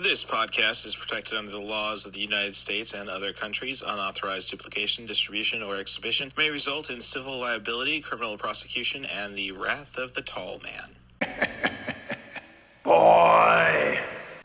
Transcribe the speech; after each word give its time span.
This 0.00 0.24
podcast 0.24 0.86
is 0.86 0.94
protected 0.94 1.36
under 1.36 1.50
the 1.50 1.58
laws 1.58 2.06
of 2.06 2.12
the 2.12 2.20
United 2.20 2.54
States 2.54 2.94
and 2.94 3.10
other 3.10 3.32
countries. 3.32 3.82
Unauthorized 3.82 4.48
duplication, 4.48 5.06
distribution, 5.06 5.60
or 5.60 5.74
exhibition 5.76 6.32
may 6.36 6.50
result 6.50 6.88
in 6.88 7.00
civil 7.00 7.40
liability, 7.40 8.00
criminal 8.00 8.38
prosecution, 8.38 9.04
and 9.04 9.34
the 9.36 9.50
wrath 9.50 9.98
of 9.98 10.14
the 10.14 10.22
tall 10.22 10.60
man. 10.62 10.94
Boy! 12.84 13.98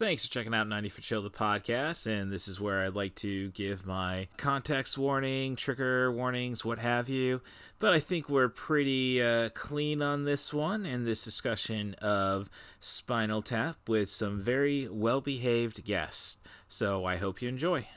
Thanks 0.04 0.26
for 0.26 0.34
checking 0.34 0.54
out 0.54 0.68
90 0.68 0.90
for 0.90 1.00
Chill, 1.00 1.22
the 1.22 1.30
podcast. 1.30 2.08
And 2.08 2.30
this 2.30 2.50
is 2.50 2.60
where 2.60 2.84
I'd 2.84 2.94
like 2.94 3.16
to 3.16 3.52
give 3.52 3.86
my 3.86 4.28
context 4.36 4.98
warning, 4.98 5.56
trigger 5.56 6.12
warnings, 6.12 6.66
what 6.66 6.78
have 6.80 7.08
you. 7.08 7.40
But 7.80 7.94
I 7.94 8.02
think 8.02 8.28
we're 8.28 8.50
pretty 8.50 9.24
uh, 9.24 9.48
clean 9.54 10.02
on 10.02 10.26
this 10.26 10.54
one 10.54 10.86
in 10.86 11.06
this 11.06 11.24
discussion 11.24 11.94
of 12.02 12.50
Spinal 12.82 13.42
Tap 13.42 13.78
with 13.88 14.10
some 14.10 14.42
very 14.42 14.90
well 14.90 15.22
behaved 15.22 15.86
guests. 15.86 16.38
So 16.68 17.06
I 17.06 17.16
hope 17.16 17.42
you 17.42 17.48
enjoy. 17.48 17.88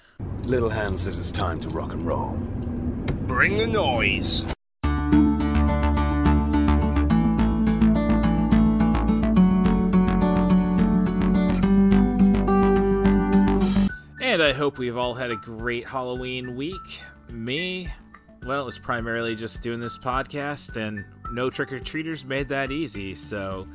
Little 0.45 0.71
Hand 0.71 1.01
says 1.01 1.19
it's 1.19 1.33
time 1.33 1.59
to 1.59 1.69
rock 1.71 1.93
and 1.93 2.03
roll. 2.03 2.37
Bring 3.27 3.57
the 3.57 3.67
noise. 3.67 4.45
And 14.37 14.43
I 14.43 14.53
hope 14.53 14.77
we've 14.77 14.99
all 14.99 15.15
had 15.15 15.31
a 15.31 15.37
great 15.37 15.89
Halloween 15.89 16.57
week. 16.57 17.01
Me, 17.31 17.89
well, 18.43 18.69
it's 18.69 18.77
primarily 18.77 19.35
just 19.35 19.63
doing 19.63 19.81
this 19.81 19.97
podcast, 19.97 20.77
and 20.77 21.07
no 21.33 21.49
trick 21.49 21.73
or 21.73 21.81
treaters 21.81 22.23
made 22.23 22.51
that 22.51 22.71
easy. 22.71 23.15
So, 23.15 23.67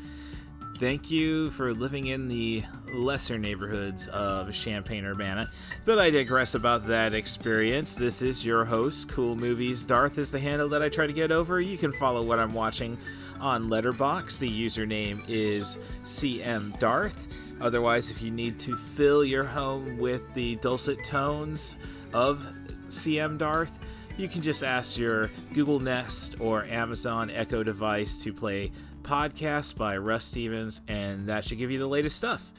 thank 0.77 1.09
you 1.09 1.49
for 1.49 1.73
living 1.73 2.05
in 2.05 2.27
the 2.27 2.63
lesser 2.93 3.39
neighborhoods 3.39 4.07
of 4.09 4.53
Champaign 4.53 5.03
Urbana. 5.03 5.49
But 5.84 5.97
I 5.97 6.11
digress 6.11 6.53
about 6.53 6.85
that 6.89 7.15
experience. 7.15 7.95
This 7.95 8.21
is 8.21 8.45
your 8.45 8.63
host, 8.63 9.09
Cool 9.09 9.35
Movies. 9.35 9.84
Darth 9.84 10.20
is 10.20 10.29
the 10.29 10.39
handle 10.39 10.70
that 10.70 10.84
I 10.84 10.89
try 10.89 11.07
to 11.07 11.13
get 11.13 11.32
over. 11.32 11.59
You 11.59 11.79
can 11.79 11.91
follow 11.91 12.23
what 12.23 12.37
I'm 12.37 12.54
watching 12.54 12.99
on 13.41 13.70
Letterboxd. 13.70 14.39
The 14.39 14.49
username 14.49 15.21
is 15.27 15.77
CM 16.03 16.77
Darth. 16.79 17.27
Otherwise, 17.59 18.09
if 18.09 18.21
you 18.21 18.31
need 18.31 18.59
to 18.59 18.77
fill 18.77 19.25
your 19.25 19.43
home 19.43 19.98
with 19.98 20.33
the 20.33 20.55
dulcet 20.57 21.03
tones 21.03 21.75
of 22.13 22.48
CM 22.87 23.37
Darth, 23.37 23.77
you 24.17 24.27
can 24.27 24.41
just 24.41 24.63
ask 24.63 24.98
your 24.98 25.31
Google 25.53 25.79
Nest 25.79 26.35
or 26.39 26.65
Amazon 26.65 27.29
Echo 27.29 27.63
device 27.63 28.17
to 28.20 28.31
play 28.31 28.71
podcasts 29.03 29.76
by 29.76 29.98
Russ 29.98 30.26
Stevens, 30.26 30.81
and 30.87 31.27
that 31.27 31.45
should 31.45 31.57
give 31.57 31.71
you 31.71 31.79
the 31.79 31.87
latest 31.87 32.17
stuff. 32.17 32.51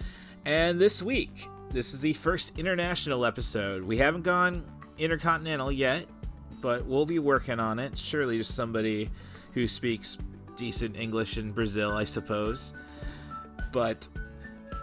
And 0.45 0.81
this 0.81 1.03
week, 1.03 1.49
this 1.71 1.95
is 1.95 2.01
the 2.01 2.13
first 2.15 2.59
international 2.59 3.25
episode. 3.25 3.85
We 3.85 3.99
haven't 3.99 4.23
gone 4.23 4.65
intercontinental 4.99 5.71
yet, 5.71 6.07
but 6.61 6.87
we'll 6.87 7.07
be 7.07 7.19
working 7.19 7.61
on 7.61 7.79
it. 7.79 7.97
Surely, 7.99 8.39
just 8.39 8.55
somebody 8.55 9.11
who 9.53 9.67
speaks 9.69 10.19
decent 10.63 10.97
English 10.97 11.39
in 11.39 11.51
Brazil, 11.51 11.91
I 11.91 12.05
suppose. 12.05 12.73
But 13.73 14.09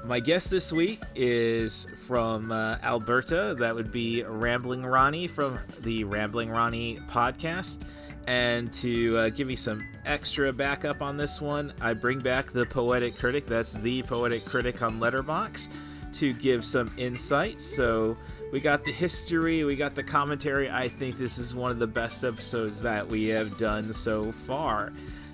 my 0.04 0.20
guest 0.20 0.50
this 0.50 0.74
week 0.74 1.02
is 1.16 1.88
from 2.06 2.52
uh, 2.52 2.80
Alberta. 2.84 3.56
That 3.58 3.74
would 3.74 3.90
be 3.90 4.24
Rambling 4.24 4.86
Ronnie 4.86 5.28
from 5.28 5.58
the 5.80 6.04
Rambling 6.04 6.50
Ronnie 6.50 7.00
podcast. 7.10 7.84
And 8.28 8.74
to 8.74 9.18
uh, 9.18 9.30
give 9.30 9.48
me 9.48 9.56
some 9.56 9.88
extra 10.06 10.52
backup 10.52 11.02
on 11.02 11.16
this 11.16 11.40
one, 11.40 11.72
I 11.80 11.94
bring 11.94 12.20
back 12.20 12.52
the 12.52 12.66
Poetic 12.66 13.18
Critic. 13.18 13.46
That's 13.46 13.72
the 13.72 14.04
Poetic 14.04 14.44
Critic 14.44 14.82
on 14.82 15.00
Letterboxd 15.00 15.70
to 16.16 16.34
give 16.34 16.66
some 16.66 16.94
insight. 16.98 17.62
So 17.62 18.18
we 18.52 18.60
got 18.60 18.84
the 18.84 18.92
history, 18.92 19.64
we 19.64 19.78
got 19.78 19.96
the 19.96 20.04
commentary. 20.04 20.70
I 20.70 20.90
think 20.90 21.18
this 21.18 21.38
is 21.38 21.56
one 21.56 21.72
of 21.72 21.80
the 21.80 21.88
best 21.88 22.26
episodes 22.26 22.82
that 22.82 23.08
we 23.08 23.28
have 23.28 23.58
done 23.58 23.94
so 23.94 24.34
far. 24.46 24.92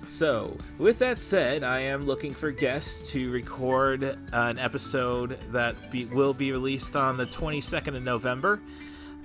So, 0.08 0.56
with 0.78 0.98
that 1.00 1.18
said, 1.18 1.64
I 1.64 1.80
am 1.80 2.06
looking 2.06 2.32
for 2.32 2.50
guests 2.50 3.10
to 3.10 3.30
record 3.30 4.16
an 4.32 4.58
episode 4.58 5.38
that 5.52 5.74
be, 5.90 6.06
will 6.06 6.32
be 6.32 6.52
released 6.52 6.96
on 6.96 7.16
the 7.16 7.26
22nd 7.26 7.96
of 7.96 8.02
November. 8.02 8.60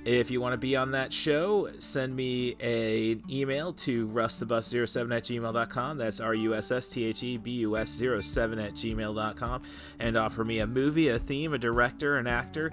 If 0.03 0.31
you 0.31 0.41
want 0.41 0.53
to 0.53 0.57
be 0.57 0.75
on 0.75 0.91
that 0.91 1.13
show, 1.13 1.69
send 1.77 2.15
me 2.15 2.55
an 2.59 3.21
email 3.29 3.73
to 3.73 4.07
rustthebus07 4.07 5.15
at 5.15 5.23
gmail.com. 5.25 5.97
That's 5.99 6.19
R 6.19 6.33
U 6.33 6.55
S 6.55 6.71
S 6.71 6.87
T 6.87 7.05
H 7.05 7.21
E 7.21 7.37
B 7.37 7.51
U 7.51 7.77
S 7.77 7.91
07 7.91 8.57
at 8.57 8.73
gmail.com. 8.73 9.61
And 9.99 10.17
offer 10.17 10.43
me 10.43 10.59
a 10.59 10.67
movie, 10.67 11.09
a 11.09 11.19
theme, 11.19 11.53
a 11.53 11.59
director, 11.59 12.17
an 12.17 12.25
actor. 12.25 12.71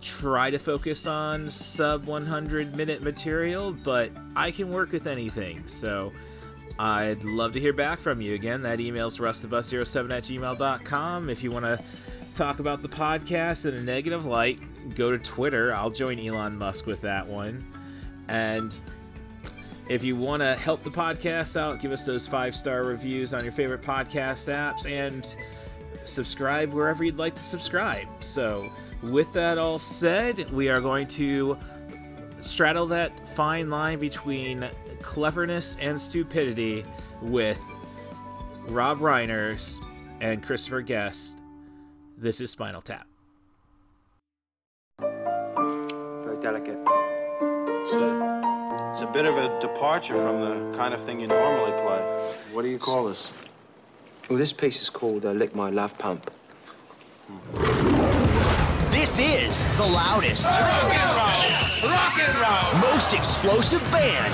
Try 0.00 0.50
to 0.50 0.58
focus 0.60 1.08
on 1.08 1.50
sub 1.50 2.06
100 2.06 2.76
minute 2.76 3.02
material, 3.02 3.74
but 3.84 4.12
I 4.36 4.52
can 4.52 4.70
work 4.70 4.92
with 4.92 5.08
anything. 5.08 5.66
So, 5.66 6.12
I'd 6.78 7.24
love 7.24 7.52
to 7.54 7.60
hear 7.60 7.72
back 7.72 7.98
from 7.98 8.20
you. 8.20 8.34
Again, 8.34 8.62
that 8.62 8.80
email's 8.80 9.18
rustthebus07 9.18 10.16
at 10.16 10.22
gmail.com. 10.24 11.28
If 11.28 11.42
you 11.42 11.50
want 11.50 11.64
to 11.64 11.80
talk 12.34 12.60
about 12.60 12.82
the 12.82 12.88
podcast 12.88 13.66
in 13.66 13.74
a 13.74 13.82
negative 13.82 14.24
light, 14.26 14.60
go 14.94 15.10
to 15.10 15.18
Twitter. 15.18 15.74
I'll 15.74 15.90
join 15.90 16.20
Elon 16.20 16.56
Musk 16.56 16.86
with 16.86 17.00
that 17.00 17.26
one. 17.26 17.66
And 18.28 18.74
if 19.88 20.04
you 20.04 20.14
want 20.14 20.42
to 20.42 20.54
help 20.54 20.84
the 20.84 20.90
podcast 20.90 21.56
out, 21.56 21.80
give 21.80 21.90
us 21.90 22.04
those 22.04 22.26
five 22.26 22.54
star 22.54 22.84
reviews 22.84 23.34
on 23.34 23.42
your 23.42 23.52
favorite 23.52 23.82
podcast 23.82 24.52
apps 24.52 24.88
and 24.88 25.26
subscribe 26.04 26.72
wherever 26.72 27.02
you'd 27.02 27.18
like 27.18 27.34
to 27.34 27.42
subscribe. 27.42 28.06
So, 28.20 28.70
with 29.02 29.32
that 29.32 29.58
all 29.58 29.78
said, 29.78 30.50
we 30.52 30.68
are 30.68 30.80
going 30.80 31.08
to 31.08 31.58
straddle 32.40 32.86
that 32.86 33.28
fine 33.28 33.70
line 33.70 33.98
between 33.98 34.68
cleverness 35.02 35.76
and 35.80 36.00
stupidity 36.00 36.84
with 37.22 37.60
Rob 38.68 38.98
Reiners 38.98 39.78
and 40.20 40.42
Christopher 40.42 40.82
Guest. 40.82 41.38
This 42.16 42.40
is 42.40 42.50
Spinal 42.50 42.82
Tap. 42.82 43.06
Very 45.00 46.40
delicate. 46.42 46.78
It's 47.80 47.92
a, 47.94 48.90
it's 48.90 49.00
a 49.00 49.10
bit 49.12 49.24
of 49.24 49.36
a 49.36 49.58
departure 49.60 50.16
from 50.16 50.40
the 50.40 50.76
kind 50.76 50.92
of 50.92 51.02
thing 51.02 51.20
you 51.20 51.28
normally 51.28 51.72
play. 51.72 52.00
What 52.52 52.62
do 52.62 52.68
you 52.68 52.78
call 52.78 53.06
this? 53.06 53.32
Well, 54.28 54.38
this 54.38 54.52
piece 54.52 54.82
is 54.82 54.90
called 54.90 55.24
uh, 55.24 55.30
Lick 55.30 55.54
My 55.54 55.70
Love 55.70 55.96
Pump. 55.96 56.30
This 59.18 59.64
is 59.64 59.76
the 59.76 59.82
loudest, 59.82 60.46
rock 60.46 60.94
and 60.94 61.16
roll, 61.18 61.90
rock 61.90 62.16
and 62.20 62.38
roll, 62.38 62.92
most 62.92 63.12
explosive 63.12 63.82
band 63.90 64.32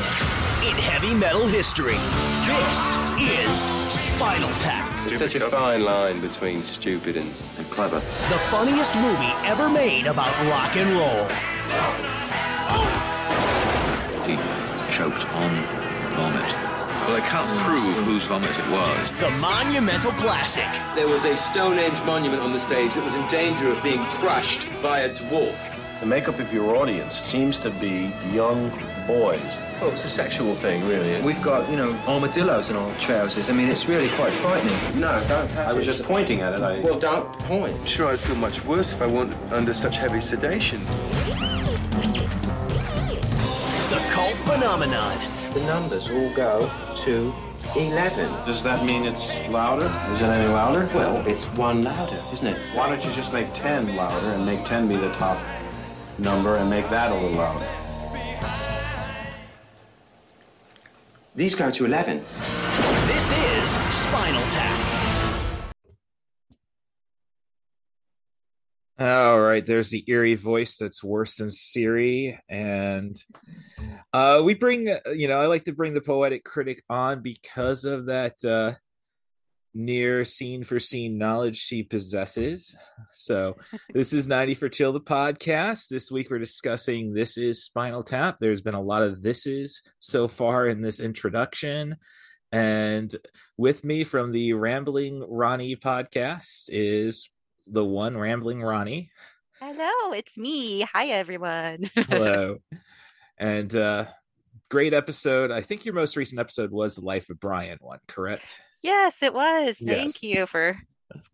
in 0.63 0.77
heavy 0.77 1.15
metal 1.15 1.47
history. 1.47 1.97
This 2.45 3.49
is 3.49 3.57
Spinal 3.91 4.51
Tap, 4.61 5.07
It's 5.07 5.17
such 5.17 5.37
a 5.37 5.49
fine 5.49 5.85
line 5.85 6.21
between 6.21 6.63
stupid 6.63 7.17
and, 7.17 7.43
and 7.57 7.71
clever. 7.71 7.97
the 7.97 8.39
funniest 8.51 8.95
movie 8.97 9.33
ever 9.45 9.71
made 9.71 10.05
about 10.05 10.37
rock 10.49 10.77
and 10.77 10.91
roll. 10.99 11.29
He 14.27 14.37
choked 14.95 15.27
on 15.31 15.65
vomit. 16.11 16.64
Well, 17.07 17.21
they 17.21 17.29
can't 17.29 17.49
prove 17.61 17.95
whose 18.07 18.25
vomit 18.25 18.59
it 18.59 18.67
was. 18.71 19.13
The 19.21 19.31
monumental 19.31 20.11
classic. 20.13 20.65
There 20.95 21.07
was 21.07 21.27
a 21.27 21.37
Stone 21.37 21.79
Age 21.79 22.03
monument 22.05 22.41
on 22.41 22.53
the 22.53 22.59
stage 22.59 22.95
that 22.95 23.05
was 23.05 23.15
in 23.15 23.27
danger 23.29 23.69
of 23.71 23.83
being 23.83 24.03
crushed 24.07 24.67
by 24.83 25.01
a 25.01 25.11
dwarf. 25.11 26.01
The 26.01 26.07
makeup 26.07 26.39
of 26.39 26.51
your 26.53 26.77
audience 26.77 27.15
seems 27.15 27.61
to 27.61 27.71
be 27.73 28.11
young 28.33 28.71
boys. 29.07 29.59
Well, 29.83 29.91
it's 29.91 30.05
a 30.07 30.09
sexual 30.09 30.55
thing, 30.57 30.83
really. 30.89 31.21
We've 31.21 31.43
got, 31.43 31.69
you 31.71 31.77
know, 31.77 31.93
armadillos 32.09 32.71
in 32.71 32.77
our 32.77 32.95
trousers. 32.97 33.51
I 33.51 33.53
mean, 33.53 33.69
it's 33.69 33.87
really 33.87 34.09
quite 34.17 34.33
frightening. 34.33 34.75
No, 34.99 35.23
don't 35.29 35.49
touch 35.51 35.69
I 35.69 35.73
was 35.75 35.85
just 35.85 36.03
pointing 36.05 36.41
at 36.41 36.55
it. 36.55 36.61
I, 36.61 36.81
Well, 36.81 36.99
don't 36.99 37.31
point. 37.41 37.75
I'm 37.75 37.85
sure 37.85 38.07
I'd 38.09 38.19
feel 38.19 38.37
much 38.37 38.65
worse 38.65 38.93
if 38.95 39.03
I 39.03 39.07
weren't 39.07 39.35
under 39.53 39.75
such 39.75 39.99
heavy 39.99 40.21
sedation. 40.23 40.83
The 43.91 44.01
cult 44.11 44.35
phenomenon. 44.49 45.34
The 45.55 45.65
numbers 45.67 46.11
all 46.11 46.31
go 46.35 46.69
to 46.97 47.33
11. 47.77 48.29
does 48.45 48.61
that 48.65 48.85
mean 48.85 49.05
it's 49.05 49.33
louder? 49.51 49.87
Is 50.13 50.21
it 50.21 50.25
any 50.25 50.53
louder? 50.53 50.89
Well, 50.93 51.25
it's 51.29 51.45
one 51.57 51.85
louder, 51.85 52.17
isn't 52.33 52.49
it? 52.49 52.57
Why 52.75 52.89
don't 52.89 53.05
you 53.05 53.13
just 53.13 53.33
make 53.33 53.47
10 53.55 53.95
louder 53.95 54.27
and 54.31 54.45
make 54.45 54.65
10 54.65 54.89
be 54.89 54.97
the 54.97 55.13
top 55.13 55.39
number 56.19 56.57
and 56.57 56.69
make 56.69 56.89
that 56.91 57.13
a 57.13 57.15
little 57.15 57.31
louder? 57.39 57.67
These 61.37 61.55
go 61.55 61.71
to 61.71 61.85
11. 61.85 62.19
This 63.07 63.31
is 63.31 63.95
Spinal 63.95 64.43
Tap. 64.49 64.74
All 68.97 69.41
right, 69.41 69.67
there's 69.67 69.91
the 69.91 70.05
eerie 70.07 70.37
voice 70.37 70.77
that's 70.77 71.03
worse 71.03 71.39
than 71.39 71.51
Siri, 71.51 72.39
and 72.49 73.21
uh, 74.13 74.41
we 74.45 74.55
bring, 74.55 74.89
uh, 74.89 75.01
you 75.11 75.27
know, 75.27 75.41
I 75.41 75.47
like 75.47 75.65
to 75.65 75.73
bring 75.73 75.95
the 75.95 76.01
poetic 76.01 76.45
critic 76.45 76.85
on 76.89 77.21
because 77.21 77.85
of 77.85 78.07
that 78.07 78.45
uh, 78.45 78.75
near 79.75 80.25
scene 80.25 80.63
for 80.63 80.79
scene 80.79 81.19
knowledge 81.19 81.59
she 81.59 81.83
possesses. 81.83 82.77
So, 83.11 83.57
this 83.93 84.13
is 84.13 84.29
90 84.29 84.55
for 84.55 84.69
Chill, 84.69 84.93
the 84.93 85.01
podcast. 85.01 85.89
This 85.89 86.09
week 86.09 86.31
we're 86.31 86.39
discussing 86.39 87.13
This 87.13 87.37
is 87.37 87.65
Spinal 87.65 88.05
Tap. 88.05 88.37
There's 88.39 88.61
been 88.61 88.75
a 88.75 88.81
lot 88.81 89.03
of 89.03 89.23
this 89.23 89.45
is 89.49 89.83
so 89.99 90.29
far 90.29 90.69
in 90.69 90.81
this 90.81 91.01
introduction. 91.01 91.97
And 92.53 93.13
with 93.57 93.83
me 93.83 94.05
from 94.05 94.31
the 94.31 94.53
Rambling 94.53 95.21
Ronnie 95.29 95.75
podcast 95.75 96.67
is 96.69 97.29
the 97.67 97.85
one 97.85 98.17
Rambling 98.17 98.63
Ronnie. 98.63 99.11
Hello, 99.61 100.13
it's 100.13 100.37
me. 100.37 100.83
Hi, 100.83 101.07
everyone. 101.07 101.79
Hello. 101.95 102.57
And 103.39 103.75
uh 103.75 104.07
great 104.71 104.95
episode. 104.95 105.51
I 105.51 105.63
think 105.63 105.85
your 105.85 105.95
most 105.95 106.17
recent 106.17 106.41
episode 106.41 106.71
was 106.71 106.97
the 106.97 107.03
Life 107.05 107.31
of 107.31 107.41
Brian 107.41 107.79
one, 107.81 107.99
correct? 108.09 108.59
Yes, 108.83 109.23
it 109.23 109.33
was. 109.33 109.79
Yes. 109.81 109.97
Thank 109.97 110.23
you 110.23 110.47
for 110.47 110.77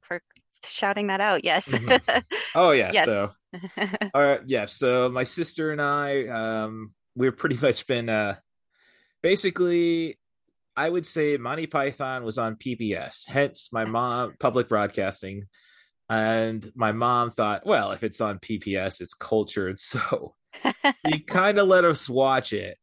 for 0.02 0.20
shouting 0.66 1.08
that 1.08 1.20
out. 1.20 1.44
Yes. 1.44 1.68
Mhm. 1.68 2.22
Oh 2.54 2.72
yeah. 2.72 2.90
yes. 2.92 3.04
So 3.06 3.28
all 4.14 4.22
right, 4.22 4.40
yeah. 4.46 4.66
So 4.66 5.08
my 5.08 5.24
sister 5.24 5.70
and 5.70 5.80
I, 5.80 6.26
um, 6.26 6.92
we've 7.16 7.36
pretty 7.36 7.56
much 7.56 7.86
been 7.86 8.08
uh 8.08 8.36
basically 9.22 10.18
I 10.76 10.88
would 10.88 11.06
say 11.06 11.36
Monty 11.36 11.66
Python 11.66 12.24
was 12.24 12.38
on 12.38 12.56
PBS, 12.56 13.28
hence 13.28 13.70
my 13.72 13.84
mom 13.84 14.34
public 14.38 14.68
broadcasting. 14.68 15.44
And 16.10 16.68
my 16.74 16.90
mom 16.92 17.30
thought, 17.30 17.64
well, 17.64 17.92
if 17.92 18.02
it's 18.02 18.20
on 18.20 18.38
PPS, 18.40 19.00
it's 19.00 19.14
cultured. 19.14 19.78
So 19.90 20.34
he 21.04 21.20
kind 21.20 21.58
of 21.58 21.68
let 21.68 21.84
us 21.84 22.08
watch 22.08 22.52
it. 22.52 22.76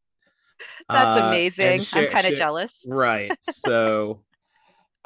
That's 0.89 1.17
Uh, 1.17 1.27
amazing. 1.27 1.81
share- 1.81 2.05
I'm 2.05 2.09
kind 2.09 2.27
of 2.27 2.35
jealous. 2.35 2.85
Right. 2.89 3.37
So 3.43 4.23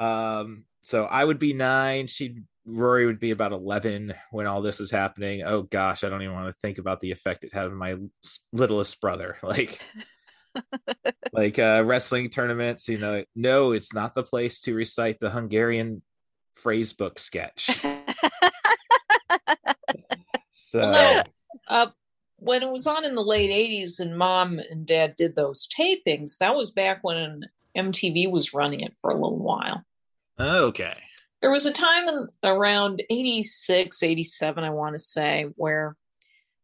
um 0.00 0.64
so 0.82 1.04
I 1.04 1.24
would 1.24 1.38
be 1.38 1.52
9, 1.52 2.06
she 2.06 2.36
Rory 2.64 3.06
would 3.06 3.18
be 3.18 3.32
about 3.32 3.50
11 3.50 4.14
when 4.30 4.46
all 4.46 4.62
this 4.62 4.78
is 4.80 4.92
happening. 4.92 5.42
Oh 5.42 5.62
gosh, 5.62 6.04
I 6.04 6.08
don't 6.08 6.22
even 6.22 6.34
want 6.34 6.46
to 6.46 6.58
think 6.60 6.78
about 6.78 7.00
the 7.00 7.10
effect 7.10 7.42
it 7.44 7.52
had 7.52 7.66
on 7.66 7.74
my 7.74 7.96
littlest 8.52 9.00
brother. 9.00 9.36
Like 9.42 9.80
like 11.32 11.58
uh 11.58 11.82
wrestling 11.84 12.30
tournaments, 12.30 12.88
you 12.88 12.98
know, 12.98 13.24
no, 13.34 13.72
it's 13.72 13.92
not 13.92 14.14
the 14.14 14.22
place 14.22 14.60
to 14.62 14.74
recite 14.74 15.18
the 15.18 15.30
Hungarian 15.30 16.02
phrase 16.54 16.92
book 16.92 17.18
sketch. 17.18 17.70
So 20.72 20.80
Well, 20.80 20.92
no, 20.92 21.22
uh, 21.68 21.90
when 22.36 22.62
it 22.62 22.70
was 22.70 22.86
on 22.86 23.04
in 23.04 23.14
the 23.14 23.22
late 23.22 23.54
'80s, 23.54 24.00
and 24.00 24.16
Mom 24.16 24.58
and 24.58 24.86
Dad 24.86 25.16
did 25.16 25.36
those 25.36 25.68
tapings, 25.68 26.38
that 26.38 26.54
was 26.54 26.70
back 26.70 27.00
when 27.02 27.42
MTV 27.76 28.30
was 28.30 28.54
running 28.54 28.80
it 28.80 28.94
for 28.98 29.10
a 29.10 29.14
little 29.14 29.42
while. 29.42 29.84
okay. 30.40 30.96
There 31.42 31.50
was 31.50 31.66
a 31.66 31.72
time 31.72 32.08
in 32.08 32.28
around 32.44 33.02
86, 33.10 34.02
87, 34.02 34.64
I 34.64 34.70
want 34.70 34.94
to 34.94 34.98
say, 34.98 35.48
where 35.56 35.96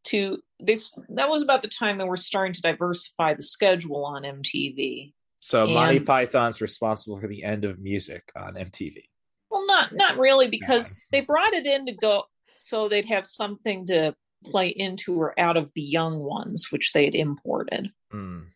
to 0.04 0.38
this 0.58 0.98
that 1.10 1.28
was 1.28 1.42
about 1.42 1.60
the 1.60 1.68
time 1.68 1.98
they 1.98 2.04
were 2.04 2.16
starting 2.16 2.54
to 2.54 2.62
diversify 2.62 3.34
the 3.34 3.42
schedule 3.42 4.06
on 4.06 4.22
MTV. 4.22 5.12
So 5.36 5.66
Monty 5.66 6.00
Python's 6.00 6.62
responsible 6.62 7.20
for 7.20 7.28
the 7.28 7.44
end 7.44 7.66
of 7.66 7.78
music 7.78 8.32
on 8.34 8.54
MTV. 8.54 9.02
Well, 9.50 9.66
not 9.66 9.94
not 9.94 10.16
really 10.16 10.48
because 10.48 10.96
they 11.12 11.20
brought 11.20 11.52
it 11.52 11.66
in 11.66 11.84
to 11.86 11.92
go 11.92 12.24
so 12.58 12.88
they'd 12.88 13.06
have 13.06 13.26
something 13.26 13.86
to 13.86 14.14
play 14.44 14.68
into 14.68 15.14
or 15.14 15.38
out 15.38 15.56
of 15.56 15.72
the 15.74 15.82
young 15.82 16.18
ones, 16.18 16.68
which 16.70 16.92
they 16.92 17.04
had 17.04 17.14
imported. 17.14 17.92
Mm. 18.12 18.46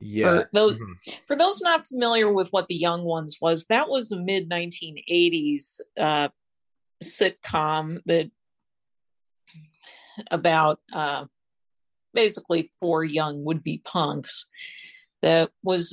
Yeah. 0.00 0.24
For 0.24 0.50
those 0.52 0.74
Mhm. 0.74 1.26
for 1.26 1.36
those 1.36 1.60
not 1.62 1.86
familiar 1.86 2.32
with 2.32 2.52
what 2.52 2.68
the 2.68 2.74
young 2.74 3.04
ones 3.04 3.38
was, 3.40 3.66
that 3.66 3.88
was 3.88 4.10
a 4.12 4.20
mid 4.20 4.48
1980s 4.48 5.80
uh, 5.98 6.28
sitcom 7.02 8.02
that 8.06 8.30
about 10.30 10.80
uh, 10.92 11.26
basically 12.12 12.70
four 12.80 13.04
young 13.04 13.44
would 13.44 13.62
be 13.62 13.78
punks 13.78 14.46
that 15.22 15.50
was 15.62 15.92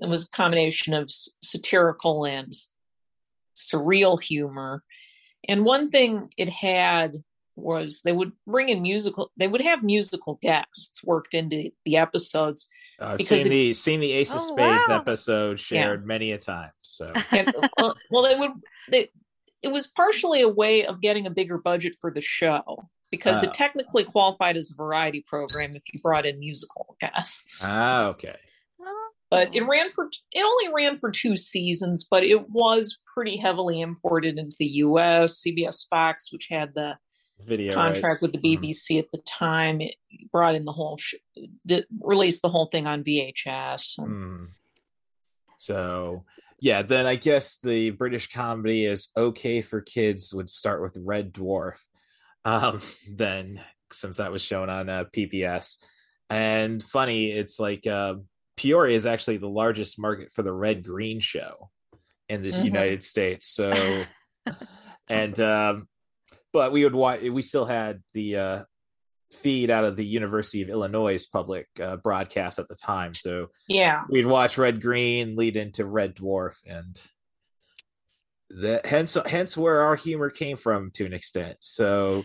it 0.00 0.08
was 0.08 0.26
a 0.26 0.30
combination 0.30 0.92
of 0.94 1.10
satirical 1.10 2.24
and 2.24 2.52
surreal 3.56 4.20
humor 4.20 4.84
and 5.48 5.64
one 5.64 5.90
thing 5.90 6.30
it 6.36 6.48
had 6.48 7.16
was 7.56 8.02
they 8.04 8.12
would 8.12 8.30
bring 8.46 8.68
in 8.68 8.82
musical 8.82 9.32
they 9.36 9.48
would 9.48 9.60
have 9.62 9.82
musical 9.82 10.38
guests 10.40 11.02
worked 11.02 11.34
into 11.34 11.70
the 11.84 11.96
episodes 11.96 12.68
I've 13.00 13.18
because 13.18 13.42
seen 13.42 13.46
it- 13.46 13.50
the 13.50 13.74
seen 13.74 14.00
the 14.00 14.12
Ace 14.12 14.32
of 14.32 14.40
Oh, 14.42 14.46
Spades 14.54 14.84
wow. 14.88 14.96
episode 14.98 15.58
shared 15.60 16.06
many 16.06 16.32
a 16.32 16.38
time. 16.38 16.70
So 16.82 17.12
and 17.32 17.52
well, 17.78 17.96
well 18.10 18.22
they 18.22 18.36
would 18.36 18.52
they, 18.90 19.08
it 19.62 19.72
was 19.72 19.86
partially 19.88 20.40
a 20.42 20.48
way 20.48 20.84
of 20.86 21.00
getting 21.00 21.26
a 21.26 21.30
bigger 21.30 21.58
budget 21.58 21.96
for 22.00 22.10
the 22.12 22.20
show 22.20 22.88
because 23.10 23.42
Oh. 23.42 23.46
it 23.48 23.54
technically 23.54 24.04
qualified 24.04 24.56
as 24.56 24.70
a 24.70 24.76
variety 24.76 25.24
program 25.26 25.74
if 25.74 25.82
you 25.92 26.00
brought 26.00 26.26
in 26.26 26.38
musical 26.38 26.96
guests 27.00 27.62
ah, 27.64 28.06
okay. 28.08 28.36
But 29.30 29.54
it 29.54 29.62
ran 29.66 29.90
for 29.90 30.08
it 30.32 30.44
only 30.44 30.74
ran 30.74 30.96
for 30.98 31.10
two 31.10 31.36
seasons 31.36 32.06
but 32.10 32.24
it 32.24 32.48
was 32.50 32.98
pretty 33.14 33.36
heavily 33.36 33.80
imported 33.80 34.38
into 34.38 34.56
the 34.58 34.66
us 34.66 35.42
cbs 35.46 35.88
fox 35.88 36.32
which 36.32 36.48
had 36.50 36.74
the 36.74 36.96
Video 37.46 37.72
contract 37.72 38.04
rights. 38.04 38.22
with 38.22 38.32
the 38.32 38.38
bbc 38.38 38.98
at 38.98 39.10
the 39.12 39.18
time 39.18 39.80
it 39.80 39.94
brought 40.32 40.56
in 40.56 40.64
the 40.64 40.72
whole 40.72 40.96
sh- 40.98 41.14
the, 41.64 41.84
released 42.00 42.42
the 42.42 42.48
whole 42.48 42.66
thing 42.66 42.86
on 42.86 43.04
vhs 43.04 43.98
and 43.98 44.08
Mm. 44.08 44.46
So 45.58 46.24
yeah, 46.60 46.82
then 46.82 47.06
I 47.06 47.16
guess 47.16 47.58
the 47.58 47.90
British 47.90 48.32
comedy 48.32 48.86
is 48.86 49.08
okay 49.16 49.60
for 49.60 49.80
kids 49.80 50.32
would 50.32 50.48
start 50.48 50.82
with 50.82 50.96
Red 50.96 51.32
Dwarf. 51.32 51.74
Um, 52.44 52.80
then 53.10 53.60
since 53.92 54.16
that 54.16 54.32
was 54.32 54.42
shown 54.42 54.70
on 54.70 54.88
uh, 54.88 55.04
PBS, 55.14 55.76
and 56.30 56.82
funny, 56.82 57.30
it's 57.30 57.58
like 57.58 57.86
uh, 57.86 58.14
Peoria 58.58 58.96
is 58.96 59.06
actually 59.06 59.36
the 59.36 59.48
largest 59.48 59.98
market 60.00 60.32
for 60.32 60.42
the 60.42 60.52
Red 60.52 60.82
Green 60.82 61.20
show 61.20 61.70
in 62.28 62.42
this 62.42 62.58
Mhm. 62.58 62.64
United 62.64 63.04
States. 63.04 63.46
So, 63.46 63.72
and 65.08 65.38
um, 65.40 65.88
but 66.52 66.72
we 66.72 66.82
would 66.84 66.94
watch. 66.94 67.22
We 67.22 67.42
still 67.42 67.64
had 67.66 68.02
the 68.14 68.36
uh, 68.36 68.64
feed 69.32 69.70
out 69.70 69.84
of 69.84 69.94
the 69.94 70.04
University 70.04 70.62
of 70.62 70.70
Illinois 70.70 71.24
public 71.26 71.68
uh, 71.80 71.96
broadcast 71.96 72.58
at 72.58 72.66
the 72.68 72.74
time. 72.74 73.14
So 73.14 73.48
yeah 73.68 74.02
we'd 74.08 74.26
watch 74.26 74.58
Red 74.58 74.82
Green 74.82 75.36
lead 75.36 75.56
into 75.56 75.86
Red 75.86 76.16
Dwarf, 76.16 76.56
and 76.66 77.00
that 78.50 78.86
hence 78.86 79.16
hence 79.26 79.56
where 79.56 79.82
our 79.82 79.94
humor 79.94 80.30
came 80.30 80.56
from 80.56 80.90
to 80.92 81.06
an 81.06 81.12
extent. 81.12 81.58
So 81.60 82.24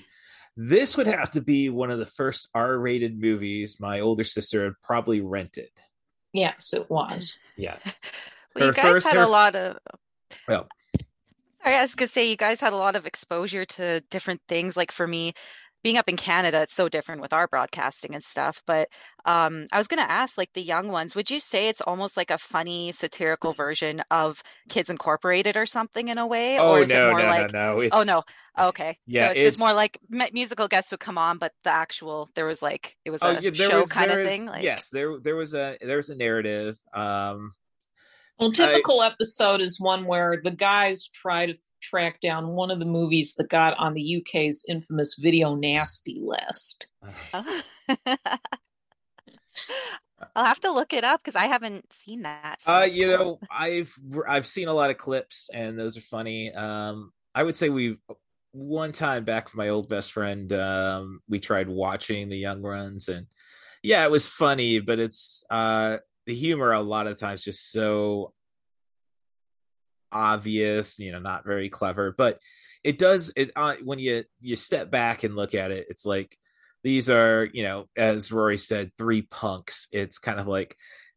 this 0.55 0.97
would 0.97 1.07
have 1.07 1.31
to 1.31 1.41
be 1.41 1.69
one 1.69 1.91
of 1.91 1.99
the 1.99 2.05
first 2.05 2.47
R-rated 2.53 3.19
movies 3.19 3.77
my 3.79 3.99
older 3.99 4.23
sister 4.23 4.63
had 4.63 4.73
probably 4.83 5.19
rented. 5.21 5.69
Yes 6.33 6.73
it 6.73 6.89
was 6.89 7.37
Yeah. 7.55 7.77
Well, 8.55 8.67
you 8.67 8.73
guys 8.73 8.85
first- 8.85 9.07
had 9.07 9.15
her- 9.15 9.23
a 9.23 9.27
lot 9.27 9.55
of. 9.55 9.77
Well, 10.47 10.67
Sorry, 11.63 11.75
I 11.75 11.81
was 11.81 11.95
gonna 11.95 12.07
say 12.09 12.29
you 12.29 12.35
guys 12.35 12.59
had 12.59 12.73
a 12.73 12.77
lot 12.77 12.95
of 12.95 13.05
exposure 13.07 13.65
to 13.65 14.01
different 14.11 14.41
things. 14.47 14.75
Like 14.77 14.91
for 14.91 15.07
me, 15.07 15.33
being 15.83 15.97
up 15.97 16.07
in 16.07 16.17
Canada, 16.17 16.61
it's 16.61 16.75
so 16.75 16.87
different 16.87 17.21
with 17.21 17.33
our 17.33 17.47
broadcasting 17.47 18.13
and 18.13 18.23
stuff. 18.23 18.61
But 18.67 18.89
um, 19.25 19.65
I 19.71 19.77
was 19.79 19.87
gonna 19.87 20.01
ask, 20.03 20.37
like 20.37 20.51
the 20.53 20.61
young 20.61 20.89
ones, 20.89 21.15
would 21.15 21.31
you 21.31 21.39
say 21.39 21.67
it's 21.67 21.81
almost 21.81 22.15
like 22.15 22.29
a 22.31 22.37
funny 22.37 22.91
satirical 22.91 23.53
version 23.53 24.03
of 24.11 24.43
Kids 24.69 24.89
Incorporated 24.91 25.57
or 25.57 25.65
something 25.65 26.09
in 26.09 26.17
a 26.19 26.27
way, 26.27 26.59
oh 26.59 26.73
or 26.73 26.81
is 26.83 26.89
no, 26.89 27.07
it 27.07 27.11
more 27.11 27.19
no, 27.21 27.25
like? 27.27 27.53
no, 27.53 27.73
no. 27.73 27.79
It's, 27.79 27.95
Oh 27.95 28.03
no. 28.03 28.21
Okay. 28.59 28.97
Yeah, 29.07 29.27
so 29.29 29.31
it's, 29.33 29.43
just 29.43 29.59
more 29.59 29.73
like 29.73 29.99
musical 30.31 30.67
guests 30.67 30.91
would 30.91 30.99
come 30.99 31.17
on, 31.17 31.39
but 31.39 31.53
the 31.63 31.71
actual 31.71 32.29
there 32.35 32.45
was 32.45 32.61
like 32.61 32.95
it 33.03 33.09
was 33.09 33.21
Oh, 33.23 33.31
a 33.31 33.41
yeah, 33.41 33.51
show 33.51 33.79
was, 33.79 33.89
kind 33.89 34.11
of 34.11 34.19
is- 34.19 34.27
thing. 34.27 34.45
Like 34.45 34.63
yes, 34.63 34.89
there 34.89 35.17
there 35.19 35.35
was 35.35 35.53
a 35.55 35.77
there 35.81 35.97
was 35.97 36.09
a 36.09 36.15
narrative. 36.15 36.77
Um, 36.93 37.53
Well, 38.39 38.51
typical 38.51 39.01
episode 39.01 39.61
is 39.61 39.79
one 39.79 40.05
where 40.05 40.39
the 40.43 40.51
guys 40.51 41.07
try 41.07 41.47
to 41.47 41.55
track 41.81 42.19
down 42.19 42.49
one 42.49 42.71
of 42.71 42.79
the 42.79 42.85
movies 42.85 43.33
that 43.35 43.49
got 43.49 43.77
on 43.77 43.93
the 43.93 44.17
UK's 44.23 44.63
infamous 44.67 45.15
video 45.19 45.55
nasty 45.55 46.21
list. 46.23 46.85
I'll 50.35 50.45
have 50.45 50.61
to 50.61 50.71
look 50.71 50.93
it 50.93 51.03
up 51.03 51.21
because 51.21 51.35
I 51.35 51.45
haven't 51.47 51.91
seen 51.91 52.21
that. 52.23 52.61
so 52.61 52.73
Uh, 52.73 52.81
you 52.83 53.07
know, 53.07 53.39
I've 53.51 53.93
I've 54.27 54.47
seen 54.47 54.67
a 54.67 54.73
lot 54.73 54.89
of 54.89 54.97
clips, 54.97 55.49
and 55.53 55.77
those 55.77 55.97
are 55.97 56.01
funny. 56.01 56.53
Um, 56.53 57.11
I 57.35 57.43
would 57.43 57.55
say 57.55 57.69
we 57.69 57.97
one 58.53 58.91
time 58.91 59.25
back 59.25 59.45
with 59.45 59.55
my 59.55 59.69
old 59.69 59.89
best 59.89 60.13
friend, 60.13 60.53
um, 60.53 61.21
we 61.27 61.39
tried 61.39 61.67
watching 61.67 62.29
the 62.29 62.37
Young 62.37 62.61
Ones, 62.61 63.09
and 63.09 63.27
yeah, 63.81 64.05
it 64.05 64.11
was 64.11 64.27
funny, 64.27 64.79
but 64.79 64.99
it's 64.99 65.43
uh 65.49 65.97
the 66.25 66.33
humor 66.33 66.71
a 66.71 66.79
lot 66.79 67.07
of 67.07 67.17
times 67.17 67.43
just 67.43 67.71
so 67.71 68.31
obvious, 70.11 70.99
you 70.99 71.11
know, 71.11 71.19
not 71.19 71.45
very 71.45 71.69
clever, 71.69 72.13
but 72.17 72.39
it 72.83 72.97
does 72.99 73.33
it 73.35 73.51
uh, 73.55 73.75
when 73.83 73.99
you 73.99 74.23
you 74.39 74.55
step 74.55 74.91
back 74.91 75.23
and 75.23 75.35
look 75.35 75.55
at 75.55 75.71
it, 75.71 75.87
it's 75.89 76.05
like 76.05 76.37
these 76.83 77.09
are 77.09 77.49
you 77.53 77.63
know 77.63 77.87
as 77.97 78.31
rory 78.31 78.57
said 78.57 78.91
three 78.97 79.23
punks. 79.23 79.87
It's 79.91 80.19
kind 80.19 80.39
of 80.39 80.47
like 80.47 80.75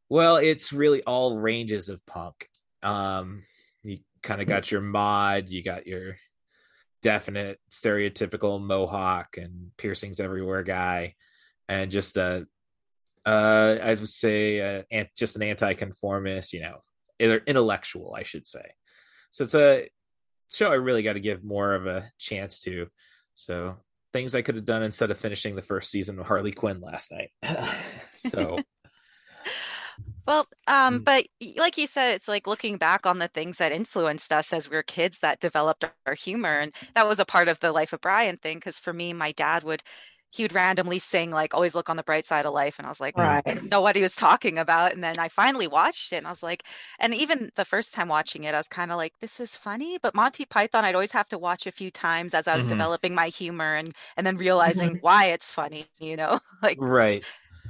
well 0.08 0.36
it's 0.36 0.72
really 0.72 1.02
all 1.02 1.38
ranges 1.38 1.88
of 1.88 2.04
punk. 2.06 2.48
Um, 2.82 3.44
you 3.82 3.98
kind 4.22 4.40
of 4.40 4.48
got 4.48 4.70
your 4.70 4.80
mod, 4.80 5.48
you 5.48 5.62
got 5.62 5.86
your 5.86 6.16
definite 7.06 7.60
stereotypical 7.70 8.60
mohawk 8.60 9.36
and 9.36 9.70
piercings 9.76 10.18
everywhere 10.18 10.64
guy, 10.64 11.14
and 11.68 11.88
just 11.88 12.16
a, 12.16 12.48
uh, 13.24 13.76
I 13.80 13.90
would 13.90 14.08
say, 14.08 14.80
uh, 14.90 15.04
just 15.16 15.36
an 15.36 15.44
anti-conformist, 15.44 16.52
you 16.52 16.62
know, 16.62 16.80
intellectual, 17.46 18.12
I 18.18 18.24
should 18.24 18.44
say. 18.44 18.72
So 19.30 19.44
it's 19.44 19.54
a 19.54 19.88
show 20.52 20.72
I 20.72 20.74
really 20.74 21.04
got 21.04 21.12
to 21.12 21.20
give 21.20 21.44
more 21.44 21.74
of 21.74 21.86
a 21.86 22.10
chance 22.18 22.58
to. 22.62 22.88
So 23.36 23.76
things 24.12 24.34
I 24.34 24.42
could 24.42 24.56
have 24.56 24.66
done 24.66 24.82
instead 24.82 25.12
of 25.12 25.18
finishing 25.18 25.54
the 25.54 25.62
first 25.62 25.92
season 25.92 26.18
of 26.18 26.26
Harley 26.26 26.50
Quinn 26.50 26.80
last 26.80 27.12
night. 27.12 27.30
so 28.14 28.58
well, 30.26 30.46
um, 30.66 31.00
mm. 31.00 31.04
but 31.04 31.26
like 31.56 31.78
you 31.78 31.86
said, 31.86 32.12
it's 32.12 32.28
like 32.28 32.46
looking 32.46 32.76
back 32.76 33.06
on 33.06 33.18
the 33.18 33.28
things 33.28 33.58
that 33.58 33.72
influenced 33.72 34.32
us 34.32 34.52
as 34.52 34.68
we 34.68 34.76
were 34.76 34.82
kids 34.82 35.18
that 35.18 35.40
developed 35.40 35.84
our 36.06 36.14
humor. 36.14 36.58
And 36.58 36.72
that 36.94 37.06
was 37.06 37.20
a 37.20 37.24
part 37.24 37.48
of 37.48 37.60
the 37.60 37.72
Life 37.72 37.92
of 37.92 38.00
Brian 38.00 38.36
thing. 38.36 38.60
Cause 38.60 38.78
for 38.78 38.92
me, 38.92 39.12
my 39.12 39.32
dad 39.32 39.62
would 39.62 39.82
he 40.36 40.42
would 40.42 40.52
randomly 40.52 40.98
sing 40.98 41.30
like 41.30 41.54
always 41.54 41.74
look 41.74 41.88
on 41.88 41.96
the 41.96 42.02
bright 42.02 42.26
side 42.26 42.46
of 42.46 42.52
life 42.52 42.78
and 42.78 42.86
i 42.86 42.90
was 42.90 43.00
like 43.00 43.16
right. 43.16 43.42
I 43.46 43.54
didn't 43.54 43.70
know 43.70 43.80
what 43.80 43.96
he 43.96 44.02
was 44.02 44.14
talking 44.14 44.58
about 44.58 44.92
and 44.92 45.02
then 45.02 45.18
i 45.18 45.28
finally 45.28 45.66
watched 45.66 46.12
it 46.12 46.16
and 46.16 46.26
i 46.26 46.30
was 46.30 46.42
like 46.42 46.64
and 46.98 47.14
even 47.14 47.50
the 47.56 47.64
first 47.64 47.94
time 47.94 48.08
watching 48.08 48.44
it 48.44 48.54
i 48.54 48.58
was 48.58 48.68
kind 48.68 48.90
of 48.90 48.98
like 48.98 49.12
this 49.20 49.40
is 49.40 49.56
funny 49.56 49.98
but 50.02 50.14
monty 50.14 50.44
python 50.44 50.84
i'd 50.84 50.94
always 50.94 51.12
have 51.12 51.28
to 51.28 51.38
watch 51.38 51.66
a 51.66 51.72
few 51.72 51.90
times 51.90 52.34
as 52.34 52.48
i 52.48 52.54
was 52.54 52.64
mm-hmm. 52.64 52.72
developing 52.72 53.14
my 53.14 53.28
humor 53.28 53.76
and 53.76 53.94
and 54.16 54.26
then 54.26 54.36
realizing 54.46 54.98
why 55.00 55.26
it's 55.26 55.52
funny 55.52 55.86
you 55.98 56.16
know 56.16 56.38
like 56.62 56.76
right 56.80 57.24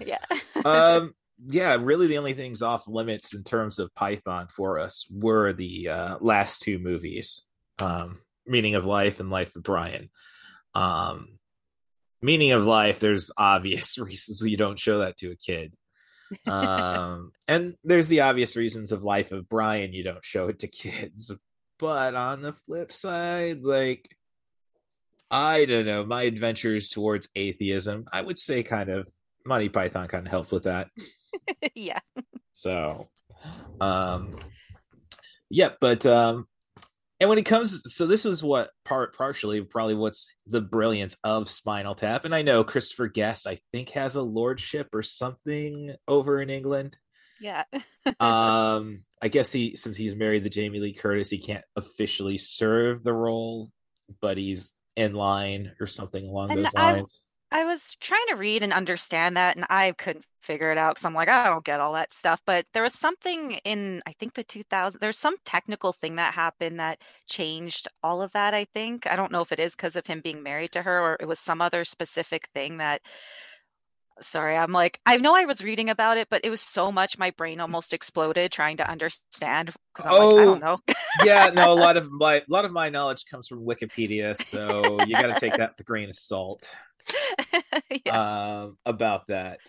yeah 0.05 0.19
um 0.65 1.15
yeah, 1.45 1.77
really 1.81 2.07
the 2.07 2.19
only 2.19 2.35
things 2.35 2.63
off 2.63 2.89
limits 2.89 3.35
in 3.35 3.45
terms 3.45 3.79
of 3.79 3.95
Python 3.95 4.49
for 4.49 4.79
us 4.79 5.07
were 5.11 5.53
the 5.53 5.89
uh, 5.89 6.17
last 6.21 6.63
two 6.63 6.79
movies, 6.79 7.43
um, 7.79 8.19
Meaning 8.47 8.75
of 8.75 8.85
Life 8.85 9.21
and 9.21 9.31
Life 9.31 9.55
of 9.57 9.63
Brian. 9.63 10.11
Um, 10.75 11.39
Meaning 12.23 12.53
of 12.53 12.65
Life, 12.65 13.01
there's 13.01 13.31
obvious 13.37 13.99
reasons 13.99 14.41
you 14.41 14.57
don't 14.57 14.79
show 14.79 14.99
that 14.99 15.19
to 15.19 15.31
a 15.31 15.37
kid. 15.37 15.75
um, 16.47 17.33
and 17.49 17.75
there's 17.85 18.09
the 18.09 18.23
obvious 18.23 18.57
reasons 18.57 18.93
of 18.93 19.05
Life 19.05 19.33
of 19.33 19.49
Brian 19.49 19.93
you 19.93 20.05
don't 20.05 20.25
show 20.25 20.49
it 20.49 20.61
to 20.61 20.69
kids. 20.69 21.33
But 21.79 22.15
on 22.15 22.41
the 22.41 22.53
flip 22.53 22.91
side, 22.91 23.63
like 23.63 24.09
I 25.31 25.67
don't 25.67 25.87
know, 25.87 26.05
my 26.05 26.23
adventures 26.23 26.89
towards 26.89 27.29
atheism, 27.37 28.07
I 28.11 28.23
would 28.23 28.39
say 28.39 28.63
kind 28.63 28.89
of 28.89 29.09
Monty 29.45 29.69
Python 29.69 30.09
kind 30.09 30.27
of 30.27 30.31
helped 30.31 30.53
with 30.53 30.65
that. 30.65 30.89
yeah. 31.75 32.01
So, 32.53 33.09
um, 33.81 34.39
yeah, 35.51 35.71
but 35.81 36.05
um, 36.07 36.47
and 37.21 37.31
when 37.31 37.39
it 37.39 37.45
comes, 37.47 37.83
so 37.95 38.07
this 38.07 38.27
is 38.27 38.43
what 38.43 38.71
part 38.85 39.17
partially 39.17 39.63
probably 39.63 39.95
what's 39.95 40.29
the 40.47 40.61
brilliance 40.61 41.17
of 41.25 41.49
Spinal 41.49 41.95
Tap, 41.95 42.25
and 42.25 42.35
I 42.35 42.43
know 42.43 42.65
Christopher 42.65 43.09
Guest, 43.09 43.47
I 43.47 43.59
think, 43.73 43.91
has 43.91 44.17
a 44.17 44.23
lordship 44.23 44.89
or 44.93 45.03
something 45.03 45.95
over 46.07 46.41
in 46.41 46.51
England. 46.51 46.97
Yeah. 47.41 47.65
um, 48.21 49.03
I 49.21 49.29
guess 49.29 49.53
he 49.53 49.77
since 49.77 49.97
he's 49.97 50.15
married 50.15 50.45
to 50.45 50.51
Jamie 50.51 50.81
Lee 50.81 50.93
Curtis, 50.93 51.31
he 51.31 51.39
can't 51.39 51.65
officially 51.75 52.39
serve 52.39 53.03
the 53.03 53.15
role, 53.15 53.71
but 54.21 54.37
he's 54.37 54.73
in 54.97 55.15
line 55.15 55.73
or 55.81 55.87
something 55.87 56.27
along 56.27 56.53
and 56.53 56.65
those 56.65 56.75
lines. 56.75 57.23
I 57.53 57.65
was 57.65 57.97
trying 58.01 58.27
to 58.29 58.37
read 58.37 58.63
and 58.63 58.73
understand 58.73 59.37
that, 59.37 59.57
and 59.57 59.65
I 59.71 59.93
couldn't 59.93 60.25
figure 60.41 60.71
it 60.73 60.79
out 60.79 60.95
because 60.95 61.05
I'm 61.05 61.15
like, 61.15 61.29
I 61.29 61.49
don't 61.49 61.65
get 61.65 61.81
all 61.81 61.93
that 61.95 62.13
stuff. 62.13 62.41
But 62.47 62.67
there 62.73 62.83
was 62.83 62.95
something 62.95 63.53
in, 63.65 64.03
I 64.07 64.13
think 64.13 64.35
the 64.35 64.45
2000, 64.45 65.01
there's 65.01 65.19
some 65.19 65.37
technical 65.45 65.93
thing 65.93 66.17
that 66.17 66.35
happened 66.35 66.81
that 66.81 67.03
changed 67.27 67.89
all 68.03 68.23
of 68.23 68.33
that. 68.33 68.55
I 68.55 68.65
think 68.65 69.07
I 69.07 69.17
don't 69.17 69.33
know 69.33 69.43
if 69.43 69.53
it 69.53 69.61
is 69.61 69.77
because 69.77 69.97
of 69.97 70.07
him 70.07 70.21
being 70.21 70.43
married 70.43 70.73
to 70.73 70.83
her 70.83 71.01
or 71.01 71.17
it 71.21 71.27
was 71.27 71.41
some 71.41 71.61
other 71.61 71.85
specific 71.85 72.49
thing 72.55 72.79
that. 72.79 73.03
Sorry, 74.19 74.57
I'm 74.57 74.73
like, 74.73 74.99
I 75.05 75.19
know 75.19 75.37
I 75.37 75.45
was 75.45 75.63
reading 75.63 75.91
about 75.91 76.17
it, 76.17 76.29
but 76.31 76.41
it 76.43 76.49
was 76.49 76.63
so 76.63 76.91
much 76.91 77.19
my 77.19 77.33
brain 77.33 77.59
mm. 77.59 77.61
almost 77.61 77.93
exploded 77.93 78.51
trying 78.51 78.79
to 78.79 78.91
understand 78.91 79.75
because 79.93 80.07
I'm 80.07 80.15
oh, 80.15 80.29
like, 80.29 80.41
I 80.41 80.45
don't 80.47 80.63
oh, 80.63 80.67
know. 80.67 80.95
yeah, 81.23 81.51
no, 81.53 81.71
a 81.71 81.75
lot 81.75 81.97
of 81.99 82.11
my 82.11 82.37
a 82.37 82.45
lot 82.49 82.65
of 82.65 82.73
my 82.73 82.89
knowledge 82.89 83.27
comes 83.31 83.47
from 83.47 83.67
Wikipedia, 83.67 84.35
so 84.35 84.97
you 85.05 85.13
got 85.13 85.35
to 85.35 85.39
take 85.39 85.59
that 85.59 85.73
with 85.73 85.81
a 85.81 85.83
grain 85.83 86.09
of 86.09 86.15
salt. 86.15 86.75
yeah. 88.05 88.63
um, 88.63 88.79
about 88.85 89.29
that. 89.29 89.61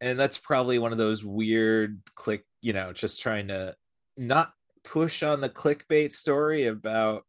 And 0.00 0.18
that's 0.18 0.38
probably 0.38 0.78
one 0.78 0.92
of 0.92 0.98
those 0.98 1.24
weird 1.24 2.00
click, 2.14 2.44
you 2.60 2.72
know, 2.72 2.92
just 2.92 3.20
trying 3.20 3.48
to 3.48 3.74
not 4.16 4.52
push 4.84 5.22
on 5.22 5.40
the 5.40 5.48
clickbait 5.48 6.12
story 6.12 6.66
about 6.66 7.24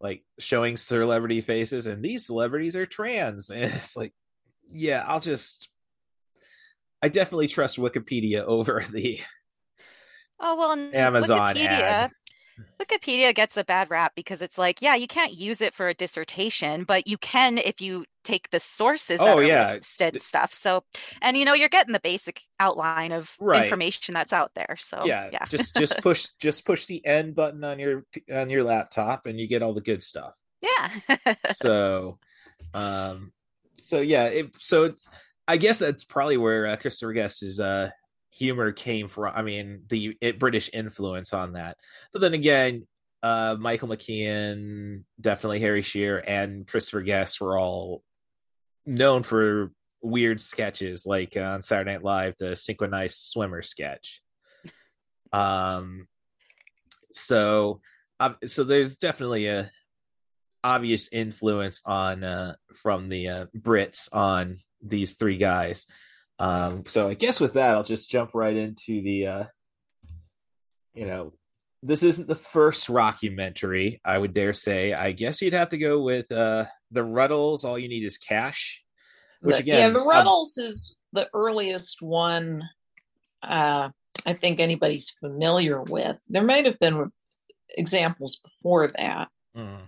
like 0.00 0.24
showing 0.38 0.76
celebrity 0.76 1.40
faces 1.40 1.86
and 1.86 2.02
these 2.02 2.26
celebrities 2.26 2.76
are 2.76 2.86
trans. 2.86 3.50
And 3.54 3.74
it's 3.74 3.96
like, 3.96 4.12
yeah, 4.72 5.04
I'll 5.06 5.20
just 5.20 5.68
I 7.02 7.08
definitely 7.08 7.48
trust 7.48 7.78
Wikipedia 7.78 8.42
over 8.42 8.84
the 8.90 9.20
Oh 10.38 10.56
well, 10.56 10.90
Amazon 10.94 11.54
Wikipedia, 11.54 11.68
ad. 11.68 12.10
Wikipedia 12.80 13.34
gets 13.34 13.56
a 13.56 13.64
bad 13.64 13.90
rap 13.90 14.12
because 14.14 14.42
it's 14.42 14.58
like, 14.58 14.82
yeah, 14.82 14.94
you 14.94 15.06
can't 15.06 15.32
use 15.32 15.60
it 15.60 15.74
for 15.74 15.88
a 15.88 15.94
dissertation, 15.94 16.84
but 16.84 17.06
you 17.06 17.16
can 17.18 17.58
if 17.58 17.80
you 17.80 18.04
take 18.26 18.50
the 18.50 18.60
sources 18.60 19.20
that 19.20 19.28
oh, 19.34 19.38
are 19.38 19.42
yeah. 19.42 19.74
listed 19.74 20.20
stuff. 20.20 20.52
So, 20.52 20.82
and 21.22 21.36
you 21.36 21.44
know, 21.44 21.54
you're 21.54 21.68
getting 21.68 21.92
the 21.92 22.00
basic 22.00 22.40
outline 22.58 23.12
of 23.12 23.34
right. 23.40 23.62
information 23.62 24.14
that's 24.14 24.32
out 24.32 24.52
there. 24.54 24.76
So, 24.78 25.04
yeah, 25.04 25.30
yeah. 25.32 25.46
just 25.46 25.76
just 25.76 26.02
push 26.02 26.26
just 26.40 26.66
push 26.66 26.86
the 26.86 27.04
end 27.06 27.34
button 27.34 27.62
on 27.64 27.78
your 27.78 28.04
on 28.32 28.50
your 28.50 28.64
laptop, 28.64 29.26
and 29.26 29.38
you 29.38 29.46
get 29.46 29.62
all 29.62 29.74
the 29.74 29.80
good 29.80 30.02
stuff. 30.02 30.34
Yeah. 30.60 31.34
so, 31.52 32.18
um, 32.74 33.32
so 33.80 34.00
yeah, 34.00 34.24
it, 34.24 34.56
so 34.58 34.84
it's 34.84 35.08
I 35.46 35.56
guess 35.56 35.78
that's 35.78 36.04
probably 36.04 36.36
where 36.36 36.66
uh, 36.66 36.76
Christopher 36.76 37.12
Guest 37.12 37.42
is 37.42 37.60
uh 37.60 37.90
humor 38.30 38.72
came 38.72 39.08
from. 39.08 39.32
I 39.34 39.42
mean, 39.42 39.82
the 39.88 40.16
it, 40.20 40.38
British 40.38 40.68
influence 40.72 41.32
on 41.32 41.54
that. 41.54 41.76
But 42.12 42.20
then 42.20 42.34
again, 42.34 42.86
uh, 43.22 43.56
Michael 43.58 43.88
McKean, 43.88 45.04
definitely 45.20 45.60
Harry 45.60 45.82
Shearer, 45.82 46.18
and 46.18 46.66
Christopher 46.66 47.02
Guest 47.02 47.40
were 47.40 47.58
all 47.58 48.02
known 48.86 49.22
for 49.22 49.72
weird 50.00 50.40
sketches, 50.40 51.04
like 51.06 51.36
uh, 51.36 51.40
on 51.40 51.62
Saturday 51.62 51.92
Night 51.92 52.04
Live, 52.04 52.34
the 52.38 52.56
synchronized 52.56 53.16
swimmer 53.16 53.62
sketch. 53.62 54.22
Um, 55.32 56.06
so, 57.10 57.80
so 58.46 58.64
there's 58.64 58.96
definitely 58.96 59.48
a 59.48 59.70
obvious 60.62 61.08
influence 61.12 61.80
on 61.84 62.24
uh, 62.24 62.54
from 62.74 63.08
the 63.08 63.28
uh, 63.28 63.46
Brits 63.56 64.08
on 64.12 64.60
these 64.82 65.14
three 65.14 65.36
guys. 65.36 65.86
Um, 66.38 66.84
so 66.86 67.08
I 67.08 67.14
guess 67.14 67.40
with 67.40 67.54
that, 67.54 67.74
I'll 67.74 67.82
just 67.82 68.10
jump 68.10 68.30
right 68.34 68.56
into 68.56 69.02
the, 69.02 69.26
uh, 69.26 69.44
you 70.94 71.06
know, 71.06 71.32
this 71.86 72.02
isn't 72.02 72.26
the 72.26 72.34
first 72.34 72.88
rockumentary, 72.88 74.00
I 74.04 74.18
would 74.18 74.34
dare 74.34 74.52
say. 74.52 74.92
I 74.92 75.12
guess 75.12 75.40
you'd 75.40 75.52
have 75.52 75.70
to 75.70 75.78
go 75.78 76.02
with 76.02 76.30
uh, 76.32 76.66
the 76.90 77.02
Rutles. 77.02 77.64
All 77.64 77.78
you 77.78 77.88
need 77.88 78.04
is 78.04 78.18
cash. 78.18 78.82
Which 79.40 79.60
again, 79.60 79.78
yeah, 79.78 79.88
the 79.90 80.04
Rutles 80.04 80.58
um, 80.58 80.70
is 80.70 80.96
the 81.12 81.28
earliest 81.32 82.02
one. 82.02 82.62
Uh, 83.42 83.90
I 84.24 84.32
think 84.32 84.58
anybody's 84.58 85.10
familiar 85.10 85.80
with. 85.80 86.20
There 86.28 86.42
might 86.42 86.66
have 86.66 86.78
been 86.78 87.12
examples 87.70 88.40
before 88.42 88.88
that. 88.88 89.28
Mm. 89.56 89.82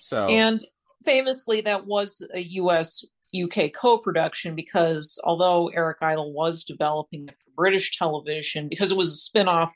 So 0.00 0.26
and 0.28 0.66
famously, 1.04 1.62
that 1.62 1.86
was 1.86 2.22
a 2.34 2.40
U.S. 2.40 3.04
UK 3.34 3.72
co 3.72 3.98
production 3.98 4.54
because 4.54 5.18
although 5.24 5.68
Eric 5.68 5.98
Idle 6.02 6.32
was 6.32 6.64
developing 6.64 7.28
it 7.28 7.36
for 7.38 7.50
British 7.56 7.96
television, 7.96 8.68
because 8.68 8.90
it 8.90 8.98
was 8.98 9.12
a 9.12 9.16
spin 9.16 9.48
off 9.48 9.74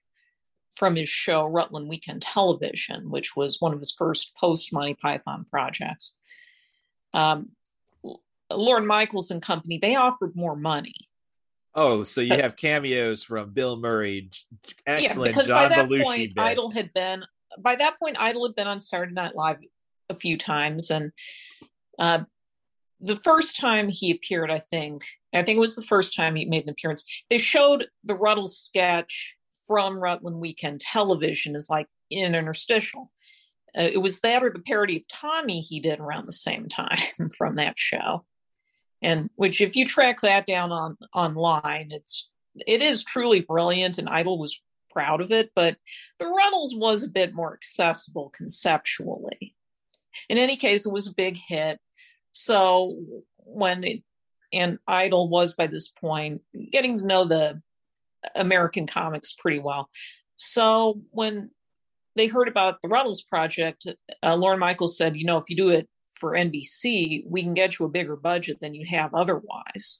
from 0.70 0.96
his 0.96 1.08
show 1.08 1.44
Rutland 1.44 1.88
Weekend 1.88 2.22
Television, 2.22 3.10
which 3.10 3.34
was 3.36 3.60
one 3.60 3.72
of 3.72 3.78
his 3.78 3.92
first 3.92 4.34
post 4.36 4.72
Monty 4.72 4.94
Python 4.94 5.44
projects. 5.50 6.12
Um, 7.14 7.50
Lorne 8.52 8.86
Michaels 8.86 9.30
and 9.30 9.42
company, 9.42 9.78
they 9.78 9.96
offered 9.96 10.34
more 10.34 10.56
money. 10.56 10.94
Oh, 11.74 12.02
so 12.04 12.20
you 12.20 12.30
but, 12.30 12.40
have 12.40 12.56
cameos 12.56 13.22
from 13.22 13.50
Bill 13.50 13.76
Murray, 13.76 14.30
excellent 14.86 15.36
yeah, 15.36 15.42
John 15.42 15.56
by 15.56 15.68
that 15.68 15.88
Belushi 15.88 16.02
point, 16.02 16.34
bit. 16.34 16.42
Idle 16.42 16.70
had 16.70 16.92
been 16.94 17.24
by 17.58 17.76
that 17.76 17.98
point 17.98 18.16
Idle 18.18 18.46
had 18.46 18.56
been 18.56 18.66
on 18.66 18.80
Saturday 18.80 19.12
Night 19.12 19.36
Live 19.36 19.58
a 20.08 20.14
few 20.14 20.36
times, 20.36 20.90
and 20.90 21.12
uh, 21.98 22.24
the 23.00 23.16
first 23.16 23.56
time 23.56 23.88
he 23.88 24.10
appeared, 24.10 24.50
I 24.50 24.58
think, 24.58 25.02
I 25.32 25.42
think 25.42 25.56
it 25.56 25.60
was 25.60 25.76
the 25.76 25.82
first 25.82 26.16
time 26.16 26.34
he 26.34 26.46
made 26.46 26.64
an 26.64 26.70
appearance. 26.70 27.06
They 27.30 27.38
showed 27.38 27.86
the 28.02 28.14
Rutle 28.14 28.48
sketch 28.48 29.36
from 29.68 30.00
Rutland 30.00 30.40
Weekend 30.40 30.80
Television 30.80 31.54
is 31.54 31.70
like 31.70 31.86
in 32.10 32.34
interstitial. 32.34 33.12
Uh, 33.78 33.82
it 33.82 33.98
was 33.98 34.18
that 34.20 34.42
or 34.42 34.50
the 34.50 34.62
parody 34.62 34.96
of 34.96 35.06
Tommy 35.08 35.60
he 35.60 35.78
did 35.78 36.00
around 36.00 36.26
the 36.26 36.32
same 36.32 36.68
time 36.68 36.98
from 37.38 37.56
that 37.56 37.78
show, 37.78 38.24
and 39.02 39.30
which 39.36 39.60
if 39.60 39.76
you 39.76 39.84
track 39.84 40.22
that 40.22 40.46
down 40.46 40.72
on 40.72 40.96
online, 41.14 41.90
it's 41.92 42.30
it 42.66 42.82
is 42.82 43.04
truly 43.04 43.40
brilliant. 43.40 43.98
And 43.98 44.08
Idle 44.08 44.38
was 44.38 44.60
proud 44.90 45.20
of 45.20 45.30
it, 45.30 45.52
but 45.54 45.76
the 46.18 46.24
Rutles 46.24 46.76
was 46.76 47.04
a 47.04 47.10
bit 47.10 47.34
more 47.34 47.52
accessible 47.52 48.30
conceptually. 48.30 49.54
In 50.28 50.38
any 50.38 50.56
case, 50.56 50.86
it 50.86 50.92
was 50.92 51.06
a 51.06 51.14
big 51.14 51.36
hit. 51.36 51.78
So 52.32 52.96
when 53.36 53.84
it, 53.84 54.02
and 54.52 54.78
Idle 54.86 55.28
was 55.28 55.54
by 55.54 55.66
this 55.66 55.88
point 55.88 56.40
getting 56.72 56.98
to 56.98 57.06
know 57.06 57.24
the 57.24 57.62
American 58.34 58.86
comics 58.86 59.32
pretty 59.32 59.58
well. 59.58 59.88
So 60.36 61.00
when 61.10 61.50
they 62.16 62.26
heard 62.26 62.48
about 62.48 62.82
the 62.82 62.88
Rutles 62.88 63.26
project, 63.26 63.86
uh, 64.22 64.34
Lorne 64.36 64.58
Michaels 64.58 64.96
said, 64.96 65.16
you 65.16 65.24
know, 65.24 65.36
if 65.36 65.48
you 65.48 65.56
do 65.56 65.70
it 65.70 65.88
for 66.10 66.32
NBC, 66.32 67.22
we 67.26 67.42
can 67.42 67.54
get 67.54 67.78
you 67.78 67.86
a 67.86 67.90
bigger 67.90 68.16
budget 68.16 68.58
than 68.60 68.74
you 68.74 68.84
have 68.86 69.14
otherwise. 69.14 69.98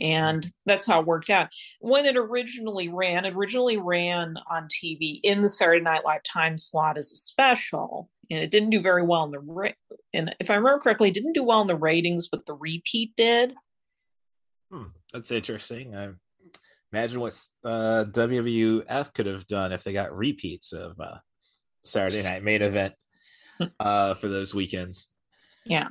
And 0.00 0.46
that's 0.64 0.86
how 0.86 1.00
it 1.00 1.06
worked 1.06 1.28
out. 1.28 1.48
When 1.80 2.06
it 2.06 2.16
originally 2.16 2.88
ran, 2.88 3.24
it 3.24 3.34
originally 3.34 3.78
ran 3.78 4.36
on 4.48 4.68
TV 4.68 5.18
in 5.24 5.42
the 5.42 5.48
Saturday 5.48 5.82
Night 5.82 6.04
Live 6.04 6.22
time 6.22 6.56
slot 6.56 6.96
as 6.96 7.10
a 7.10 7.16
special, 7.16 8.08
and 8.30 8.38
it 8.38 8.52
didn't 8.52 8.70
do 8.70 8.80
very 8.80 9.02
well 9.02 9.24
in 9.24 9.32
the 9.32 9.40
ra- 9.40 9.70
and 10.12 10.34
if 10.38 10.50
I 10.50 10.54
remember 10.54 10.78
correctly, 10.78 11.10
didn't 11.10 11.32
do 11.32 11.42
well 11.42 11.60
in 11.60 11.66
the 11.66 11.74
ratings, 11.74 12.28
but 12.28 12.46
the 12.46 12.54
repeat 12.54 13.14
did. 13.16 13.54
Hmm, 14.70 14.84
that's 15.12 15.32
interesting. 15.32 15.96
I 15.96 16.10
imagine 16.92 17.20
what 17.20 17.40
uh, 17.64 18.04
WWF 18.10 19.14
could 19.14 19.26
have 19.26 19.46
done 19.46 19.72
if 19.72 19.84
they 19.84 19.92
got 19.92 20.16
repeats 20.16 20.72
of 20.72 20.98
uh, 21.00 21.18
Saturday 21.84 22.22
Night 22.22 22.42
Main 22.42 22.62
Event 22.62 22.94
uh, 23.80 24.14
for 24.14 24.28
those 24.28 24.54
weekends. 24.54 25.08
Yeah. 25.64 25.88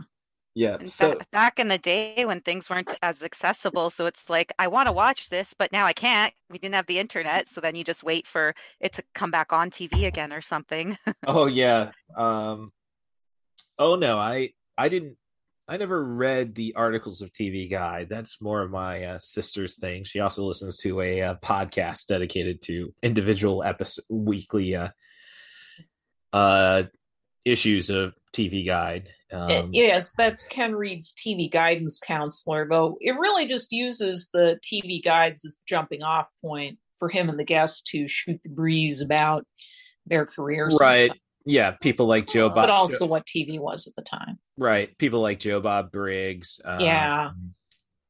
Yeah. 0.57 0.77
And 0.79 0.91
So 0.91 1.13
ba- 1.13 1.25
back 1.31 1.59
in 1.59 1.67
the 1.67 1.77
day 1.77 2.25
when 2.25 2.41
things 2.41 2.67
weren't 2.67 2.91
as 3.03 3.21
accessible, 3.21 3.91
so 3.91 4.07
it's 4.07 4.27
like 4.27 4.51
I 4.57 4.67
want 4.67 4.87
to 4.87 4.91
watch 4.91 5.29
this, 5.29 5.53
but 5.53 5.71
now 5.71 5.85
I 5.85 5.93
can't. 5.93 6.33
We 6.49 6.57
didn't 6.57 6.73
have 6.73 6.87
the 6.87 6.97
internet, 6.97 7.47
so 7.47 7.61
then 7.61 7.75
you 7.75 7.83
just 7.83 8.03
wait 8.03 8.25
for 8.25 8.55
it 8.79 8.93
to 8.93 9.03
come 9.13 9.29
back 9.29 9.53
on 9.53 9.69
TV 9.69 10.07
again 10.07 10.33
or 10.33 10.41
something. 10.41 10.97
oh 11.27 11.45
yeah. 11.45 11.91
Um 12.15 12.71
oh 13.77 13.97
no, 13.97 14.17
I 14.17 14.53
I 14.75 14.89
didn't 14.89 15.17
I 15.69 15.75
never 15.77 16.01
read 16.01 16.55
the 16.55 16.75
articles 16.75 17.21
of 17.21 17.31
TV 17.31 17.69
Guide. 17.69 18.07
That's 18.09 18.41
more 18.41 18.61
of 18.61 18.71
my 18.71 19.03
uh, 19.03 19.19
sister's 19.19 19.77
thing. 19.77 20.05
She 20.05 20.21
also 20.21 20.45
listens 20.45 20.77
to 20.79 21.01
a 21.01 21.21
uh, 21.21 21.35
podcast 21.35 22.05
dedicated 22.07 22.61
to 22.63 22.93
individual 23.03 23.63
episode 23.63 24.05
weekly 24.09 24.75
uh 24.75 24.89
uh 26.31 26.83
issues 27.43 27.89
of 27.89 28.13
TV 28.33 28.65
Guide. 28.65 29.09
Uh, 29.31 29.63
Um, 29.63 29.69
yes, 29.73 30.13
that's 30.13 30.47
Ken 30.47 30.73
Reid's 30.73 31.13
TV 31.13 31.51
guidance 31.51 31.99
counselor, 31.99 32.67
though 32.69 32.97
it 33.01 33.13
really 33.13 33.45
just 33.45 33.71
uses 33.71 34.29
the 34.33 34.59
TV 34.63 35.03
guides 35.03 35.43
as 35.43 35.55
the 35.55 35.61
jumping 35.67 36.03
off 36.03 36.29
point 36.41 36.77
for 36.97 37.09
him 37.09 37.29
and 37.29 37.39
the 37.39 37.43
guests 37.43 37.81
to 37.91 38.07
shoot 38.07 38.41
the 38.43 38.49
breeze 38.49 39.01
about 39.01 39.45
their 40.05 40.25
careers. 40.25 40.77
right. 40.79 41.11
Yeah, 41.49 41.71
people 41.71 42.07
like 42.07 42.27
Joe 42.27 42.49
Bob. 42.49 42.55
But 42.55 42.69
also 42.69 43.05
what 43.05 43.25
TV 43.25 43.57
was 43.57 43.87
at 43.87 43.95
the 43.95 44.01
time. 44.01 44.37
right, 44.57 44.95
people 44.97 45.21
like 45.21 45.39
Joe 45.39 45.61
Bob 45.61 45.91
Briggs. 45.91 46.59
Um, 46.65 46.81
Yeah. 46.81 47.29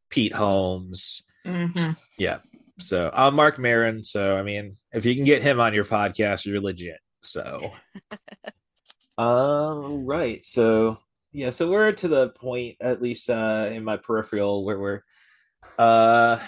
Pete 0.10 0.34
Holmes. 0.34 1.22
hmm 1.46 1.92
Yeah. 2.18 2.40
So 2.80 3.12
I'm 3.14 3.36
Marc 3.36 3.60
Maron. 3.60 4.04
So 4.04 4.36
I 4.38 4.42
mean, 4.44 4.78
if 4.92 5.06
you 5.06 5.14
can 5.16 5.24
get 5.24 5.44
him 5.44 5.60
on 5.60 5.74
your 5.74 5.86
podcast, 5.86 6.46
you're 6.46 6.62
legit. 6.62 7.00
So 7.22 7.72
um 9.18 10.06
right. 10.06 10.46
So 10.46 10.98
yeah, 11.32 11.50
so 11.52 11.70
we're 11.70 11.92
to 11.92 12.08
the 12.08 12.30
point, 12.30 12.78
at 12.82 13.02
least 13.02 13.30
uh 13.30 13.70
in 13.72 13.84
my 13.84 13.98
peripheral, 13.98 14.66
where 14.66 14.80
we're 14.80 15.02
uh 15.78 16.40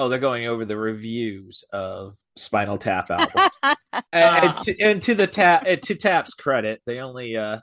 oh, 0.00 0.08
they're 0.08 0.18
going 0.18 0.46
over 0.46 0.64
the 0.64 0.76
reviews 0.76 1.62
of 1.72 2.14
Spinal 2.36 2.78
Tap 2.78 3.10
album. 3.10 3.50
and, 3.62 4.44
and, 4.44 4.56
to, 4.64 4.80
and 4.80 5.02
to 5.02 5.14
the 5.14 5.26
tap 5.26 5.64
to 5.66 5.94
Tap's 5.94 6.34
credit, 6.34 6.80
they 6.86 7.00
only 7.00 7.36
uh 7.36 7.58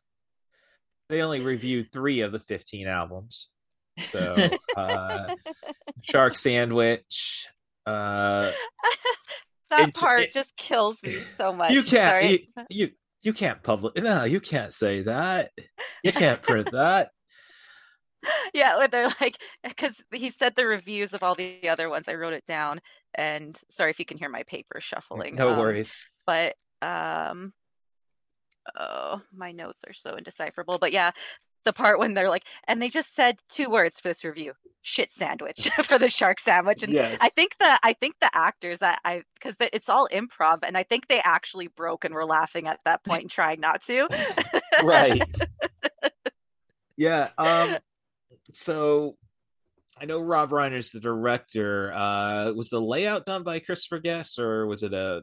they 1.10 1.22
only 1.22 1.40
reviewed 1.40 1.92
three 1.92 2.22
of 2.22 2.32
the 2.32 2.40
15 2.40 2.88
albums. 2.88 3.50
So 4.10 4.36
uh 4.76 5.34
Shark 6.04 6.38
Sandwich, 6.38 7.48
uh 7.86 8.52
that 9.72 9.90
It- 9.90 9.94
part 9.96 10.22
it- 10.22 10.34
just 10.34 10.56
kills 10.58 11.02
me 11.04 11.16
so 11.20 11.52
much. 11.54 11.72
you 11.72 11.84
can't 11.84 12.32
you, 12.32 12.40
you 12.70 12.90
you 13.24 13.34
can't 13.34 13.64
public 13.64 13.98
no 13.98 14.24
you 14.24 14.40
can't 14.40 14.72
say 14.74 15.02
that 15.02 15.52
you 16.04 16.12
can't 16.14 16.42
print 16.42 16.70
that 16.72 17.10
yeah, 18.54 18.78
when 18.78 18.90
they're 18.90 19.10
like, 19.22 19.38
because 19.64 20.02
he 20.12 20.30
said 20.30 20.56
the 20.56 20.66
reviews 20.66 21.14
of 21.14 21.24
all 21.24 21.36
the 21.36 21.70
other 21.70 21.90
ones. 21.90 22.08
I 22.08 22.16
wrote 22.16 22.34
it 22.34 22.46
down, 22.46 22.80
and 23.16 23.60
sorry 23.70 23.92
if 23.92 24.00
you 24.00 24.06
can 24.06 24.18
hear 24.18 24.30
my 24.30 24.44
paper 24.44 24.80
shuffling. 24.80 25.36
no 25.36 25.52
um, 25.52 25.60
worries 25.60 26.06
But 26.26 26.56
um, 26.82 27.54
oh, 28.78 29.22
my 29.36 29.52
notes 29.52 29.82
are 29.88 29.94
so 29.94 30.16
indecipherable. 30.16 30.78
But 30.78 30.92
yeah, 30.92 31.12
the 31.66 31.74
part 31.74 32.00
when 32.00 32.14
they're 32.14 32.30
like, 32.30 32.46
and 32.68 32.82
they 32.82 32.90
just 32.90 33.16
said 33.16 33.38
two 33.50 33.70
words 33.70 34.00
for 34.00 34.10
this 34.10 34.24
review: 34.24 34.54
"shit 34.82 35.12
sandwich" 35.12 35.70
for 35.84 35.98
the 35.98 36.10
shark 36.10 36.40
sandwich. 36.40 36.84
And 36.84 36.94
Yes. 36.94 37.20
I 37.22 37.30
think 37.30 37.56
the 37.60 37.80
I 37.84 37.94
think 37.94 38.16
the 38.22 38.30
actors 38.34 38.80
that 38.80 39.00
I 39.04 39.24
because 39.36 39.56
it's 39.60 39.90
all 39.90 40.08
improv, 40.12 40.60
and 40.64 40.78
I 40.78 40.84
think 40.84 41.08
they 41.08 41.20
actually 41.20 41.68
broke 41.68 42.06
and 42.06 42.14
were 42.14 42.26
laughing 42.26 42.68
at 42.68 42.80
that 42.86 43.04
point 43.04 43.24
and 43.24 43.32
trying 43.32 43.60
not 43.60 43.82
to. 43.84 44.08
right 44.84 45.24
yeah 46.98 47.30
um 47.38 47.78
so 48.54 49.18
i 50.00 50.06
know 50.06 50.20
rob 50.20 50.52
reiner's 50.52 50.92
the 50.92 51.00
director 51.00 51.92
uh 51.94 52.52
was 52.54 52.70
the 52.70 52.80
layout 52.80 53.26
done 53.26 53.44
by 53.44 53.60
christopher 53.60 54.00
guest 54.00 54.40
or 54.40 54.66
was 54.68 54.84
it 54.84 54.94
a 54.94 55.22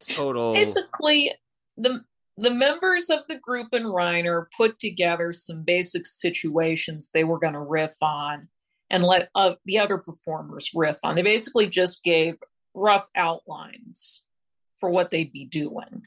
total 0.00 0.52
Basically, 0.54 1.30
the 1.76 2.02
the 2.36 2.50
members 2.50 3.10
of 3.10 3.20
the 3.28 3.38
group 3.38 3.68
and 3.72 3.84
Reiner 3.84 4.46
put 4.56 4.78
together 4.78 5.30
some 5.32 5.62
basic 5.62 6.06
situations 6.06 7.10
they 7.12 7.24
were 7.24 7.38
going 7.38 7.52
to 7.52 7.60
riff 7.60 7.94
on 8.00 8.48
and 8.88 9.04
let 9.04 9.28
uh, 9.34 9.54
the 9.66 9.78
other 9.78 9.98
performers 9.98 10.70
riff 10.74 10.98
on. 11.04 11.16
They 11.16 11.22
basically 11.22 11.66
just 11.66 12.02
gave 12.02 12.36
rough 12.72 13.08
outlines 13.14 14.22
for 14.78 14.88
what 14.88 15.10
they'd 15.10 15.32
be 15.32 15.44
doing. 15.44 16.06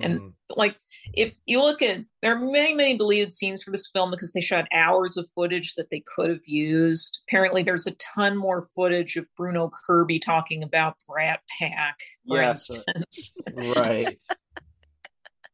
And 0.00 0.20
Mm, 0.20 0.32
like 0.50 0.76
if 1.14 1.34
you 1.46 1.60
look 1.60 1.82
at 1.82 2.04
there 2.22 2.34
are 2.36 2.38
many 2.38 2.74
many 2.74 2.96
deleted 2.96 3.32
scenes 3.32 3.62
for 3.62 3.70
this 3.70 3.90
film 3.92 4.10
because 4.10 4.32
they 4.32 4.40
shot 4.40 4.66
hours 4.72 5.16
of 5.16 5.28
footage 5.34 5.74
that 5.74 5.90
they 5.90 6.02
could 6.14 6.30
have 6.30 6.46
used. 6.46 7.20
Apparently 7.28 7.62
there's 7.62 7.86
a 7.86 7.94
ton 7.96 8.36
more 8.36 8.62
footage 8.74 9.16
of 9.16 9.26
bruno 9.36 9.70
kirby 9.86 10.18
talking 10.18 10.62
about 10.62 10.96
the 11.00 11.12
rat 11.14 11.40
pack 11.58 11.98
for 12.28 12.40
Yes. 12.40 12.70
instance. 12.70 13.34
right. 13.52 14.18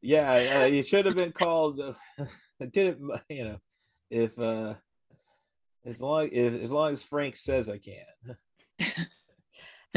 Yeah 0.02 0.32
uh, 0.32 0.66
it 0.66 0.86
should 0.86 1.06
have 1.06 1.14
been 1.14 1.32
called 1.32 1.80
uh, 1.80 1.94
it 2.60 2.72
didn't 2.72 3.10
you 3.30 3.44
know 3.44 3.58
if 4.10 4.38
uh 4.38 4.74
as 5.86 6.02
long 6.02 6.28
if, 6.30 6.60
as 6.60 6.70
long 6.70 6.92
as 6.92 7.02
frank 7.02 7.36
says 7.36 7.70
i 7.70 7.78
can 7.78 8.04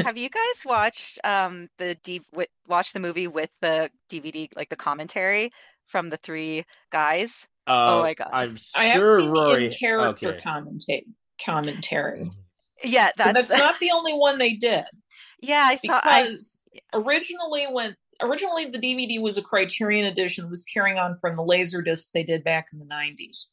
Have 0.04 0.16
you 0.16 0.28
guys 0.28 0.64
watched 0.64 1.18
um 1.24 1.68
the 1.78 1.96
D 2.02 2.20
wi- 2.32 2.48
watched 2.66 2.94
the 2.94 3.00
movie 3.00 3.26
with 3.26 3.50
the 3.60 3.90
DVD 4.10 4.48
like 4.56 4.68
the 4.68 4.76
commentary 4.76 5.50
from 5.86 6.10
the 6.10 6.16
three 6.16 6.64
guys? 6.90 7.48
uh, 7.68 7.96
oh 7.98 8.00
my 8.00 8.14
god. 8.14 8.30
i'm 8.32 8.56
i 8.76 8.84
have 8.84 9.02
sure 9.02 9.20
seen 9.20 9.30
rory 9.30 9.66
in 9.66 9.70
character 9.70 10.30
okay. 10.30 10.40
commentate 10.40 11.04
commentary 11.44 12.24
yeah, 12.84 13.10
that's, 13.16 13.48
that's 13.48 13.58
not 13.58 13.78
the 13.80 13.90
only 13.92 14.12
one 14.12 14.38
they 14.38 14.54
did 14.54 14.84
Yeah, 15.40 15.64
I 15.66 15.76
saw 15.76 16.00
I 16.02 16.22
because 16.22 16.62
originally 16.94 17.64
when 17.64 17.96
originally 18.20 18.66
the 18.66 18.78
DVD 18.78 19.20
was 19.20 19.36
a 19.36 19.42
Criterion 19.42 20.04
edition 20.04 20.48
was 20.48 20.62
carrying 20.62 20.98
on 20.98 21.16
from 21.16 21.36
the 21.36 21.42
Laserdisc 21.42 22.10
they 22.12 22.22
did 22.22 22.44
back 22.44 22.66
in 22.72 22.78
the 22.78 22.84
90s. 22.84 23.46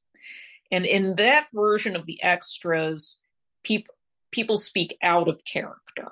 And 0.72 0.86
in 0.86 1.16
that 1.16 1.48
version 1.54 1.96
of 1.96 2.06
the 2.06 2.22
extras, 2.24 3.18
people 3.64 3.94
people 4.32 4.58
speak 4.58 4.98
out 5.02 5.28
of 5.28 5.44
character. 5.46 6.12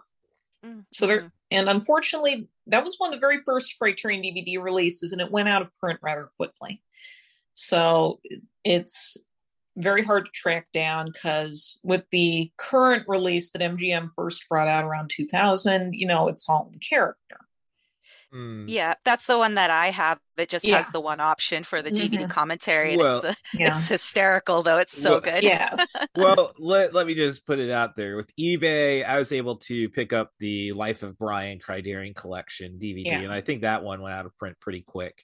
Mm, 0.65 0.85
So 0.91 1.07
they're 1.07 1.21
mhm. 1.23 1.31
and 1.51 1.69
unfortunately 1.69 2.47
that 2.67 2.83
was 2.83 2.95
one 2.97 3.09
of 3.09 3.15
the 3.15 3.19
very 3.19 3.37
first 3.37 3.77
Criterion 3.77 4.21
DVD 4.21 4.61
releases 4.61 5.11
and 5.11 5.21
it 5.21 5.31
went 5.31 5.49
out 5.49 5.61
of 5.61 5.75
print 5.79 5.99
rather 6.01 6.29
quickly. 6.37 6.81
So 7.53 8.21
it's 8.63 9.17
very 9.75 10.03
hard 10.03 10.25
to 10.25 10.31
track 10.31 10.71
down 10.71 11.07
because 11.07 11.79
with 11.83 12.05
the 12.11 12.51
current 12.57 13.05
release 13.07 13.51
that 13.51 13.61
MGM 13.61 14.09
first 14.13 14.47
brought 14.47 14.67
out 14.67 14.85
around 14.85 15.09
2000, 15.09 15.93
you 15.93 16.07
know, 16.07 16.27
it's 16.27 16.47
all 16.47 16.69
in 16.71 16.79
character. 16.79 17.39
Mm. 18.33 18.65
Yeah, 18.67 18.95
that's 19.05 19.27
the 19.27 19.37
one 19.37 19.55
that 19.55 19.69
I 19.69 19.91
have. 19.91 20.19
It 20.37 20.49
just 20.49 20.65
Yeah. 20.65 20.77
has 20.77 20.89
the 20.89 20.99
one 20.99 21.19
option 21.19 21.63
for 21.63 21.83
the 21.83 21.91
DVD 21.91 22.23
Mhm. 22.23 22.29
commentary, 22.29 22.93
and 22.93 23.01
Well, 23.01 23.21
it's 23.23 23.39
the, 23.53 23.59
Yeah. 23.59 23.77
it's 23.77 23.87
hysterical 23.87 24.63
though. 24.63 24.77
It's 24.77 24.99
so 24.99 25.11
Well, 25.11 25.21
good. 25.21 25.43
Yes. 25.43 25.95
well 26.15 26.51
let, 26.57 26.93
let 26.93 27.05
me 27.05 27.13
just 27.13 27.45
put 27.45 27.59
it 27.59 27.69
out 27.69 27.95
there 27.95 28.15
with 28.15 28.31
ebay 28.39 29.05
i 29.07 29.17
was 29.19 29.31
able 29.31 29.57
to 29.57 29.87
pick 29.89 30.13
up 30.13 30.31
the 30.39 30.71
life 30.73 31.03
of 31.03 31.17
brian 31.17 31.59
criterion 31.59 32.13
collection 32.13 32.79
dvd 32.81 33.05
Yeah. 33.05 33.19
and 33.19 33.31
i 33.33 33.41
think 33.41 33.61
that 33.61 33.83
one 33.83 34.01
went 34.01 34.15
out 34.15 34.25
of 34.25 34.35
print 34.37 34.57
pretty 34.59 34.81
quick 34.81 35.23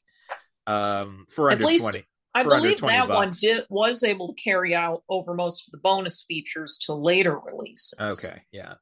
um 0.67 1.25
for 1.29 1.49
At 1.49 1.53
under 1.55 1.65
least 1.67 1.83
20 1.83 2.05
I 2.35 2.43
believe 2.43 2.77
20 2.77 2.95
that 2.95 3.09
one 3.09 3.31
did 3.39 3.65
was 3.69 4.03
able 4.03 4.33
to 4.33 4.41
carry 4.41 4.75
out 4.75 5.03
over 5.09 5.33
most 5.33 5.67
of 5.67 5.71
the 5.71 5.79
bonus 5.79 6.23
features 6.27 6.77
to 6.85 6.93
later 6.93 7.37
releases. 7.39 7.93
okay 7.99 8.43
yeah 8.51 8.75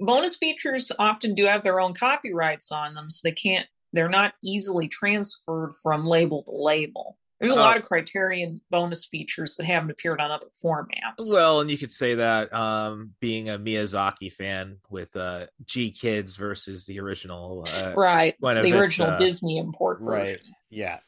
bonus 0.00 0.36
features 0.36 0.90
often 0.98 1.34
do 1.34 1.46
have 1.46 1.62
their 1.62 1.80
own 1.80 1.94
copyrights 1.94 2.72
on 2.72 2.94
them, 2.94 3.08
so 3.10 3.28
they 3.28 3.34
can't. 3.34 3.66
They're 3.92 4.08
not 4.08 4.34
easily 4.42 4.88
transferred 4.88 5.72
from 5.82 6.06
label 6.06 6.42
to 6.44 6.50
label. 6.50 7.18
There's 7.40 7.52
a 7.52 7.56
Oh. 7.56 7.58
lot 7.58 7.76
of 7.76 7.82
Criterion 7.82 8.60
bonus 8.70 9.04
features 9.04 9.56
that 9.56 9.66
haven't 9.66 9.90
appeared 9.90 10.20
on 10.20 10.30
other 10.30 10.46
formats. 10.64 11.32
Well, 11.32 11.60
and 11.60 11.68
you 11.70 11.76
could 11.76 11.90
say 11.92 12.14
that 12.14 12.54
um, 12.54 13.14
being 13.20 13.50
a 13.50 13.58
Miyazaki 13.58 14.32
fan 14.32 14.78
with 14.88 15.14
uh, 15.16 15.46
GKIDS 15.64 16.38
versus 16.38 16.86
the 16.86 17.00
original, 17.00 17.64
uh, 17.76 17.94
right, 17.96 18.36
the 18.40 18.78
original 18.78 19.18
Disney 19.18 19.58
import 19.58 19.98
version. 20.00 20.36
Right. 20.36 20.40
Yeah. 20.70 21.00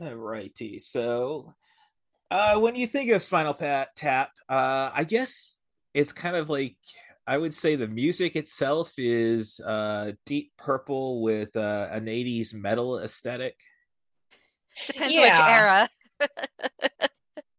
Alrighty. 0.00 0.80
So, 0.80 1.54
uh, 2.30 2.58
when 2.60 2.76
you 2.76 2.86
think 2.86 3.10
of 3.10 3.22
Spinal 3.22 3.52
Pat 3.54 3.94
Tap, 3.96 4.30
uh, 4.48 4.90
I 4.94 5.04
guess 5.04 5.58
it's 5.92 6.12
kind 6.12 6.36
of 6.36 6.48
like 6.48 6.76
I 7.26 7.38
would 7.38 7.54
say 7.54 7.76
the 7.76 7.88
music 7.88 8.36
itself 8.36 8.92
is 8.96 9.60
uh, 9.60 10.12
deep 10.26 10.52
purple 10.58 11.22
with 11.22 11.56
uh, 11.56 11.88
an 11.90 12.06
'80s 12.06 12.54
metal 12.54 12.98
aesthetic. 12.98 13.56
Depends 14.86 15.14
which 15.14 15.46
era. 15.46 15.88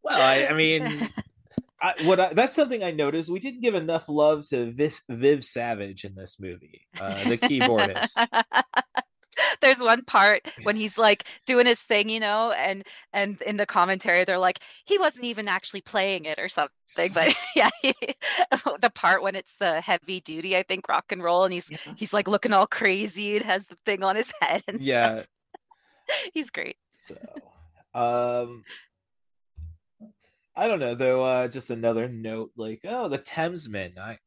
Well, 0.04 0.22
I, 0.22 0.48
I 0.48 0.54
mean, 0.58 1.10
I, 1.82 1.94
what 2.04 2.20
I, 2.20 2.34
that's 2.34 2.54
something 2.54 2.84
I 2.84 2.92
noticed. 2.92 3.32
We 3.32 3.40
didn't 3.40 3.62
give 3.62 3.76
enough 3.76 4.06
love 4.08 4.48
to 4.50 4.72
Viv, 4.72 5.00
Viv 5.10 5.44
Savage 5.44 6.04
in 6.04 6.16
this 6.16 6.40
movie, 6.40 6.88
uh, 7.00 7.24
the 7.24 7.38
keyboardist. 7.38 8.16
There's 9.64 9.82
one 9.82 10.04
part 10.04 10.46
when 10.64 10.76
he's 10.76 10.98
like 10.98 11.24
doing 11.46 11.66
his 11.66 11.82
thing, 11.82 12.10
you 12.10 12.20
know, 12.20 12.52
and 12.52 12.84
and 13.14 13.42
in 13.44 13.58
the 13.58 13.66
commentary 13.66 14.26
they're 14.26 14.38
like 14.38 14.60
he 14.86 14.98
wasn't 14.98 15.26
even 15.26 15.48
actually 15.48 15.82
playing 15.82 16.26
it 16.26 16.38
or 16.38 16.50
something. 16.50 17.12
But 17.14 17.34
yeah, 17.56 17.70
he, 17.82 17.94
the 18.82 18.92
part 18.94 19.24
when 19.24 19.36
it's 19.36 19.56
the 19.56 19.82
heavy 19.82 20.20
duty, 20.20 20.58
I 20.58 20.64
think 20.64 20.88
rock 20.88 21.12
and 21.12 21.24
roll, 21.24 21.46
and 21.46 21.54
he's 21.54 21.70
he's 21.96 22.14
like 22.14 22.28
looking 22.28 22.54
all 22.54 22.68
crazy 22.68 23.38
and 23.38 23.46
has 23.46 23.66
the 23.66 23.78
thing 23.86 24.04
on 24.04 24.16
his 24.16 24.34
head 24.42 24.62
and 24.68 24.82
yeah. 24.82 25.18
stuff. 25.18 25.28
He's 26.34 26.50
great. 26.50 26.76
So, 27.00 27.16
um, 27.94 28.64
I 30.56 30.68
don't 30.68 30.80
know 30.80 30.96
though. 30.96 31.24
Uh, 31.24 31.48
just 31.48 31.70
another 31.70 32.08
note, 32.08 32.52
like 32.58 32.82
oh, 32.84 33.08
the 33.08 33.20
Thamesmen. 33.20 33.98
I, 33.98 34.12
I 34.12 34.18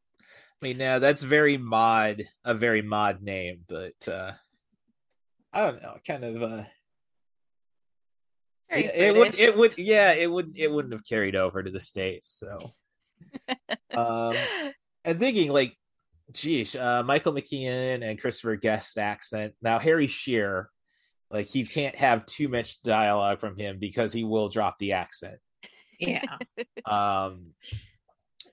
mean, 0.62 0.78
now 0.78 0.98
that's 0.98 1.22
very 1.22 1.58
mod, 1.58 2.24
a 2.44 2.54
very 2.54 2.82
mod 2.82 3.22
name, 3.22 3.64
but 3.68 4.08
uh, 4.08 4.32
I 5.56 5.60
don't 5.64 5.82
know. 5.82 5.96
Kind 6.06 6.24
of. 6.24 6.42
Uh, 6.42 6.64
it, 8.68 8.92
it 8.94 9.16
would. 9.16 9.38
It 9.38 9.56
would. 9.56 9.78
Yeah. 9.78 10.12
It 10.12 10.30
would. 10.30 10.52
It 10.56 10.70
wouldn't 10.70 10.92
have 10.92 11.06
carried 11.06 11.34
over 11.34 11.62
to 11.62 11.70
the 11.70 11.80
states. 11.80 12.28
So. 12.28 12.72
um, 13.94 14.34
and 15.04 15.18
thinking 15.18 15.50
like, 15.50 15.74
geez, 16.32 16.76
uh, 16.76 17.02
Michael 17.04 17.32
McKean 17.32 18.02
and 18.02 18.20
Christopher 18.20 18.56
Guest's 18.56 18.98
accent. 18.98 19.54
Now 19.62 19.78
Harry 19.78 20.08
Shearer, 20.08 20.70
like 21.30 21.46
he 21.46 21.64
can't 21.64 21.96
have 21.96 22.26
too 22.26 22.48
much 22.48 22.82
dialogue 22.82 23.40
from 23.40 23.56
him 23.56 23.78
because 23.78 24.12
he 24.12 24.24
will 24.24 24.48
drop 24.48 24.76
the 24.78 24.92
accent. 24.92 25.38
Yeah. 25.98 26.22
Um, 26.86 27.54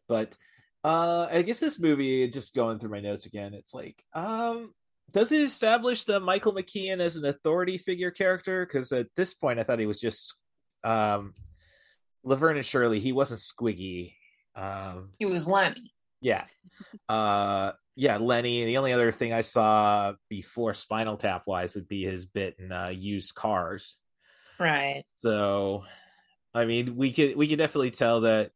but 0.08 0.36
uh, 0.84 1.28
I 1.30 1.44
guess 1.44 1.60
this 1.60 1.80
movie, 1.80 2.28
just 2.30 2.56
going 2.56 2.80
through 2.80 2.89
my 2.89 3.00
notes 3.00 3.28
again, 3.28 3.54
it's 3.54 3.76
like, 3.76 4.04
um, 4.13 4.74
does 5.12 5.32
it 5.32 5.42
establish 5.42 6.06
the 6.06 6.20
Michael 6.20 6.54
McKean 6.54 7.00
as 7.00 7.16
an 7.16 7.26
authority 7.26 7.78
figure 7.78 8.12
character? 8.12 8.66
Because 8.66 8.92
at 8.92 9.08
this 9.16 9.34
point, 9.34 9.60
I 9.60 9.63
thought 9.63 9.80
he 9.80 9.86
was 9.86 10.00
just 10.00 10.36
um, 10.84 11.34
Laverne 12.24 12.58
and 12.58 12.66
Shirley. 12.66 13.00
He 13.00 13.12
wasn't 13.12 13.39
Squiggy. 13.42 14.13
Um, 14.56 15.10
He 15.20 15.26
was 15.26 15.48
Lenny. 15.48 15.94
yeah. 16.22 16.46
Uh 17.10 17.72
yeah, 17.96 18.18
Lenny. 18.18 18.66
The 18.66 18.78
only 18.78 18.92
other 18.94 19.12
thing 19.12 19.34
I 19.34 19.42
saw 19.42 20.13
before 20.30 20.74
Spinal 20.74 21.18
Tap 21.18 21.44
wise 21.46 21.76
would 21.76 21.88
be 21.88 22.04
his 22.06 22.26
bit 22.26 22.56
in 22.58 22.72
uh, 22.72 22.88
used 22.88 23.36
cars. 23.36 23.96
Right. 24.60 25.04
So 25.18 25.84
I 26.54 26.66
mean 26.66 26.96
we 26.96 27.12
could 27.13 27.36
we 27.36 27.48
could 27.48 27.58
definitely 27.60 27.92
tell 27.92 28.22
that 28.22 28.52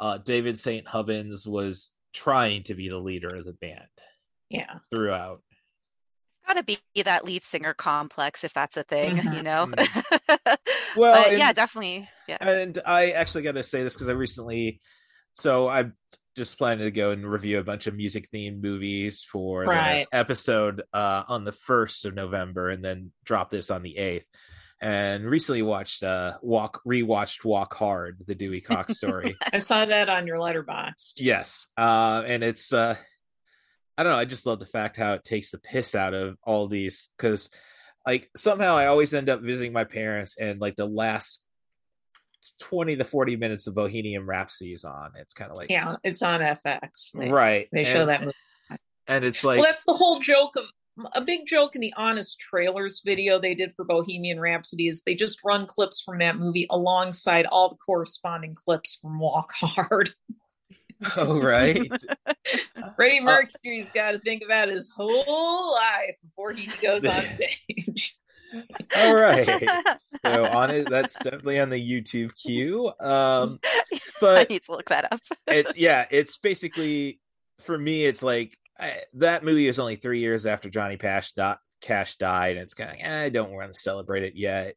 uh 0.00 0.18
David 0.18 0.58
St. 0.58 0.86
Hubbins 0.88 1.46
was 1.46 1.90
trying 2.12 2.64
to 2.64 2.74
be 2.74 2.88
the 2.88 2.98
leader 2.98 3.34
of 3.36 3.44
the 3.44 3.52
band 3.52 3.82
Yeah. 4.50 4.78
throughout. 4.94 5.42
Got 6.46 6.54
to 6.54 6.62
be 6.62 6.78
that 7.04 7.24
lead 7.24 7.42
singer 7.42 7.74
complex 7.74 8.44
if 8.44 8.52
that's 8.52 8.76
a 8.76 8.82
thing, 8.82 9.16
you 9.34 9.42
know. 9.42 9.70
Well, 10.96 11.24
but 11.24 11.36
yeah, 11.36 11.52
definitely. 11.52 12.08
Yeah. 12.28 12.36
And 12.40 12.78
I 12.86 13.10
actually 13.12 13.42
got 13.42 13.52
to 13.52 13.64
say 13.64 13.82
this 13.82 13.94
because 13.94 14.08
I 14.08 14.12
recently, 14.12 14.80
so 15.34 15.68
I'm 15.68 15.94
just 16.36 16.56
planning 16.56 16.84
to 16.84 16.92
go 16.92 17.10
and 17.10 17.26
review 17.28 17.58
a 17.58 17.64
bunch 17.64 17.88
of 17.88 17.96
music 17.96 18.28
themed 18.32 18.62
movies 18.62 19.24
for 19.28 19.64
Right. 19.64 20.06
the 20.10 20.16
episode 20.16 20.82
uh, 20.92 21.24
on 21.26 21.42
the 21.44 21.50
first 21.52 22.04
of 22.04 22.14
November, 22.14 22.68
and 22.70 22.84
then 22.84 23.10
drop 23.24 23.50
this 23.50 23.70
on 23.72 23.82
the 23.82 23.96
eighth. 23.98 24.26
And 24.80 25.24
recently 25.24 25.62
watched 25.62 26.02
uh 26.04 26.34
walk 26.42 26.80
rewatched 26.86 27.44
Walk 27.44 27.74
Hard, 27.74 28.18
the 28.26 28.34
Dewey 28.36 28.60
Cox 28.60 28.96
story. 28.98 29.36
I 29.52 29.58
saw 29.58 29.84
that 29.86 30.08
on 30.08 30.26
your 30.28 30.36
Letterboxd. 30.36 31.14
yes, 31.16 31.68
uh, 31.76 32.22
and 32.26 32.44
it's 32.44 32.72
uh, 32.72 32.96
I 33.96 34.02
don't 34.02 34.12
know. 34.12 34.18
I 34.18 34.24
just 34.24 34.46
love 34.46 34.58
the 34.58 34.66
fact 34.66 34.96
how 34.96 35.14
it 35.14 35.24
takes 35.24 35.50
the 35.50 35.58
piss 35.58 35.94
out 35.94 36.14
of 36.14 36.36
all 36.42 36.66
these 36.66 37.10
because 37.16 37.48
like 38.06 38.28
somehow 38.36 38.76
I 38.76 38.86
always 38.86 39.14
end 39.14 39.28
up 39.28 39.40
visiting 39.40 39.72
my 39.72 39.84
parents 39.84 40.36
and 40.36 40.60
like 40.60 40.76
the 40.76 40.86
last 40.86 41.42
20 42.60 42.96
to 42.96 43.04
40 43.04 43.36
minutes 43.36 43.66
of 43.66 43.74
Bohemian 43.74 44.26
Rhapsody 44.26 44.72
is 44.72 44.84
on. 44.84 45.12
It's 45.16 45.34
kind 45.34 45.50
of 45.50 45.56
like 45.56 45.70
Yeah, 45.70 45.96
it's 46.02 46.22
on 46.22 46.40
FX. 46.40 47.12
They- 47.12 47.30
right. 47.30 47.68
They 47.72 47.84
show 47.84 48.00
and, 48.00 48.08
that 48.10 48.20
movie. 48.22 48.80
and 49.06 49.24
it's 49.24 49.44
like 49.44 49.58
well, 49.58 49.66
that's 49.66 49.84
the 49.84 49.94
whole 49.94 50.20
joke 50.20 50.56
of 50.56 50.64
a 51.14 51.20
big 51.20 51.46
joke 51.46 51.74
in 51.74 51.80
the 51.80 51.92
Honest 51.96 52.38
Trailers 52.38 53.02
video 53.04 53.38
they 53.38 53.54
did 53.54 53.72
for 53.72 53.84
Bohemian 53.84 54.38
Rhapsody 54.38 54.86
is 54.86 55.02
they 55.02 55.14
just 55.14 55.42
run 55.44 55.66
clips 55.66 56.00
from 56.00 56.18
that 56.18 56.36
movie 56.36 56.66
alongside 56.70 57.46
all 57.46 57.68
the 57.68 57.76
corresponding 57.76 58.54
clips 58.54 58.96
from 59.00 59.18
Walk 59.18 59.52
Hard. 59.60 60.14
oh 61.16 61.40
right. 61.40 61.90
Freddie 62.96 63.20
Mercury's 63.20 63.90
got 63.90 64.12
to 64.12 64.18
think 64.18 64.42
about 64.44 64.68
his 64.68 64.90
whole 64.90 65.74
life 65.74 66.16
before 66.22 66.52
he 66.52 66.70
goes 66.80 67.04
on 67.04 67.24
stage. 67.26 68.16
All 68.96 69.14
right. 69.14 69.68
So 70.24 70.44
on 70.44 70.70
it 70.70 70.88
that's 70.88 71.18
definitely 71.18 71.58
on 71.58 71.70
the 71.70 72.02
YouTube 72.02 72.30
queue. 72.36 72.92
Um 73.00 73.58
but 74.20 74.36
I 74.38 74.46
need 74.48 74.62
to 74.64 74.72
look 74.72 74.88
that 74.90 75.12
up. 75.12 75.20
it's 75.48 75.76
yeah, 75.76 76.06
it's 76.10 76.36
basically 76.36 77.20
for 77.60 77.76
me 77.76 78.04
it's 78.04 78.22
like 78.22 78.56
I, 78.78 79.02
that 79.14 79.44
movie 79.44 79.68
is 79.68 79.78
only 79.78 79.96
3 79.96 80.20
years 80.20 80.46
after 80.46 80.68
Johnny 80.68 80.96
Cash 80.96 81.32
di- 81.32 81.56
Cash 81.80 82.16
died 82.16 82.56
and 82.56 82.62
it's 82.62 82.74
kind 82.74 82.90
of 82.90 82.96
like, 82.96 83.04
eh, 83.04 83.24
I 83.24 83.28
don't 83.28 83.52
want 83.52 83.72
to 83.72 83.80
celebrate 83.80 84.22
it 84.22 84.34
yet. 84.36 84.74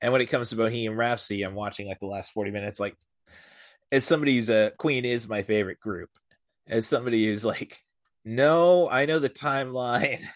And 0.00 0.12
when 0.12 0.22
it 0.22 0.26
comes 0.26 0.50
to 0.50 0.56
Bohemian 0.56 0.96
Rhapsody, 0.96 1.42
I'm 1.42 1.54
watching 1.54 1.88
like 1.88 1.98
the 2.00 2.06
last 2.06 2.30
40 2.32 2.52
minutes 2.52 2.78
like 2.78 2.94
as 3.92 4.04
somebody 4.04 4.36
who's 4.36 4.50
a 4.50 4.72
Queen 4.78 5.04
is 5.04 5.28
my 5.28 5.42
favorite 5.42 5.80
group. 5.80 6.10
As 6.68 6.86
somebody 6.86 7.26
who's 7.26 7.44
like 7.44 7.80
no, 8.24 8.88
I 8.90 9.06
know 9.06 9.18
the 9.18 9.30
timeline. 9.30 10.22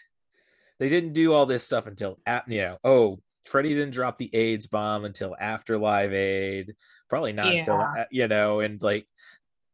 They 0.78 0.88
didn't 0.88 1.12
do 1.12 1.32
all 1.32 1.46
this 1.46 1.62
stuff 1.62 1.86
until 1.86 2.18
ap- 2.26 2.50
you 2.50 2.60
know, 2.62 2.76
oh, 2.82 3.20
Freddie 3.44 3.68
didn't 3.74 3.92
drop 3.92 4.18
the 4.18 4.34
AIDS 4.34 4.66
bomb 4.66 5.04
until 5.04 5.36
after 5.38 5.78
Live 5.78 6.12
Aid. 6.12 6.74
Probably 7.08 7.32
not 7.32 7.54
until 7.54 7.76
Yeah. 7.76 7.92
uh, 8.00 8.04
you 8.10 8.26
know, 8.26 8.58
and 8.58 8.82
like 8.82 9.06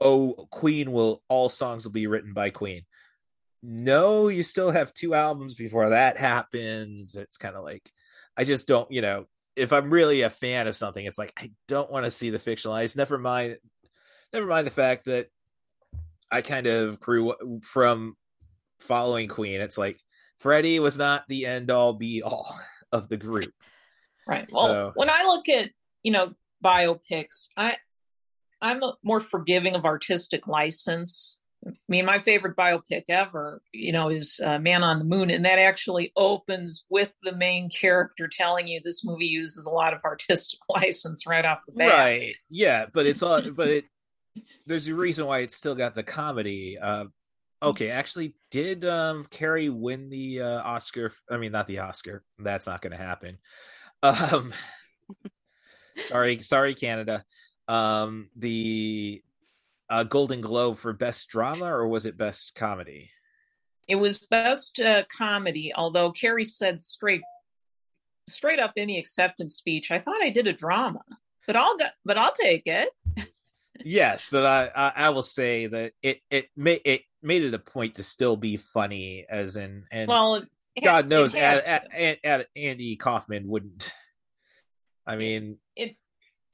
oh, 0.03 0.47
Queen 0.51 0.93
will 0.93 1.23
all 1.29 1.49
songs 1.49 1.85
will 1.85 1.93
be 1.93 2.09
written 2.09 2.35
by 2.35 2.51
Queen. 2.51 2.83
No, 3.63 4.29
you 4.29 4.43
still 4.43 4.71
have 4.71 4.93
two 4.93 5.15
albums 5.15 5.55
before 5.55 5.91
that 5.91 6.19
happens. 6.19 7.15
It's 7.17 7.39
kind 7.39 7.57
of 7.57 7.65
like 7.65 7.91
I 8.37 8.45
just 8.45 8.69
don't, 8.69 8.91
you 8.93 9.01
know, 9.01 9.27
if 9.59 9.73
I'm 9.73 9.91
really 9.91 10.23
a 10.23 10.31
fan 10.31 10.67
of 10.67 10.77
something, 10.77 11.05
it's 11.05 11.19
like 11.19 11.33
I 11.37 11.51
don't 11.67 11.91
want 11.91 12.05
to 12.05 12.11
see 12.11 12.31
the 12.31 12.39
fictionalized. 12.39 12.97
Never 12.97 13.19
mind, 13.19 13.57
never 14.33 14.47
mind 14.47 14.67
the 14.67 14.71
fact 14.73 15.07
that 15.07 15.29
I 16.31 16.43
kind 16.43 16.67
of 16.67 17.01
grew 17.01 17.35
from 17.63 18.17
following 18.79 19.29
Queen. 19.29 19.61
It's 19.61 19.79
like 19.79 19.99
Freddie 20.41 20.79
was 20.79 20.97
not 20.97 21.25
the 21.29 21.47
end 21.47 21.71
all 21.71 21.93
be 21.95 22.23
all 22.23 22.59
of 22.93 23.09
the 23.09 23.17
group. 23.17 23.53
Right. 24.27 24.49
Well, 24.53 24.67
So- 24.69 24.93
when 24.95 25.11
I 25.11 25.25
look 25.25 25.49
at 25.49 25.71
you 26.03 26.13
know 26.13 26.35
biopics, 26.65 27.49
I 27.57 27.77
I'm 28.61 28.81
more 29.03 29.21
forgiving 29.21 29.75
of 29.75 29.85
artistic 29.85 30.47
license. 30.47 31.41
I 31.69 31.75
mean, 31.89 32.05
my 32.05 32.19
favorite 32.21 32.57
biopic 32.57 33.05
ever, 33.09 33.61
you 33.73 33.93
know, 33.93 34.09
is 34.09 34.41
uh, 34.45 34.59
Man 34.59 34.83
on 34.83 34.99
the 34.99 35.05
Moon, 35.05 35.31
and 35.31 35.45
that 35.45 35.59
actually 35.59 36.13
opens 36.17 36.85
with 36.89 37.15
the 37.23 37.37
main 37.37 37.71
character 37.71 38.29
telling 38.29 38.67
you 38.69 38.81
this 38.83 39.05
movie 39.05 39.27
uses 39.27 39.67
a 39.67 39.71
lot 39.71 39.95
of 39.95 40.01
artistic 40.05 40.61
license 40.69 41.27
right 41.27 41.45
off 41.45 41.61
the 41.67 41.73
bat. 41.73 41.89
Right. 41.89 42.35
Yeah, 42.51 42.87
but 42.93 43.07
it's 43.07 43.23
all 43.23 43.43
but 43.51 43.69
it 43.69 43.85
there's 44.67 44.89
a 44.89 44.95
reason 44.95 45.27
why 45.27 45.41
it's 45.41 45.57
still 45.57 45.75
got 45.75 45.95
the 45.95 46.03
comedy. 46.03 46.79
Uh 46.79 47.07
okay, 47.63 47.91
actually 47.91 48.35
did 48.51 48.85
um 48.85 49.27
Carrie 49.31 49.69
win 49.69 50.09
the 50.11 50.43
uh 50.43 50.63
Oscar 50.63 51.13
I 51.31 51.37
mean 51.39 51.53
not 51.53 51.67
the 51.67 51.81
Oscar. 51.81 52.25
That's 52.39 52.67
not 52.67 52.83
gonna 52.83 52.97
happen. 52.97 53.39
Um 54.03 54.53
sorry, 55.97 56.41
sorry, 56.43 56.75
Canada. 56.75 57.25
Um 57.67 58.31
the 58.37 59.23
a 59.91 60.05
Golden 60.05 60.41
Globe 60.41 60.79
for 60.79 60.93
best 60.93 61.29
drama, 61.29 61.67
or 61.67 61.89
was 61.89 62.07
it 62.07 62.17
best 62.17 62.55
comedy? 62.55 63.11
It 63.87 63.97
was 63.97 64.19
best 64.19 64.81
uh, 64.81 65.05
comedy, 65.17 65.73
although 65.75 66.13
Carrie 66.13 66.45
said 66.45 66.81
straight 66.81 67.23
straight 68.29 68.59
up 68.59 68.73
in 68.77 68.89
the 68.89 68.99
acceptance 68.99 69.57
speech, 69.57 69.91
I 69.91 69.99
thought 69.99 70.23
I 70.23 70.31
did 70.31 70.47
a 70.47 70.53
drama, 70.53 71.03
but 71.47 71.57
I'll 71.57 71.77
go, 71.77 71.87
but 72.05 72.19
I'll 72.19 72.33
take 72.33 72.67
it. 72.67 72.91
yes, 73.85 74.29
but 74.31 74.45
I, 74.45 74.71
I, 74.75 74.93
I 75.07 75.11
will 75.11 75.23
say 75.23 75.67
that 75.67 75.93
it 76.03 76.21
it 76.31 76.49
made 76.55 76.83
it 76.85 77.03
made 77.23 77.43
it 77.43 77.55
a 77.55 77.59
point 77.59 77.97
to 77.97 78.03
still 78.03 78.37
be 78.37 78.59
funny, 78.59 79.25
as 79.29 79.57
in 79.57 79.85
and 79.91 80.09
well, 80.09 80.43
God 80.83 81.09
knows, 81.09 81.35
at, 81.35 81.67
at, 81.67 82.19
at, 82.23 82.47
Andy 82.55 82.97
Kaufman 82.97 83.49
wouldn't. 83.49 83.93
I 85.07 85.17
mean, 85.17 85.59
it, 85.75 85.97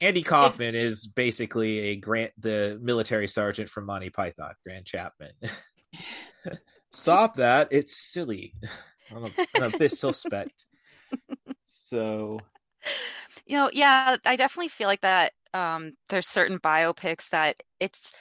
Andy 0.01 0.23
Kaufman 0.23 0.75
is 0.75 1.05
basically 1.05 1.79
a 1.79 1.95
grant 1.95 2.31
the 2.37 2.77
military 2.81 3.27
sergeant 3.27 3.69
from 3.69 3.85
Monty 3.85 4.09
Python, 4.09 4.53
Graham 4.65 4.83
Chapman. 4.83 5.31
Stop 6.91 7.35
that! 7.37 7.69
It's 7.71 7.97
silly. 7.97 8.53
I'm 9.15 9.25
a, 9.25 9.29
I'm 9.55 9.73
a 9.73 9.77
bit 9.77 9.91
suspect. 9.91 10.65
So, 11.67 12.39
you 13.45 13.57
know, 13.57 13.69
yeah, 13.71 14.17
I 14.25 14.35
definitely 14.35 14.67
feel 14.69 14.87
like 14.87 15.01
that. 15.01 15.31
Um, 15.53 15.93
there's 16.09 16.27
certain 16.27 16.59
biopics 16.59 17.29
that 17.29 17.57
it's 17.79 18.13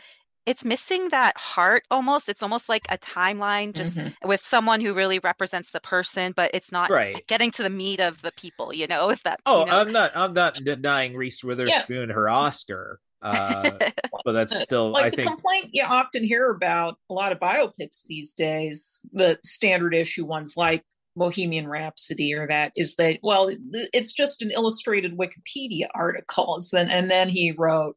it's 0.46 0.64
missing 0.64 1.08
that 1.08 1.36
heart 1.36 1.84
almost 1.90 2.28
it's 2.28 2.42
almost 2.42 2.68
like 2.68 2.82
a 2.90 2.98
timeline 2.98 3.74
just 3.74 3.98
mm-hmm. 3.98 4.28
with 4.28 4.40
someone 4.40 4.80
who 4.80 4.94
really 4.94 5.18
represents 5.20 5.70
the 5.70 5.80
person 5.80 6.32
but 6.36 6.50
it's 6.54 6.72
not 6.72 6.90
right. 6.90 7.26
getting 7.26 7.50
to 7.50 7.62
the 7.62 7.70
meat 7.70 8.00
of 8.00 8.20
the 8.22 8.32
people 8.32 8.72
you 8.72 8.86
know 8.86 9.10
if 9.10 9.22
that 9.22 9.40
oh 9.46 9.60
you 9.60 9.66
know. 9.66 9.78
i'm 9.78 9.92
not 9.92 10.12
i'm 10.14 10.32
not 10.32 10.54
denying 10.54 11.14
reese 11.14 11.42
witherspoon 11.42 12.08
yeah. 12.08 12.14
her 12.14 12.28
oscar 12.28 13.00
uh, 13.22 13.70
but 14.24 14.32
that's 14.32 14.60
still 14.60 14.90
like 14.90 15.06
I 15.06 15.10
the 15.10 15.16
think... 15.16 15.28
complaint 15.28 15.70
you 15.72 15.82
often 15.84 16.22
hear 16.22 16.50
about 16.50 16.98
a 17.10 17.14
lot 17.14 17.32
of 17.32 17.40
biopics 17.40 18.04
these 18.06 18.34
days 18.34 19.00
the 19.12 19.38
standard 19.42 19.94
issue 19.94 20.24
ones 20.24 20.54
like 20.56 20.84
Bohemian 21.16 21.68
Rhapsody 21.68 22.34
or 22.34 22.48
that 22.48 22.72
is 22.76 22.96
that 22.96 23.20
well 23.22 23.48
it's 23.92 24.12
just 24.12 24.42
an 24.42 24.50
illustrated 24.50 25.16
Wikipedia 25.16 25.86
article 25.94 26.60
and 26.74 26.90
and 26.90 27.10
then 27.10 27.28
he 27.28 27.54
wrote 27.56 27.96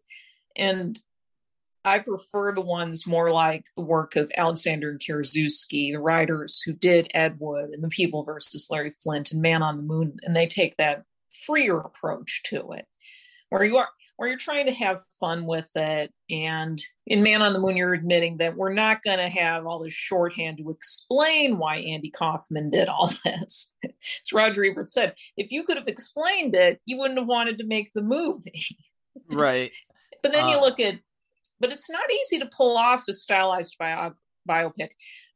and 0.56 0.98
I 1.88 2.00
prefer 2.00 2.54
the 2.54 2.62
ones 2.62 3.08
more 3.08 3.32
like 3.32 3.66
the 3.76 3.82
work 3.82 4.18
of 4.18 4.32
Alexander 4.36 4.90
and 4.90 5.00
Karaszewski, 5.00 5.94
the 5.94 6.02
writers 6.02 6.62
who 6.66 6.74
did 6.74 7.10
Ed 7.14 7.38
Wood 7.40 7.70
and 7.72 7.82
The 7.84 7.88
People 7.88 8.24
versus 8.24 8.68
Larry 8.70 8.92
Flynt 8.92 9.32
and 9.32 9.42
Man 9.42 9.64
on 9.64 9.78
the 9.78 9.84
Moon, 9.84 10.18
and 10.24 10.36
they 10.36 10.48
take 10.48 10.76
that 10.78 11.04
freer 11.46 11.80
approach 11.80 12.42
to 12.48 12.72
it, 12.74 12.86
where 13.50 13.64
you 13.64 13.78
are 13.78 13.88
where 14.18 14.28
you're 14.28 14.38
trying 14.38 14.66
to 14.66 14.74
have 14.74 15.06
fun 15.20 15.46
with 15.46 15.70
it. 15.76 16.12
And 16.30 16.82
in 17.06 17.24
Man 17.24 17.44
on 17.44 17.54
the 17.54 17.60
Moon, 17.60 17.78
you're 17.78 17.94
admitting 17.94 18.38
that 18.38 18.58
we're 18.58 18.74
not 18.74 19.04
going 19.04 19.20
to 19.20 19.30
have 19.30 19.66
all 19.66 19.80
this 19.80 19.94
shorthand 19.94 20.58
to 20.58 20.72
explain 20.72 21.58
why 21.58 21.78
Andy 21.78 22.10
Kaufman 22.10 22.72
did 22.72 22.90
all 22.90 23.14
this. 23.24 23.72
As 23.84 24.34
Roger 24.34 24.66
Ebert 24.66 24.90
said, 24.90 25.14
if 25.38 25.52
you 25.52 25.64
could 25.64 25.78
have 25.78 25.88
explained 25.88 26.56
it, 26.56 26.82
you 26.86 26.98
wouldn't 26.98 27.20
have 27.20 27.28
wanted 27.28 27.60
to 27.60 27.66
make 27.66 27.92
the 27.94 28.02
movie. 28.02 28.78
Right. 29.30 29.72
but 30.24 30.34
then 30.34 30.46
uh, 30.46 30.50
you 30.50 30.62
look 30.62 30.80
at 30.80 30.96
but 31.60 31.72
it's 31.72 31.90
not 31.90 32.12
easy 32.12 32.40
to 32.40 32.46
pull 32.46 32.78
off 32.78 33.08
a 33.08 33.14
stylized 33.14 33.76
bio, 33.80 34.14
biopic. 34.48 34.90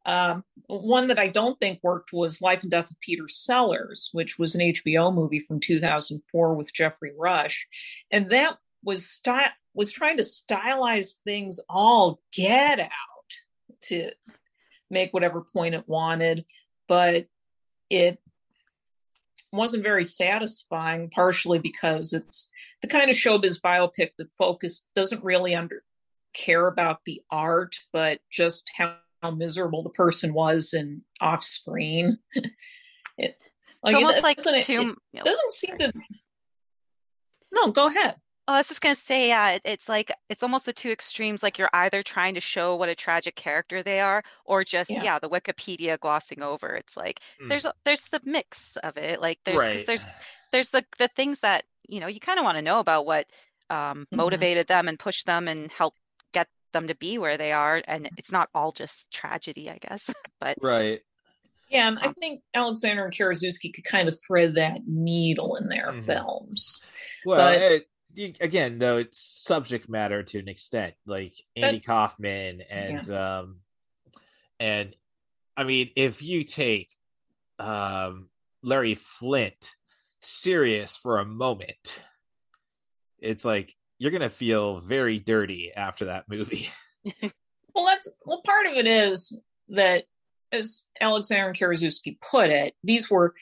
Um, 0.06 0.44
one 0.68 1.08
that 1.08 1.20
I 1.20 1.28
don't 1.28 1.60
think 1.60 1.80
worked 1.84 2.12
was 2.12 2.42
Life 2.42 2.64
and 2.64 2.72
Death 2.72 2.90
of 2.90 3.00
Peter 3.02 3.28
Sellers, 3.28 4.10
which 4.14 4.40
was 4.40 4.56
an 4.56 4.62
HBO 4.62 5.14
movie 5.14 5.40
from 5.40 5.60
2004 5.60 6.56
with 6.56 6.74
Geoffrey 6.74 7.12
Rush, 7.18 7.68
and 8.10 8.30
that 8.32 8.58
was 8.84 9.08
sty- 9.08 9.52
was 9.74 9.92
trying 9.92 10.18
to 10.18 10.24
stylize 10.24 11.16
things 11.24 11.60
all 11.70 12.20
get 12.34 12.80
out 12.80 12.90
to 13.84 14.12
make 14.90 15.14
whatever 15.14 15.42
point 15.42 15.76
it 15.76 15.88
wanted, 15.88 16.46
but 16.88 17.28
it 17.90 18.20
wasn't 19.52 19.84
very 19.84 20.04
satisfying. 20.04 21.10
Partially 21.12 21.60
because 21.60 22.12
it's 22.12 22.50
the 22.82 22.88
kind 22.88 23.12
of 23.12 23.16
showbiz 23.16 23.62
biopic 23.62 24.12
that 24.18 24.30
focus 24.32 24.82
doesn't 24.96 25.24
really 25.24 25.54
under 25.54 25.84
care 26.34 26.68
about 26.68 27.00
the 27.06 27.22
art, 27.30 27.78
but 27.94 28.20
just 28.30 28.70
how, 28.76 28.96
how 29.22 29.32
miserable 29.32 29.84
the 29.84 29.90
person 29.90 30.34
was 30.34 30.74
and 30.74 31.02
off 31.20 31.44
screen. 31.44 32.18
it, 32.36 33.38
like, 33.84 33.94
it's 33.94 33.96
almost 33.96 34.18
it, 34.18 34.24
like 34.24 34.38
too. 34.38 34.96
It, 35.14 35.24
doesn't 35.24 35.52
seem 35.52 35.78
to. 35.78 35.94
No, 37.52 37.72
go 37.72 37.88
ahead. 37.88 38.16
Oh, 38.48 38.56
I 38.56 38.58
was 38.58 38.68
just 38.68 38.82
gonna 38.82 38.96
say, 38.96 39.30
yeah, 39.30 39.52
it, 39.52 39.62
it's 39.66 39.88
like 39.88 40.12
it's 40.30 40.44
almost 40.44 40.66
the 40.66 40.74
two 40.74 40.90
extremes. 40.90 41.44
Like 41.44 41.58
you're 41.58 41.70
either 41.74 42.02
trying 42.02 42.36
to 42.36 42.42
show 42.42 42.76
what 42.76 42.90
a 42.90 42.96
tragic 42.96 43.36
character 43.36 43.84
they 43.84 44.00
are, 44.00 44.24
or 44.46 44.64
just 44.64 44.90
yeah, 44.90 45.04
yeah 45.04 45.20
the 45.20 45.30
Wikipedia 45.30 46.00
glossing 46.00 46.42
over. 46.42 46.76
It's 46.76 46.98
like 46.98 47.22
mm. 47.42 47.50
there's 47.50 47.66
there's 47.86 48.04
the 48.04 48.20
mix 48.26 48.78
of 48.78 48.98
it. 48.98 49.22
Like 49.22 49.40
there's 49.46 49.60
right. 49.60 49.86
there's 49.86 50.08
there's 50.52 50.70
the 50.72 50.84
the 50.98 51.08
things 51.10 51.42
that 51.42 51.66
you 51.88 52.00
know 52.00 52.08
you 52.08 52.20
kind 52.20 52.40
of 52.40 52.44
want 52.44 52.58
to 52.58 52.64
know 52.64 52.80
about 52.80 53.06
what 53.06 53.28
um, 53.70 53.78
mm-hmm. 53.78 54.18
motivated 54.18 54.68
them 54.68 54.88
and 54.88 55.00
pushed 55.00 55.26
them 55.26 55.48
and 55.48 55.72
helped 55.72 56.01
them 56.72 56.88
to 56.88 56.96
be 56.96 57.18
where 57.18 57.38
they 57.38 57.52
are 57.52 57.82
and 57.88 58.10
it's 58.18 58.32
not 58.32 58.50
all 58.54 58.72
just 58.72 59.12
tragedy 59.12 59.70
i 59.70 59.78
guess 59.78 60.14
but 60.40 60.58
right 60.62 61.02
yeah 61.70 61.88
and 61.88 62.00
i 62.00 62.08
um 62.08 62.14
think 62.16 62.42
alexander 62.54 63.06
and 63.06 63.14
Karaszewski 63.14 63.74
could 63.74 63.84
kind 63.84 64.08
of 64.08 64.18
thread 64.26 64.56
that 64.56 64.82
needle 64.88 65.56
in 65.56 65.68
their 65.68 65.92
mm-hmm. 65.92 66.02
films 66.02 66.82
well 67.26 67.38
but, 67.38 67.84
it, 68.16 68.38
again 68.42 68.80
though 68.80 68.98
it's 68.98 69.20
subject 69.20 69.90
matter 69.90 70.24
to 70.24 70.40
an 70.40 70.48
extent 70.48 70.94
like 71.06 71.34
andy 71.56 71.80
but, 71.80 71.86
kaufman 71.86 72.62
and 72.70 73.08
yeah. 73.08 73.40
um 73.40 73.58
and 74.60 74.96
i 75.56 75.64
mean 75.64 75.90
if 75.96 76.22
you 76.22 76.44
take 76.44 76.90
um 77.60 78.28
larry 78.64 78.96
flynt 78.96 79.74
serious 80.20 80.96
for 80.96 81.20
a 81.20 81.26
moment 81.26 82.04
it's 83.20 83.46
like 83.46 83.76
you're 84.02 84.10
gonna 84.10 84.32
feel 84.32 84.80
very 84.80 85.20
dirty 85.20 85.72
after 85.76 86.06
that 86.06 86.28
movie. 86.28 86.72
well, 87.22 87.86
that's 87.86 88.12
well, 88.26 88.42
part 88.44 88.66
of 88.66 88.74
it 88.74 88.88
is 88.88 89.40
that, 89.70 90.06
as 90.52 90.82
Alexander 91.00 91.54
Karaszewski 91.54 92.18
put 92.20 92.50
it, 92.50 92.74
these 92.84 93.12
were 93.12 93.36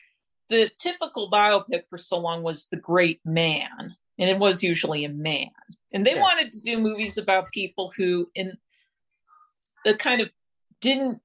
the 0.49 0.69
typical 0.77 1.31
biopic 1.31 1.83
for 1.89 1.97
so 1.97 2.19
long 2.19 2.43
was 2.43 2.67
the 2.67 2.77
great 2.77 3.21
man, 3.23 3.95
and 4.17 4.29
it 4.29 4.37
was 4.37 4.61
usually 4.61 5.05
a 5.05 5.09
man, 5.09 5.47
and 5.93 6.05
they 6.05 6.15
yeah. 6.15 6.21
wanted 6.21 6.51
to 6.51 6.59
do 6.59 6.77
movies 6.77 7.17
about 7.17 7.49
people 7.53 7.93
who, 7.95 8.29
in 8.35 8.51
the 9.85 9.93
kind 9.93 10.19
of 10.19 10.29
didn't 10.81 11.21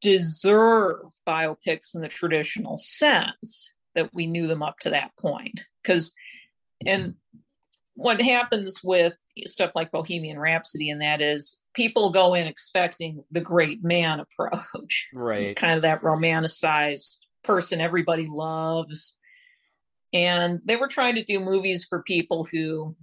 deserve 0.00 1.00
biopics 1.26 1.94
in 1.94 2.00
the 2.00 2.08
traditional 2.08 2.78
sense 2.78 3.74
that 3.94 4.14
we 4.14 4.26
knew 4.26 4.46
them 4.46 4.62
up 4.62 4.78
to 4.78 4.88
that 4.88 5.10
point 5.18 5.66
because 5.82 6.10
and 6.86 7.16
what 7.98 8.22
happens 8.22 8.80
with 8.84 9.20
stuff 9.46 9.72
like 9.74 9.90
Bohemian 9.90 10.38
Rhapsody, 10.38 10.88
and 10.88 11.02
that 11.02 11.20
is 11.20 11.58
people 11.74 12.10
go 12.10 12.34
in 12.34 12.46
expecting 12.46 13.24
the 13.32 13.40
great 13.40 13.82
man 13.82 14.20
approach, 14.20 15.08
right? 15.12 15.56
Kind 15.56 15.74
of 15.74 15.82
that 15.82 16.02
romanticized 16.02 17.16
person 17.42 17.80
everybody 17.80 18.28
loves. 18.30 19.16
And 20.12 20.60
they 20.64 20.76
were 20.76 20.86
trying 20.86 21.16
to 21.16 21.24
do 21.24 21.40
movies 21.40 21.84
for 21.84 22.04
people 22.04 22.46
who 22.50 22.94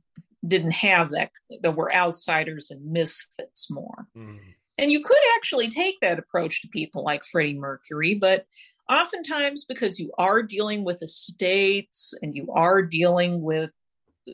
didn't 0.47 0.71
have 0.71 1.11
that, 1.11 1.31
that 1.61 1.75
were 1.75 1.93
outsiders 1.93 2.71
and 2.71 2.89
misfits 2.89 3.69
more. 3.69 4.07
Mm. 4.17 4.39
And 4.77 4.91
you 4.91 5.01
could 5.01 5.17
actually 5.35 5.67
take 5.67 5.99
that 6.01 6.19
approach 6.19 6.61
to 6.61 6.69
people 6.69 7.03
like 7.03 7.25
Freddie 7.25 7.59
Mercury, 7.59 8.15
but 8.15 8.45
oftentimes 8.89 9.65
because 9.65 9.99
you 9.99 10.13
are 10.17 10.41
dealing 10.41 10.85
with 10.85 11.01
estates 11.01 12.13
and 12.21 12.33
you 12.33 12.47
are 12.53 12.81
dealing 12.81 13.41
with 13.41 13.71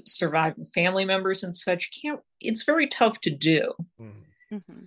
surviving 0.05 0.65
family 0.65 1.05
members 1.05 1.43
and 1.43 1.55
such 1.55 1.91
can't 2.01 2.21
it's 2.39 2.63
very 2.63 2.87
tough 2.87 3.19
to 3.19 3.29
do 3.29 3.73
mm-hmm. 3.99 4.55
mm-hmm. 4.55 4.83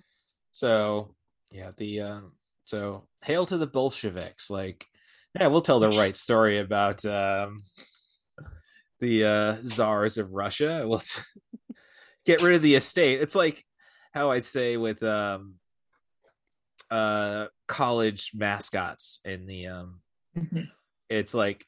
so 0.51 1.13
yeah 1.51 1.71
the 1.77 2.01
um 2.01 2.31
so 2.65 3.07
hail 3.23 3.45
to 3.45 3.57
the 3.57 3.67
bolsheviks 3.67 4.49
like 4.49 4.85
yeah 5.39 5.47
we'll 5.47 5.61
tell 5.61 5.79
the 5.79 5.89
right 5.97 6.15
story 6.15 6.59
about 6.59 7.05
um 7.05 7.59
the 8.99 9.23
uh 9.25 9.55
czars 9.63 10.17
of 10.17 10.31
russia 10.31 10.83
we'll 10.85 10.99
t- 10.99 11.21
get 12.25 12.41
rid 12.41 12.55
of 12.55 12.61
the 12.61 12.75
estate 12.75 13.21
it's 13.21 13.35
like 13.35 13.63
how 14.11 14.31
i 14.31 14.39
say 14.39 14.77
with 14.77 15.03
um 15.03 15.55
uh 16.89 17.45
college 17.67 18.31
mascots 18.33 19.19
in 19.25 19.45
the 19.45 19.67
um 19.67 19.99
mm-hmm. 20.37 20.61
it's 21.09 21.33
like 21.33 21.65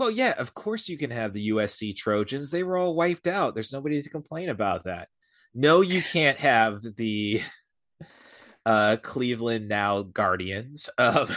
well, 0.00 0.10
yeah, 0.10 0.32
of 0.38 0.54
course 0.54 0.88
you 0.88 0.96
can 0.96 1.10
have 1.10 1.34
the 1.34 1.50
USC 1.50 1.94
Trojans. 1.94 2.50
They 2.50 2.62
were 2.62 2.78
all 2.78 2.94
wiped 2.94 3.26
out. 3.26 3.52
There's 3.52 3.70
nobody 3.70 4.02
to 4.02 4.08
complain 4.08 4.48
about 4.48 4.84
that. 4.84 5.08
No, 5.52 5.82
you 5.82 6.00
can't 6.00 6.38
have 6.38 6.80
the 6.96 7.42
uh 8.66 8.96
Cleveland 9.02 9.68
now 9.68 10.00
Guardians. 10.00 10.88
Um 10.96 11.28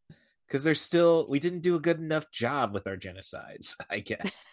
because 0.46 0.62
they're 0.64 0.74
still 0.74 1.26
we 1.30 1.40
didn't 1.40 1.60
do 1.60 1.76
a 1.76 1.80
good 1.80 1.98
enough 1.98 2.30
job 2.30 2.74
with 2.74 2.86
our 2.86 2.98
genocides, 2.98 3.76
I 3.90 4.00
guess. 4.00 4.46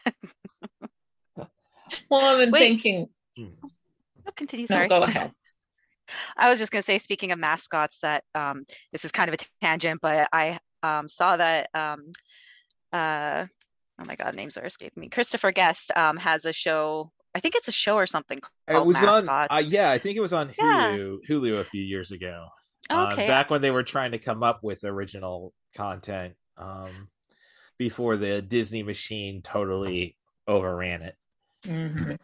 well, 1.35 1.49
I've 2.13 2.37
been 2.37 2.51
Wait. 2.51 2.59
thinking 2.59 3.09
oh, 3.37 4.31
continue, 4.37 4.67
sorry. 4.67 4.87
No, 4.87 4.99
go 4.99 5.03
ahead. 5.03 5.33
I 6.37 6.49
was 6.49 6.57
just 6.57 6.71
going 6.71 6.81
to 6.81 6.85
say, 6.85 6.99
speaking 6.99 7.33
of 7.33 7.39
mascots, 7.39 7.99
that 7.99 8.23
um, 8.33 8.63
this 8.93 9.03
is 9.03 9.11
kind 9.11 9.27
of 9.27 9.33
a 9.33 9.45
tangent, 9.61 9.99
but 10.01 10.29
I 10.31 10.57
um, 10.81 11.09
saw 11.09 11.35
that. 11.35 11.69
Um, 11.73 12.13
uh, 12.93 13.45
oh 13.99 14.05
my 14.05 14.15
God, 14.15 14.35
names 14.35 14.57
are 14.57 14.65
escaping 14.65 15.01
me. 15.01 15.09
Christopher 15.09 15.51
Guest 15.51 15.91
um, 15.97 16.17
has 16.17 16.45
a 16.45 16.53
show. 16.53 17.11
I 17.35 17.39
think 17.39 17.55
it's 17.55 17.67
a 17.67 17.71
show 17.73 17.95
or 17.95 18.07
something 18.07 18.39
called 18.67 18.83
it 18.83 18.87
was 18.87 18.95
Mascots. 19.01 19.27
on. 19.29 19.47
Uh, 19.57 19.59
yeah, 19.67 19.91
I 19.91 19.97
think 19.97 20.17
it 20.17 20.21
was 20.21 20.33
on 20.33 20.49
Hulu. 20.49 20.55
Yeah. 20.59 20.97
Hulu 21.35 21.59
a 21.59 21.63
few 21.63 21.83
years 21.83 22.11
ago. 22.11 22.47
Uh, 22.89 23.09
Okay. 23.11 23.27
back 23.27 23.49
when 23.49 23.61
they 23.61 23.69
were 23.71 23.83
trying 23.83 24.11
to 24.11 24.17
come 24.19 24.43
up 24.43 24.63
with 24.63 24.83
original 24.83 25.53
content. 25.75 26.35
Um, 26.57 27.09
before 27.77 28.17
the 28.17 28.41
Disney 28.41 28.81
machine 28.81 29.41
totally 29.43 30.15
overran 30.47 31.03
it. 31.03 31.15
Mhm. 31.63 32.17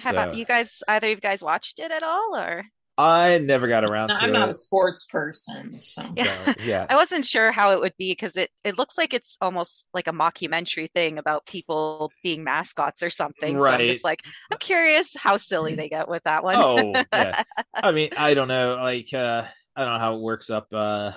How 0.00 0.10
about 0.10 0.34
you 0.34 0.44
guys? 0.44 0.82
Either 0.88 1.06
of 1.06 1.10
you 1.10 1.16
guys 1.20 1.42
watched 1.42 1.78
it 1.78 1.92
at 1.92 2.02
all, 2.02 2.34
or 2.36 2.64
I 2.98 3.38
never 3.38 3.68
got 3.68 3.84
around 3.84 4.08
No, 4.08 4.14
to 4.14 4.24
I'm 4.24 4.30
it. 4.30 4.32
not 4.32 4.48
a 4.48 4.52
sports 4.52 5.04
person, 5.06 5.80
so 5.80 6.02
Yeah. 6.16 6.46
So, 6.46 6.54
yeah. 6.56 6.86
I 6.88 6.96
wasn't 6.96 7.24
sure 7.24 7.52
how 7.52 7.72
it 7.72 7.80
would 7.80 7.94
be 7.96 8.10
because 8.12 8.36
it 8.36 8.50
it 8.64 8.76
looks 8.78 8.98
like 8.98 9.14
it's 9.14 9.36
almost 9.40 9.86
like 9.94 10.08
a 10.08 10.12
mockumentary 10.12 10.90
thing 10.90 11.18
about 11.18 11.46
people 11.46 12.12
being 12.22 12.44
mascots 12.44 13.02
or 13.02 13.10
something. 13.10 13.58
So 13.58 13.72
I'm 13.72 13.78
Right. 13.80 13.86
just 13.86 14.04
like, 14.04 14.24
I'm 14.50 14.58
curious 14.58 15.14
how 15.16 15.36
silly 15.36 15.76
they 15.76 15.88
get 15.88 16.08
with 16.08 16.24
that 16.24 16.42
one. 16.42 16.56
Oh, 16.56 16.94
yeah. 17.12 17.34
I 17.82 17.92
mean, 17.92 18.10
I 18.16 18.34
don't 18.34 18.48
know. 18.48 18.76
Like, 18.82 19.12
uh, 19.14 19.44
I 19.76 19.84
don't 19.84 19.94
know 19.94 19.98
how 20.00 20.16
it 20.16 20.20
works 20.20 20.50
up 20.50 20.72
uh, 20.72 21.12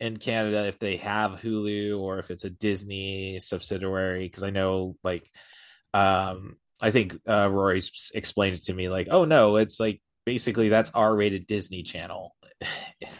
in 0.00 0.16
Canada 0.16 0.66
if 0.66 0.78
they 0.78 0.96
have 0.98 1.40
Hulu 1.40 1.98
or 1.98 2.18
if 2.18 2.30
it's 2.30 2.44
a 2.44 2.50
Disney 2.50 3.38
subsidiary. 3.40 4.26
Because 4.26 4.42
I 4.42 4.50
know, 4.50 4.96
like, 5.04 5.30
um, 5.94 6.56
I 6.80 6.90
think 6.90 7.16
uh, 7.28 7.48
Rory's 7.50 8.12
explained 8.14 8.56
it 8.56 8.64
to 8.64 8.74
me. 8.74 8.88
Like, 8.88 9.08
oh 9.10 9.24
no, 9.24 9.56
it's 9.56 9.80
like 9.80 10.00
basically 10.26 10.68
that's 10.68 10.90
R-rated 10.92 11.46
Disney 11.46 11.82
Channel. 11.82 12.34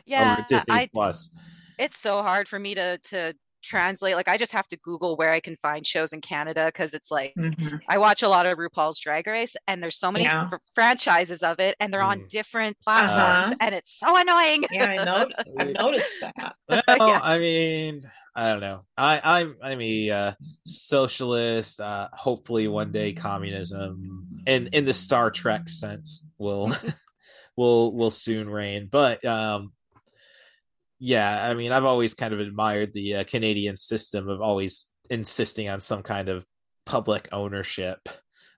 Yeah, 0.07 0.45
Disney 0.49 0.75
I- 0.75 0.89
Plus. 0.93 1.31
it's 1.79 1.97
so 1.97 2.21
hard 2.23 2.49
for 2.49 2.59
me 2.59 2.75
to 2.75 2.99
to 2.99 3.35
translate. 3.63 4.17
Like 4.17 4.29
I 4.29 4.37
just 4.37 4.53
have 4.53 4.67
to 4.69 4.77
Google 4.79 5.17
where 5.17 5.31
I 5.31 5.41
can 5.41 5.57
find 5.57 5.87
shows 5.87 6.13
in 6.13 6.21
Canada 6.21 6.67
because 6.67 6.95
it's 6.95 7.11
like 7.11 7.35
Mhm. 7.39 7.81
I 7.89 7.99
watch 7.99 8.23
a 8.23 8.29
lot 8.29 8.47
of 8.47 8.59
RuPaul's 8.59 8.99
Drag 8.99 9.27
Race 9.27 9.57
and 9.67 9.83
there's 9.83 9.99
so 9.99 10.11
many 10.13 10.25
Yeah. 10.25 10.49
fr- 10.49 10.57
franchises 10.75 11.43
of 11.43 11.61
it 11.61 11.77
and 11.81 11.93
they're 11.93 12.03
on 12.03 12.21
Mm. 12.21 12.29
different 12.29 12.77
platforms 12.81 13.47
Uh-huh. 13.49 13.55
and 13.61 13.75
it's 13.75 13.91
so 13.99 14.17
annoying. 14.17 14.65
yeah, 14.71 14.85
I 14.87 14.97
know. 15.05 15.27
I've 15.59 15.75
noticed 15.75 16.17
that. 16.21 16.55
Well, 16.69 16.83
Yeah. 16.89 17.21
I 17.23 17.39
mean, 17.39 18.11
I 18.35 18.49
don't 18.51 18.61
know. 18.61 18.85
I, 18.97 19.21
I'm 19.41 19.57
I'm 19.63 19.81
a 19.81 20.11
uh, 20.11 20.33
socialist. 20.65 21.81
Uh, 21.81 22.09
hopefully, 22.13 22.69
one 22.69 22.93
day 22.93 23.13
communism, 23.13 24.29
in 24.47 24.69
in 24.69 24.85
the 24.85 24.95
Star 24.95 25.31
Trek 25.31 25.69
sense, 25.69 26.25
will 26.39 26.75
will 27.57 27.93
will 27.95 28.11
soon 28.13 28.49
reign. 28.49 28.89
But 28.91 29.25
um, 29.25 29.73
yeah, 31.01 31.45
I 31.49 31.55
mean, 31.55 31.73
I've 31.73 31.85
always 31.85 32.15
kind 32.15 32.33
of 32.33 32.41
admired 32.41 32.93
the 32.93 33.17
uh, 33.17 33.25
Canadian 33.25 33.77
system 33.77 34.29
of 34.29 34.41
always 34.41 34.87
insisting 35.09 35.69
on 35.69 35.81
some 35.81 36.03
kind 36.03 36.29
of 36.29 36.45
public 36.87 37.29
ownership, 37.33 38.09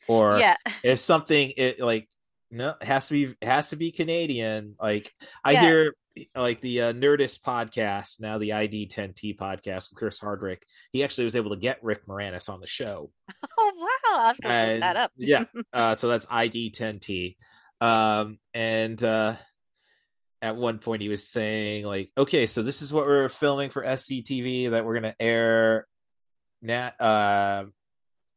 or 0.09 0.39
yeah. 0.39 0.57
if 0.83 0.99
something 1.01 1.53
it 1.57 1.81
like 1.81 2.09
no 2.51 2.75
it 2.81 2.87
has 2.87 3.07
to 3.09 3.13
be 3.15 3.35
has 3.41 3.71
to 3.71 3.77
be 3.77 3.91
canadian 3.93 4.75
like 4.81 5.11
i 5.45 5.53
Yeah. 5.53 5.61
hear 5.63 5.95
like 6.35 6.61
the 6.61 6.83
uh, 6.83 6.93
nerdist 6.93 7.41
podcast 7.41 8.21
now 8.21 8.37
the 8.37 8.53
id 8.53 8.89
10t 8.93 9.39
podcast 9.39 9.89
with 9.89 9.95
chris 9.97 10.19
hardwick 10.19 10.67
he 10.93 11.03
actually 11.03 11.25
was 11.25 11.37
able 11.37 11.51
to 11.51 11.57
get 11.57 11.83
rick 11.83 12.07
moranis 12.07 12.51
on 12.51 12.61
the 12.61 12.67
show 12.67 13.11
Oh 13.59 13.73
wow, 13.79 13.89
I'll 14.19 14.27
have 14.27 14.37
to 14.39 14.49
and 14.49 14.83
that 14.83 14.97
up. 14.97 15.13
yeah 15.17 15.45
uh 15.73 15.95
so 15.95 16.09
that's 16.09 16.27
id 16.31 16.73
10t 16.73 17.37
um 17.81 18.39
and 18.53 19.03
uh 19.03 19.37
at 20.43 20.57
one 20.57 20.79
point 20.79 21.01
he 21.01 21.09
was 21.09 21.27
saying 21.27 21.87
like 21.87 22.11
okay 22.19 22.47
so 22.47 22.63
this 22.63 22.83
is 22.83 22.93
what 22.93 23.07
we're 23.07 23.29
filming 23.29 23.71
for 23.71 23.83
sctv 23.83 24.71
that 24.71 24.85
we're 24.85 24.95
gonna 24.95 25.17
air 25.19 25.87
nat 26.61 27.01
uh 27.01 27.65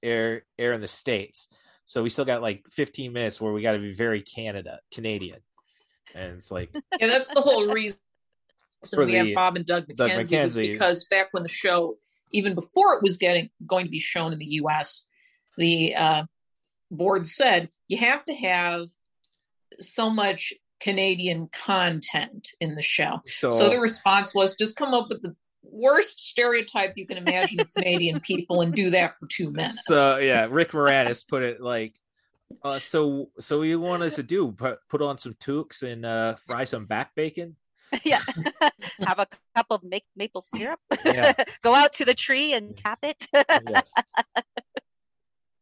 air 0.02 0.44
air 0.58 0.74
in 0.74 0.82
the 0.82 0.88
states 0.88 1.48
so 1.86 2.02
we 2.04 2.10
still 2.10 2.26
got 2.26 2.42
like 2.42 2.64
15 2.72 3.12
minutes 3.12 3.42
where 3.42 3.52
we 3.52 3.62
got 3.62 3.74
to 3.74 3.80
be 3.80 3.94
very 3.94 4.22
canada 4.22 4.80
canadian 4.94 5.40
and 6.14 6.34
it's 6.38 6.52
like 6.52 6.70
Yeah, 7.00 7.08
that's 7.08 7.34
the 7.34 7.42
whole 7.42 7.68
reason 7.74 7.98
we 8.98 9.06
the- 9.06 9.18
have 9.18 9.28
Bob 9.34 9.56
and 9.56 9.66
Doug 9.66 9.88
Doug 9.96 10.12
McKenzie, 10.12 10.44
was 10.44 10.56
because 10.56 11.04
back 11.06 11.30
when 11.32 11.44
the 11.44 11.50
show, 11.50 11.98
even 12.32 12.54
before 12.54 12.94
it 12.96 13.02
was 13.02 13.18
getting 13.18 13.50
going 13.66 13.86
to 13.86 13.92
be 13.92 14.00
shown 14.00 14.34
in 14.34 14.40
the 14.40 14.46
U.S., 14.46 15.06
the 15.58 15.96
uh, 15.96 16.24
board 16.92 17.26
said 17.26 17.70
you 17.88 17.98
have 17.98 18.24
to 18.26 18.34
have 18.34 18.88
so 19.80 20.10
much 20.10 20.54
Canadian 20.86 21.50
content 21.52 22.52
in 22.62 22.76
the 22.76 22.82
show. 22.84 23.22
so, 23.26 23.50
So 23.50 23.70
the 23.70 23.80
response 23.80 24.36
was 24.36 24.54
just 24.56 24.76
come 24.76 24.94
up 24.94 25.08
with 25.10 25.24
the 25.24 25.36
worst 25.64 26.20
stereotype 26.20 26.94
you 26.96 27.08
can 27.08 27.18
imagine 27.18 27.60
of 27.60 27.72
Canadian 27.74 28.20
people 28.20 28.62
and 28.62 28.72
do 28.72 28.92
that 28.92 29.18
for 29.18 29.26
two 29.26 29.50
minutes. 29.52 29.84
so 29.86 30.20
yeah 30.20 30.48
rick 30.50 30.72
moranis 30.72 31.28
put 31.28 31.42
it 31.42 31.60
like 31.60 31.96
uh, 32.64 32.78
so 32.78 33.30
so 33.40 33.58
what 33.58 33.64
you 33.64 33.80
want 33.80 34.04
us 34.04 34.16
to 34.16 34.24
do 34.24 34.52
put, 34.52 34.78
put 34.88 35.02
on 35.02 35.18
some 35.18 35.34
toques 35.40 35.82
and 35.82 36.06
uh 36.06 36.36
fry 36.46 36.64
some 36.66 36.86
back 36.86 37.16
bacon 37.16 37.56
yeah. 38.04 38.22
Have 39.06 39.20
a 39.20 39.28
cup 39.56 39.68
of 39.70 39.82
ma- 39.84 40.00
maple 40.16 40.42
syrup. 40.42 40.80
Yeah. 41.06 41.34
Go 41.64 41.74
out 41.76 41.94
to 41.94 42.06
the 42.06 42.16
tree 42.16 42.54
and 42.54 42.76
tap 42.76 43.00
it. 43.04 43.28
yes 43.34 43.92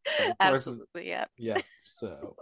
So, 0.08 0.34
Absolutely, 0.40 1.08
yeah. 1.10 1.26
yeah 1.38 1.58
so 1.86 2.36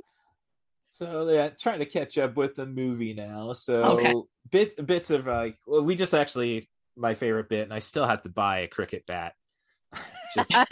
so 0.92 1.30
yeah 1.30 1.50
trying 1.50 1.80
to 1.80 1.86
catch 1.86 2.18
up 2.18 2.36
with 2.36 2.56
the 2.56 2.66
movie 2.66 3.14
now. 3.14 3.54
So 3.54 3.84
Okay. 3.84 4.14
bits 4.52 4.76
bits 4.76 5.10
of 5.10 5.26
like 5.26 5.58
well, 5.66 5.84
we 5.84 5.96
just 5.96 6.14
actually 6.14 6.70
my 6.96 7.16
favorite 7.16 7.48
bit 7.50 7.64
and 7.64 7.74
i 7.74 7.80
still 7.80 8.06
have 8.06 8.24
to 8.24 8.30
buy 8.30 8.60
a 8.60 8.68
cricket 8.68 9.06
bat. 9.08 9.34
Just 10.36 10.52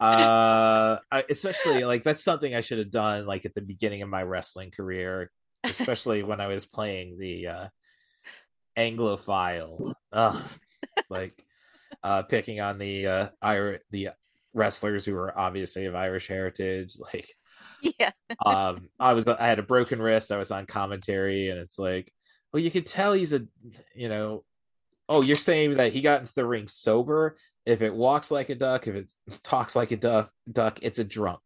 uh 0.00 0.98
I, 1.10 1.24
especially 1.30 1.84
like 1.84 2.02
that's 2.02 2.22
something 2.24 2.52
i 2.52 2.62
should 2.62 2.78
have 2.78 2.90
done 2.90 3.26
like 3.26 3.44
at 3.44 3.54
the 3.54 3.60
beginning 3.60 4.02
of 4.02 4.08
my 4.08 4.22
wrestling 4.24 4.72
career 4.72 5.30
especially 5.62 6.24
when 6.24 6.40
i 6.40 6.48
was 6.48 6.66
playing 6.66 7.16
the 7.16 7.46
uh 7.46 7.68
anglophile. 8.76 9.94
Ugh, 10.12 10.42
like 11.08 11.32
uh 12.02 12.22
picking 12.22 12.60
on 12.60 12.78
the 12.78 13.06
uh 13.06 13.28
Ir- 13.42 13.80
the 13.90 14.08
wrestlers 14.52 15.04
who 15.04 15.14
were 15.14 15.36
obviously 15.38 15.86
of 15.86 15.94
irish 15.94 16.28
heritage 16.28 16.96
like 16.98 17.28
yeah. 17.98 18.10
um 18.44 18.88
i 18.98 19.12
was 19.12 19.26
i 19.26 19.46
had 19.46 19.58
a 19.58 19.62
broken 19.62 19.98
wrist 19.98 20.32
i 20.32 20.36
was 20.36 20.50
on 20.50 20.66
commentary 20.66 21.48
and 21.48 21.58
it's 21.58 21.78
like 21.78 22.12
well 22.52 22.62
you 22.62 22.70
could 22.70 22.86
tell 22.86 23.12
he's 23.12 23.32
a 23.32 23.42
you 23.94 24.08
know 24.08 24.44
oh 25.08 25.22
you're 25.22 25.36
saying 25.36 25.76
that 25.76 25.92
he 25.92 26.00
got 26.00 26.20
into 26.20 26.32
the 26.34 26.46
ring 26.46 26.68
sober 26.68 27.36
if 27.66 27.82
it 27.82 27.94
walks 27.94 28.30
like 28.30 28.48
a 28.48 28.54
duck 28.54 28.86
if 28.86 28.94
it 28.94 29.12
talks 29.42 29.76
like 29.76 29.90
a 29.90 29.96
duck 29.96 30.30
duck 30.50 30.78
it's 30.82 30.98
a 30.98 31.04
drunk 31.04 31.42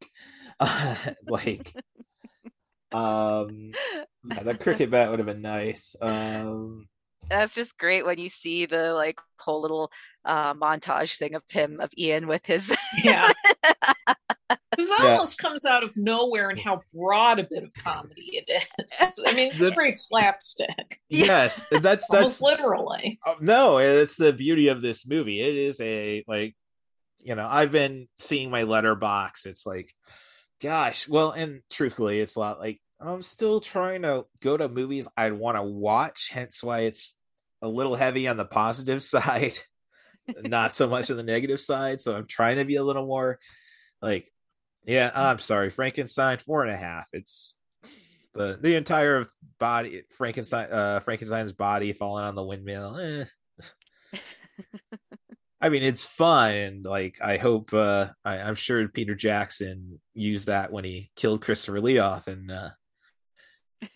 like 1.28 1.74
um 2.92 3.72
yeah, 4.24 4.42
that 4.42 4.60
cricket 4.60 4.90
bat 4.90 5.10
would 5.10 5.18
have 5.18 5.26
been 5.26 5.42
nice 5.42 5.94
um 6.00 6.88
That's 7.28 7.54
just 7.54 7.78
great 7.78 8.06
when 8.06 8.18
you 8.18 8.28
see 8.28 8.66
the 8.66 8.94
like 8.94 9.20
whole 9.38 9.60
little 9.60 9.92
uh, 10.24 10.54
montage 10.54 11.18
thing 11.18 11.34
of 11.34 11.42
him 11.50 11.80
of 11.80 11.90
Ian 11.98 12.26
with 12.26 12.46
his 12.46 12.74
Yeah. 13.04 13.30
Because 14.78 14.90
that 14.90 15.00
Yeah. 15.02 15.12
almost 15.14 15.38
comes 15.38 15.64
out 15.64 15.82
of 15.82 15.96
nowhere 15.96 16.50
and 16.50 16.58
how 16.58 16.82
broad 16.94 17.40
a 17.40 17.42
bit 17.42 17.64
of 17.64 17.74
comedy 17.74 18.36
it 18.46 18.48
is. 18.48 19.00
I 19.26 19.32
mean, 19.34 19.50
it's 19.50 19.60
That's- 19.60 19.72
straight 19.76 19.98
slapstick, 19.98 21.00
yes 21.08 21.66
that's 21.70 21.82
that's 21.82 22.10
almost 22.10 22.40
literally. 22.40 23.18
Oh, 23.26 23.34
no, 23.40 23.78
it's 23.78 24.16
the 24.16 24.32
beauty 24.32 24.68
of 24.68 24.80
this 24.80 25.04
movie. 25.04 25.40
It 25.40 25.56
is 25.56 25.80
a 25.80 26.24
like, 26.28 26.54
you 27.18 27.34
know, 27.34 27.48
I've 27.50 27.72
been 27.72 28.06
seeing 28.18 28.50
my 28.52 28.62
Letterboxd. 28.62 29.46
It's 29.46 29.66
like, 29.66 29.92
gosh, 30.62 31.08
well, 31.08 31.32
and 31.32 31.62
truthfully, 31.70 32.20
it's 32.20 32.36
a 32.36 32.40
lot 32.40 32.60
like 32.60 32.80
I'm 33.00 33.22
still 33.22 33.60
trying 33.60 34.02
to 34.02 34.26
go 34.40 34.56
to 34.56 34.68
movies 34.68 35.08
I'd 35.16 35.32
want 35.32 35.56
to 35.56 35.62
watch. 35.64 36.28
Hence, 36.32 36.62
why 36.62 36.82
it's 36.82 37.16
a 37.62 37.66
little 37.68 37.96
heavy 37.96 38.28
on 38.28 38.36
the 38.36 38.44
positive 38.44 39.02
side, 39.14 39.58
not 40.40 40.72
so 40.72 40.88
much 40.88 41.10
on 41.10 41.16
the 41.16 41.24
negative 41.24 41.60
side. 41.60 42.00
So 42.00 42.14
I'm 42.14 42.28
trying 42.28 42.58
to 42.58 42.64
be 42.64 42.76
a 42.76 42.84
little 42.84 43.06
more 43.06 43.40
like, 44.00 44.32
yeah, 44.84 45.10
I'm 45.14 45.38
sorry, 45.38 45.70
Frankenstein 45.70 46.38
four 46.38 46.62
and 46.62 46.72
a 46.72 46.76
half. 46.76 47.06
It's 47.12 47.54
the 48.34 48.58
the 48.60 48.76
entire 48.76 49.24
body 49.58 50.02
Frankenstein 50.10 50.70
uh 50.70 51.00
Frankenstein's 51.00 51.52
body 51.52 51.92
falling 51.92 52.24
on 52.24 52.34
the 52.34 52.44
windmill. 52.44 52.96
Eh. 52.98 53.24
I 55.60 55.70
mean, 55.70 55.82
it's 55.82 56.04
fun, 56.04 56.52
and 56.52 56.84
like 56.84 57.18
I 57.20 57.36
hope 57.36 57.74
uh 57.74 58.08
I, 58.24 58.38
I'm 58.38 58.54
sure 58.54 58.86
Peter 58.88 59.14
Jackson 59.14 60.00
used 60.14 60.46
that 60.46 60.72
when 60.72 60.84
he 60.84 61.10
killed 61.16 61.42
Christopher 61.42 61.80
Lee 61.80 61.98
off 61.98 62.28
in 62.28 62.50
uh, 62.50 62.70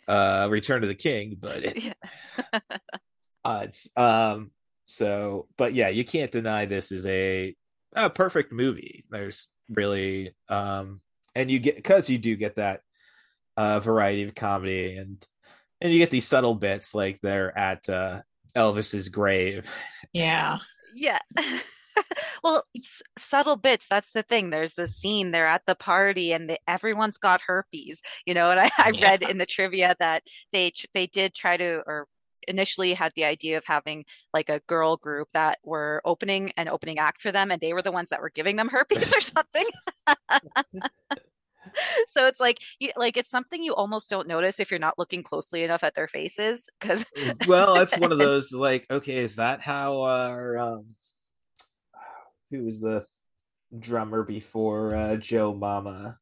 uh 0.09 0.49
Return 0.51 0.83
to 0.83 0.89
the 0.89 0.95
King, 0.95 1.37
but 1.39 1.65
it, 1.65 1.85
Yeah. 1.85 1.93
uh, 3.45 3.61
it's 3.65 3.89
um 3.97 4.51
so 4.87 5.47
but 5.57 5.73
yeah, 5.75 5.89
you 5.89 6.05
can't 6.05 6.33
deny 6.33 6.67
this 6.67 6.91
is 6.91 7.07
a 7.07 7.55
a 7.95 8.11
perfect 8.11 8.53
movie. 8.53 9.05
There's 9.11 9.49
really 9.69 10.35
um 10.49 11.01
and 11.35 11.51
you 11.51 11.59
get 11.59 11.77
because 11.77 12.11
you 12.11 12.19
do 12.19 12.37
get 12.37 12.57
that 12.57 12.81
uh, 13.57 13.81
variety 13.81 14.23
of 14.25 14.35
comedy, 14.35 14.97
and 14.97 15.25
and 15.81 15.93
you 15.93 15.99
get 15.99 16.11
these 16.11 16.27
subtle 16.29 16.55
bits 16.55 16.95
like 16.95 17.21
they're 17.23 17.57
at 17.57 17.89
uh, 17.89 18.21
Elvis's 18.57 19.09
grave. 19.09 19.67
Yeah. 20.13 20.59
Yeah. 20.95 21.19
well, 22.43 22.63
s- 22.77 23.03
subtle 23.19 23.57
bits. 23.57 23.87
That's 23.89 24.13
the 24.13 24.23
thing. 24.23 24.51
There's 24.51 24.75
the 24.75 24.89
scene. 24.89 25.31
They're 25.31 25.47
at 25.47 25.63
the 25.67 25.75
party, 25.75 26.33
and 26.33 26.49
the, 26.51 26.59
everyone's 26.69 27.19
got 27.19 27.41
herpes. 27.47 28.01
You 28.27 28.35
know, 28.35 28.51
and 28.51 28.61
I, 28.61 28.71
I 28.79 28.91
Yeah. 28.95 29.11
read 29.11 29.23
in 29.23 29.39
the 29.39 29.47
trivia 29.47 29.95
that 29.99 30.23
they 30.53 30.73
they 30.95 31.07
did 31.07 31.35
try 31.35 31.57
to 31.57 31.83
or 31.87 32.07
initially 32.49 32.95
had 32.95 33.13
the 33.15 33.25
idea 33.25 33.57
of 33.57 33.65
having 33.65 34.05
like 34.33 34.49
a 34.49 34.61
girl 34.67 34.97
group 34.97 35.29
that 35.33 35.59
were 35.65 36.01
opening 36.05 36.53
an 36.57 36.69
opening 36.69 36.99
act 36.99 37.21
for 37.21 37.33
them 37.33 37.51
and 37.51 37.61
they 37.61 37.73
were 37.73 37.83
the 37.83 37.93
ones 37.93 38.11
that 38.11 38.21
were 38.21 38.31
giving 38.31 38.57
them 38.57 38.69
herpes 38.69 39.13
or 39.15 39.21
something 39.21 39.67
so 42.09 42.27
it's 42.27 42.41
like 42.41 42.59
you, 42.81 42.91
like 42.97 43.17
it's 43.17 43.31
something 43.31 43.63
you 43.63 43.75
almost 43.75 44.11
don't 44.11 44.29
notice 44.29 44.61
if 44.61 44.71
you're 44.71 44.81
not 44.81 44.99
looking 44.99 45.23
closely 45.23 45.63
enough 45.63 45.85
at 45.85 45.95
their 45.95 46.09
faces 46.09 46.69
because 46.79 47.07
well, 47.47 47.75
that's 47.75 47.97
one 47.97 48.13
of 48.13 48.19
those 48.19 48.53
like, 48.53 48.87
okay, 48.91 49.19
is 49.19 49.37
that 49.37 49.61
how 49.61 50.03
our 50.03 50.59
um, 50.59 50.87
who 52.51 52.65
was 52.65 52.81
the 52.81 53.05
drummer 53.79 54.23
before 54.23 54.95
uh, 54.95 55.17
Joe 55.17 55.55
Mama? 55.55 56.19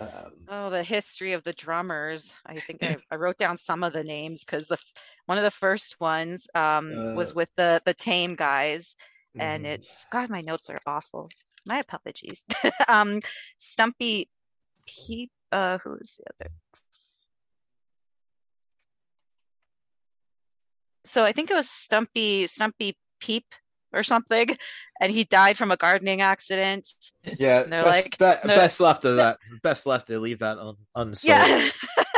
Um, 0.00 0.32
Oh, 0.48 0.70
the 0.70 0.82
history 0.82 1.32
of 1.32 1.42
the 1.42 1.52
drummers. 1.52 2.34
I 2.46 2.54
think 2.60 2.82
I, 2.84 2.96
I 3.10 3.16
wrote 3.16 3.38
down 3.38 3.56
some 3.56 3.82
of 3.82 3.92
the 3.92 4.04
names 4.04 4.44
because 4.44 4.68
the 4.68 4.78
one 5.26 5.38
of 5.38 5.44
the 5.44 5.50
first 5.50 6.00
ones 6.00 6.46
um, 6.54 6.98
was 7.14 7.30
Uh, 7.30 7.34
with 7.34 7.50
the 7.56 7.80
the 7.84 7.94
Tame 7.94 8.34
guys, 8.36 8.94
and 9.38 9.64
mhm. 9.64 9.68
it's 9.74 10.06
God, 10.10 10.30
my 10.30 10.40
notes 10.40 10.70
are 10.70 10.78
awful. 10.86 11.28
My 11.66 11.78
apologies. 11.78 12.44
um, 12.88 13.18
Stumpy 13.58 14.28
Peep. 14.86 15.30
Uh, 15.52 15.78
who's 15.78 16.16
the 16.18 16.24
other? 16.44 16.50
So 21.04 21.24
I 21.24 21.32
think 21.32 21.50
it 21.50 21.54
was 21.54 21.68
Stumpy 21.70 22.46
Stumpy 22.46 22.96
Peep 23.20 23.46
or 23.96 24.02
something, 24.02 24.48
and 25.00 25.10
he 25.10 25.24
died 25.24 25.56
from 25.56 25.70
a 25.70 25.76
gardening 25.76 26.20
accident. 26.20 26.88
yeah, 27.38 27.62
And 27.62 27.72
they're 27.72 27.84
best, 27.84 28.20
like, 28.20 28.42
be- 28.42 28.48
no- 28.48 28.54
best 28.56 28.80
left 28.80 29.04
of 29.04 29.16
that. 29.16 29.38
Best 29.62 29.86
left 29.86 30.06
to 30.08 30.20
leave 30.20 30.40
that 30.40 30.58
un- 30.58 30.76
unsolved. 30.94 31.24
Yeah, 31.26 31.68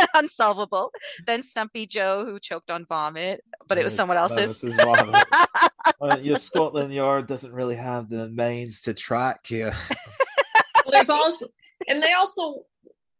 unsolvable. 0.14 0.90
Then 1.26 1.42
Stumpy 1.42 1.86
Joe, 1.86 2.24
who 2.24 2.38
choked 2.40 2.70
on 2.70 2.84
vomit, 2.86 3.42
but 3.66 3.78
it 3.78 3.84
was 3.84 3.94
someone 3.94 4.16
else's. 4.16 4.62
was 4.62 4.74
vomit. 4.74 5.24
Well, 6.00 6.20
your 6.22 6.36
Scotland 6.36 6.92
Yard 6.92 7.26
doesn't 7.26 7.52
really 7.52 7.76
have 7.76 8.08
the 8.08 8.28
means 8.28 8.82
to 8.82 8.94
track 8.94 9.50
you. 9.50 9.70
Well, 10.84 10.92
there's 10.92 11.10
also, 11.10 11.46
and 11.86 12.02
they 12.02 12.14
also, 12.14 12.64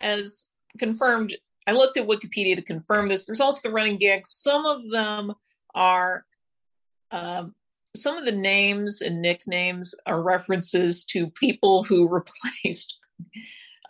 as 0.00 0.48
confirmed, 0.78 1.34
I 1.66 1.72
looked 1.72 1.98
at 1.98 2.06
Wikipedia 2.06 2.56
to 2.56 2.62
confirm 2.62 3.08
this. 3.08 3.26
There's 3.26 3.40
also 3.42 3.68
the 3.68 3.74
running 3.74 3.98
gag. 3.98 4.26
Some 4.26 4.64
of 4.64 4.88
them 4.88 5.34
are, 5.74 6.24
um, 7.10 7.54
some 7.98 8.16
of 8.16 8.26
the 8.26 8.36
names 8.36 9.00
and 9.00 9.20
nicknames 9.20 9.94
are 10.06 10.22
references 10.22 11.04
to 11.06 11.28
people 11.28 11.84
who 11.84 12.08
replaced 12.64 12.98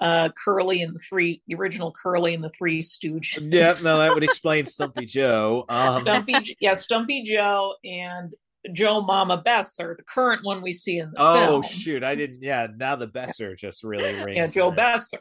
uh, 0.00 0.30
Curly 0.44 0.82
and 0.82 0.94
the 0.94 0.98
three, 1.00 1.42
the 1.46 1.54
original 1.56 1.92
Curly 1.92 2.34
and 2.34 2.42
the 2.42 2.50
Three 2.50 2.82
Stooges. 2.82 3.52
yeah, 3.52 3.74
no, 3.82 3.98
that 3.98 4.14
would 4.14 4.24
explain 4.24 4.64
Stumpy 4.66 5.06
Joe. 5.06 5.64
Um, 5.68 6.02
Stumpy, 6.02 6.56
yeah, 6.60 6.74
Stumpy 6.74 7.22
Joe 7.24 7.74
and 7.84 8.32
Joe 8.72 9.00
Mama 9.00 9.42
Besser, 9.44 9.94
the 9.98 10.04
current 10.04 10.44
one 10.44 10.62
we 10.62 10.72
see 10.72 10.98
in 10.98 11.10
the 11.10 11.20
oh 11.20 11.46
film. 11.46 11.62
shoot, 11.62 12.04
I 12.04 12.14
didn't. 12.14 12.42
Yeah, 12.42 12.68
now 12.76 12.96
the 12.96 13.06
Besser 13.06 13.56
just 13.56 13.82
really 13.82 14.14
rings. 14.22 14.36
yeah, 14.36 14.46
Joe. 14.46 14.70
Besser. 14.70 15.18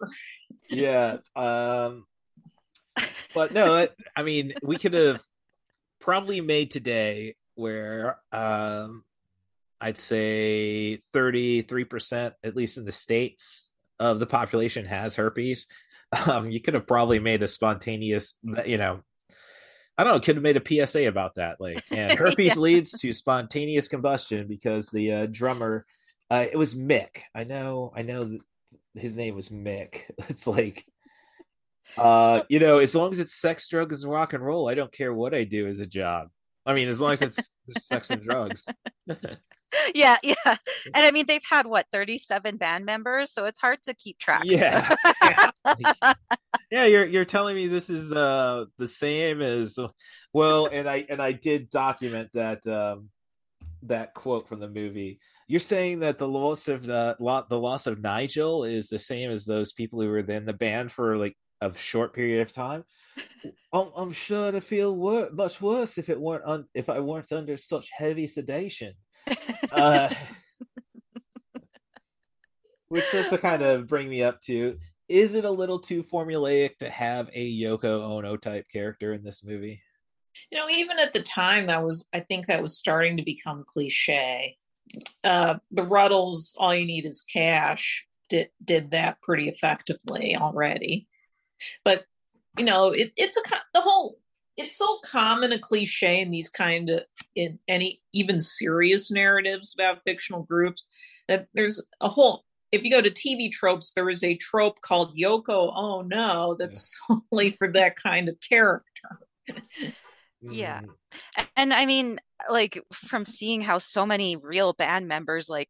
yeah 0.69 1.17
um 1.35 2.05
but 3.33 3.53
no 3.53 3.75
that, 3.75 3.95
i 4.15 4.23
mean 4.23 4.53
we 4.63 4.77
could 4.77 4.93
have 4.93 5.21
probably 5.99 6.41
made 6.41 6.71
today 6.71 7.35
where 7.57 8.17
um 8.31 9.03
i'd 9.81 9.97
say 9.97 10.99
33% 11.13 12.31
at 12.43 12.55
least 12.55 12.77
in 12.77 12.85
the 12.85 12.91
states 12.91 13.71
of 13.99 14.19
the 14.19 14.25
population 14.27 14.85
has 14.85 15.15
herpes 15.15 15.67
um 16.27 16.49
you 16.49 16.61
could 16.61 16.73
have 16.73 16.87
probably 16.87 17.19
made 17.19 17.43
a 17.43 17.47
spontaneous 17.47 18.35
you 18.65 18.77
know 18.77 19.01
I 19.99 20.03
don't 20.03 20.13
know. 20.13 20.19
Could 20.19 20.35
have 20.35 20.43
made 20.43 20.57
a 20.57 20.85
PSA 20.85 21.07
about 21.07 21.35
that. 21.37 21.59
Like, 21.59 21.83
and 21.91 22.11
herpes 22.19 22.55
Yeah. 22.55 22.61
leads 22.61 22.91
to 22.99 23.11
spontaneous 23.13 23.87
combustion 23.87 24.47
because 24.47 24.91
the 24.91 25.11
uh, 25.11 25.25
drummer, 25.25 25.83
uh, 26.29 26.45
it 26.51 26.55
was 26.55 26.75
Mick. 26.75 27.21
I 27.33 27.45
know. 27.45 27.91
I 27.95 28.03
know. 28.03 28.37
His 28.93 29.17
name 29.17 29.33
was 29.33 29.49
Mick. 29.49 30.01
It's 30.29 30.45
like, 30.45 30.85
uh, 31.97 32.43
you 32.47 32.59
know, 32.59 32.77
as 32.77 32.93
long 32.93 33.11
as 33.11 33.19
it's 33.19 33.33
sex, 33.33 33.67
drugs, 33.67 34.03
and 34.03 34.11
rock 34.13 34.33
and 34.33 34.45
roll, 34.45 34.69
I 34.69 34.75
don't 34.75 34.91
care 34.91 35.11
what 35.11 35.33
I 35.33 35.45
do 35.45 35.65
as 35.67 35.79
a 35.79 35.87
job. 35.87 36.27
I 36.67 36.73
mean, 36.73 36.89
as 36.89 36.99
long 36.99 37.13
as 37.13 37.21
it's 37.21 37.53
sex 37.79 38.09
and 38.09 38.21
drugs. 38.21 38.65
yeah, 39.95 40.17
yeah. 40.21 40.35
And 40.45 40.57
I 41.05 41.11
mean, 41.11 41.25
they've 41.25 41.41
had 41.49 41.65
what 41.65 41.85
37 41.93 42.57
band 42.57 42.85
members, 42.85 43.31
so 43.31 43.45
it's 43.45 43.59
hard 43.59 43.81
to 43.83 43.93
keep 43.93 44.19
track. 44.19 44.41
Yeah. 44.43 44.93
yeah, 46.71 46.85
you're 46.85 47.05
you're 47.05 47.25
telling 47.25 47.55
me 47.55 47.67
this 47.67 47.89
is 47.89 48.11
uh 48.11 48.65
the 48.77 48.87
same 48.87 49.41
as 49.41 49.79
well, 50.33 50.67
and 50.67 50.89
I 50.89 51.05
and 51.09 51.21
I 51.21 51.31
did 51.31 51.69
document 51.69 52.29
that 52.33 52.67
um 52.67 53.09
that 53.83 54.13
quote 54.13 54.49
from 54.49 54.59
the 54.59 54.67
movie. 54.67 55.19
You're 55.47 55.61
saying 55.61 56.01
that 56.01 56.17
the 56.17 56.27
loss 56.27 56.67
of 56.67 56.85
the 56.85 57.15
lot 57.19 57.47
the 57.47 57.59
loss 57.59 57.87
of 57.87 58.01
Nigel 58.01 58.65
is 58.65 58.89
the 58.89 58.99
same 58.99 59.31
as 59.31 59.45
those 59.45 59.71
people 59.71 60.01
who 60.01 60.09
were 60.09 60.19
in 60.19 60.45
the 60.45 60.51
band 60.51 60.91
for 60.91 61.15
like 61.15 61.37
a 61.61 61.73
short 61.73 62.13
period 62.13 62.41
of 62.41 62.53
time. 62.53 62.83
I'm, 63.73 63.89
I'm 63.95 64.11
sure 64.11 64.51
to 64.51 64.61
feel 64.61 64.95
wor- 64.95 65.29
much 65.31 65.61
worse 65.61 65.97
if 65.97 66.09
it 66.09 66.19
weren't 66.19 66.45
un- 66.45 66.67
if 66.73 66.89
I 66.89 66.99
weren't 66.99 67.31
under 67.31 67.57
such 67.57 67.89
heavy 67.91 68.27
sedation. 68.27 68.93
Uh, 69.71 70.09
which 72.87 73.11
does 73.11 73.29
to 73.29 73.37
kind 73.37 73.61
of 73.61 73.87
bring 73.87 74.09
me 74.09 74.23
up 74.23 74.41
to 74.41 74.77
is 75.09 75.33
it 75.33 75.45
a 75.45 75.51
little 75.51 75.79
too 75.79 76.03
formulaic 76.03 76.77
to 76.77 76.89
have 76.89 77.29
a 77.33 77.61
Yoko 77.61 78.03
Ono 78.03 78.35
type 78.37 78.65
character 78.71 79.13
in 79.13 79.23
this 79.23 79.43
movie? 79.43 79.81
You 80.51 80.57
know, 80.57 80.69
even 80.69 80.99
at 80.99 81.13
the 81.13 81.23
time, 81.23 81.67
that 81.67 81.83
was 81.83 82.05
I 82.13 82.19
think 82.21 82.47
that 82.47 82.61
was 82.61 82.77
starting 82.77 83.17
to 83.17 83.23
become 83.23 83.63
cliche. 83.65 84.57
Uh, 85.23 85.55
the 85.71 85.83
Rutles, 85.83 86.53
all 86.57 86.75
you 86.75 86.85
need 86.85 87.05
is 87.05 87.21
cash, 87.21 88.05
did 88.29 88.49
did 88.63 88.91
that 88.91 89.21
pretty 89.21 89.49
effectively 89.49 90.35
already. 90.35 91.07
But 91.83 92.05
you 92.57 92.65
know, 92.65 92.91
it, 92.91 93.11
it's 93.15 93.37
a 93.37 93.41
the 93.73 93.81
whole. 93.81 94.19
It's 94.55 94.75
so 94.75 94.97
common 95.05 95.51
a 95.51 95.59
cliche 95.59 96.19
in 96.19 96.31
these 96.31 96.49
kind 96.49 96.89
of 96.89 97.03
in 97.35 97.59
any 97.67 98.01
even 98.13 98.39
serious 98.39 99.11
narratives 99.11 99.75
about 99.75 100.01
fictional 100.01 100.41
groups 100.43 100.83
that 101.27 101.47
there's 101.53 101.83
a 102.01 102.09
whole. 102.09 102.43
If 102.71 102.83
you 102.83 102.89
go 102.89 103.01
to 103.01 103.11
TV 103.11 103.51
tropes, 103.51 103.93
there 103.93 104.09
is 104.09 104.23
a 104.23 104.35
trope 104.35 104.81
called 104.81 105.15
Yoko 105.15 105.71
Oh 105.75 106.01
No 106.01 106.55
that's 106.57 106.99
solely 107.07 107.51
for 107.51 107.71
that 107.73 107.95
kind 107.97 108.29
of 108.29 108.37
character. 108.41 109.19
Yeah. 110.41 110.81
Mm, 110.81 111.47
And 111.55 111.73
I 111.73 111.85
mean, 111.85 112.19
like 112.49 112.81
from 112.91 113.25
seeing 113.25 113.61
how 113.61 113.77
so 113.77 114.05
many 114.05 114.35
real 114.35 114.73
band 114.73 115.07
members, 115.07 115.49
like, 115.49 115.69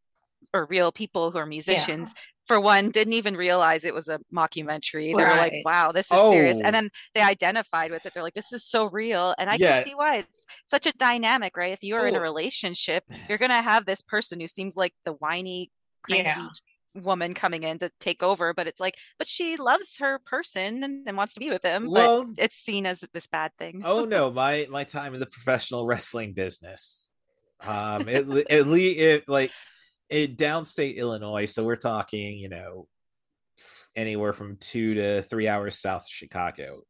or 0.53 0.65
real 0.65 0.91
people 0.91 1.31
who 1.31 1.37
are 1.37 1.45
musicians, 1.45 2.13
for 2.47 2.59
one, 2.59 2.91
didn't 2.91 3.13
even 3.13 3.35
realize 3.35 3.83
it 3.83 3.93
was 3.93 4.07
a 4.09 4.19
mockumentary. 4.33 5.07
They 5.07 5.23
were 5.23 5.35
like, 5.35 5.53
wow, 5.65 5.91
this 5.91 6.11
is 6.11 6.19
serious. 6.31 6.57
Oh. 6.57 6.61
And 6.65 6.73
then 6.73 6.89
they 7.13 7.21
identified 7.21 7.91
with 7.91 8.05
it. 8.05 8.13
They're 8.13 8.23
like, 8.23 8.33
this 8.33 8.53
is 8.53 8.65
so 8.65 8.85
real. 8.85 9.35
And 9.37 9.49
I 9.49 9.55
Yeah. 9.55 9.75
can 9.75 9.83
see 9.83 9.95
why 9.95 10.17
it's 10.17 10.45
such 10.65 10.85
a 10.85 10.91
dynamic, 10.93 11.57
right? 11.57 11.73
If 11.73 11.83
you 11.83 11.95
are 11.95 12.07
in 12.07 12.15
a 12.15 12.19
Oh. 12.19 12.21
relationship, 12.21 13.03
you're 13.27 13.37
going 13.37 13.51
to 13.51 13.61
have 13.61 13.85
this 13.85 14.01
person 14.01 14.39
who 14.39 14.47
seems 14.47 14.77
like 14.77 14.93
the 15.05 15.13
whiny, 15.13 15.69
cranky 16.03 16.23
Yeah. 16.41 16.47
woman 17.01 17.33
coming 17.33 17.63
in 17.63 17.77
to 17.79 17.89
take 17.99 18.23
over. 18.23 18.53
But 18.53 18.67
it's 18.67 18.79
like, 18.79 18.95
but 19.19 19.27
she 19.27 19.57
loves 19.57 19.97
her 19.99 20.19
person 20.25 20.83
and, 20.83 21.07
and 21.07 21.17
wants 21.17 21.33
to 21.33 21.39
be 21.39 21.49
with 21.49 21.63
him. 21.63 21.89
Well- 21.89 22.25
but 22.25 22.41
it's 22.43 22.55
seen 22.55 22.85
as 22.85 23.03
this 23.13 23.27
bad 23.27 23.51
thing. 23.57 23.81
oh 23.85 24.05
no, 24.05 24.31
my 24.31 24.67
my 24.69 24.83
time 24.83 25.13
in 25.13 25.19
the 25.19 25.25
professional 25.25 25.85
wrestling 25.85 26.33
business. 26.33 27.09
Um, 27.59 28.07
it 28.07 28.27
at 28.51 28.67
least 28.67 28.99
it 28.99 29.29
like 29.29 29.51
in 30.09 30.35
downstate 30.35 30.95
Illinois, 30.95 31.45
so 31.45 31.63
we're 31.63 31.75
talking, 31.75 32.37
you 32.37 32.49
know, 32.49 32.87
anywhere 33.95 34.33
from 34.33 34.57
two 34.57 34.93
to 34.95 35.21
three 35.23 35.47
hours 35.47 35.79
south 35.79 36.03
of 36.03 36.09
Chicago. 36.09 36.81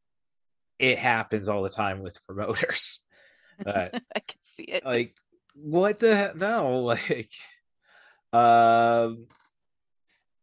It 0.79 0.99
happens 0.99 1.49
all 1.49 1.63
the 1.63 1.69
time 1.69 2.01
with 2.01 2.23
promoters. 2.25 3.01
But 3.63 3.95
I 4.15 4.19
can 4.19 4.39
see 4.43 4.65
it. 4.65 4.85
like 4.85 5.15
what 5.55 5.97
the 5.97 6.15
hell? 6.15 6.33
no 6.35 6.79
like 6.81 7.31
um 8.31 9.25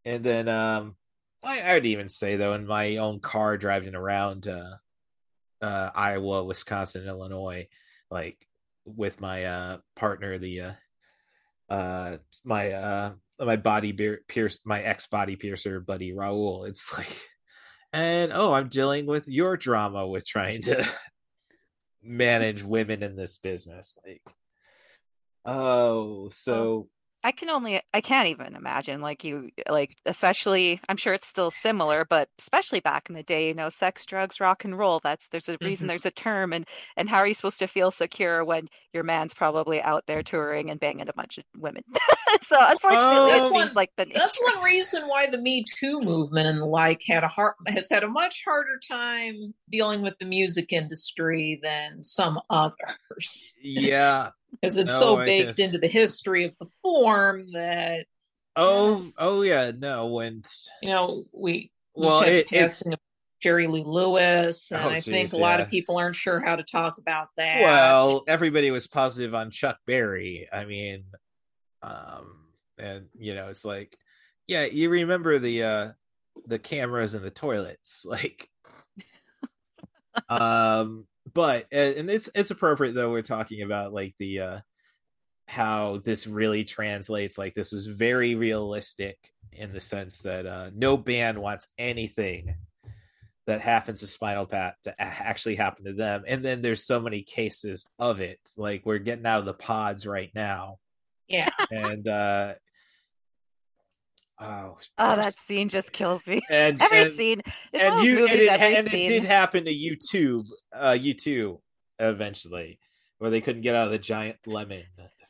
and 0.04 0.24
then 0.24 0.48
um 0.48 0.96
I, 1.44 1.74
i'd 1.74 1.86
even 1.86 2.08
say 2.08 2.34
though 2.34 2.54
in 2.54 2.66
my 2.66 2.96
own 2.96 3.20
car 3.20 3.56
driving 3.56 3.94
around 3.94 4.48
uh 4.48 4.78
uh 5.62 5.90
iowa 5.94 6.42
wisconsin 6.42 7.06
illinois 7.06 7.68
like 8.10 8.44
with 8.84 9.20
my 9.20 9.44
uh 9.44 9.78
partner 9.94 10.36
the 10.38 10.60
uh 10.60 10.72
uh 11.70 12.16
my 12.44 12.72
uh 12.72 13.12
my 13.40 13.56
body 13.56 13.92
pierce 14.28 14.58
my 14.64 14.82
ex 14.82 15.06
body 15.06 15.36
piercer 15.36 15.80
buddy 15.80 16.12
raul 16.12 16.68
it's 16.68 16.96
like 16.96 17.16
and 17.94 18.32
oh, 18.32 18.52
I'm 18.52 18.68
dealing 18.68 19.06
with 19.06 19.28
your 19.28 19.56
drama 19.56 20.04
with 20.04 20.26
trying 20.26 20.62
to 20.62 20.84
manage 22.02 22.60
women 22.60 23.04
in 23.04 23.14
this 23.14 23.38
business. 23.38 23.96
Like, 24.04 24.20
oh, 25.44 26.28
so 26.30 26.88
I 27.24 27.32
can 27.32 27.48
only 27.50 27.80
I 27.94 28.00
can't 28.02 28.28
even 28.28 28.54
imagine 28.54 29.00
like 29.00 29.24
you 29.24 29.50
like 29.68 29.96
especially 30.06 30.78
I'm 30.88 30.96
sure 30.98 31.14
it's 31.14 31.26
still 31.26 31.50
similar 31.50 32.04
but 32.04 32.28
especially 32.38 32.80
back 32.80 33.08
in 33.08 33.14
the 33.16 33.22
day 33.22 33.48
you 33.48 33.54
know 33.54 33.68
sex 33.70 34.04
drugs 34.06 34.40
rock 34.40 34.64
and 34.64 34.78
roll 34.78 35.00
that's 35.02 35.26
there's 35.28 35.48
a 35.48 35.58
reason 35.64 35.86
Mhm. 35.86 35.88
there's 35.88 36.06
a 36.06 36.10
term 36.10 36.52
and 36.52 36.68
and 36.96 37.08
how 37.08 37.18
are 37.18 37.26
you 37.26 37.34
supposed 37.34 37.58
to 37.60 37.66
feel 37.66 37.90
secure 37.90 38.44
when 38.44 38.66
your 38.92 39.04
man's 39.04 39.34
probably 39.34 39.80
out 39.82 40.06
there 40.06 40.22
touring 40.22 40.70
and 40.70 40.78
banging 40.80 41.08
a 41.08 41.12
bunch 41.14 41.38
of 41.38 41.44
women 41.56 41.82
so 42.40 42.56
unfortunately 42.60 43.16
oh. 43.16 43.26
That's 43.28 43.46
it 43.46 43.52
one- 43.52 43.72
like 43.74 43.90
the 43.96 44.06
That's 44.14 44.38
one 44.54 44.62
reason 44.64 45.08
why 45.08 45.26
the 45.26 45.38
Me 45.38 45.64
Too 45.76 46.00
movement 46.00 46.46
and 46.46 46.60
the 46.60 46.66
like 46.66 47.02
had 47.06 47.24
a 47.24 47.28
hard 47.28 47.54
has 47.66 47.88
had 47.90 48.02
a 48.04 48.08
much 48.08 48.42
harder 48.44 48.78
time 48.88 49.54
dealing 49.70 50.02
with 50.02 50.18
the 50.18 50.26
music 50.26 50.72
industry 50.72 51.58
than 51.62 52.02
some 52.02 52.40
others. 52.50 53.54
yeah. 53.62 54.30
Because 54.60 54.78
it's 54.78 54.92
No, 54.92 54.98
so 55.00 55.16
I 55.18 55.24
baked 55.26 55.56
can- 55.56 55.64
into 55.66 55.78
the 55.78 55.88
history 55.88 56.44
of 56.44 56.52
the 56.60 56.66
form 56.80 57.50
that 57.54 58.06
Oh, 58.54 59.04
oh 59.18 59.42
yeah, 59.42 59.72
no, 59.76 60.06
when 60.06 60.44
you 60.80 60.90
know 60.90 61.24
we 61.32 61.72
Well, 61.94 62.20
just 62.20 62.30
it- 62.30 62.48
passing 62.48 62.92
of 62.92 63.00
Jerry 63.42 63.66
Lee 63.66 63.82
Lewis, 63.84 64.70
and 64.70 64.80
Oh, 64.80 64.88
I 64.90 65.00
think 65.00 65.30
geez, 65.30 65.32
a 65.32 65.38
lot 65.38 65.60
of 65.60 65.68
people 65.68 65.96
aren't 65.98 66.14
sure 66.16 66.40
how 66.40 66.54
to 66.56 66.62
talk 66.62 66.98
about 66.98 67.28
that. 67.36 67.60
well, 67.62 68.22
everybody 68.28 68.70
was 68.70 68.86
positive 68.86 69.34
on 69.34 69.50
Chuck 69.50 69.78
Berry. 69.86 70.48
I 70.52 70.64
mean, 70.66 71.04
um, 71.84 72.36
and 72.78 73.06
you 73.18 73.34
know, 73.34 73.48
it's 73.48 73.64
like, 73.64 73.96
yeah, 74.46 74.64
you 74.64 74.90
remember 74.90 75.38
the 75.38 75.62
uh 75.62 75.88
the 76.46 76.58
cameras 76.58 77.14
and 77.14 77.24
the 77.24 77.30
toilets, 77.30 78.04
like, 78.08 78.48
um, 80.28 81.06
but 81.32 81.66
and 81.72 82.10
it's 82.10 82.28
it's 82.34 82.50
appropriate 82.50 82.94
though. 82.94 83.10
We're 83.10 83.22
talking 83.22 83.62
about 83.62 83.92
like 83.92 84.14
the 84.18 84.40
uh 84.40 84.58
how 85.46 86.00
this 86.04 86.26
really 86.26 86.64
translates. 86.64 87.36
Like, 87.36 87.54
this 87.54 87.72
was 87.72 87.86
very 87.86 88.34
realistic 88.34 89.18
in 89.52 89.72
the 89.72 89.80
sense 89.80 90.20
that 90.20 90.46
uh 90.46 90.70
no 90.74 90.96
band 90.96 91.38
wants 91.38 91.68
anything 91.78 92.54
that 93.46 93.60
happens 93.60 94.00
to 94.00 94.06
Spinal 94.06 94.46
Tap 94.46 94.76
to 94.84 94.94
actually 95.00 95.56
happen 95.56 95.84
to 95.84 95.92
them. 95.92 96.24
And 96.26 96.44
then 96.44 96.62
there's 96.62 96.82
so 96.82 96.98
many 96.98 97.22
cases 97.22 97.86
of 97.98 98.20
it. 98.20 98.40
Like 98.56 98.86
we're 98.86 98.98
getting 98.98 99.26
out 99.26 99.40
of 99.40 99.44
the 99.44 99.52
pods 99.52 100.06
right 100.06 100.30
now. 100.34 100.78
Yeah. 101.28 101.48
And 101.70 102.06
uh 102.08 102.54
oh 104.40 104.76
oh 104.98 105.16
that 105.16 105.34
scene 105.34 105.68
just 105.68 105.92
kills 105.92 106.26
me 106.26 106.42
and 106.50 106.82
every 106.82 107.02
and, 107.02 107.12
scene 107.12 107.40
it's 107.72 107.84
one 107.84 107.86
and 107.86 107.88
of 107.88 107.94
those 107.98 108.04
you 108.04 108.10
and 108.12 108.20
movies 108.20 108.42
it, 108.42 108.48
every 108.48 108.76
and 108.76 108.86
it 108.86 108.90
scene 108.90 109.10
did 109.10 109.24
happen 109.24 109.64
to 109.64 109.72
U2 109.72 110.44
uh 110.74 110.90
U2 110.90 111.60
eventually 112.00 112.78
where 113.18 113.30
they 113.30 113.40
couldn't 113.40 113.62
get 113.62 113.74
out 113.76 113.86
of 113.86 113.92
the 113.92 113.98
giant 113.98 114.36
lemon 114.46 114.82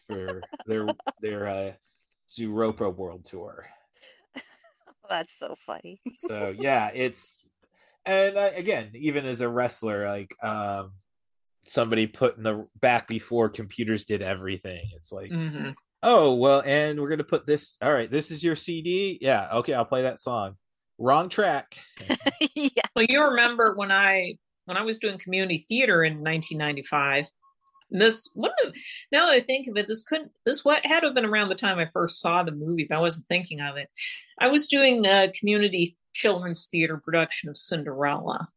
for 0.08 0.40
their 0.66 0.86
their 1.20 1.46
uh 1.46 1.72
Zooropa 2.28 2.94
world 2.94 3.26
tour. 3.26 3.66
that's 5.10 5.38
so 5.38 5.54
funny 5.54 6.00
so 6.18 6.54
yeah 6.58 6.90
it's 6.94 7.46
and 8.06 8.36
uh, 8.38 8.50
again 8.54 8.90
even 8.94 9.26
as 9.26 9.42
a 9.42 9.48
wrestler 9.48 10.08
like 10.08 10.34
um 10.42 10.92
somebody 11.66 12.06
put 12.06 12.36
in 12.36 12.42
the 12.42 12.66
back 12.80 13.08
before 13.08 13.48
computers 13.48 14.04
did 14.04 14.22
everything 14.22 14.82
it's 14.96 15.12
like 15.12 15.30
Mhm. 15.30 15.74
oh 16.02 16.34
well 16.34 16.62
and 16.64 17.00
we're 17.00 17.08
gonna 17.08 17.24
put 17.24 17.46
this 17.46 17.76
all 17.82 17.92
right 17.92 18.10
this 18.10 18.30
is 18.30 18.42
your 18.44 18.56
cd 18.56 19.18
yeah 19.20 19.48
okay 19.54 19.74
i'll 19.74 19.84
play 19.84 20.02
that 20.02 20.18
song 20.18 20.56
wrong 20.98 21.28
track 21.28 21.76
yeah 22.54 22.68
Well, 22.94 23.06
you 23.08 23.24
remember 23.24 23.74
when 23.74 23.90
I 23.90 24.38
when 24.66 24.76
I 24.76 24.82
was 24.82 24.98
doing 24.98 25.18
community 25.18 25.66
theater 25.68 26.02
in 26.04 26.14
1995. 26.22 27.26
and 27.90 28.00
This 28.00 28.30
one 28.34 28.52
of 28.64 28.74
now 29.12 29.26
that 29.26 29.32
I 29.34 29.40
think 29.40 29.66
of 29.66 29.76
it, 29.76 29.88
this 29.88 30.04
couldn't 30.04 30.30
this 30.46 30.64
what 30.64 30.86
had 30.86 31.00
to 31.00 31.06
have 31.08 31.14
been 31.14 31.24
around 31.26 31.48
the 31.50 31.54
time 31.54 31.78
I 31.78 31.86
first 31.92 32.20
saw 32.20 32.42
the 32.42 32.54
movie, 32.54 32.86
but 32.88 32.96
I 32.96 33.00
wasn't 33.00 33.26
thinking 33.28 33.60
of 33.60 33.76
it. 33.76 33.88
I 34.38 34.48
was 34.48 34.68
doing 34.68 35.04
a 35.06 35.30
community 35.38 35.96
children's 36.14 36.68
theater 36.68 36.96
production 36.96 37.50
of 37.50 37.58
Cinderella 37.58 38.48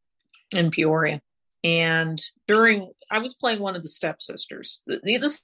in 0.56 0.70
Peoria, 0.72 1.22
and 1.64 2.22
during 2.48 2.92
I 3.10 3.20
was 3.20 3.36
playing 3.36 3.60
one 3.60 3.76
of 3.76 3.84
the 3.84 3.90
stepsisters. 3.90 4.82
This, 4.86 5.02
this 5.24 5.44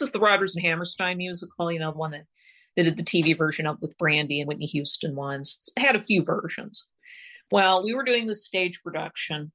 is 0.00 0.10
the 0.10 0.20
Rodgers 0.20 0.56
and 0.56 0.64
Hammerstein 0.64 1.18
musical, 1.18 1.70
you 1.70 1.78
know, 1.78 1.92
the 1.92 1.98
one 1.98 2.12
that 2.12 2.26
they 2.76 2.82
did 2.82 2.96
the 2.96 3.02
TV 3.02 3.36
version 3.36 3.66
of 3.66 3.78
with 3.80 3.98
Brandy 3.98 4.40
and 4.40 4.48
Whitney 4.48 4.66
Houston 4.66 5.14
once. 5.14 5.58
It's 5.60 5.72
had 5.76 5.96
a 5.96 6.00
few 6.00 6.24
versions. 6.24 6.86
Well, 7.50 7.84
we 7.84 7.94
were 7.94 8.04
doing 8.04 8.26
the 8.26 8.34
stage 8.34 8.82
production, 8.82 9.52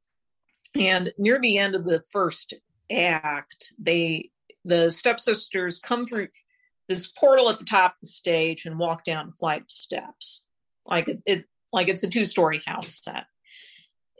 and 0.76 1.12
near 1.18 1.40
the 1.40 1.58
end 1.58 1.76
of 1.76 1.86
the 1.86 2.04
first 2.12 2.54
act, 2.92 3.74
they 3.80 4.30
the 4.64 4.92
stepsisters 4.92 5.80
come 5.80 6.06
through 6.06 6.28
this 6.88 7.12
portal 7.12 7.50
at 7.50 7.58
the 7.58 7.66
top 7.66 7.94
of 7.94 7.98
the 8.02 8.08
stage 8.08 8.66
and 8.66 8.78
walk 8.78 9.04
down 9.04 9.30
a 9.30 9.32
flight 9.32 9.62
of 9.62 9.72
steps, 9.72 10.44
like 10.86 11.08
it, 11.08 11.22
it 11.26 11.46
like 11.74 11.88
it's 11.88 12.04
a 12.04 12.10
two 12.10 12.26
story 12.26 12.62
house 12.66 13.02
set. 13.04 13.26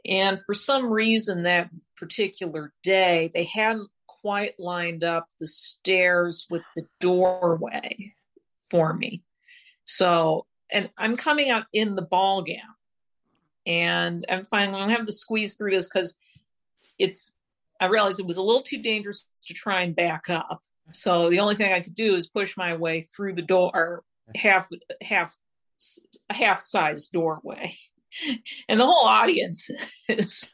And 0.06 0.40
for 0.44 0.54
some 0.54 0.90
reason, 0.90 1.42
that 1.42 1.70
particular 1.96 2.72
day, 2.82 3.30
they 3.34 3.44
hadn't 3.44 3.90
quite 4.06 4.58
lined 4.58 5.04
up 5.04 5.28
the 5.38 5.46
stairs 5.46 6.46
with 6.50 6.62
the 6.76 6.86
doorway 7.00 8.14
for 8.70 8.92
me. 8.92 9.22
So, 9.84 10.46
and 10.70 10.90
I'm 10.98 11.16
coming 11.16 11.50
out 11.50 11.64
in 11.72 11.94
the 11.94 12.02
ball 12.02 12.42
gown 12.42 12.56
and 13.68 14.24
I'm 14.28 14.44
finally 14.44 14.80
gonna 14.80 14.92
have 14.92 15.06
to 15.06 15.12
squeeze 15.12 15.54
through 15.54 15.70
this 15.70 15.88
because 15.88 16.16
it's 16.98 17.36
I 17.80 17.86
realized 17.86 18.18
it 18.18 18.26
was 18.26 18.38
a 18.38 18.42
little 18.42 18.62
too 18.62 18.82
dangerous 18.82 19.26
to 19.46 19.54
try 19.54 19.82
and 19.82 19.94
back 19.94 20.28
up. 20.30 20.62
So 20.92 21.30
the 21.30 21.40
only 21.40 21.54
thing 21.54 21.72
I 21.72 21.80
could 21.80 21.94
do 21.94 22.14
is 22.14 22.26
push 22.26 22.56
my 22.56 22.74
way 22.74 23.02
through 23.02 23.34
the 23.34 23.42
door, 23.42 24.02
half 24.34 24.68
half 25.02 25.36
half 26.30 26.60
size 26.60 27.06
doorway, 27.06 27.76
and 28.68 28.80
the 28.80 28.86
whole 28.86 29.06
audience 29.06 29.70
is 30.08 30.52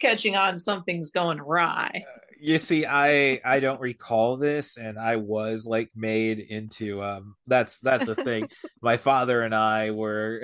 catching 0.00 0.36
on 0.36 0.56
something's 0.58 1.10
going 1.10 1.38
awry. 1.40 2.04
you 2.40 2.58
see 2.58 2.86
i 2.86 3.40
i 3.44 3.60
don't 3.60 3.80
recall 3.80 4.36
this 4.38 4.76
and 4.78 4.98
i 4.98 5.16
was 5.16 5.66
like 5.66 5.90
made 5.94 6.38
into 6.38 7.02
um 7.02 7.34
that's 7.46 7.80
that's 7.80 8.08
a 8.08 8.14
thing 8.14 8.48
my 8.82 8.96
father 8.96 9.42
and 9.42 9.54
i 9.54 9.90
were 9.90 10.42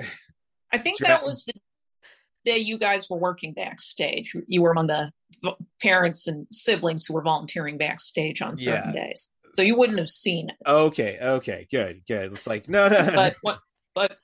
I 0.71 0.77
think 0.79 0.99
that 0.99 1.23
was 1.23 1.43
the 1.45 1.53
day 2.45 2.57
you 2.57 2.77
guys 2.77 3.09
were 3.09 3.17
working 3.17 3.53
backstage. 3.53 4.35
You 4.47 4.61
were 4.61 4.71
among 4.71 4.87
the 4.87 5.11
parents 5.81 6.27
and 6.27 6.45
siblings 6.51 7.05
who 7.05 7.13
were 7.13 7.21
volunteering 7.21 7.77
backstage 7.77 8.41
on 8.41 8.55
certain 8.57 8.93
Yeah. 8.93 9.05
days, 9.05 9.29
so 9.55 9.61
you 9.61 9.77
wouldn't 9.77 9.97
have 9.97 10.09
seen 10.09 10.49
it. 10.49 10.55
okay 10.67 11.17
okay 11.21 11.67
good 11.71 12.01
good 12.05 12.33
it's 12.33 12.45
like 12.47 12.67
no 12.67 12.89
no, 12.89 13.01
no. 13.05 13.15
But 13.15 13.35
what? 13.41 13.59
But 13.95 14.17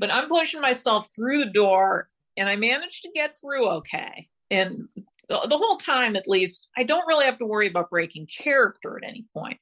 but 0.00 0.12
I'm 0.12 0.28
pushing 0.28 0.62
myself 0.62 1.14
through 1.14 1.38
the 1.38 1.50
door, 1.50 2.08
and 2.36 2.48
I 2.48 2.56
managed 2.56 3.02
to 3.02 3.10
get 3.14 3.38
through 3.38 3.68
okay. 3.68 4.28
And 4.50 4.88
the, 5.28 5.46
the 5.48 5.58
whole 5.58 5.76
time, 5.76 6.16
at 6.16 6.26
least, 6.26 6.68
I 6.76 6.84
don't 6.84 7.06
really 7.06 7.26
have 7.26 7.38
to 7.38 7.46
worry 7.46 7.68
about 7.68 7.90
breaking 7.90 8.26
character 8.26 8.98
at 9.00 9.08
any 9.08 9.26
point. 9.34 9.58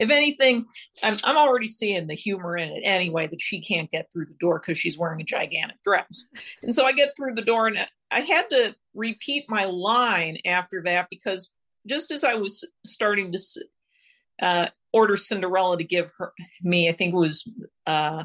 If 0.00 0.10
anything, 0.10 0.66
I'm, 1.02 1.16
I'm 1.22 1.36
already 1.36 1.66
seeing 1.66 2.06
the 2.06 2.14
humor 2.14 2.56
in 2.56 2.70
it 2.70 2.82
anyway 2.82 3.26
that 3.26 3.40
she 3.40 3.60
can't 3.60 3.90
get 3.90 4.10
through 4.10 4.26
the 4.26 4.36
door 4.40 4.58
because 4.58 4.78
she's 4.78 4.96
wearing 4.96 5.20
a 5.20 5.24
gigantic 5.24 5.82
dress. 5.82 6.24
And 6.62 6.74
so 6.74 6.86
I 6.86 6.92
get 6.92 7.14
through 7.16 7.34
the 7.34 7.42
door, 7.42 7.66
and 7.66 7.86
I 8.10 8.20
had 8.20 8.48
to 8.50 8.74
repeat 8.94 9.44
my 9.50 9.64
line 9.64 10.38
after 10.46 10.82
that 10.84 11.08
because 11.10 11.50
just 11.86 12.10
as 12.10 12.24
I 12.24 12.34
was 12.34 12.64
starting 12.86 13.32
to 13.32 13.38
uh, 14.40 14.68
order 14.94 15.16
Cinderella 15.16 15.76
to 15.76 15.84
give 15.84 16.10
her 16.16 16.32
me, 16.62 16.88
I 16.88 16.92
think 16.92 17.12
it 17.12 17.18
was 17.18 17.46
uh, 17.86 18.24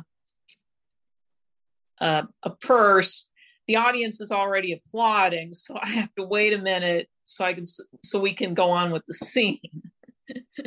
uh, 2.02 2.24
a 2.43 2.49
purse. 2.49 3.28
The 3.68 3.78
audience 3.78 4.20
is 4.20 4.32
already 4.32 4.74
applauding, 4.74 5.54
so 5.54 5.78
I 5.82 5.89
have 5.91 6.14
to 6.16 6.24
wait 6.24 6.52
a 6.54 6.58
minute 6.58 7.08
so 7.24 7.45
I 7.45 7.54
can 7.54 7.64
so 7.66 8.20
we 8.20 8.34
can 8.34 8.54
go 8.54 8.72
on 8.72 8.91
with 8.91 9.06
the 9.08 9.14
scene. 9.14 9.60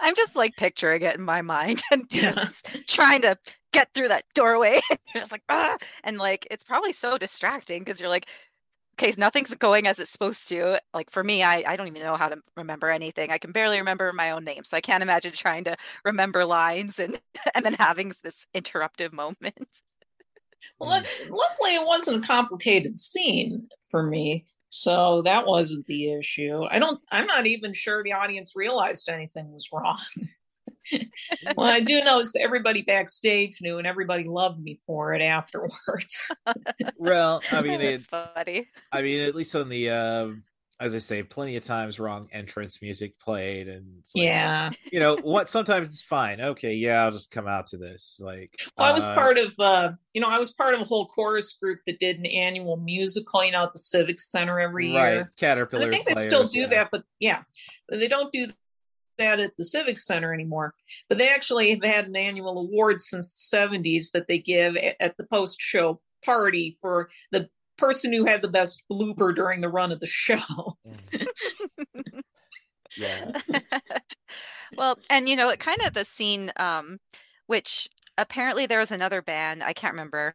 I'm 0.00 0.16
just 0.16 0.34
like 0.34 0.56
picturing 0.56 1.02
it 1.02 1.14
in 1.14 1.22
my 1.22 1.42
mind 1.42 1.82
and 1.92 2.04
Yeah. 2.10 2.32
just 2.32 2.68
trying 2.88 3.22
to 3.22 3.36
get 3.72 3.92
through 3.94 4.08
that 4.08 4.24
doorway. 4.34 4.80
you're 4.90 5.20
just 5.20 5.32
like, 5.32 5.44
ah, 5.48 5.76
and 6.02 6.18
like 6.18 6.48
it's 6.50 6.64
probably 6.64 6.92
so 6.92 7.18
distracting 7.18 7.80
because 7.80 8.00
you're 8.00 8.10
like, 8.10 8.28
okay, 8.98 9.14
nothing's 9.16 9.54
going 9.54 9.86
as 9.86 9.98
it's 9.98 10.10
supposed 10.10 10.48
to. 10.48 10.80
Like 10.94 11.10
for 11.10 11.22
me, 11.22 11.42
I, 11.42 11.62
I 11.66 11.76
don't 11.76 11.88
even 11.88 12.02
know 12.02 12.16
how 12.16 12.28
to 12.28 12.38
remember 12.56 12.88
anything. 12.88 13.30
I 13.30 13.38
can 13.38 13.52
barely 13.52 13.78
remember 13.78 14.12
my 14.12 14.30
own 14.30 14.44
name. 14.44 14.64
So 14.64 14.76
I 14.76 14.80
can't 14.80 15.02
imagine 15.02 15.32
trying 15.32 15.64
to 15.64 15.76
remember 16.04 16.44
lines 16.44 16.98
and 16.98 17.20
and 17.54 17.64
then 17.64 17.74
having 17.74 18.12
this 18.22 18.46
interruptive 18.54 19.12
moment. 19.12 19.54
Well, 20.80 20.90
luck- 20.90 21.06
luckily, 21.28 21.74
it 21.74 21.86
wasn't 21.86 22.24
a 22.24 22.26
complicated 22.26 22.98
scene 22.98 23.68
for 23.90 24.02
me, 24.02 24.46
so 24.68 25.22
that 25.22 25.46
wasn't 25.46 25.86
the 25.86 26.12
issue. 26.12 26.64
I 26.68 26.78
don't. 26.78 27.00
I'm 27.10 27.26
not 27.26 27.46
even 27.46 27.72
sure 27.72 28.02
the 28.02 28.14
audience 28.14 28.52
realized 28.56 29.08
anything 29.08 29.52
was 29.52 29.68
wrong. 29.72 29.98
well, 31.56 31.68
I 31.68 31.80
do 31.80 32.02
know 32.04 32.20
is 32.20 32.32
that 32.32 32.42
everybody 32.42 32.82
backstage 32.82 33.58
knew, 33.60 33.78
and 33.78 33.86
everybody 33.86 34.24
loved 34.24 34.60
me 34.60 34.78
for 34.86 35.14
it 35.14 35.22
afterwards. 35.22 36.30
well, 36.96 37.42
I 37.50 37.62
mean, 37.62 37.80
it's 37.80 38.04
it, 38.04 38.10
funny. 38.34 38.68
I 38.92 39.02
mean, 39.02 39.20
at 39.20 39.34
least 39.34 39.54
on 39.56 39.68
the, 39.68 39.90
uh, 39.90 40.28
as 40.78 40.94
I 40.94 40.98
say, 40.98 41.22
plenty 41.22 41.56
of 41.56 41.64
times 41.64 41.98
wrong 41.98 42.28
entrance 42.32 42.80
music 42.82 43.18
played, 43.18 43.68
and 43.68 44.04
like, 44.14 44.24
yeah. 44.24 44.70
you 44.92 45.00
know 45.00 45.16
what? 45.16 45.48
Sometimes 45.48 45.88
it's 45.88 46.02
fine. 46.02 46.40
Okay, 46.40 46.74
yeah, 46.74 47.04
I'll 47.04 47.12
just 47.12 47.30
come 47.30 47.46
out 47.46 47.68
to 47.68 47.78
this. 47.78 48.20
Like, 48.22 48.52
Well, 48.76 48.86
I 48.86 48.92
was 48.92 49.04
uh, 49.04 49.14
part 49.14 49.38
of, 49.38 49.52
uh, 49.58 49.92
you 50.12 50.20
know, 50.20 50.28
I 50.28 50.38
was 50.38 50.52
part 50.52 50.74
of 50.74 50.80
a 50.80 50.84
whole 50.84 51.06
chorus 51.06 51.56
group 51.60 51.80
that 51.86 51.98
did 51.98 52.18
an 52.18 52.26
annual 52.26 52.76
musical, 52.76 53.44
you 53.44 53.52
know, 53.52 53.64
at 53.64 53.72
the 53.72 53.78
Civic 53.78 54.20
Center 54.20 54.60
every 54.60 54.94
right 54.94 55.12
year. 55.12 55.32
Caterpillar. 55.38 55.84
And 55.84 55.92
I 55.92 55.96
think 55.96 56.08
they 56.08 56.14
players, 56.14 56.34
still 56.34 56.46
do 56.46 56.60
yeah. 56.60 56.66
that, 56.68 56.88
but 56.92 57.04
yeah, 57.18 57.42
they 57.90 58.08
don't 58.08 58.32
do 58.32 58.46
that 59.18 59.40
at 59.40 59.56
the 59.56 59.64
Civic 59.64 59.98
Center 59.98 60.32
anymore. 60.32 60.74
But 61.08 61.18
they 61.18 61.28
actually 61.28 61.70
have 61.70 61.82
had 61.84 62.06
an 62.06 62.16
annual 62.16 62.58
award 62.58 63.00
since 63.00 63.32
the 63.32 63.56
70s 63.56 64.10
that 64.12 64.28
they 64.28 64.38
give 64.38 64.76
a- 64.76 65.00
at 65.02 65.16
the 65.16 65.26
post 65.26 65.60
show 65.60 66.00
party 66.24 66.76
for 66.80 67.08
the 67.32 67.48
person 67.78 68.12
who 68.12 68.24
had 68.24 68.42
the 68.42 68.48
best 68.48 68.82
blooper 68.90 69.34
during 69.34 69.60
the 69.60 69.68
run 69.68 69.92
of 69.92 70.00
the 70.00 70.06
show. 70.06 70.38
Yeah. 72.98 73.32
well, 74.76 74.98
and 75.10 75.28
you 75.28 75.36
know, 75.36 75.50
it 75.50 75.60
kind 75.60 75.82
of 75.84 75.92
the 75.92 76.04
scene, 76.04 76.50
um, 76.56 76.98
which 77.46 77.88
apparently 78.18 78.66
there 78.66 78.78
was 78.78 78.90
another 78.90 79.22
band, 79.22 79.62
I 79.62 79.72
can't 79.72 79.92
remember. 79.94 80.34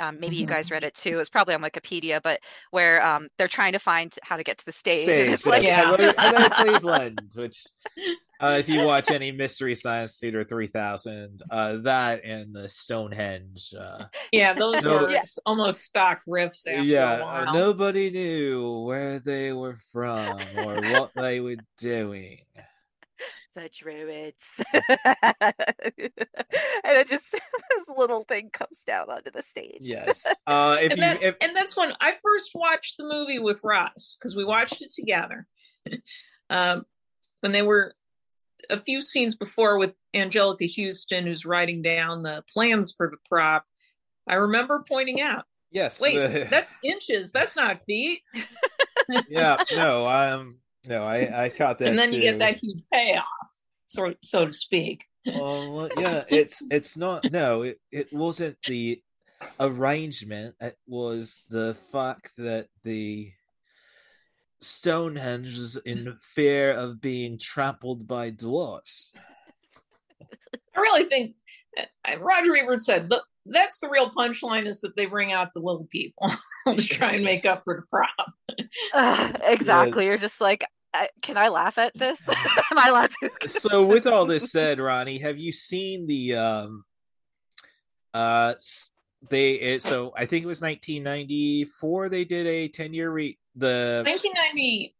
Um, 0.00 0.18
maybe 0.18 0.34
you 0.34 0.46
Mhm. 0.46 0.50
guys 0.50 0.70
read 0.72 0.82
it 0.82 0.94
too. 0.94 1.20
It's 1.20 1.28
probably 1.28 1.54
on 1.54 1.62
Wikipedia, 1.62 2.20
but 2.20 2.40
where 2.72 3.04
um, 3.06 3.28
they're 3.38 3.46
trying 3.46 3.72
to 3.74 3.78
find 3.78 4.12
how 4.24 4.36
to 4.36 4.42
get 4.42 4.58
to 4.58 4.64
the 4.66 4.72
stage. 4.72 5.06
and 5.08 5.14
Stage, 5.16 5.30
it's 5.32 5.46
like, 5.46 5.62
yes. 5.62 5.78
Yeah. 5.78 5.96
Hello- 5.96 6.12
Hello, 6.18 6.48
Cleveland, 6.48 7.30
which 7.34 7.62
uh, 8.40 8.56
if 8.58 8.68
you 8.68 8.84
watch 8.84 9.12
any 9.12 9.30
Mystery 9.30 9.76
Science 9.76 10.18
Theater 10.18 10.42
3000, 10.42 11.40
uh, 11.52 11.76
that 11.82 12.24
and 12.24 12.52
the 12.52 12.68
Stonehenge. 12.68 13.72
Uh, 13.78 14.06
yeah, 14.32 14.54
those 14.54 14.82
No. 14.82 15.02
were 15.02 15.10
Yeah. 15.12 15.20
almost 15.46 15.82
stock 15.82 16.22
riffs 16.26 16.66
after 16.66 16.82
yeah, 16.82 17.18
a 17.18 17.22
uh, 17.22 17.24
while. 17.44 17.54
nobody 17.54 18.10
knew 18.10 18.80
where 18.80 19.20
they 19.20 19.52
were 19.52 19.76
from 19.92 20.36
or 20.56 20.80
what 20.82 21.12
they 21.14 21.38
were 21.38 21.56
doing. 21.78 22.38
The 23.54 23.68
druids. 23.68 24.64
and 24.72 24.82
it 26.84 27.08
just 27.08 27.32
this 27.32 27.86
little 27.96 28.24
thing 28.24 28.50
comes 28.50 28.82
down 28.86 29.10
onto 29.10 29.30
the 29.30 29.42
stage. 29.42 29.80
Yes. 29.80 30.26
Uh, 30.44 30.76
if 30.80 30.92
and, 30.92 31.00
you, 31.00 31.06
that, 31.06 31.22
if, 31.22 31.36
and 31.40 31.56
that's 31.56 31.76
when 31.76 31.92
I 32.00 32.14
first 32.22 32.50
watched 32.54 32.96
the 32.98 33.04
movie 33.04 33.38
with 33.38 33.60
Ross 33.62 34.16
because 34.18 34.34
we 34.34 34.44
watched 34.44 34.82
it 34.82 34.90
together. 34.90 35.46
um, 36.50 36.84
when 37.40 37.52
they 37.52 37.62
were 37.62 37.94
a 38.68 38.78
few 38.78 39.00
scenes 39.00 39.36
before 39.36 39.78
with 39.78 39.94
Anjelica 40.14 40.68
Huston, 40.68 41.26
who's 41.26 41.46
writing 41.46 41.80
down 41.80 42.22
the 42.24 42.42
plans 42.52 42.92
for 42.92 43.08
the 43.08 43.18
prop, 43.28 43.64
I 44.26 44.34
remember 44.34 44.82
pointing 44.86 45.20
out, 45.20 45.44
yes. 45.70 46.00
"Wait, 46.00 46.16
the- 46.16 46.48
that's 46.50 46.74
inches. 46.82 47.30
That's 47.30 47.54
not 47.56 47.84
feet." 47.84 48.22
yeah, 49.28 49.58
no, 49.72 50.08
um, 50.08 50.56
no, 50.86 51.04
I, 51.04 51.44
I 51.44 51.48
caught 51.48 51.78
that. 51.78 51.88
and 51.88 51.98
then 51.98 52.12
you 52.12 52.20
get 52.20 52.38
that 52.38 52.56
huge 52.56 52.82
payoff, 52.92 53.24
so 53.86 54.14
so 54.22 54.46
to 54.46 54.52
speak. 54.52 55.06
Oh 55.28 55.72
well, 55.72 55.88
yeah, 55.98 56.24
it's 56.28 56.62
it's 56.70 56.96
not. 56.96 57.30
No, 57.30 57.62
it 57.62 57.80
it 57.90 58.12
wasn't 58.12 58.60
the 58.62 59.02
arrangement. 59.60 60.56
It 60.60 60.78
was 60.86 61.44
the 61.48 61.76
fact 61.92 62.32
that 62.38 62.68
the 62.82 63.32
Stonehenge 64.60 65.56
was 65.56 65.76
in 65.76 66.16
fear 66.20 66.72
of 66.72 67.00
being 67.00 67.38
trampled 67.38 68.06
by 68.06 68.30
dwarfs. 68.30 69.12
I 70.74 70.80
really 70.80 71.04
think 71.04 71.34
uh, 71.76 72.18
Roger 72.18 72.56
Ebert 72.56 72.80
said 72.80 73.10
"Look, 73.10 73.24
that's 73.46 73.80
the 73.80 73.88
real 73.88 74.10
punchline 74.10 74.66
is 74.66 74.80
that 74.82 74.96
they 74.96 75.06
bring 75.06 75.32
out 75.32 75.52
the 75.54 75.60
little 75.60 75.86
people 75.90 76.30
to 76.66 76.76
try 76.86 77.12
and 77.12 77.24
make 77.24 77.44
up 77.44 77.62
for 77.64 77.76
the 77.76 77.82
prop. 77.90 78.32
Ugh, 78.94 79.40
exactly. 79.42 80.06
You're 80.06 80.18
just 80.18 80.40
like, 80.40 80.64
I, 80.94 81.08
can 81.22 81.36
I 81.36 81.48
laugh 81.48 81.78
at 81.78 81.96
this? 81.96 82.28
Am 82.70 82.78
I 82.78 82.88
allowed 82.88 83.10
to? 83.22 83.48
So, 83.48 83.86
with 83.86 84.06
all 84.06 84.26
this 84.26 84.52
said, 84.52 84.78
Ronnie, 84.78 85.18
have 85.18 85.38
you 85.38 85.50
seen 85.50 86.06
the 86.06 86.36
um, 86.36 86.84
uh, 88.12 88.54
they 89.30 89.52
it, 89.52 89.82
so 89.82 90.12
I 90.16 90.26
think 90.26 90.44
it 90.44 90.48
was 90.48 90.60
1994. 90.60 92.08
They 92.08 92.24
did 92.24 92.46
a 92.46 92.68
10 92.68 92.94
year 92.94 93.10
re 93.10 93.38
the 93.54 94.02
1992, 94.06 94.92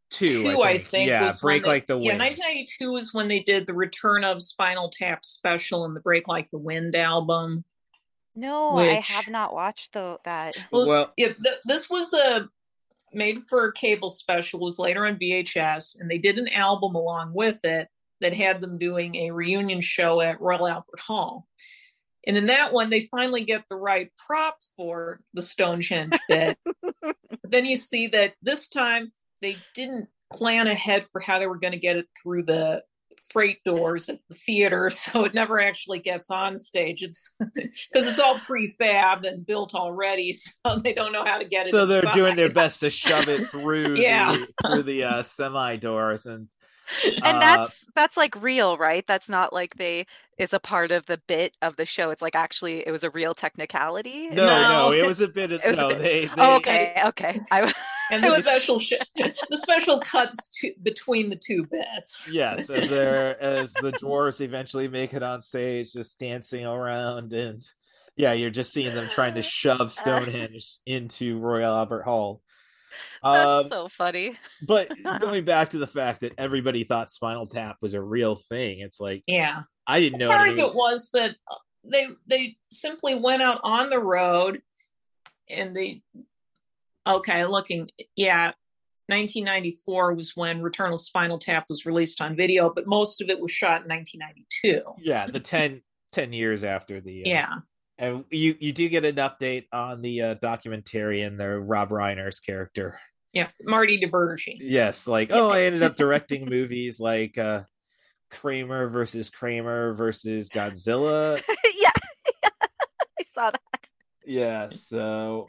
two. 0.44 0.62
I 0.62 0.78
think, 0.78 1.08
yeah, 1.08 1.24
was 1.24 1.40
break 1.40 1.62
when 1.62 1.62
they- 1.62 1.68
like 1.68 1.86
the 1.86 1.98
Yeah, 1.98 2.16
1992 2.16 2.92
was 2.92 3.14
when 3.14 3.28
they 3.28 3.40
did 3.40 3.66
the 3.66 3.74
Return 3.74 4.24
of 4.24 4.40
Spinal 4.40 4.90
Tap 4.90 5.24
special 5.24 5.84
and 5.84 5.96
the 5.96 6.00
Break 6.00 6.28
Like 6.28 6.50
the 6.50 6.58
Wind 6.58 6.94
album. 6.94 7.64
No, 8.34 8.78
I 8.78 8.96
Which- 8.96 9.08
have 9.08 9.28
not 9.28 9.52
watched 9.54 9.92
though 9.92 10.18
that. 10.24 10.54
Well, 10.70 10.86
Well- 10.86 11.12
yeah, 11.16 11.28
th- 11.28 11.60
this 11.64 11.90
was 11.90 12.12
a 12.12 12.48
made 13.12 13.42
for 13.48 13.70
cable 13.72 14.08
special. 14.10 14.60
Was 14.60 14.78
later 14.78 15.04
on 15.06 15.18
VHS, 15.18 15.96
and 16.00 16.10
they 16.10 16.18
did 16.18 16.38
an 16.38 16.48
album 16.48 16.94
along 16.94 17.34
with 17.34 17.64
it 17.64 17.88
that 18.20 18.32
had 18.32 18.60
them 18.60 18.78
doing 18.78 19.14
a 19.16 19.30
reunion 19.32 19.80
show 19.80 20.20
at 20.20 20.40
Royal 20.40 20.66
Albert 20.66 21.00
Hall. 21.00 21.46
And 22.26 22.36
in 22.38 22.46
that 22.46 22.72
one, 22.72 22.88
they 22.88 23.08
finally 23.10 23.44
get 23.44 23.64
the 23.68 23.76
right 23.76 24.10
prop 24.16 24.56
for 24.76 25.20
the 25.34 25.42
Stonehenge 25.42 26.16
bit. 26.28 26.56
but 27.02 27.16
then 27.42 27.66
you 27.66 27.76
see 27.76 28.06
that 28.08 28.34
this 28.40 28.68
time 28.68 29.12
they 29.40 29.56
didn't 29.74 30.08
plan 30.32 30.68
ahead 30.68 31.04
for 31.08 31.20
how 31.20 31.38
they 31.40 31.48
were 31.48 31.58
going 31.58 31.72
to 31.72 31.78
get 31.80 31.96
it 31.96 32.06
through 32.22 32.44
the 32.44 32.82
freight 33.30 33.58
doors 33.64 34.08
at 34.08 34.18
the 34.28 34.34
theater, 34.34 34.90
so 34.94 35.24
it 35.24 35.34
never 35.34 35.60
actually 35.60 36.00
gets 36.00 36.30
on 36.30 36.56
stage. 36.56 37.02
It's 37.02 37.34
because 37.54 38.06
it's 38.06 38.20
all 38.20 38.38
prefab 38.38 39.24
and 39.24 39.46
built 39.46 39.74
already, 39.74 40.32
so 40.32 40.78
they 40.82 40.92
don't 40.92 41.12
know 41.12 41.24
how 41.24 41.38
to 41.38 41.44
get 41.44 41.66
it. 41.66 41.70
so 41.72 41.86
they're 41.86 41.98
inside. 42.00 42.14
doing 42.14 42.36
their 42.36 42.50
best 42.50 42.80
to 42.80 42.90
shove 42.90 43.28
it 43.28 43.48
through 43.48 43.96
Yeah. 43.96 44.32
the, 44.62 44.68
through 44.68 44.82
the 44.84 45.04
uh, 45.04 45.22
semi 45.22 45.76
doors 45.76 46.26
and 46.26 46.48
And 47.14 47.36
uh, 47.36 47.40
that's 47.40 47.86
that's 47.94 48.16
like 48.16 48.40
real, 48.42 48.76
right? 48.76 49.06
That's 49.06 49.28
not 49.28 49.52
like 49.52 49.76
they 49.76 50.06
is 50.38 50.52
a 50.52 50.58
part 50.60 50.90
of 50.90 51.06
the 51.06 51.20
bit 51.28 51.56
of 51.62 51.76
the 51.76 51.86
show. 51.86 52.10
It's 52.10 52.22
like 52.22 52.34
actually 52.34 52.86
it 52.86 52.90
was 52.90 53.04
a 53.04 53.10
real 53.10 53.34
technicality. 53.34 54.28
no, 54.30 54.34
no, 54.46 54.60
No. 54.88 54.92
it 54.92 55.06
was 55.06 55.20
a 55.20 55.28
bit 55.28 55.52
of 55.52 55.60
It 55.64 55.68
was 55.68 55.78
a 55.78 55.88
bit- 55.88 55.98
They, 55.98 56.24
they 56.26 56.30
Oh, 56.38 56.56
okay, 56.56 57.00
okay. 57.06 57.40
I 57.50 57.72
and 58.12 58.22
the 58.22 58.30
special 58.42 58.78
sh- 58.78 58.92
the 59.16 59.56
special 59.56 59.98
cuts 60.00 60.50
to, 60.60 60.72
between 60.82 61.30
the 61.30 61.36
two 61.36 61.66
bits. 61.70 62.30
yes, 62.32 62.70
as 62.70 62.88
they're 62.88 63.40
as 63.42 63.72
the 63.74 63.92
dwarves 63.92 64.40
eventually 64.40 64.86
make 64.88 65.14
it 65.14 65.22
on 65.22 65.42
stage, 65.42 65.92
just 65.92 66.18
dancing 66.18 66.64
around 66.64 67.32
and 67.32 67.62
yeah, 68.14 68.32
you're 68.34 68.50
just 68.50 68.72
seeing 68.72 68.94
them 68.94 69.08
trying 69.08 69.34
to 69.34 69.42
shove 69.42 69.90
Stonehenge 70.00 70.76
into 70.86 71.38
Royal 71.38 71.74
Albert 71.74 72.02
Hall. 72.02 72.42
that's 73.22 73.46
Um, 73.46 73.68
so 73.68 73.88
funny. 73.88 74.36
but 74.66 74.90
going 75.20 75.44
back 75.46 75.70
to 75.70 75.78
the 75.78 75.86
fact 75.86 76.20
that 76.20 76.34
everybody 76.36 76.84
thought 76.84 77.10
Spinal 77.10 77.46
Tap 77.46 77.76
was 77.80 77.94
a 77.94 78.02
real 78.02 78.36
thing, 78.36 78.80
it's 78.80 79.00
like 79.00 79.22
Yeah, 79.26 79.62
I 79.86 80.00
didn't 80.00 80.18
know. 80.18 80.28
part 80.28 80.50
of 80.50 80.58
it 80.58 80.74
was 80.74 81.08
that 81.14 81.34
uh, 81.50 81.54
they 81.84 82.06
they 82.26 82.56
simply 82.70 83.14
went 83.14 83.40
out 83.42 83.60
on 83.64 83.88
the 83.90 83.98
road, 83.98 84.60
and 85.48 85.74
they 85.74 86.02
okay 87.06 87.44
looking 87.44 87.88
yeah. 88.16 88.52
1994 89.08 90.14
was 90.14 90.36
when 90.36 90.62
Return 90.62 90.92
of 90.92 91.00
Spinal 91.00 91.38
Tap 91.38 91.66
was 91.68 91.84
released 91.84 92.20
on 92.20 92.36
video, 92.36 92.72
but 92.72 92.86
most 92.86 93.20
of 93.20 93.28
it 93.28 93.40
was 93.40 93.50
shot 93.50 93.82
in 93.82 93.88
1992. 93.88 94.82
yeah, 95.02 95.26
the 95.26 95.40
10, 95.40 95.82
10 96.12 96.32
years 96.32 96.64
after 96.64 97.00
the 97.00 97.22
uh, 97.22 97.28
Yeah, 97.28 97.54
and 97.98 98.24
you 98.30 98.56
you 98.58 98.72
do 98.72 98.88
get 98.88 99.04
an 99.04 99.16
update 99.16 99.66
on 99.72 100.02
the 100.02 100.22
uh, 100.22 100.34
documentarian, 100.36 101.36
the 101.36 101.58
Rob 101.58 101.90
Reiner's 101.90 102.40
character. 102.40 102.98
yeah, 103.32 103.48
Marty 103.64 104.00
DiBergi. 104.00 104.56
Yes, 104.60 105.06
like 105.06 105.30
oh, 105.30 105.50
I 105.50 105.62
ended 105.62 105.82
up 105.82 105.96
directing 105.96 106.48
movies 106.48 107.00
like 107.00 107.36
uh 107.36 107.62
Kramer 108.30 108.88
versus 108.88 109.30
Kramer 109.30 109.92
versus 109.94 110.48
Godzilla. 110.48 111.42
yeah, 111.80 111.90
I 112.44 113.24
saw 113.32 113.50
that. 113.50 113.88
Yeah, 114.24 114.68
so 114.70 115.48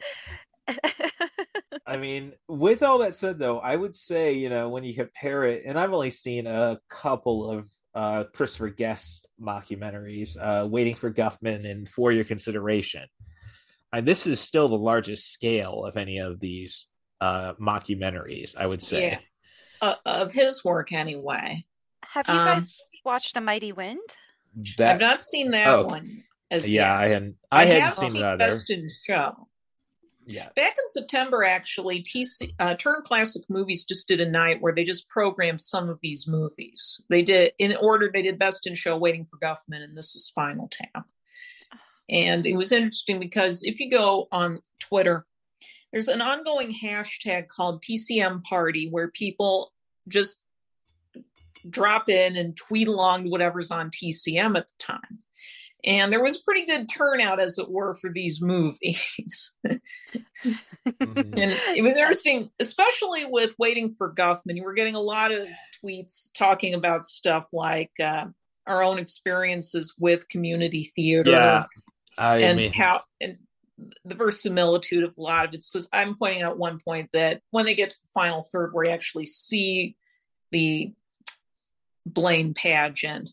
I 1.86 1.96
mean, 1.98 2.32
with 2.48 2.82
all 2.82 2.98
that 2.98 3.14
said, 3.14 3.38
though, 3.38 3.58
I 3.58 3.76
would 3.76 3.94
say 3.94 4.32
you 4.32 4.48
know 4.48 4.68
when 4.68 4.84
you 4.84 4.94
compare 4.94 5.44
it, 5.44 5.62
and 5.66 5.78
I've 5.78 5.92
only 5.92 6.10
seen 6.10 6.46
a 6.46 6.78
couple 6.88 7.50
of 7.50 7.68
uh, 7.94 8.24
Christopher 8.32 8.70
Guest 8.70 9.26
mockumentaries, 9.40 10.36
uh, 10.40 10.66
"Waiting 10.66 10.94
for 10.94 11.12
Guffman" 11.12 11.70
and 11.70 11.88
"For 11.88 12.10
Your 12.12 12.24
Consideration," 12.24 13.06
and 13.92 14.06
this 14.06 14.26
is 14.26 14.40
still 14.40 14.68
the 14.68 14.78
largest 14.78 15.32
scale 15.32 15.84
of 15.84 15.96
any 15.96 16.18
of 16.18 16.40
these 16.40 16.86
uh, 17.20 17.52
mockumentaries. 17.54 18.56
I 18.56 18.66
would 18.66 18.82
say. 18.82 19.02
Yeah. 19.10 19.18
Uh, 19.82 19.94
of 20.06 20.32
his 20.32 20.64
work 20.64 20.92
anyway. 20.92 21.64
Have 22.04 22.26
you 22.28 22.34
Um, 22.34 22.46
guys 22.46 22.78
watched 23.04 23.36
A 23.36 23.40
Mighty 23.40 23.72
Wind? 23.72 24.00
That, 24.78 24.94
I've 24.94 25.00
not 25.00 25.22
seen 25.22 25.50
that 25.50 25.68
oh, 25.68 25.86
one 25.86 26.22
as 26.50 26.70
yeah, 26.72 26.96
I 26.96 27.02
yet. 27.02 27.10
hadn't. 27.10 27.36
I, 27.50 27.64
hadn't 27.66 27.82
have 27.82 27.92
seen 27.92 28.10
seen 28.12 28.22
it 28.22 28.24
either. 28.24 28.38
Best 28.38 28.70
in 28.70 28.86
Show. 28.88 29.48
Yeah. 30.26 30.48
Back 30.56 30.74
in 30.78 30.86
September, 30.86 31.44
actually, 31.44 32.02
TC 32.02 32.54
uh, 32.58 32.74
Turner 32.76 33.02
Classic 33.02 33.42
Movies 33.48 33.84
just 33.84 34.08
did 34.08 34.20
a 34.20 34.28
night 34.28 34.60
where 34.60 34.72
they 34.72 34.84
just 34.84 35.08
programmed 35.08 35.60
some 35.60 35.88
of 35.88 35.98
these 36.02 36.26
movies. 36.26 37.02
They 37.10 37.22
did 37.22 37.52
in 37.58 37.76
order. 37.76 38.10
They 38.12 38.22
did 38.22 38.38
Best 38.38 38.66
in 38.66 38.74
Show, 38.74 38.96
Waiting 38.96 39.26
for 39.26 39.38
Guffman, 39.38 39.82
and 39.82 39.96
This 39.96 40.14
is 40.14 40.26
Spinal 40.26 40.68
Tap. 40.70 41.06
And 42.08 42.46
it 42.46 42.56
was 42.56 42.72
interesting 42.72 43.18
because 43.18 43.62
if 43.62 43.80
you 43.80 43.90
go 43.90 44.28
on 44.30 44.60
Twitter, 44.78 45.26
there's 45.92 46.08
an 46.08 46.20
ongoing 46.20 46.74
hashtag 46.74 47.48
called 47.48 47.82
TCM 47.82 48.42
Party 48.44 48.88
where 48.90 49.08
people 49.08 49.72
just 50.08 50.36
drop 51.68 52.08
in 52.08 52.36
and 52.36 52.56
tweet 52.56 52.88
along 52.88 53.24
to 53.24 53.30
whatever's 53.30 53.70
on 53.70 53.90
TCM 53.90 54.56
at 54.56 54.68
the 54.68 54.74
time. 54.78 55.18
And 55.84 56.10
there 56.12 56.22
was 56.22 56.40
pretty 56.40 56.64
good 56.64 56.88
turnout, 56.88 57.40
as 57.40 57.58
it 57.58 57.70
were, 57.70 57.94
for 57.94 58.10
these 58.10 58.40
movies. 58.40 59.52
mm-hmm. 59.66 59.78
And 60.98 61.52
it 61.76 61.82
was 61.82 61.96
interesting, 61.96 62.50
especially 62.58 63.26
with 63.26 63.54
Waiting 63.58 63.92
for 63.92 64.12
Guffman. 64.12 64.56
You 64.56 64.64
were 64.64 64.72
getting 64.72 64.94
a 64.94 65.00
lot 65.00 65.30
of 65.30 65.46
tweets 65.84 66.30
talking 66.34 66.74
about 66.74 67.04
stuff 67.04 67.48
like 67.52 67.92
uh, 68.02 68.26
our 68.66 68.82
own 68.82 68.98
experiences 68.98 69.94
with 69.98 70.28
community 70.28 70.90
theater. 70.96 71.30
Yeah. 71.30 71.64
I 72.16 72.38
and 72.38 72.58
mean... 72.58 72.72
how 72.72 73.02
and 73.20 73.38
the 74.04 74.14
verisimilitude 74.14 75.04
of 75.04 75.14
a 75.18 75.20
lot 75.20 75.44
of 75.44 75.54
it. 75.54 75.64
Because 75.70 75.88
I'm 75.92 76.16
pointing 76.16 76.42
out 76.42 76.58
one 76.58 76.78
point 76.78 77.10
that 77.12 77.42
when 77.50 77.66
they 77.66 77.74
get 77.74 77.90
to 77.90 78.00
the 78.00 78.08
final 78.14 78.44
third, 78.44 78.72
where 78.72 78.86
you 78.86 78.92
actually 78.92 79.26
see 79.26 79.96
the 80.50 80.92
Blaine 82.06 82.54
pageant 82.54 83.32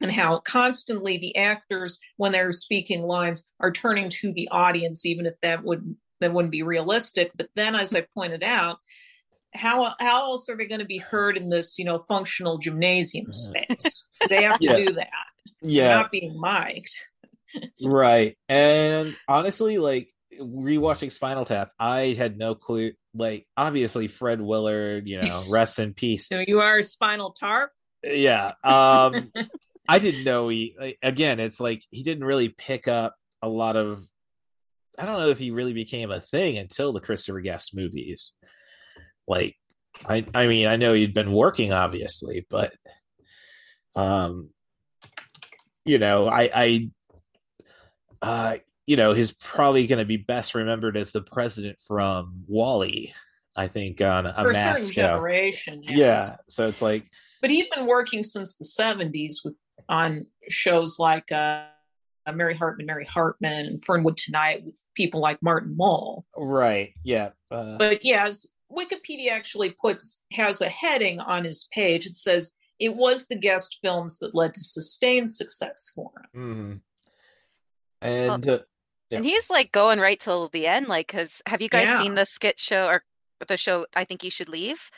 and 0.00 0.10
how 0.12 0.38
constantly 0.40 1.18
the 1.18 1.36
actors 1.36 1.98
when 2.16 2.32
they're 2.32 2.52
speaking 2.52 3.02
lines 3.02 3.46
are 3.60 3.72
turning 3.72 4.08
to 4.10 4.32
the 4.32 4.48
audience 4.50 5.04
even 5.06 5.26
if 5.26 5.34
that 5.42 5.64
would 5.64 5.96
that 6.20 6.32
wouldn't 6.32 6.52
be 6.52 6.62
realistic. 6.62 7.30
But 7.36 7.48
then 7.54 7.74
as 7.76 7.94
i 7.94 8.06
pointed 8.14 8.42
out 8.42 8.78
how 9.54 9.94
how 10.00 10.24
else 10.30 10.48
are 10.48 10.56
they 10.56 10.66
going 10.66 10.80
to 10.80 10.84
be 10.84 10.98
heard 10.98 11.36
in 11.36 11.48
this 11.48 11.78
you 11.78 11.84
know 11.84 11.98
functional 11.98 12.58
gymnasium 12.58 13.32
space? 13.32 14.06
They 14.28 14.42
have 14.42 14.58
to 14.58 14.64
Yeah. 14.64 14.76
do 14.76 14.92
that. 14.92 15.08
Yeah. 15.62 15.88
They're 15.88 15.96
not 16.02 16.10
being 16.12 16.40
mic'd. 16.40 16.94
Right. 17.82 18.36
And 18.48 19.16
honestly 19.26 19.78
like 19.78 20.08
rewatching 20.38 21.10
spinal 21.10 21.44
tap 21.46 21.72
i 21.80 22.14
had 22.16 22.36
no 22.38 22.54
clue 22.54 22.92
like 23.14 23.46
obviously 23.56 24.06
fred 24.06 24.40
willard 24.40 25.08
you 25.08 25.20
know 25.20 25.42
rest 25.48 25.78
in 25.78 25.94
peace. 25.94 26.28
So 26.32 26.44
you 26.46 26.60
are 26.60 26.76
a 26.78 26.82
spinal 26.82 27.32
tarp? 27.32 27.70
Yeah 28.04 28.52
um 28.62 29.32
i 29.88 29.98
didn't 29.98 30.24
know 30.24 30.48
he 30.48 30.76
like, 30.78 30.98
again 31.02 31.40
it's 31.40 31.60
like 31.60 31.82
he 31.90 32.02
didn't 32.02 32.24
really 32.24 32.48
pick 32.48 32.86
up 32.86 33.16
a 33.42 33.48
lot 33.48 33.76
of 33.76 34.06
i 34.98 35.06
don't 35.06 35.20
know 35.20 35.30
if 35.30 35.38
he 35.38 35.50
really 35.50 35.72
became 35.72 36.10
a 36.10 36.20
thing 36.20 36.58
until 36.58 36.92
the 36.92 37.00
christopher 37.00 37.40
guest 37.40 37.74
movies 37.74 38.32
like 39.26 39.56
i 40.06 40.24
i 40.34 40.46
mean 40.46 40.66
i 40.66 40.76
know 40.76 40.92
he'd 40.92 41.14
been 41.14 41.32
working 41.32 41.72
obviously 41.72 42.46
but 42.50 42.72
um 43.96 44.50
you 45.84 45.98
know 45.98 46.28
i 46.28 46.50
i 46.54 46.90
uh 48.22 48.56
you 48.86 48.96
know 48.96 49.12
he's 49.12 49.32
probably 49.32 49.86
going 49.86 49.98
to 49.98 50.04
be 50.04 50.16
best 50.16 50.54
remembered 50.54 50.96
as 50.96 51.12
the 51.12 51.20
president 51.20 51.78
from 51.80 52.44
WALL-E 52.46 53.12
i 53.56 53.68
think 53.68 54.00
on 54.00 54.26
a 54.26 54.34
for 54.34 54.52
mass 54.52 54.80
certain 54.80 54.94
generation 54.94 55.82
yes. 55.82 55.96
yeah 55.96 56.36
so 56.48 56.68
it's 56.68 56.82
like 56.82 57.04
but 57.40 57.50
he'd 57.50 57.70
been 57.74 57.86
working 57.86 58.22
since 58.22 58.56
the 58.56 58.64
70s 58.64 59.44
with 59.44 59.56
on 59.88 60.26
shows 60.48 60.98
like 60.98 61.30
uh, 61.32 61.64
Mary 62.32 62.54
Hartman, 62.54 62.86
Mary 62.86 63.04
Hartman, 63.06 63.66
and 63.66 63.82
Fernwood 63.82 64.16
2 64.16 64.32
Night 64.32 64.64
with 64.64 64.84
people 64.94 65.20
like 65.20 65.42
Martin 65.42 65.74
Mull. 65.76 66.26
right 66.36 66.92
yeah 67.04 67.30
uh, 67.50 67.76
But 67.78 68.04
yeah, 68.04 68.26
as 68.26 68.46
Wikipedia 68.70 69.30
actually 69.30 69.70
puts 69.70 70.20
has 70.32 70.60
a 70.60 70.68
heading 70.68 71.20
on 71.20 71.44
his 71.44 71.68
page. 71.72 72.04
It 72.06 72.16
says 72.16 72.52
it 72.78 72.94
was 72.94 73.26
the 73.26 73.38
guest 73.38 73.78
films 73.82 74.18
that 74.18 74.34
led 74.34 74.52
to 74.54 74.60
sustained 74.60 75.30
success 75.30 75.90
for 75.94 76.10
him. 76.34 76.40
mhm. 76.42 76.80
and 78.02 78.48
uh, 78.48 78.58
And 79.10 79.24
he's 79.24 79.48
like 79.50 79.72
going 79.72 79.98
right 79.98 80.20
till 80.20 80.48
the 80.48 80.66
end. 80.66 80.86
Like, 80.86 81.06
because 81.08 81.40
have 81.46 81.62
you 81.62 81.68
guys 81.70 81.86
Yeah. 81.86 82.02
seen 82.02 82.14
the 82.14 82.26
skit 82.26 82.58
show 82.58 82.86
or 82.86 83.02
the 83.46 83.56
show? 83.56 83.86
I 83.96 84.04
think 84.04 84.22
you 84.22 84.30
should 84.30 84.48
leave. 84.50 84.90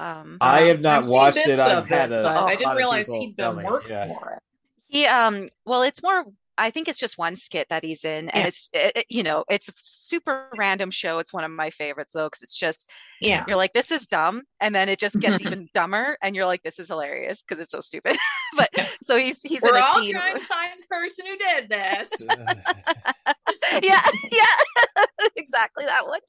Um, 0.00 0.38
I 0.40 0.62
have 0.62 0.80
not 0.80 1.04
I've 1.04 1.10
watched 1.10 1.36
it. 1.38 1.58
I've 1.60 1.86
had 1.86 2.10
it, 2.10 2.20
a, 2.20 2.22
but 2.22 2.36
a 2.36 2.40
I 2.46 2.54
didn't 2.56 2.76
realize 2.76 3.06
he'd 3.06 3.36
tell 3.36 3.54
done 3.54 3.64
work 3.64 3.88
yeah. 3.88 4.06
for 4.06 4.30
it. 4.30 4.42
He 4.88 5.04
um 5.06 5.46
well 5.66 5.82
it's 5.82 6.02
more 6.02 6.24
I 6.58 6.70
think 6.70 6.88
it's 6.88 6.98
just 6.98 7.16
one 7.16 7.36
skit 7.36 7.68
that 7.70 7.82
he's 7.84 8.04
in 8.04 8.28
and 8.30 8.42
Yeah. 8.42 8.46
it's 8.48 8.70
it, 8.72 8.92
it- 8.96 9.06
you 9.08 9.22
know 9.22 9.44
it's 9.48 9.68
a 9.68 9.72
super 9.84 10.48
random 10.56 10.90
show 10.90 11.18
it's 11.18 11.32
one 11.32 11.44
of 11.44 11.50
my 11.50 11.70
favorites 11.70 12.12
though 12.12 12.26
because 12.26 12.42
it's 12.42 12.56
just 12.58 12.90
Yeah. 13.20 13.44
you're 13.46 13.56
like 13.56 13.72
this 13.72 13.90
is 13.90 14.06
dumb 14.06 14.42
and 14.60 14.74
then 14.74 14.88
it 14.88 14.98
just 14.98 15.18
gets 15.20 15.40
even 15.46 15.68
dumber 15.74 16.16
and 16.22 16.34
you're 16.34 16.46
like 16.46 16.62
this 16.62 16.78
is 16.78 16.88
hilarious 16.88 17.42
because 17.42 17.60
it's 17.60 17.70
so 17.70 17.80
stupid 17.80 18.16
but 18.56 18.68
so 19.02 19.16
he's 19.16 19.42
he's 19.42 19.62
We're 19.62 19.70
in 19.76 19.82
a 19.82 19.86
all 19.86 20.02
scene 20.02 20.12
trying 20.14 20.34
to 20.34 20.46
find 20.46 20.80
the 20.80 20.86
person 20.86 21.26
who 21.26 21.36
did 21.36 21.68
this. 21.68 22.12
yeah 23.82 24.02
yeah 24.32 25.04
exactly 25.36 25.84
that 25.84 26.06
one 26.06 26.20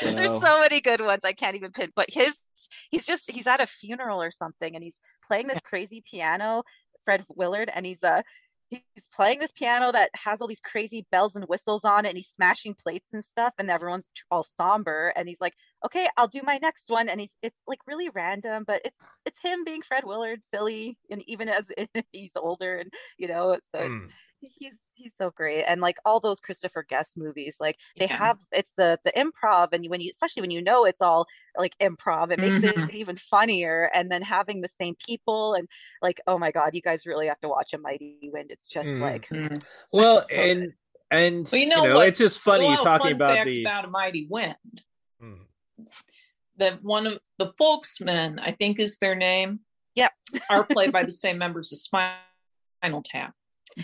there's 0.00 0.32
So- 0.32 0.40
so 0.40 0.60
many 0.60 0.80
good 0.80 1.00
ones 1.00 1.24
i 1.24 1.32
can't 1.32 1.56
even 1.56 1.72
pin 1.72 1.90
but 1.94 2.06
his 2.10 2.38
he's 2.90 3.06
just 3.06 3.30
he's 3.30 3.46
at 3.46 3.60
a 3.60 3.66
funeral 3.66 4.22
or 4.22 4.30
something 4.30 4.74
and 4.74 4.82
he's 4.82 5.00
playing 5.26 5.46
this 5.48 5.60
crazy 5.60 6.02
piano 6.08 6.62
fred 7.04 7.24
willard 7.28 7.70
and 7.74 7.84
he's 7.84 8.02
uh 8.02 8.22
he's 8.70 8.80
playing 9.14 9.38
this 9.38 9.52
piano 9.52 9.92
that 9.92 10.08
has 10.14 10.40
all 10.40 10.48
these 10.48 10.60
crazy 10.60 11.04
bells 11.12 11.36
and 11.36 11.44
whistles 11.46 11.84
on 11.84 12.06
it 12.06 12.08
and 12.08 12.16
he's 12.16 12.28
smashing 12.28 12.74
plates 12.74 13.12
and 13.12 13.22
stuff 13.22 13.52
and 13.58 13.70
everyone's 13.70 14.08
all 14.30 14.42
somber 14.42 15.12
and 15.14 15.28
he's 15.28 15.40
like 15.42 15.52
okay 15.84 16.08
i'll 16.16 16.28
do 16.28 16.40
my 16.42 16.58
next 16.62 16.84
one 16.88 17.08
and 17.08 17.20
he's 17.20 17.36
it's 17.42 17.56
like 17.66 17.80
really 17.86 18.08
random 18.10 18.64
but 18.66 18.80
it's 18.84 18.96
it's 19.26 19.38
him 19.42 19.62
being 19.64 19.82
fred 19.82 20.04
willard 20.04 20.40
silly 20.54 20.96
and 21.10 21.22
even 21.26 21.48
as 21.50 21.70
he's 22.12 22.30
older 22.36 22.78
and 22.78 22.90
you 23.18 23.28
know 23.28 23.58
so 23.74 23.80
Mm. 23.82 24.08
He's 24.42 24.78
he's 24.94 25.14
so 25.16 25.30
great 25.30 25.64
and 25.64 25.80
like 25.80 25.98
all 26.04 26.18
those 26.20 26.40
christopher 26.40 26.82
guest 26.88 27.16
movies 27.16 27.56
like 27.60 27.76
they 27.98 28.06
Yeah. 28.06 28.16
have 28.16 28.38
it's 28.50 28.72
the 28.76 28.98
the 29.04 29.12
improv 29.12 29.68
and 29.72 29.88
when 29.88 30.00
you 30.00 30.10
especially 30.10 30.40
when 30.40 30.50
you 30.50 30.62
know 30.62 30.84
it's 30.84 31.00
all 31.00 31.26
like 31.56 31.76
improv 31.78 32.32
it 32.32 32.38
makes 32.40 32.60
Mhm. 32.60 32.88
it 32.88 32.94
even 32.94 33.16
funnier 33.16 33.90
and 33.94 34.10
then 34.10 34.22
having 34.22 34.60
the 34.60 34.68
same 34.68 34.96
people 34.96 35.54
and 35.54 35.68
like 36.02 36.20
oh 36.26 36.38
my 36.38 36.50
god 36.50 36.74
you 36.74 36.82
guys 36.82 37.06
really 37.06 37.28
have 37.28 37.40
to 37.40 37.48
watch 37.48 37.72
a 37.72 37.78
mighty 37.78 38.30
wind 38.32 38.50
it's 38.50 38.66
just 38.68 38.90
Mhm. 38.90 39.00
like 39.00 39.28
well 39.92 40.20
so 40.22 40.34
and 40.34 40.72
and 41.10 41.46
Well, 41.52 41.60
you 41.60 41.66
know, 41.68 41.84
know 41.84 41.96
what? 41.96 42.08
it's 42.08 42.18
just 42.18 42.40
funny 42.40 42.64
Well, 42.64 42.82
talking 42.84 43.04
fun 43.08 43.12
about 43.12 43.44
the 43.44 43.62
about 43.64 43.84
a 43.84 43.88
mighty 43.88 44.26
wind. 44.30 44.82
Mm. 45.22 45.46
That 46.56 46.82
one 46.82 47.06
of 47.06 47.20
the 47.36 47.52
folksmen, 47.58 48.38
I 48.38 48.52
think, 48.52 48.80
is 48.80 48.98
their 48.98 49.14
name. 49.14 49.60
Yep, 49.94 50.12
are 50.48 50.64
played 50.64 50.90
by 50.90 51.02
the 51.04 51.10
same 51.10 51.36
members 51.36 51.70
as 51.70 51.82
Spinal 51.82 53.02
Tap. 53.02 53.34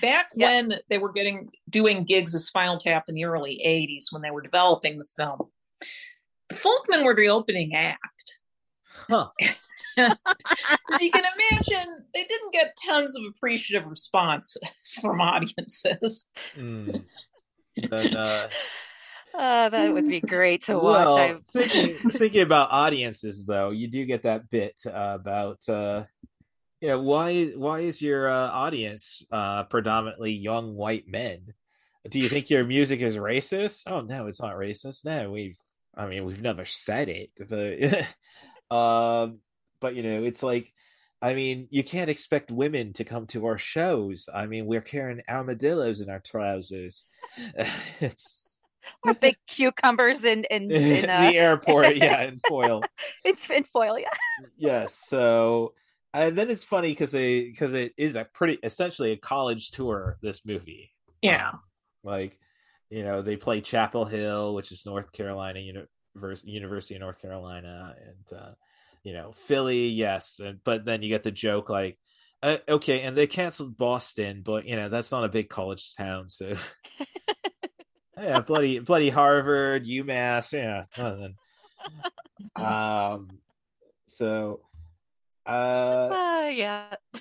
Back 0.00 0.28
Yep. 0.34 0.50
when 0.50 0.80
they 0.88 0.98
were 0.98 1.12
getting 1.12 1.50
doing 1.68 2.04
gigs 2.04 2.34
as 2.34 2.46
Spinal 2.46 2.78
Tap 2.78 3.04
in 3.08 3.14
the 3.14 3.24
early 3.24 3.60
'80s, 3.64 4.12
when 4.12 4.22
they 4.22 4.30
were 4.30 4.42
developing 4.42 4.98
the 4.98 5.04
film, 5.04 5.50
the 6.48 6.54
Folksmen 6.54 7.04
were 7.04 7.14
the 7.14 7.28
opening 7.28 7.74
act. 7.74 8.38
Huh. 9.08 9.28
As 9.98 11.00
you 11.00 11.10
can 11.10 11.24
imagine, 11.24 12.04
they 12.14 12.24
didn't 12.24 12.52
get 12.52 12.76
tons 12.86 13.16
of 13.16 13.24
appreciative 13.28 13.88
responses 13.88 14.62
from 15.00 15.20
audiences. 15.20 16.26
Mm. 16.56 17.04
But, 17.90 18.14
uh, 18.14 18.46
oh 19.34 19.70
that 19.70 19.92
would 19.92 20.08
be 20.08 20.20
great 20.20 20.62
to 20.64 20.74
watch 20.74 20.84
well, 21.06 21.16
I, 21.16 21.36
thinking 21.50 22.10
thinking 22.10 22.42
about 22.42 22.70
audiences 22.70 23.44
though, 23.44 23.70
you 23.70 23.88
do 23.88 24.04
get 24.04 24.22
that 24.22 24.50
bit 24.50 24.78
uh, 24.86 25.16
about 25.20 25.68
uh, 25.68 26.04
you 26.80 26.88
know 26.88 27.00
why 27.00 27.46
why 27.46 27.80
is 27.80 28.00
your 28.00 28.30
uh, 28.30 28.48
audience 28.48 29.24
uh, 29.32 29.64
predominantly 29.64 30.32
young 30.32 30.74
white 30.74 31.08
men? 31.08 31.54
Do 32.08 32.18
you 32.18 32.28
think 32.28 32.50
your 32.50 32.64
music 32.64 33.00
is 33.00 33.16
racist? 33.16 33.82
Oh 33.86 34.00
no, 34.00 34.26
it's 34.26 34.40
not 34.40 34.56
racist. 34.56 35.04
No, 35.04 35.30
we've 35.30 35.58
I 35.96 36.06
mean 36.06 36.24
we've 36.24 36.42
never 36.42 36.64
said 36.64 37.08
it, 37.08 37.30
but 37.48 38.74
um, 38.76 39.40
but 39.80 39.94
you 39.94 40.02
know 40.02 40.24
it's 40.24 40.42
like. 40.42 40.72
I 41.20 41.34
mean, 41.34 41.66
you 41.72 41.82
can't 41.82 42.10
expect 42.10 42.52
women 42.52 42.92
to 42.92 43.04
come 43.04 43.26
to 43.28 43.46
our 43.46 43.58
shows. 43.58 44.28
I 44.32 44.46
mean, 44.46 44.66
we're 44.66 44.80
carrying 44.80 45.20
armadillos 45.28 46.00
in 46.00 46.08
our 46.10 46.20
trousers. 46.20 47.06
it's 47.98 48.48
or 49.04 49.14
big 49.14 49.36
cucumbers 49.46 50.24
in 50.24 50.44
in, 50.50 50.70
in 50.70 51.10
uh, 51.10 51.30
the 51.30 51.38
airport, 51.38 51.96
yeah, 51.96 52.22
in 52.22 52.40
foil. 52.48 52.82
it's 53.24 53.50
in 53.50 53.64
foil 53.64 53.98
yeah 53.98 54.08
yes. 54.56 54.94
So, 54.94 55.74
and 56.14 56.36
then 56.36 56.50
it's 56.50 56.64
funny 56.64 56.88
because 56.90 57.12
they 57.12 57.44
because 57.44 57.74
it 57.74 57.92
is 57.96 58.16
a 58.16 58.24
pretty 58.24 58.58
essentially 58.62 59.12
a 59.12 59.16
college 59.16 59.70
tour. 59.70 60.18
This 60.22 60.44
movie, 60.44 60.90
Yeah. 61.22 61.52
like 62.02 62.38
you 62.90 63.04
know, 63.04 63.20
they 63.20 63.36
play 63.36 63.60
Chapel 63.60 64.06
Hill, 64.06 64.54
which 64.54 64.72
is 64.72 64.86
North 64.86 65.12
Carolina 65.12 65.60
Univers- 65.60 66.42
University 66.44 66.94
of 66.94 67.02
North 67.02 67.20
Carolina, 67.20 67.94
and 68.06 68.38
uh, 68.38 68.50
you 69.04 69.12
know 69.12 69.32
Philly, 69.32 69.88
yes, 69.88 70.40
and, 70.42 70.58
but 70.64 70.84
then 70.84 71.02
you 71.02 71.08
get 71.08 71.22
the 71.22 71.30
joke 71.30 71.68
like. 71.68 71.98
Uh, 72.40 72.58
okay, 72.68 73.00
and 73.00 73.16
they 73.16 73.26
canceled 73.26 73.76
Boston, 73.76 74.42
but 74.44 74.64
you 74.64 74.76
know 74.76 74.88
that's 74.88 75.10
not 75.10 75.24
a 75.24 75.28
big 75.28 75.48
college 75.48 75.96
town, 75.96 76.28
so 76.28 76.56
yeah, 78.16 78.40
bloody 78.40 78.78
bloody 78.78 79.10
Harvard, 79.10 79.84
UMass, 79.86 80.52
yeah. 80.52 80.84
um, 83.14 83.28
so, 84.06 84.60
uh, 85.48 86.08
uh 86.12 86.48
yeah. 86.48 86.94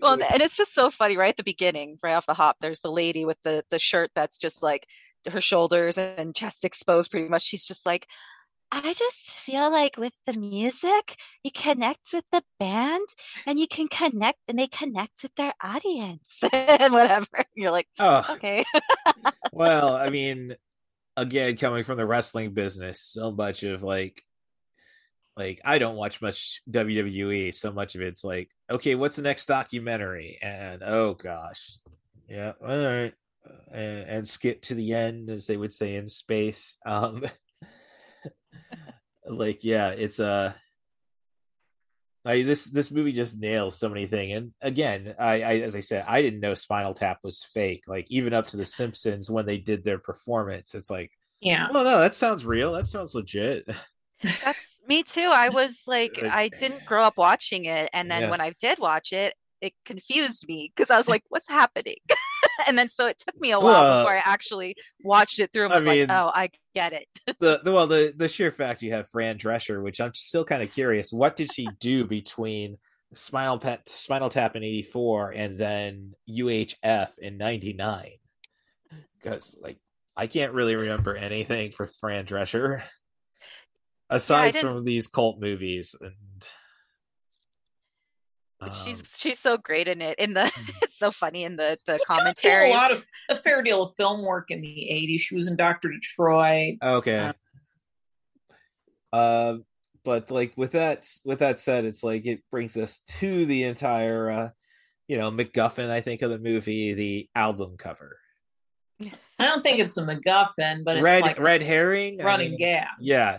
Well, 0.00 0.12
and 0.12 0.40
it's 0.42 0.56
just 0.56 0.74
so 0.74 0.90
funny, 0.90 1.16
right 1.16 1.30
at 1.30 1.36
the 1.36 1.42
beginning, 1.42 1.98
right 2.04 2.12
off 2.12 2.26
the 2.26 2.34
hop. 2.34 2.58
There's 2.60 2.78
the 2.78 2.92
lady 2.92 3.24
with 3.24 3.38
the 3.42 3.64
the 3.68 3.80
shirt 3.80 4.12
that's 4.14 4.38
just 4.38 4.62
like 4.62 4.86
her 5.28 5.40
shoulders 5.40 5.98
and 5.98 6.36
chest 6.36 6.64
exposed, 6.64 7.10
pretty 7.10 7.28
much. 7.28 7.42
She's 7.42 7.66
just 7.66 7.84
like, 7.84 8.06
I 8.70 8.92
just 8.92 9.40
feel 9.40 9.70
like 9.72 9.96
with 9.96 10.12
the 10.26 10.34
music, 10.34 11.16
you 11.42 11.50
connect 11.50 12.12
with 12.12 12.24
the 12.30 12.42
band 12.60 13.06
and 13.46 13.58
you 13.58 13.66
can 13.66 13.88
connect 13.88 14.38
and 14.46 14.58
they 14.58 14.66
connect 14.66 15.22
with 15.22 15.34
their 15.36 15.54
audience 15.62 16.40
and 16.52 16.92
whatever. 16.92 17.26
You're 17.56 17.70
like, 17.70 17.88
oh, 17.98 18.24
okay. 18.30 18.64
well, 19.52 19.94
I 19.94 20.10
mean, 20.10 20.54
again, 21.16 21.56
coming 21.56 21.84
from 21.84 21.96
the 21.96 22.06
wrestling 22.06 22.52
business, 22.52 23.00
so 23.00 23.30
much 23.30 23.62
of 23.62 23.82
like, 23.82 24.22
like 25.38 25.60
I 25.64 25.78
don't 25.78 25.96
watch 25.96 26.20
much 26.20 26.62
WWE. 26.70 27.54
So 27.54 27.72
much 27.72 27.94
of 27.94 28.02
it's 28.02 28.24
like, 28.24 28.50
okay, 28.68 28.96
what's 28.96 29.16
the 29.16 29.22
next 29.22 29.46
documentary? 29.46 30.38
And 30.42 30.82
oh 30.82 31.14
gosh, 31.14 31.78
yeah, 32.28 32.52
all 32.60 32.68
right, 32.68 33.14
and, 33.72 33.98
and 34.00 34.28
skip 34.28 34.62
to 34.62 34.74
the 34.74 34.94
end, 34.94 35.30
as 35.30 35.46
they 35.46 35.56
would 35.56 35.72
say 35.72 35.94
in 35.94 36.08
space. 36.08 36.76
Um, 36.86 37.24
like 39.28 39.62
yeah 39.62 39.88
it's 39.88 40.18
a 40.18 40.26
uh, 40.26 40.52
I, 42.24 42.42
this 42.42 42.64
this 42.64 42.90
movie 42.90 43.12
just 43.12 43.40
nails 43.40 43.78
so 43.78 43.88
many 43.88 44.06
things 44.06 44.36
and 44.36 44.52
again 44.60 45.14
I, 45.18 45.42
I 45.42 45.54
as 45.58 45.76
i 45.76 45.80
said 45.80 46.04
i 46.06 46.20
didn't 46.20 46.40
know 46.40 46.54
spinal 46.54 46.94
tap 46.94 47.18
was 47.22 47.44
fake 47.54 47.84
like 47.86 48.06
even 48.10 48.34
up 48.34 48.48
to 48.48 48.56
the 48.56 48.66
simpsons 48.66 49.30
when 49.30 49.46
they 49.46 49.58
did 49.58 49.84
their 49.84 49.98
performance 49.98 50.74
it's 50.74 50.90
like 50.90 51.10
yeah 51.40 51.68
well 51.72 51.84
no 51.84 52.00
that 52.00 52.14
sounds 52.14 52.44
real 52.44 52.72
that 52.72 52.84
sounds 52.84 53.14
legit 53.14 53.68
That's, 54.22 54.66
me 54.88 55.02
too 55.02 55.30
i 55.34 55.48
was 55.48 55.82
like 55.86 56.22
i 56.24 56.48
didn't 56.48 56.84
grow 56.84 57.02
up 57.02 57.16
watching 57.16 57.66
it 57.66 57.88
and 57.92 58.10
then 58.10 58.22
yeah. 58.22 58.30
when 58.30 58.40
i 58.40 58.52
did 58.60 58.78
watch 58.78 59.12
it 59.12 59.34
it 59.60 59.72
confused 59.84 60.46
me 60.48 60.72
because 60.74 60.90
i 60.90 60.96
was 60.96 61.08
like 61.08 61.22
what's 61.28 61.48
happening 61.48 61.96
and 62.66 62.78
then 62.78 62.88
so 62.88 63.06
it 63.06 63.18
took 63.18 63.38
me 63.40 63.52
a 63.52 63.60
while 63.60 63.82
well, 63.82 64.02
before 64.02 64.16
I 64.16 64.22
actually 64.24 64.76
watched 65.02 65.40
it 65.40 65.52
through 65.52 65.66
and 65.66 65.74
was 65.74 65.86
I 65.86 65.90
mean, 65.90 66.08
like, 66.08 66.18
oh, 66.18 66.30
I 66.34 66.50
get 66.74 66.92
it. 66.92 67.06
the, 67.40 67.60
the 67.62 67.72
well, 67.72 67.86
the 67.86 68.12
the 68.16 68.28
sheer 68.28 68.50
fact 68.50 68.82
you 68.82 68.92
have 68.92 69.08
Fran 69.10 69.38
Drescher, 69.38 69.82
which 69.82 70.00
I'm 70.00 70.14
still 70.14 70.44
kind 70.44 70.62
of 70.62 70.70
curious, 70.70 71.12
what 71.12 71.36
did 71.36 71.52
she 71.52 71.68
do 71.80 72.04
between 72.04 72.78
Spinal 73.14 73.58
Pet, 73.58 73.88
Spinal 73.88 74.28
Tap 74.28 74.56
in 74.56 74.62
'84 74.62 75.30
and 75.32 75.56
then 75.56 76.14
UHF 76.28 77.18
in 77.18 77.38
'99? 77.38 78.10
Because 79.20 79.56
like 79.60 79.78
I 80.16 80.26
can't 80.26 80.52
really 80.52 80.74
remember 80.74 81.16
anything 81.16 81.72
for 81.72 81.86
Fran 82.00 82.26
Drescher 82.26 82.82
aside 84.10 84.54
yeah, 84.54 84.60
from 84.60 84.84
these 84.84 85.06
cult 85.06 85.40
movies 85.40 85.94
and 86.00 86.14
um, 88.60 88.70
she's 88.70 89.16
she's 89.16 89.38
so 89.38 89.56
great 89.56 89.86
in 89.86 90.02
it. 90.02 90.18
In 90.18 90.34
the 90.34 90.46
hmm. 90.46 90.70
it's 90.82 90.98
so 90.98 91.10
funny 91.10 91.44
in 91.44 91.56
the 91.56 91.78
the 91.86 92.00
commentary. 92.06 92.70
a 92.70 92.74
lot 92.74 92.90
of 92.90 93.06
a 93.28 93.36
fair 93.36 93.62
deal 93.62 93.82
of 93.82 93.94
film 93.94 94.22
work 94.24 94.50
in 94.50 94.60
the 94.60 94.88
'80s. 94.90 95.20
She 95.20 95.34
was 95.34 95.48
in 95.48 95.56
Doctor 95.56 95.90
Detroit. 95.90 96.76
Okay. 96.82 97.18
Um, 97.18 97.34
uh, 99.12 99.54
but 100.04 100.30
like 100.30 100.52
with 100.56 100.72
that 100.72 101.06
with 101.24 101.38
that 101.40 101.60
said, 101.60 101.84
it's 101.84 102.02
like 102.02 102.26
it 102.26 102.42
brings 102.50 102.76
us 102.76 103.00
to 103.18 103.46
the 103.46 103.64
entire 103.64 104.30
uh, 104.30 104.48
you 105.06 105.18
know 105.18 105.30
MacGuffin. 105.30 105.90
I 105.90 106.00
think 106.00 106.22
of 106.22 106.30
the 106.30 106.38
movie, 106.38 106.94
the 106.94 107.28
album 107.34 107.76
cover. 107.78 108.18
I 109.38 109.46
don't 109.46 109.62
think 109.62 109.78
it's 109.78 109.96
a 109.96 110.02
MacGuffin, 110.02 110.82
but 110.84 110.96
it's 110.96 111.04
red 111.04 111.22
like 111.22 111.40
red 111.40 111.62
herring 111.62 112.18
running 112.18 112.48
I 112.48 112.50
mean, 112.50 112.58
gag. 112.58 112.86
Yeah, 113.00 113.38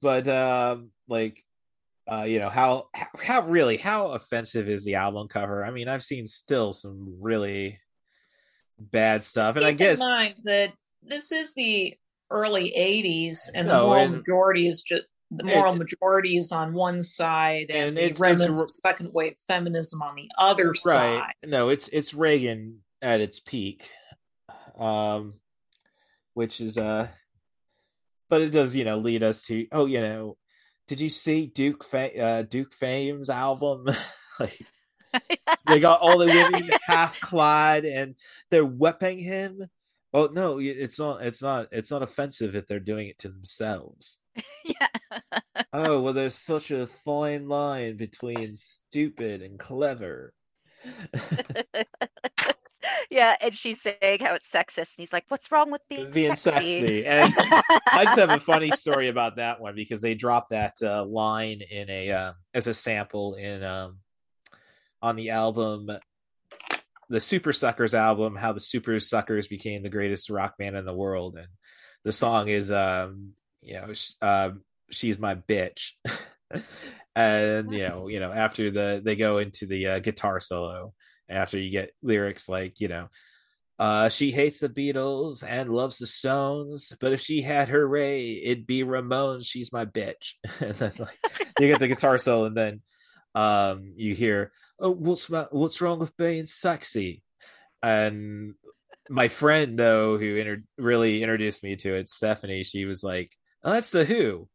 but 0.00 0.28
um, 0.28 0.90
like 1.08 1.44
uh, 2.10 2.22
you 2.22 2.38
know 2.38 2.48
how 2.48 2.88
how 3.18 3.42
really 3.42 3.76
how 3.76 4.08
offensive 4.08 4.68
is 4.68 4.84
the 4.84 4.96
album 4.96 5.28
cover? 5.28 5.64
I 5.64 5.70
mean, 5.70 5.88
I've 5.88 6.02
seen 6.02 6.26
still 6.26 6.72
some 6.72 7.16
really 7.20 7.78
bad 8.78 9.24
stuff, 9.24 9.56
and 9.56 9.64
Keep 9.64 9.68
I 9.68 9.72
guess 9.72 10.00
in 10.00 10.06
mind 10.06 10.34
that 10.44 10.72
this 11.02 11.32
is 11.32 11.54
the 11.54 11.94
early 12.30 12.72
'80s, 12.76 13.50
and 13.54 13.68
no, 13.68 13.72
the 13.72 13.86
moral 13.86 14.02
and, 14.02 14.16
majority 14.16 14.68
is 14.68 14.82
just 14.82 15.04
the 15.30 15.44
moral 15.44 15.74
it, 15.74 15.78
majority 15.78 16.36
is 16.38 16.52
on 16.52 16.72
one 16.72 17.02
side, 17.02 17.66
and, 17.70 17.88
and 17.88 17.96
the 17.96 18.04
it's, 18.04 18.20
remnants 18.20 18.58
it's, 18.58 18.62
of 18.62 18.70
second 18.70 19.12
wave 19.12 19.36
feminism 19.46 20.00
on 20.00 20.16
the 20.16 20.30
other 20.38 20.68
right. 20.68 20.76
side. 20.76 21.34
No, 21.44 21.68
it's 21.68 21.88
it's 21.88 22.14
Reagan 22.14 22.80
at 23.02 23.20
its 23.20 23.38
peak, 23.38 23.90
um, 24.78 25.34
which 26.32 26.60
is 26.60 26.78
uh, 26.78 27.08
but 28.28 28.40
it 28.42 28.50
does 28.50 28.74
you 28.74 28.84
know 28.84 28.98
lead 28.98 29.22
us 29.22 29.42
to 29.44 29.66
oh 29.72 29.86
you 29.86 30.00
know 30.00 30.36
did 30.88 31.00
you 31.00 31.10
see 31.10 31.46
Duke 31.46 31.84
Fa- 31.84 32.18
uh, 32.18 32.42
Duke 32.42 32.72
Fame's 32.72 33.28
album? 33.28 33.86
like 34.40 34.58
they 35.66 35.80
got 35.80 36.00
all 36.00 36.18
the 36.18 36.26
women 36.26 36.70
half 36.86 37.20
clad 37.20 37.84
and 37.84 38.14
they're 38.50 38.64
whipping 38.64 39.18
him. 39.18 39.68
Oh 40.14 40.30
no, 40.32 40.58
it's 40.58 40.98
not. 40.98 41.22
It's 41.22 41.42
not. 41.42 41.68
It's 41.70 41.90
not 41.90 42.02
offensive 42.02 42.56
if 42.56 42.66
they're 42.66 42.80
doing 42.80 43.08
it 43.08 43.18
to 43.18 43.28
themselves. 43.28 44.18
yeah. 44.64 44.88
oh 45.74 46.00
well, 46.00 46.14
there's 46.14 46.34
such 46.34 46.70
a 46.70 46.86
fine 46.86 47.48
line 47.48 47.98
between 47.98 48.54
stupid 48.54 49.42
and 49.42 49.58
clever. 49.58 50.32
Yeah, 53.10 53.36
and 53.40 53.54
she's 53.54 53.82
saying 53.82 54.20
how 54.20 54.34
it's 54.34 54.50
sexist, 54.50 54.96
and 54.96 55.02
he's 55.02 55.12
like, 55.12 55.24
"What's 55.28 55.50
wrong 55.50 55.70
with 55.70 55.82
being 55.88 56.10
being 56.10 56.36
sexy?" 56.36 56.80
sexy. 56.80 57.06
And 57.06 57.32
I 57.36 58.04
just 58.04 58.18
have 58.18 58.30
a 58.30 58.40
funny 58.40 58.70
story 58.70 59.08
about 59.08 59.36
that 59.36 59.60
one 59.60 59.74
because 59.74 60.02
they 60.02 60.14
dropped 60.14 60.50
that 60.50 60.74
uh, 60.82 61.04
line 61.04 61.60
in 61.68 61.88
a 61.90 62.10
uh, 62.10 62.32
as 62.54 62.66
a 62.66 62.74
sample 62.74 63.34
in 63.34 63.62
um, 63.62 63.98
on 65.02 65.16
the 65.16 65.30
album, 65.30 65.90
the 67.08 67.18
Supersuckers 67.18 67.94
album, 67.94 68.36
how 68.36 68.52
the 68.52 68.60
Supersuckers 68.60 69.48
became 69.48 69.82
the 69.82 69.88
greatest 69.88 70.30
rock 70.30 70.58
band 70.58 70.76
in 70.76 70.84
the 70.84 70.94
world, 70.94 71.36
and 71.36 71.48
the 72.04 72.12
song 72.12 72.48
is, 72.48 72.70
um, 72.70 73.32
you 73.62 73.74
know, 73.74 73.92
uh, 74.22 74.50
she's 74.90 75.18
my 75.18 75.34
bitch. 75.34 75.92
and 77.14 77.72
you 77.72 77.86
know 77.86 78.08
you 78.08 78.20
know 78.20 78.32
after 78.32 78.70
the 78.70 79.02
they 79.04 79.16
go 79.16 79.38
into 79.38 79.66
the 79.66 79.86
uh, 79.86 79.98
guitar 79.98 80.40
solo 80.40 80.94
after 81.28 81.58
you 81.58 81.70
get 81.70 81.92
lyrics 82.02 82.48
like 82.48 82.80
you 82.80 82.88
know 82.88 83.08
uh, 83.78 84.08
she 84.08 84.32
hates 84.32 84.58
the 84.58 84.68
Beatles 84.68 85.44
and 85.46 85.70
loves 85.70 85.98
the 85.98 86.06
Stones, 86.06 86.92
but 87.00 87.12
if 87.12 87.20
she 87.20 87.42
had 87.42 87.68
her 87.68 87.88
way, 87.88 88.42
it'd 88.42 88.66
be 88.66 88.82
Ramones. 88.82 89.46
She's 89.46 89.72
my 89.72 89.84
bitch. 89.84 90.32
and 90.60 90.74
then 90.74 90.92
like 90.98 91.18
you 91.60 91.68
get 91.68 91.78
the 91.78 91.86
guitar 91.86 92.18
solo, 92.18 92.46
and 92.46 92.56
then 92.56 92.80
um, 93.36 93.92
you 93.96 94.14
hear, 94.16 94.50
"Oh, 94.80 94.90
what's 94.90 95.30
my, 95.30 95.46
what's 95.50 95.80
wrong 95.80 96.00
with 96.00 96.16
being 96.16 96.46
sexy?" 96.46 97.22
And 97.80 98.54
my 99.08 99.28
friend 99.28 99.78
though, 99.78 100.18
who 100.18 100.36
inter- 100.36 100.64
really 100.76 101.22
introduced 101.22 101.62
me 101.62 101.76
to 101.76 101.94
it, 101.94 102.08
Stephanie, 102.08 102.64
she 102.64 102.84
was 102.84 103.04
like, 103.04 103.30
"Oh, 103.62 103.72
that's 103.74 103.92
the 103.92 104.04
Who." 104.04 104.48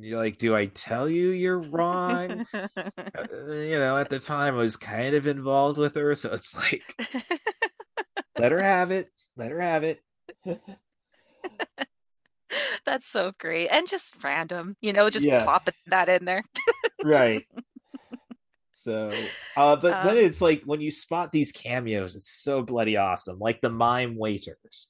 You're 0.00 0.18
like, 0.18 0.38
do 0.38 0.54
I 0.54 0.66
tell 0.66 1.08
you 1.08 1.30
you're 1.30 1.58
wrong? 1.58 2.46
uh, 2.54 2.68
you 3.50 3.78
know, 3.78 3.98
at 3.98 4.08
the 4.08 4.20
time 4.20 4.54
I 4.54 4.58
was 4.58 4.76
kind 4.76 5.14
of 5.14 5.26
involved 5.26 5.78
with 5.78 5.96
her, 5.96 6.14
so 6.14 6.32
it's 6.32 6.56
like, 6.56 6.94
let 8.38 8.52
her 8.52 8.62
have 8.62 8.90
it, 8.90 9.10
let 9.36 9.50
her 9.50 9.60
have 9.60 9.82
it. 9.84 10.00
That's 12.86 13.06
so 13.08 13.32
great, 13.38 13.68
and 13.68 13.88
just 13.88 14.22
random, 14.22 14.76
you 14.80 14.92
know, 14.92 15.10
just 15.10 15.26
yeah. 15.26 15.42
plop 15.42 15.68
that 15.88 16.08
in 16.08 16.24
there. 16.24 16.44
right. 17.04 17.44
So, 18.86 19.10
uh, 19.56 19.74
but 19.74 19.92
um, 19.94 20.06
then 20.06 20.16
it's 20.18 20.40
like 20.40 20.62
when 20.64 20.80
you 20.80 20.92
spot 20.92 21.32
these 21.32 21.50
cameos, 21.50 22.14
it's 22.14 22.30
so 22.30 22.62
bloody 22.62 22.96
awesome. 22.96 23.40
Like 23.40 23.60
the 23.60 23.70
mime 23.70 24.16
waiters. 24.16 24.86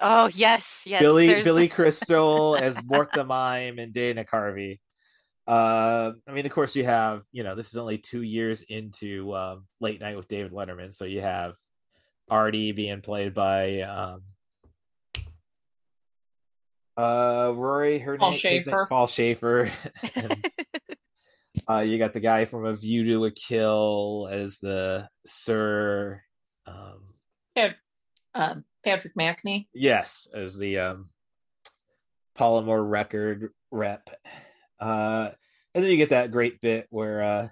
Oh 0.00 0.28
yes, 0.34 0.84
yes. 0.86 1.00
Billy 1.00 1.26
there's... 1.26 1.44
Billy 1.44 1.68
Crystal 1.76 2.56
as 2.56 2.82
Mort 2.84 3.10
the 3.14 3.24
Mime 3.24 3.78
and 3.78 3.92
Dana 3.92 4.24
Carvey. 4.24 4.80
Uh, 5.46 6.12
I 6.26 6.32
mean, 6.32 6.44
of 6.44 6.52
course, 6.52 6.74
you 6.74 6.84
have 6.84 7.22
you 7.32 7.44
know 7.44 7.54
this 7.54 7.68
is 7.68 7.76
only 7.76 7.98
two 7.98 8.22
years 8.22 8.62
into 8.62 9.34
um, 9.34 9.66
Late 9.80 10.00
Night 10.00 10.16
with 10.16 10.28
David 10.28 10.52
Letterman, 10.52 10.92
so 10.92 11.04
you 11.04 11.20
have 11.20 11.54
Artie 12.28 12.72
being 12.72 13.00
played 13.00 13.32
by 13.32 13.82
um, 13.82 14.22
uh, 16.96 17.52
Rory 17.54 17.98
her 17.98 18.16
Paul 18.16 18.32
Shaffer. 18.32 18.86
Paul 18.88 19.06
Shaffer. 19.06 19.70
and, 20.14 20.46
uh, 21.68 21.78
you 21.78 21.98
got 21.98 22.12
the 22.12 22.20
guy 22.20 22.44
from 22.44 22.64
A 22.64 22.74
View 22.74 23.04
to 23.04 23.24
a 23.26 23.30
Kill 23.30 24.28
as 24.30 24.58
the 24.58 25.08
Sir. 25.26 26.22
Um, 26.66 27.14
yeah, 27.54 27.72
um, 28.34 28.64
Patrick 28.86 29.16
Macnee. 29.16 29.66
Yes, 29.74 30.28
as 30.32 30.56
the 30.56 30.78
um, 30.78 31.08
Polymer 32.38 32.88
record 32.88 33.50
rep. 33.72 34.08
Uh, 34.78 35.30
and 35.74 35.82
then 35.82 35.90
you 35.90 35.96
get 35.96 36.10
that 36.10 36.30
great 36.30 36.60
bit 36.60 36.86
where, 36.90 37.20
uh, 37.20 37.48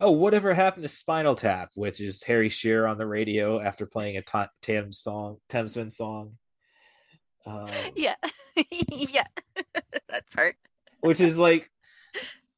oh, 0.00 0.10
whatever 0.10 0.52
happened 0.52 0.82
to 0.82 0.88
Spinal 0.88 1.36
Tap, 1.36 1.70
which 1.76 2.00
is 2.00 2.24
Harry 2.24 2.48
Shearer 2.48 2.88
on 2.88 2.98
the 2.98 3.06
radio 3.06 3.60
after 3.60 3.86
playing 3.86 4.16
a 4.16 4.48
Thames 4.60 4.98
song, 4.98 5.36
Thamesman 5.48 5.92
song. 5.92 6.32
Um, 7.46 7.68
yeah, 7.94 8.16
yeah, 8.90 9.26
that 10.08 10.28
part. 10.34 10.56
which 11.00 11.20
is 11.20 11.38
like, 11.38 11.70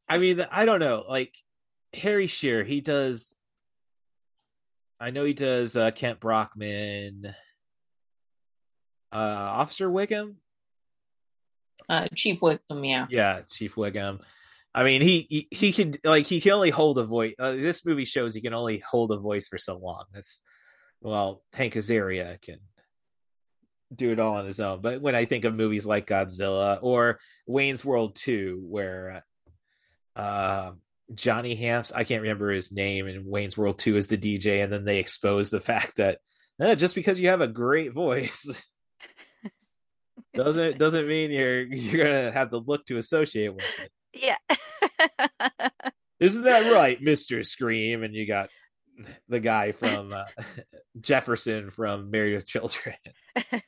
I 0.08 0.16
mean, 0.16 0.46
I 0.50 0.64
don't 0.64 0.80
know. 0.80 1.04
Like 1.06 1.34
Harry 1.92 2.26
Shearer, 2.26 2.64
he 2.64 2.80
does. 2.80 3.38
I 4.98 5.10
know 5.10 5.24
he 5.24 5.34
does 5.34 5.76
uh, 5.76 5.90
Kent 5.90 6.20
Brockman, 6.20 7.34
uh, 9.14 9.16
Officer 9.16 9.88
Wiggum. 9.88 10.34
Uh, 11.88 12.08
Chief 12.14 12.40
Wiggum, 12.40 12.88
yeah. 12.88 13.06
Yeah, 13.08 13.40
Chief 13.50 13.74
Wiggum. 13.74 14.20
I 14.74 14.82
mean, 14.82 15.02
he 15.02 15.26
he, 15.30 15.48
he 15.50 15.72
can 15.72 15.94
like 16.02 16.26
he 16.26 16.40
can 16.40 16.52
only 16.52 16.70
hold 16.70 16.98
a 16.98 17.04
voice. 17.04 17.34
Uh, 17.38 17.52
this 17.52 17.84
movie 17.84 18.04
shows 18.04 18.34
he 18.34 18.40
can 18.40 18.54
only 18.54 18.78
hold 18.78 19.12
a 19.12 19.16
voice 19.16 19.46
for 19.46 19.58
so 19.58 19.78
long. 19.78 20.04
That's 20.12 20.40
well, 21.00 21.42
Hank 21.52 21.74
Azaria 21.74 22.40
can 22.42 22.58
do 23.94 24.10
it 24.10 24.18
all 24.18 24.34
on 24.36 24.46
his 24.46 24.58
own. 24.58 24.80
But 24.80 25.00
when 25.00 25.14
I 25.14 25.26
think 25.26 25.44
of 25.44 25.54
movies 25.54 25.86
like 25.86 26.06
Godzilla 26.06 26.78
or 26.82 27.20
Wayne's 27.46 27.84
World 27.84 28.16
2, 28.16 28.64
where 28.66 29.24
uh, 30.16 30.72
Johnny 31.14 31.54
Hamps, 31.54 31.92
I 31.92 32.04
can't 32.04 32.22
remember 32.22 32.50
his 32.50 32.72
name, 32.72 33.06
in 33.06 33.26
Wayne's 33.26 33.56
World 33.56 33.78
2 33.78 33.96
is 33.96 34.08
the 34.08 34.18
DJ, 34.18 34.64
and 34.64 34.72
then 34.72 34.84
they 34.84 34.98
expose 34.98 35.50
the 35.50 35.60
fact 35.60 35.96
that 35.96 36.18
eh, 36.60 36.74
just 36.74 36.94
because 36.94 37.20
you 37.20 37.28
have 37.28 37.40
a 37.40 37.46
great 37.46 37.92
voice 37.92 38.62
doesn't 40.34 40.78
doesn't 40.78 41.08
mean 41.08 41.30
you're 41.30 41.62
you're 41.62 42.04
gonna 42.04 42.32
have 42.32 42.50
the 42.50 42.60
look 42.60 42.84
to 42.86 42.98
associate 42.98 43.54
with 43.54 43.66
it. 43.80 43.90
Yeah. 44.14 44.36
Isn't 46.20 46.44
that 46.44 46.72
right, 46.72 47.00
Mister 47.02 47.42
Scream? 47.42 48.02
And 48.02 48.14
you 48.14 48.26
got 48.26 48.48
the 49.28 49.40
guy 49.40 49.72
from 49.72 50.12
uh, 50.12 50.24
Jefferson 51.00 51.70
from 51.70 52.10
Married 52.10 52.36
with 52.36 52.46
Children. 52.46 52.96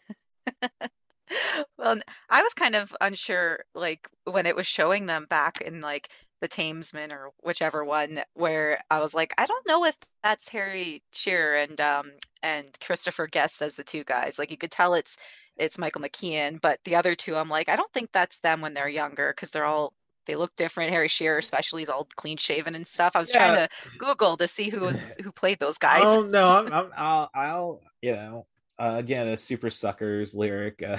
well, 1.79 1.97
I 2.31 2.43
was 2.43 2.55
kind 2.55 2.77
of 2.77 2.95
unsure, 3.01 3.65
like 3.75 4.09
when 4.25 4.47
it 4.47 4.57
was 4.57 4.67
showing 4.67 5.07
them 5.07 5.27
back 5.29 5.61
in 5.61 5.81
like 5.81 6.09
the 6.41 6.49
Thamesmen 6.49 7.13
or 7.13 7.31
whichever 7.43 7.85
one, 7.85 8.21
where 8.35 8.81
I 8.91 9.01
was 9.01 9.15
like, 9.15 9.33
I 9.39 9.47
don't 9.47 9.67
know 9.67 9.85
if 9.85 9.97
that's 10.23 10.49
Harry 10.51 11.03
Shearer 11.13 11.57
and 11.57 11.81
um 11.81 12.13
and 12.43 12.67
Christopher 12.81 13.27
Guest 13.27 13.63
as 13.63 13.77
the 13.77 13.85
two 13.85 14.05
guys. 14.05 14.39
Like 14.39 14.51
you 14.51 14.57
could 14.59 14.71
tell 14.71 14.95
it's 14.95 15.17
it's 15.57 15.79
Michael 15.79 16.03
McKean, 16.03 16.61
but 16.61 16.81
the 16.85 16.97
other 16.97 17.15
two, 17.15 17.37
I'm 17.37 17.49
like, 17.49 17.69
I 17.69 17.77
don't 17.77 17.93
think 17.93 18.11
that's 18.13 18.39
them 18.41 18.61
when 18.61 18.75
they're 18.75 18.89
younger 18.89 19.33
because 19.35 19.51
they're 19.51 19.65
all 19.65 19.95
they 20.27 20.37
look 20.37 20.55
different. 20.57 20.91
Harry 20.93 21.09
Shearer, 21.09 21.39
especially, 21.39 21.83
is 21.83 21.89
all 21.89 22.07
clean 22.17 22.37
shaven 22.37 22.75
and 22.75 22.87
stuff. 22.87 23.15
I 23.15 23.21
was 23.21 23.31
Yeah. 23.31 23.39
trying 23.39 23.55
to 23.57 23.69
Google 23.99 24.37
to 24.37 24.49
see 24.49 24.69
who 24.69 24.81
was 24.81 25.01
who 25.23 25.33
played 25.33 25.59
those 25.59 25.79
guys. 25.79 26.03
Oh 26.05 26.27
no, 26.29 26.49
I'm, 26.49 26.73
I'm 26.73 26.91
I'll, 26.97 27.31
I'll 27.35 27.81
you 28.03 28.13
know 28.15 28.47
uh, 28.79 28.95
again 28.97 29.29
a 29.29 29.35
Supersuckers 29.37 30.35
lyric 30.35 30.83
uh, 30.83 30.99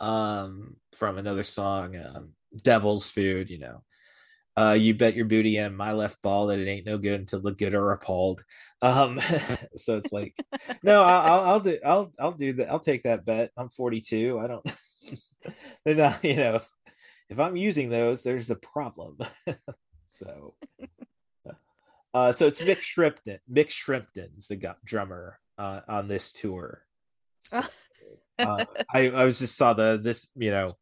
um 0.04 0.76
from 0.92 1.18
another 1.18 1.44
song, 1.44 1.96
um, 1.96 2.30
Devil's 2.62 3.08
Food. 3.08 3.48
You 3.50 3.58
know, 3.58 3.82
uh, 4.56 4.72
you 4.72 4.94
bet 4.94 5.14
your 5.14 5.24
booty 5.24 5.56
and 5.56 5.76
my 5.76 5.92
left 5.92 6.22
ball 6.22 6.46
that 6.46 6.58
it 6.58 6.68
ain't 6.68 6.86
no 6.86 6.98
good 6.98 7.20
until 7.20 7.40
the 7.40 7.52
good 7.52 7.74
are 7.74 7.92
appalled. 7.92 8.42
Um, 8.80 9.20
so 9.76 9.96
it's 9.98 10.12
like, 10.12 10.36
no, 10.82 11.02
I'll, 11.02 11.32
I'll, 11.32 11.44
I'll 11.44 11.60
do, 11.60 11.78
I'll, 11.84 12.12
I'll 12.18 12.32
do 12.32 12.52
that. 12.54 12.70
I'll 12.70 12.80
take 12.80 13.02
that 13.02 13.24
bet. 13.24 13.50
I'm 13.56 13.68
42. 13.68 14.38
I 14.38 14.46
don't, 14.46 14.66
they're 15.84 15.94
not, 15.94 16.24
you 16.24 16.36
know, 16.36 16.54
if, 16.56 16.68
if 17.30 17.38
I'm 17.38 17.56
using 17.56 17.90
those, 17.90 18.22
there's 18.22 18.50
a 18.50 18.56
problem. 18.56 19.18
so, 20.08 20.54
uh, 22.12 22.32
so 22.32 22.46
it's 22.46 22.60
Mick 22.60 22.80
Shrimpton. 22.80 23.40
Mick 23.50 23.70
Shrimpton's 23.70 24.48
the 24.48 24.56
gu- 24.56 24.74
drummer 24.84 25.40
uh, 25.58 25.80
on 25.88 26.06
this 26.06 26.30
tour. 26.32 26.82
So, 27.40 27.62
uh, 28.38 28.64
I, 28.92 29.10
I 29.10 29.24
was 29.24 29.38
just 29.38 29.56
saw 29.56 29.74
the 29.74 30.00
this 30.02 30.26
you 30.34 30.50
know 30.50 30.76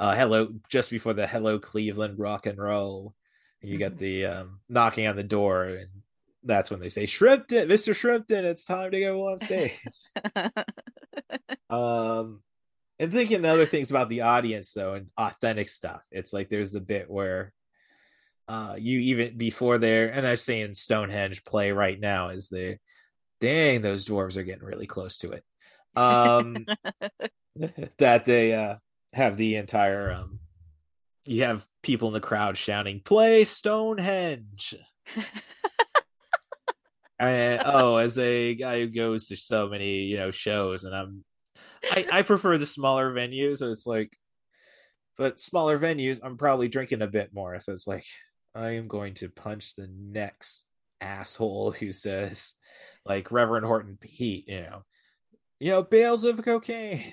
uh 0.00 0.14
hello 0.14 0.48
just 0.68 0.90
before 0.90 1.12
the 1.12 1.26
hello 1.26 1.58
cleveland 1.58 2.18
rock 2.18 2.46
and 2.46 2.58
roll 2.58 3.14
you 3.60 3.78
get 3.78 3.98
the 3.98 4.26
um 4.26 4.60
knocking 4.68 5.06
on 5.06 5.16
the 5.16 5.22
door 5.22 5.64
and 5.64 5.88
that's 6.44 6.70
when 6.70 6.80
they 6.80 6.88
say 6.88 7.04
shrimpton 7.04 7.68
mr 7.68 7.94
shrimpton 7.94 8.44
it's 8.44 8.64
time 8.64 8.90
to 8.90 9.00
go 9.00 9.28
on 9.28 9.38
stage. 9.38 9.78
Um 11.70 12.40
and 12.98 13.12
thinking 13.12 13.44
other 13.44 13.66
things 13.66 13.90
about 13.90 14.08
the 14.08 14.22
audience 14.22 14.72
though 14.72 14.94
and 14.94 15.08
authentic 15.18 15.68
stuff 15.68 16.00
it's 16.10 16.32
like 16.32 16.48
there's 16.48 16.72
the 16.72 16.80
bit 16.80 17.10
where 17.10 17.52
uh 18.48 18.74
you 18.78 18.98
even 19.00 19.36
before 19.36 19.76
there 19.76 20.08
and 20.08 20.26
i'm 20.26 20.38
saying 20.38 20.72
stonehenge 20.72 21.44
play 21.44 21.70
right 21.70 22.00
now 22.00 22.30
is 22.30 22.48
the 22.48 22.78
dang 23.40 23.82
those 23.82 24.06
dwarves 24.06 24.36
are 24.36 24.42
getting 24.42 24.64
really 24.64 24.86
close 24.86 25.18
to 25.18 25.32
it. 25.32 25.44
Um 25.96 26.66
that 27.98 28.24
they 28.24 28.54
uh 28.54 28.76
have 29.18 29.36
the 29.36 29.56
entire 29.56 30.12
um 30.12 30.38
you 31.26 31.42
have 31.42 31.66
people 31.82 32.08
in 32.08 32.14
the 32.14 32.20
crowd 32.20 32.56
shouting 32.56 33.00
play 33.04 33.44
stonehenge! 33.44 34.74
And 37.20 37.62
oh 37.66 37.96
as 37.96 38.16
a 38.16 38.54
guy 38.54 38.78
who 38.78 38.86
goes 38.86 39.26
to 39.26 39.36
so 39.36 39.68
many 39.68 40.02
you 40.02 40.18
know 40.18 40.30
shows 40.30 40.84
and 40.84 40.94
i'm 40.94 41.24
i 41.90 42.06
i 42.12 42.22
prefer 42.22 42.58
the 42.58 42.66
smaller 42.66 43.12
venues 43.12 43.58
so 43.58 43.72
it's 43.72 43.88
like 43.88 44.16
but 45.16 45.40
smaller 45.40 45.80
venues 45.80 46.20
i'm 46.22 46.36
probably 46.36 46.68
drinking 46.68 47.02
a 47.02 47.08
bit 47.08 47.34
more 47.34 47.58
so 47.58 47.72
it's 47.72 47.88
like 47.88 48.04
i 48.54 48.70
am 48.70 48.86
going 48.86 49.14
to 49.14 49.28
punch 49.28 49.74
the 49.74 49.88
next 49.98 50.64
asshole 51.00 51.72
who 51.72 51.92
says 51.92 52.54
like 53.04 53.32
reverend 53.32 53.66
horton 53.66 53.98
heat 54.02 54.44
you 54.46 54.60
know. 54.60 54.84
You 55.58 55.72
know 55.72 55.82
bales 55.82 56.22
of 56.22 56.40
cocaine 56.44 57.12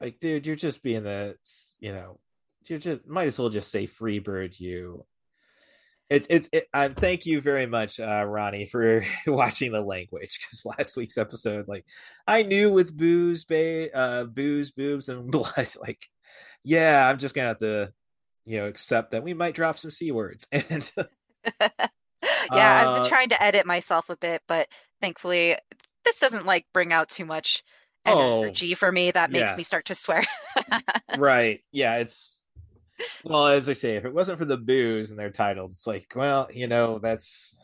like 0.00 0.20
dude 0.20 0.46
you're 0.46 0.56
just 0.56 0.82
being 0.82 1.02
the 1.02 1.34
you 1.80 1.92
know 1.92 2.18
you 2.66 2.78
just 2.78 3.06
might 3.06 3.26
as 3.26 3.38
well 3.38 3.48
just 3.48 3.70
say 3.70 3.86
freebird 3.86 4.60
you. 4.60 5.04
It's 6.10 6.26
it's 6.30 6.48
it, 6.52 6.68
uh, 6.72 6.88
thank 6.88 7.26
you 7.26 7.40
very 7.40 7.66
much 7.66 8.00
uh 8.00 8.24
ronnie 8.24 8.64
for 8.64 9.04
watching 9.26 9.72
the 9.72 9.82
language 9.82 10.38
because 10.40 10.64
last 10.64 10.96
week's 10.96 11.18
episode 11.18 11.68
like 11.68 11.84
i 12.26 12.42
knew 12.42 12.72
with 12.72 12.96
booze 12.96 13.44
ba- 13.44 13.94
uh 13.94 14.24
booze 14.24 14.70
boobs 14.70 15.10
and 15.10 15.30
blood 15.30 15.68
like 15.78 16.08
yeah 16.64 17.06
i'm 17.06 17.18
just 17.18 17.34
gonna 17.34 17.48
have 17.48 17.58
to 17.58 17.92
you 18.46 18.56
know 18.56 18.66
accept 18.68 19.10
that 19.10 19.22
we 19.22 19.34
might 19.34 19.54
drop 19.54 19.78
some 19.78 19.90
c 19.90 20.10
words 20.10 20.46
and 20.52 20.90
yeah, 22.52 22.80
I've 22.80 22.86
uh, 22.88 23.00
been 23.00 23.08
trying 23.08 23.28
to 23.30 23.42
edit 23.42 23.66
myself 23.66 24.10
a 24.10 24.16
bit, 24.16 24.42
but 24.48 24.68
thankfully 25.00 25.56
this 26.04 26.20
doesn't 26.20 26.46
like 26.46 26.66
bring 26.72 26.92
out 26.92 27.08
too 27.08 27.24
much 27.24 27.62
Oh, 28.12 28.42
energy 28.42 28.74
for 28.74 28.90
me 28.90 29.10
that 29.10 29.30
makes 29.30 29.50
yeah. 29.50 29.56
me 29.56 29.62
start 29.62 29.86
to 29.86 29.94
swear. 29.94 30.24
right 31.18 31.60
yeah 31.72 31.96
it's 31.96 32.42
well 33.24 33.46
as 33.46 33.68
i 33.68 33.72
say 33.72 33.96
if 33.96 34.04
it 34.04 34.14
wasn't 34.14 34.38
for 34.38 34.44
the 34.44 34.56
booze 34.56 35.10
and 35.10 35.18
their 35.18 35.30
titles 35.30 35.72
it's 35.72 35.86
like 35.86 36.12
well 36.14 36.48
you 36.52 36.66
know 36.66 36.98
that's 36.98 37.58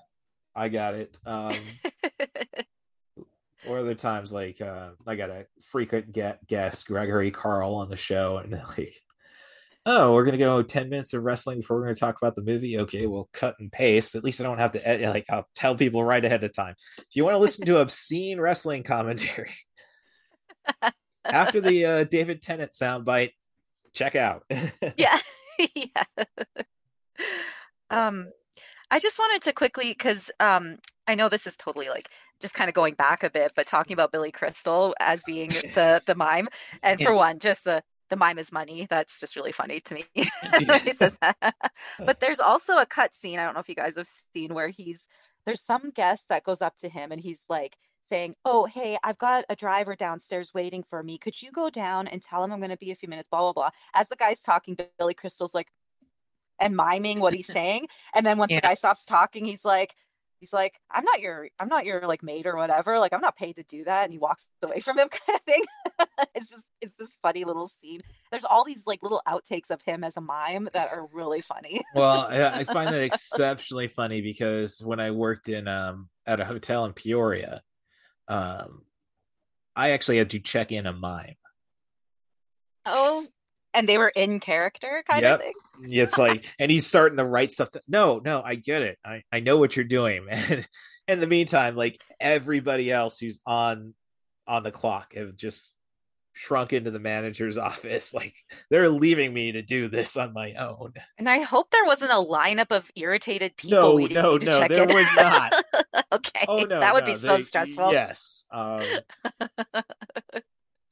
i 0.54 0.68
got 0.68 0.94
it 0.94 1.18
um 1.26 1.54
or 3.66 3.78
other 3.78 3.94
times 3.94 4.32
like 4.32 4.60
uh 4.60 4.90
i 5.06 5.14
got 5.14 5.30
a 5.30 5.46
frequent 5.62 6.12
get 6.12 6.46
guest 6.46 6.86
gregory 6.86 7.30
carl 7.30 7.74
on 7.74 7.88
the 7.88 7.96
show 7.96 8.38
and 8.38 8.52
like 8.76 8.94
oh 9.86 10.12
we're 10.12 10.24
gonna 10.24 10.38
go 10.38 10.62
10 10.62 10.88
minutes 10.88 11.14
of 11.14 11.22
wrestling 11.22 11.58
before 11.58 11.78
we're 11.78 11.84
gonna 11.84 11.94
talk 11.94 12.16
about 12.20 12.36
the 12.36 12.42
movie 12.42 12.78
okay 12.78 13.06
we'll 13.06 13.28
cut 13.32 13.56
and 13.58 13.72
paste 13.72 14.14
at 14.14 14.24
least 14.24 14.40
i 14.40 14.44
don't 14.44 14.58
have 14.58 14.72
to 14.72 14.88
edit 14.88 15.08
like 15.08 15.26
i'll 15.30 15.48
tell 15.54 15.74
people 15.74 16.04
right 16.04 16.24
ahead 16.24 16.44
of 16.44 16.52
time 16.52 16.74
if 16.98 17.16
you 17.16 17.24
want 17.24 17.34
to 17.34 17.38
listen 17.38 17.66
to 17.66 17.78
obscene 17.78 18.40
wrestling 18.40 18.82
commentary 18.82 19.50
after 21.24 21.60
the 21.60 21.84
uh, 21.84 22.04
david 22.04 22.42
tennant 22.42 22.72
soundbite 22.72 23.32
check 23.92 24.14
out 24.14 24.44
yeah. 24.96 25.18
yeah. 25.74 26.04
Um 27.90 28.30
I 28.90 28.98
just 28.98 29.18
wanted 29.18 29.42
to 29.42 29.52
quickly 29.52 29.90
because 29.90 30.30
um 30.40 30.78
I 31.06 31.14
know 31.14 31.28
this 31.28 31.46
is 31.46 31.56
totally 31.56 31.88
like 31.88 32.08
just 32.40 32.54
kind 32.54 32.68
of 32.68 32.74
going 32.74 32.94
back 32.94 33.22
a 33.22 33.30
bit, 33.30 33.52
but 33.54 33.66
talking 33.66 33.94
about 33.94 34.12
Billy 34.12 34.32
Crystal 34.32 34.94
as 35.00 35.22
being 35.22 35.48
the 35.48 36.02
the 36.06 36.14
mime, 36.14 36.48
and 36.82 37.00
for 37.00 37.14
one, 37.14 37.38
just 37.38 37.64
the 37.64 37.82
the 38.10 38.16
mime 38.16 38.38
is 38.38 38.52
money. 38.52 38.86
That's 38.90 39.18
just 39.20 39.36
really 39.36 39.52
funny 39.52 39.80
to 39.80 39.94
me. 39.94 40.04
he 40.14 40.92
says 40.92 41.16
that. 41.20 41.54
But 41.98 42.20
there's 42.20 42.40
also 42.40 42.76
a 42.76 42.86
cut 42.86 43.14
scene. 43.14 43.38
I 43.38 43.44
don't 43.44 43.54
know 43.54 43.60
if 43.60 43.68
you 43.68 43.74
guys 43.74 43.96
have 43.96 44.08
seen 44.08 44.52
where 44.54 44.68
he's 44.68 45.06
there's 45.46 45.62
some 45.62 45.90
guest 45.90 46.24
that 46.28 46.44
goes 46.44 46.60
up 46.62 46.76
to 46.78 46.88
him 46.88 47.12
and 47.12 47.20
he's 47.20 47.40
like 47.48 47.76
saying, 48.14 48.36
"Oh, 48.44 48.64
hey, 48.64 48.96
I've 49.02 49.18
got 49.18 49.44
a 49.48 49.56
driver 49.56 49.96
downstairs 49.96 50.54
waiting 50.54 50.84
for 50.88 51.02
me. 51.02 51.18
Could 51.18 51.40
you 51.42 51.50
go 51.50 51.68
down 51.68 52.06
and 52.06 52.22
tell 52.22 52.44
him 52.44 52.52
I'm 52.52 52.60
going 52.60 52.70
to 52.70 52.76
be 52.76 52.92
a 52.92 52.94
few 52.94 53.08
minutes?" 53.08 53.28
Blah 53.28 53.40
blah 53.40 53.52
blah. 53.52 53.70
As 53.94 54.06
the 54.08 54.16
guy's 54.16 54.40
talking, 54.40 54.76
Billy 54.98 55.14
Crystal's 55.14 55.54
like 55.54 55.68
and 56.60 56.76
miming 56.76 57.18
what 57.18 57.34
he's 57.34 57.48
saying, 57.48 57.88
and 58.14 58.24
then 58.24 58.38
once 58.38 58.50
Yeah. 58.52 58.58
the 58.58 58.68
guy 58.68 58.74
stops 58.74 59.04
talking, 59.04 59.44
he's 59.44 59.64
like. 59.64 59.94
He's 60.40 60.52
like, 60.52 60.78
I'm 60.90 61.04
not 61.04 61.20
your, 61.20 61.48
I'm 61.58 61.68
not 61.68 61.86
your 61.86 62.06
like 62.06 62.22
maid 62.22 62.44
or 62.44 62.54
whatever. 62.56 62.98
Like, 62.98 63.14
I'm 63.14 63.22
not 63.22 63.34
paid 63.34 63.56
to 63.56 63.62
do 63.62 63.84
that. 63.84 64.04
And 64.04 64.12
he 64.12 64.18
walks 64.18 64.46
away 64.62 64.80
from 64.80 64.98
him, 64.98 65.08
kind 65.26 65.38
of 65.38 65.40
thing. 65.46 65.62
it's 66.34 66.50
just, 66.50 66.64
it's 66.82 66.92
this 66.98 67.16
funny 67.22 67.44
little 67.44 67.66
scene. 67.66 68.02
There's 68.30 68.44
all 68.44 68.62
these 68.62 68.82
like 68.84 69.02
little 69.02 69.22
outtakes 69.26 69.70
of 69.70 69.80
him 69.80 70.04
as 70.04 70.18
a 70.18 70.20
mime 70.20 70.68
that 70.74 70.92
are 70.92 71.06
really 71.14 71.40
funny. 71.40 71.80
well 71.94 72.26
I, 72.28 72.58
I 72.58 72.64
find 72.74 72.92
that 72.92 73.00
exceptionally 73.00 73.88
funny 73.88 74.20
because 74.20 74.82
when 74.84 75.00
i 75.00 75.12
worked 75.12 75.48
in 75.48 75.66
um 75.66 76.10
at 76.26 76.40
a 76.40 76.44
hotel 76.44 76.84
in 76.84 76.92
peoria 76.92 77.62
um 78.28 78.82
i 79.76 79.90
actually 79.90 80.18
had 80.18 80.30
to 80.30 80.38
check 80.40 80.72
in 80.72 80.86
a 80.86 80.92
mime 80.92 81.34
Oh, 82.86 83.26
and 83.72 83.88
they 83.88 83.96
were 83.98 84.12
in 84.14 84.40
character 84.40 85.02
kind 85.08 85.22
Yep. 85.22 85.34
of 85.34 85.40
thing. 85.40 85.52
it's 85.84 86.18
like 86.18 86.52
and 86.58 86.70
he's 86.70 86.86
starting 86.86 87.16
to 87.18 87.24
write 87.24 87.50
stuff 87.52 87.70
that, 87.72 87.82
no 87.88 88.20
no 88.24 88.42
i 88.42 88.54
get 88.54 88.82
it 88.82 88.98
i 89.04 89.22
i 89.32 89.40
know 89.40 89.56
what 89.58 89.74
you're 89.74 89.84
doing 89.84 90.24
man 90.26 90.66
in 91.08 91.20
the 91.20 91.26
meantime 91.26 91.74
like 91.76 91.98
everybody 92.20 92.90
else 92.92 93.18
who's 93.18 93.40
on 93.46 93.94
on 94.46 94.62
the 94.62 94.70
clock 94.70 95.14
have 95.14 95.34
just 95.36 95.72
shrunk 96.34 96.72
into 96.72 96.90
the 96.90 96.98
manager's 96.98 97.56
office 97.70 98.12
like 98.12 98.34
they're 98.68 98.88
leaving 98.90 99.32
me 99.32 99.52
to 99.52 99.62
do 99.62 99.88
this 99.88 100.16
on 100.16 100.32
my 100.32 100.52
own 100.54 100.92
And 101.16 101.28
I 101.28 101.38
hope 101.40 101.70
there 101.70 101.84
wasn't 101.86 102.10
a 102.10 102.16
lineup 102.16 102.70
of 102.76 102.90
irritated 102.96 103.56
people. 103.56 103.78
no 103.80 103.94
waiting 103.94 104.14
no 104.16 104.36
to 104.36 104.44
no 104.44 104.58
check 104.58 104.70
there 104.70 104.82
in. 104.88 104.94
was 104.94 105.06
not 105.16 105.54
okay, 106.12 106.44
oh 106.48 106.64
no 106.64 106.80
that 106.80 106.92
would 106.92 107.04
no, 107.06 107.12
be 107.12 107.16
so 107.16 107.36
they- 107.36 107.42
stressful. 107.44 107.92
yes 107.92 108.44
um 108.52 108.82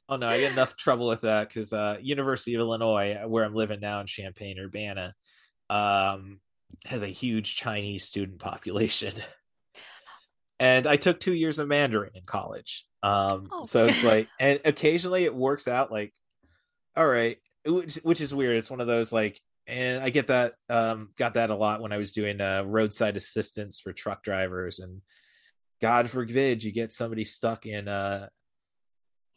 oh 0.09 0.15
no 0.17 0.27
i 0.27 0.39
get 0.39 0.51
enough 0.53 0.75
trouble 0.75 1.07
with 1.07 1.21
that 1.21 1.47
because 1.49 1.73
uh 1.73 1.97
university 2.01 2.55
of 2.55 2.59
illinois 2.61 3.17
where 3.27 3.43
i'm 3.43 3.53
living 3.55 3.79
now 3.79 3.99
in 3.99 4.07
champaign 4.07 4.57
urbana 4.59 5.13
um 5.69 6.39
has 6.85 7.03
a 7.03 7.07
huge 7.07 7.55
chinese 7.55 8.05
student 8.05 8.39
population 8.39 9.13
and 10.63 10.87
i 10.87 10.95
took 10.95 11.19
two 11.19 11.33
years 11.33 11.59
of 11.59 11.67
mandarin 11.67 12.11
in 12.15 12.23
college. 12.25 12.85
Um 13.11 13.49
Oh. 13.51 13.63
so 13.63 13.85
it's 13.85 14.03
like 14.03 14.27
and 14.39 14.59
occasionally 14.65 15.23
it 15.25 15.35
works 15.35 15.67
out 15.67 15.91
like 15.91 16.13
all 16.95 17.07
right 17.07 17.37
which, 17.65 17.95
which 18.03 18.21
is 18.21 18.33
weird. 18.33 18.57
It's 18.57 18.69
one 18.71 18.81
of 18.81 18.87
those 18.87 19.11
like 19.11 19.39
and 19.67 20.03
i 20.03 20.09
get 20.09 20.27
that 20.27 20.53
um 20.69 21.09
got 21.17 21.33
that 21.35 21.49
a 21.49 21.55
lot 21.55 21.81
when 21.81 21.93
i 21.93 21.97
was 21.97 22.11
doing 22.11 22.41
uh 22.41 22.61
roadside 22.65 23.15
assistance 23.17 23.79
for 23.79 23.93
truck 23.93 24.23
drivers. 24.23 24.79
And 24.79 25.01
god 25.81 26.09
forbid 26.09 26.63
you 26.63 26.71
get 26.71 26.93
somebody 26.93 27.23
stuck 27.23 27.65
in 27.65 27.87
uh 27.87 28.27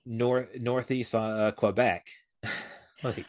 north 0.04 0.48
northeast 0.58 1.14
uh, 1.14 1.52
quebec. 1.56 2.06
Like 3.02 3.26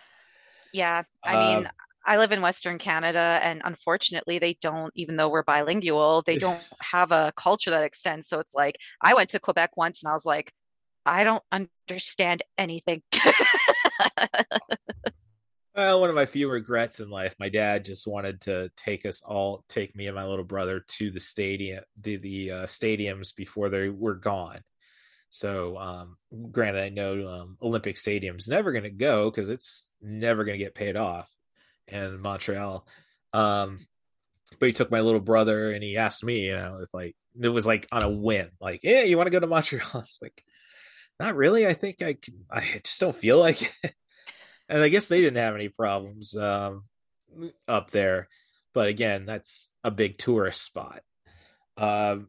Yeah, 0.73 1.03
I 1.23 1.33
mean, 1.35 1.65
Um, 1.65 1.71
I 2.07 2.17
live 2.17 2.31
in 2.31 2.41
Western 2.41 2.77
Canada, 2.77 3.39
and 3.43 3.61
unfortunately, 3.65 4.39
they 4.39 4.53
don't, 4.61 4.93
even 4.95 5.17
though 5.17 5.27
we're 5.27 5.43
bilingual, 5.43 6.21
they 6.21 6.37
don't 6.37 6.65
have 6.79 7.11
a 7.11 7.33
culture 7.35 7.69
that 7.69 7.83
extends. 7.83 8.29
So 8.29 8.39
it's 8.39 8.55
like, 8.55 8.77
I 9.01 9.13
went 9.13 9.29
to 9.31 9.39
Quebec 9.39 9.75
once 9.75 10.01
and 10.01 10.09
I 10.09 10.13
was 10.13 10.25
like, 10.25 10.53
I 11.05 11.25
don't 11.25 11.43
understand 11.51 12.43
anything. 12.57 13.03
Well, 15.75 16.01
one 16.01 16.09
of 16.09 16.15
my 16.15 16.25
few 16.25 16.49
regrets 16.49 16.99
in 17.01 17.11
life, 17.11 17.35
my 17.39 17.49
dad 17.49 17.85
just 17.85 18.07
wanted 18.07 18.41
to 18.41 18.71
take 18.75 19.05
us 19.05 19.21
all, 19.21 19.63
take 19.69 19.95
me 19.95 20.07
and 20.07 20.15
my 20.15 20.25
little 20.25 20.43
brother 20.43 20.83
to 20.87 21.11
the 21.11 21.19
stadium, 21.19 21.83
the 22.01 22.17
the 22.17 22.51
uh, 22.51 22.65
stadiums 22.65 23.35
before 23.35 23.69
they 23.69 23.87
were 23.87 24.15
gone. 24.15 24.61
So, 25.29 25.77
um, 25.77 26.17
granted, 26.51 26.81
I 26.81 26.89
know 26.89 27.27
um, 27.27 27.57
Olympic 27.61 27.97
Stadium's 27.97 28.47
never 28.47 28.71
going 28.71 28.85
to 28.85 28.89
go 28.89 29.29
because 29.29 29.49
it's 29.49 29.91
never 30.01 30.45
going 30.45 30.57
to 30.57 30.65
get 30.65 30.73
paid 30.73 30.95
off 30.95 31.29
in 31.87 32.21
Montreal. 32.21 32.85
Um, 33.33 33.85
but 34.59 34.67
he 34.67 34.73
took 34.73 34.91
my 34.91 35.01
little 35.01 35.19
brother 35.19 35.71
and 35.71 35.83
he 35.83 35.97
asked 35.97 36.23
me, 36.23 36.47
you 36.47 36.55
know, 36.55 36.79
if 36.81 36.89
like 36.93 37.15
it 37.39 37.49
was 37.49 37.65
like 37.65 37.87
on 37.91 38.03
a 38.03 38.09
whim, 38.09 38.49
like, 38.61 38.81
yeah, 38.83 39.03
you 39.03 39.17
want 39.17 39.27
to 39.27 39.31
go 39.31 39.39
to 39.39 39.47
Montreal? 39.55 40.01
It's 40.01 40.19
like, 40.21 40.43
not 41.19 41.35
really. 41.35 41.67
I 41.67 41.73
think 41.73 42.01
I 42.01 42.13
can, 42.13 42.45
I 42.51 42.79
just 42.83 42.99
don't 42.99 43.15
feel 43.15 43.39
like 43.39 43.73
it. 43.83 43.93
And 44.69 44.83
I 44.83 44.89
guess 44.89 45.07
they 45.07 45.21
didn't 45.21 45.37
have 45.37 45.55
any 45.55 45.69
problems 45.69 46.35
um, 46.35 46.83
up 47.69 47.89
there. 47.89 48.27
But 48.73 48.89
again, 48.89 49.25
that's 49.25 49.71
a 49.81 49.89
big 49.89 50.17
tourist 50.17 50.61
spot. 50.61 51.03
Um, 51.77 52.27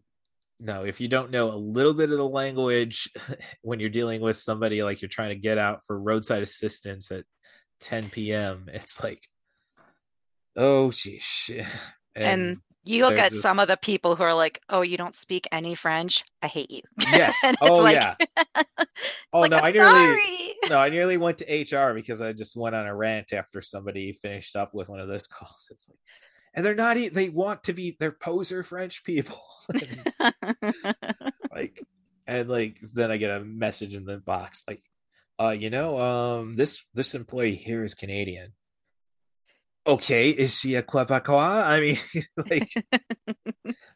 no, 0.60 0.84
if 0.84 1.00
you 1.00 1.08
don't 1.08 1.30
know 1.30 1.52
a 1.52 1.56
little 1.56 1.94
bit 1.94 2.10
of 2.10 2.18
the 2.18 2.28
language 2.28 3.10
when 3.62 3.80
you're 3.80 3.90
dealing 3.90 4.20
with 4.20 4.36
somebody 4.36 4.84
like 4.84 5.02
you're 5.02 5.08
trying 5.08 5.30
to 5.30 5.40
get 5.40 5.58
out 5.58 5.84
for 5.84 5.98
roadside 5.98 6.44
assistance 6.44 7.10
at 7.10 7.24
10 7.80 8.10
p.m., 8.10 8.66
it's 8.72 9.02
like, 9.02 9.26
oh, 10.58 10.90
geez. 10.90 11.50
And 12.14 12.56
you 12.84 13.04
look 13.04 13.14
they're 13.14 13.26
at 13.26 13.30
just- 13.30 13.42
some 13.42 13.60
of 13.60 13.68
the 13.68 13.76
people 13.76 14.16
who 14.16 14.24
are 14.24 14.34
like, 14.34 14.60
"Oh, 14.68 14.80
you 14.82 14.96
don't 14.96 15.14
speak 15.14 15.46
any 15.52 15.76
French? 15.76 16.24
I 16.42 16.48
hate 16.48 16.70
you." 16.70 16.82
Yes. 17.12 17.36
And 17.44 17.56
oh, 17.60 17.78
like- 17.78 17.94
yeah. 17.94 18.16
Oh 19.32 19.40
like, 19.42 19.52
no, 19.52 19.58
"I'm 19.58 19.64
I 19.66 19.70
nearly 19.70 19.90
sorry." 19.92 20.54
no, 20.68 20.78
I 20.78 20.88
nearly 20.88 21.16
went 21.16 21.38
to 21.38 21.44
HR 21.76 21.94
because 21.94 22.20
I 22.20 22.32
just 22.32 22.56
went 22.56 22.74
on 22.74 22.86
a 22.86 22.94
rant 22.94 23.32
after 23.32 23.62
somebody 23.62 24.12
finished 24.14 24.56
up 24.56 24.74
with 24.74 24.88
one 24.88 24.98
of 25.00 25.06
those 25.06 25.26
calls. 25.28 25.68
It's 25.70 25.88
like, 25.88 25.98
and 26.54 26.66
they're 26.66 26.74
not. 26.74 26.96
They 27.12 27.28
want 27.28 27.64
to 27.64 27.72
be. 27.72 27.96
They're 28.00 28.10
poser 28.10 28.64
French 28.64 29.04
people. 29.04 29.40
like, 31.54 31.82
and 32.26 32.48
like 32.48 32.78
then 32.94 33.10
I 33.12 33.16
get 33.16 33.30
a 33.30 33.44
message 33.44 33.94
in 33.94 34.04
the 34.04 34.18
box 34.18 34.64
like, 34.66 34.82
uh, 35.40 35.50
you 35.50 35.70
know, 35.70 35.98
um, 36.00 36.56
this 36.56 36.82
this 36.94 37.14
employee 37.14 37.54
here 37.54 37.84
is 37.84 37.94
Canadian. 37.94 38.52
Okay, 39.88 40.28
is 40.28 40.54
she 40.54 40.74
a 40.74 40.82
Quebecois? 40.82 41.64
I 41.64 41.80
mean, 41.80 41.98
like, 42.50 42.70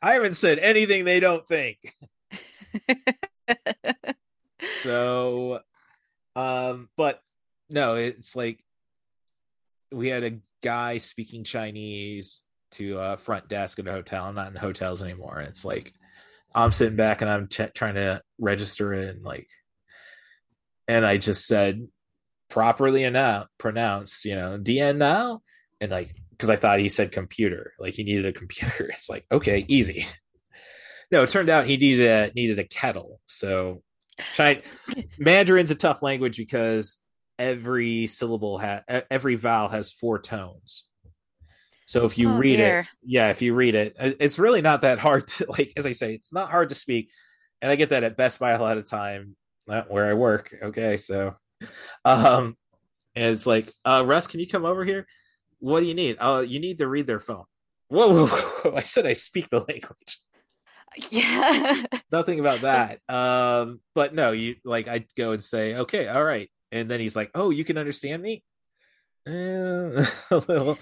I 0.00 0.14
haven't 0.14 0.34
said 0.34 0.58
anything 0.58 1.04
they 1.04 1.20
don't 1.20 1.46
think. 1.46 1.76
so 4.82 5.60
um 6.36 6.88
but 6.96 7.20
no 7.68 7.96
it's 7.96 8.34
like 8.34 8.64
we 9.90 10.08
had 10.08 10.24
a 10.24 10.38
guy 10.62 10.98
speaking 10.98 11.44
chinese 11.44 12.42
to 12.70 12.98
a 12.98 13.16
front 13.16 13.48
desk 13.48 13.78
at 13.78 13.86
a 13.86 13.92
hotel 13.92 14.24
i'm 14.24 14.34
not 14.34 14.48
in 14.48 14.56
hotels 14.56 15.02
anymore 15.02 15.38
and 15.38 15.48
it's 15.48 15.64
like 15.64 15.92
i'm 16.54 16.72
sitting 16.72 16.96
back 16.96 17.20
and 17.20 17.30
i'm 17.30 17.48
ch- 17.48 17.74
trying 17.74 17.96
to 17.96 18.22
register 18.38 18.94
it 18.94 19.14
and 19.14 19.24
like 19.24 19.48
and 20.88 21.04
i 21.04 21.18
just 21.18 21.46
said 21.46 21.86
properly 22.48 23.04
enough 23.04 23.48
pronounced 23.58 24.24
you 24.24 24.34
know 24.34 24.58
dn 24.58 24.96
now 24.96 25.42
and 25.82 25.90
like 25.90 26.08
because 26.30 26.48
i 26.48 26.56
thought 26.56 26.78
he 26.78 26.88
said 26.88 27.12
computer 27.12 27.74
like 27.78 27.92
he 27.92 28.04
needed 28.04 28.24
a 28.24 28.32
computer 28.32 28.86
it's 28.96 29.10
like 29.10 29.26
okay 29.30 29.64
easy 29.68 30.06
no 31.10 31.22
it 31.22 31.28
turned 31.30 31.50
out 31.50 31.66
he 31.66 31.76
needed 31.76 32.06
a 32.06 32.32
needed 32.34 32.58
a 32.58 32.64
kettle 32.64 33.20
so 33.26 33.82
China, 34.34 34.60
Mandarin's 35.18 35.70
a 35.70 35.74
tough 35.74 36.02
language 36.02 36.36
because 36.36 36.98
every 37.38 38.06
syllable 38.06 38.58
has 38.58 38.82
every 39.10 39.34
vowel 39.36 39.68
has 39.68 39.90
four 39.92 40.18
tones. 40.18 40.84
So 41.86 42.04
if 42.04 42.18
you 42.18 42.30
Oh, 42.30 42.36
read 42.36 42.56
dear. 42.58 42.80
it, 42.80 42.86
yeah, 43.04 43.30
if 43.30 43.42
you 43.42 43.54
read 43.54 43.74
it, 43.74 43.96
it- 43.98 44.16
it's 44.20 44.38
really 44.38 44.60
not 44.60 44.82
that 44.82 44.98
hard 44.98 45.26
to 45.28 45.46
like. 45.50 45.72
As 45.76 45.86
I 45.86 45.92
say, 45.92 46.14
it's 46.14 46.32
not 46.32 46.50
hard 46.50 46.68
to 46.68 46.74
speak, 46.74 47.10
and 47.60 47.70
I 47.70 47.76
get 47.76 47.88
that 47.88 48.04
at 48.04 48.16
Best 48.16 48.38
Buy 48.38 48.52
a 48.52 48.60
lot 48.60 48.78
of 48.78 48.86
time 48.88 49.34
uh, 49.68 49.82
where 49.88 50.08
I 50.08 50.14
work. 50.14 50.54
Okay, 50.62 50.96
so, 50.98 51.34
um, 52.04 52.56
and 53.14 53.34
it's 53.34 53.46
like, 53.46 53.72
uh, 53.84 54.04
Russ, 54.06 54.26
can 54.26 54.40
you 54.40 54.48
come 54.48 54.64
over 54.64 54.84
here? 54.84 55.06
What 55.62 55.80
do 55.80 55.86
you 55.86 55.94
need? 55.94 56.18
Oh, 56.20 56.40
you 56.40 56.60
need 56.60 56.78
to 56.78 56.88
read 56.88 57.06
their 57.06 57.20
phone. 57.20 57.44
Whoa, 57.88 58.08
whoa, 58.08 58.26
whoa, 58.26 58.70
whoa. 58.70 58.76
I 58.76 58.82
said 58.82 59.06
I 59.06 59.14
speak 59.14 59.48
the 59.48 59.60
language 59.60 60.18
yeah. 61.10 61.82
nothing 62.12 62.40
about 62.40 62.60
that 62.60 63.00
um 63.08 63.80
but 63.94 64.14
no 64.14 64.32
you 64.32 64.56
like 64.64 64.88
i'd 64.88 65.06
go 65.16 65.32
and 65.32 65.42
say 65.42 65.74
okay 65.74 66.08
all 66.08 66.22
right 66.22 66.50
and 66.70 66.90
then 66.90 67.00
he's 67.00 67.16
like 67.16 67.30
oh 67.34 67.50
you 67.50 67.64
can 67.64 67.78
understand 67.78 68.22
me 68.22 68.42
Eh, 69.24 69.30
a 70.32 70.36
little 70.48 70.76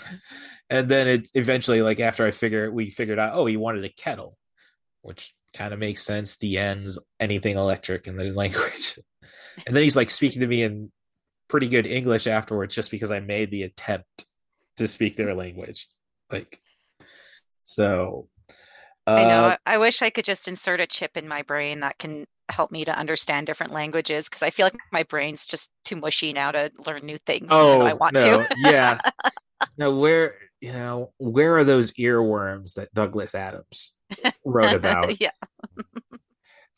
and 0.70 0.88
then 0.88 1.06
it 1.06 1.28
eventually 1.34 1.82
like 1.82 2.00
after 2.00 2.26
i 2.26 2.30
figure 2.30 2.72
we 2.72 2.88
figured 2.88 3.18
out 3.18 3.32
oh 3.34 3.44
he 3.44 3.58
wanted 3.58 3.84
a 3.84 3.90
kettle 3.90 4.34
which 5.02 5.34
kind 5.54 5.74
of 5.74 5.78
makes 5.78 6.02
sense 6.02 6.38
the 6.38 6.56
ends 6.56 6.98
anything 7.18 7.58
electric 7.58 8.06
in 8.06 8.16
the 8.16 8.24
language 8.32 8.98
and 9.66 9.76
then 9.76 9.82
he's 9.82 9.96
like 9.96 10.08
speaking 10.08 10.40
to 10.40 10.46
me 10.46 10.62
in 10.62 10.90
pretty 11.48 11.68
good 11.68 11.86
english 11.86 12.26
afterwards 12.26 12.74
just 12.74 12.90
because 12.90 13.10
i 13.10 13.20
made 13.20 13.50
the 13.50 13.62
attempt 13.62 14.24
to 14.80 14.88
speak 14.88 15.16
their 15.16 15.34
language 15.34 15.88
like 16.32 16.60
so 17.62 18.28
I 19.16 19.24
know. 19.24 19.44
uh, 19.44 19.56
I 19.66 19.74
I 19.74 19.78
wish 19.78 20.02
I 20.02 20.10
could 20.10 20.24
just 20.24 20.48
insert 20.48 20.80
a 20.80 20.86
chip 20.86 21.16
in 21.16 21.28
my 21.28 21.42
brain 21.42 21.80
that 21.80 21.98
can 21.98 22.26
help 22.48 22.70
me 22.70 22.84
to 22.84 22.96
understand 22.96 23.46
different 23.46 23.72
languages 23.72 24.28
because 24.28 24.42
I 24.42 24.50
feel 24.50 24.66
like 24.66 24.76
my 24.92 25.04
brain's 25.04 25.46
just 25.46 25.70
too 25.84 25.96
mushy 25.96 26.32
now 26.32 26.50
to 26.52 26.70
learn 26.86 27.06
new 27.06 27.18
things. 27.18 27.50
Oh, 27.50 27.80
I 27.82 27.94
want 27.94 28.16
Oh, 28.16 28.20
no, 28.22 28.46
to. 28.46 28.48
yeah. 28.56 29.00
Now, 29.78 29.90
where 29.92 30.34
you 30.60 30.72
know 30.72 31.12
where 31.18 31.56
are 31.58 31.64
those 31.64 31.92
earworms 31.92 32.74
that 32.74 32.92
Douglas 32.94 33.34
Adams 33.34 33.96
wrote 34.44 34.74
about? 34.74 35.16
yeah, 35.20 35.30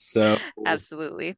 So 0.05 0.37
absolutely. 0.67 1.35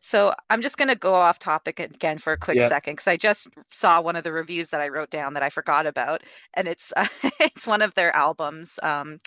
So 0.00 0.34
I'm 0.48 0.62
just 0.62 0.78
going 0.78 0.88
to 0.88 0.94
go 0.96 1.14
off 1.14 1.38
topic 1.38 1.78
again 1.78 2.18
for 2.18 2.32
a 2.32 2.38
quick 2.38 2.58
Yeah. 2.58 2.68
second 2.68 2.94
because 2.94 3.06
I 3.08 3.16
just 3.16 3.48
saw 3.70 4.00
one 4.00 4.16
of 4.16 4.24
the 4.24 4.32
reviews 4.32 4.70
that 4.70 4.80
I 4.80 4.88
wrote 4.88 5.10
down 5.10 5.34
that 5.34 5.42
I 5.42 5.50
forgot 5.50 5.86
about, 5.86 6.22
and 6.54 6.66
it's 6.68 6.92
it's 7.40 7.66
one 7.66 7.82
of 7.82 7.94
their 7.94 8.14
albums. 8.16 8.78
Um, 8.82 9.18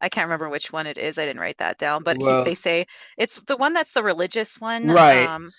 I 0.00 0.08
can't 0.10 0.26
remember 0.26 0.50
which 0.50 0.70
one 0.72 0.86
it 0.86 0.98
is. 0.98 1.18
I 1.18 1.24
didn't 1.24 1.40
write 1.40 1.56
that 1.58 1.78
down, 1.78 2.02
but 2.02 2.18
he- 2.18 2.24
Well- 2.24 2.44
they 2.44 2.54
say 2.54 2.86
it's 3.16 3.40
the 3.46 3.56
one 3.56 3.72
that's 3.72 3.92
the 3.92 4.02
religious 4.02 4.60
one. 4.60 4.88
Right. 4.88 5.26
Um, 5.26 5.50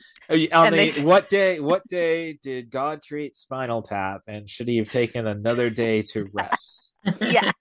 on 0.53 0.71
the, 0.71 0.91
they- 0.91 1.03
what 1.03 1.29
day? 1.29 1.59
What 1.59 1.81
day 1.89 2.33
did 2.43 2.69
God 2.69 3.01
create 3.07 3.35
Spinal 3.35 3.81
Tap? 3.81 4.21
And 4.27 4.47
should 4.49 4.67
he 4.67 4.77
have 4.77 4.89
taken 4.89 5.25
another 5.27 5.69
day 5.71 6.03
to 6.13 6.29
rest? 6.33 6.93
yeah. 7.21 7.51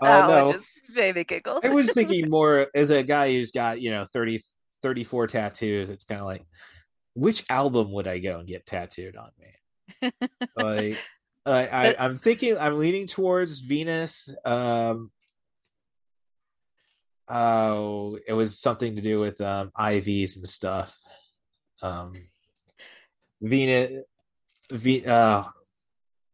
Oh, 0.00 0.26
no. 0.26 0.52
just 0.52 0.70
made 0.94 1.14
me 1.14 1.24
giggle. 1.24 1.60
I 1.62 1.68
was 1.70 1.92
thinking 1.94 2.28
more 2.30 2.68
as 2.74 2.90
a 2.90 3.02
guy 3.02 3.32
who's 3.32 3.50
got 3.50 3.80
you 3.80 3.90
know 3.90 4.04
30, 4.04 4.40
34 4.82 5.26
tattoos. 5.26 5.90
It's 5.90 6.04
kind 6.04 6.20
of 6.20 6.26
like 6.26 6.44
which 7.14 7.44
album 7.50 7.92
would 7.92 8.08
I 8.08 8.18
go 8.18 8.38
and 8.38 8.48
get 8.48 8.66
tattooed 8.66 9.16
on 9.16 9.30
me? 9.38 10.12
like, 10.56 10.98
I, 11.46 11.66
I 11.66 11.96
I'm 11.98 12.16
thinking 12.16 12.56
I'm 12.58 12.78
leaning 12.78 13.06
towards 13.06 13.58
Venus. 13.58 14.30
Um, 14.44 15.10
oh, 17.28 18.18
it 18.26 18.32
was 18.32 18.58
something 18.58 18.96
to 18.96 19.02
do 19.02 19.20
with 19.20 19.40
um 19.40 19.70
IVs 19.78 20.36
and 20.36 20.48
stuff. 20.48 20.96
Um, 21.82 22.12
Venus, 23.40 24.04
V. 24.70 25.04
Uh, 25.04 25.44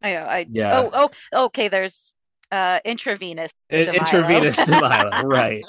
I 0.02 0.12
know. 0.12 0.24
I 0.24 0.46
Yeah. 0.50 0.88
Oh, 0.92 1.10
oh, 1.32 1.44
okay. 1.46 1.68
There's 1.68 2.14
uh 2.50 2.80
intravenous. 2.84 3.52
In- 3.70 3.86
de 3.86 3.92
Milo. 3.92 3.98
intravenous 3.98 4.56
de 4.64 4.80
Milo, 4.80 5.22
right. 5.26 5.64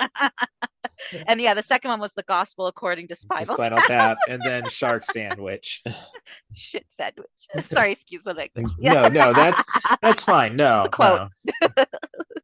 and 1.27 1.41
yeah, 1.41 1.53
the 1.53 1.63
second 1.63 1.89
one 1.89 1.99
was 1.99 2.13
the 2.13 2.23
gospel 2.23 2.67
according 2.67 3.07
to 3.07 3.15
Spinal, 3.15 3.53
Spinal 3.55 3.77
Tap. 3.79 3.87
Tap, 3.87 4.17
and 4.27 4.41
then 4.43 4.67
Shark 4.69 5.05
Sandwich. 5.05 5.83
Shit 6.53 6.85
sandwich. 6.89 7.27
Sorry, 7.63 7.91
excuse 7.91 8.23
the 8.23 8.33
language. 8.33 8.67
No, 8.79 9.07
no, 9.07 9.33
that's 9.33 9.63
that's 10.01 10.23
fine. 10.23 10.55
No, 10.55 10.87
Quote. 10.91 11.29
no. 11.61 11.67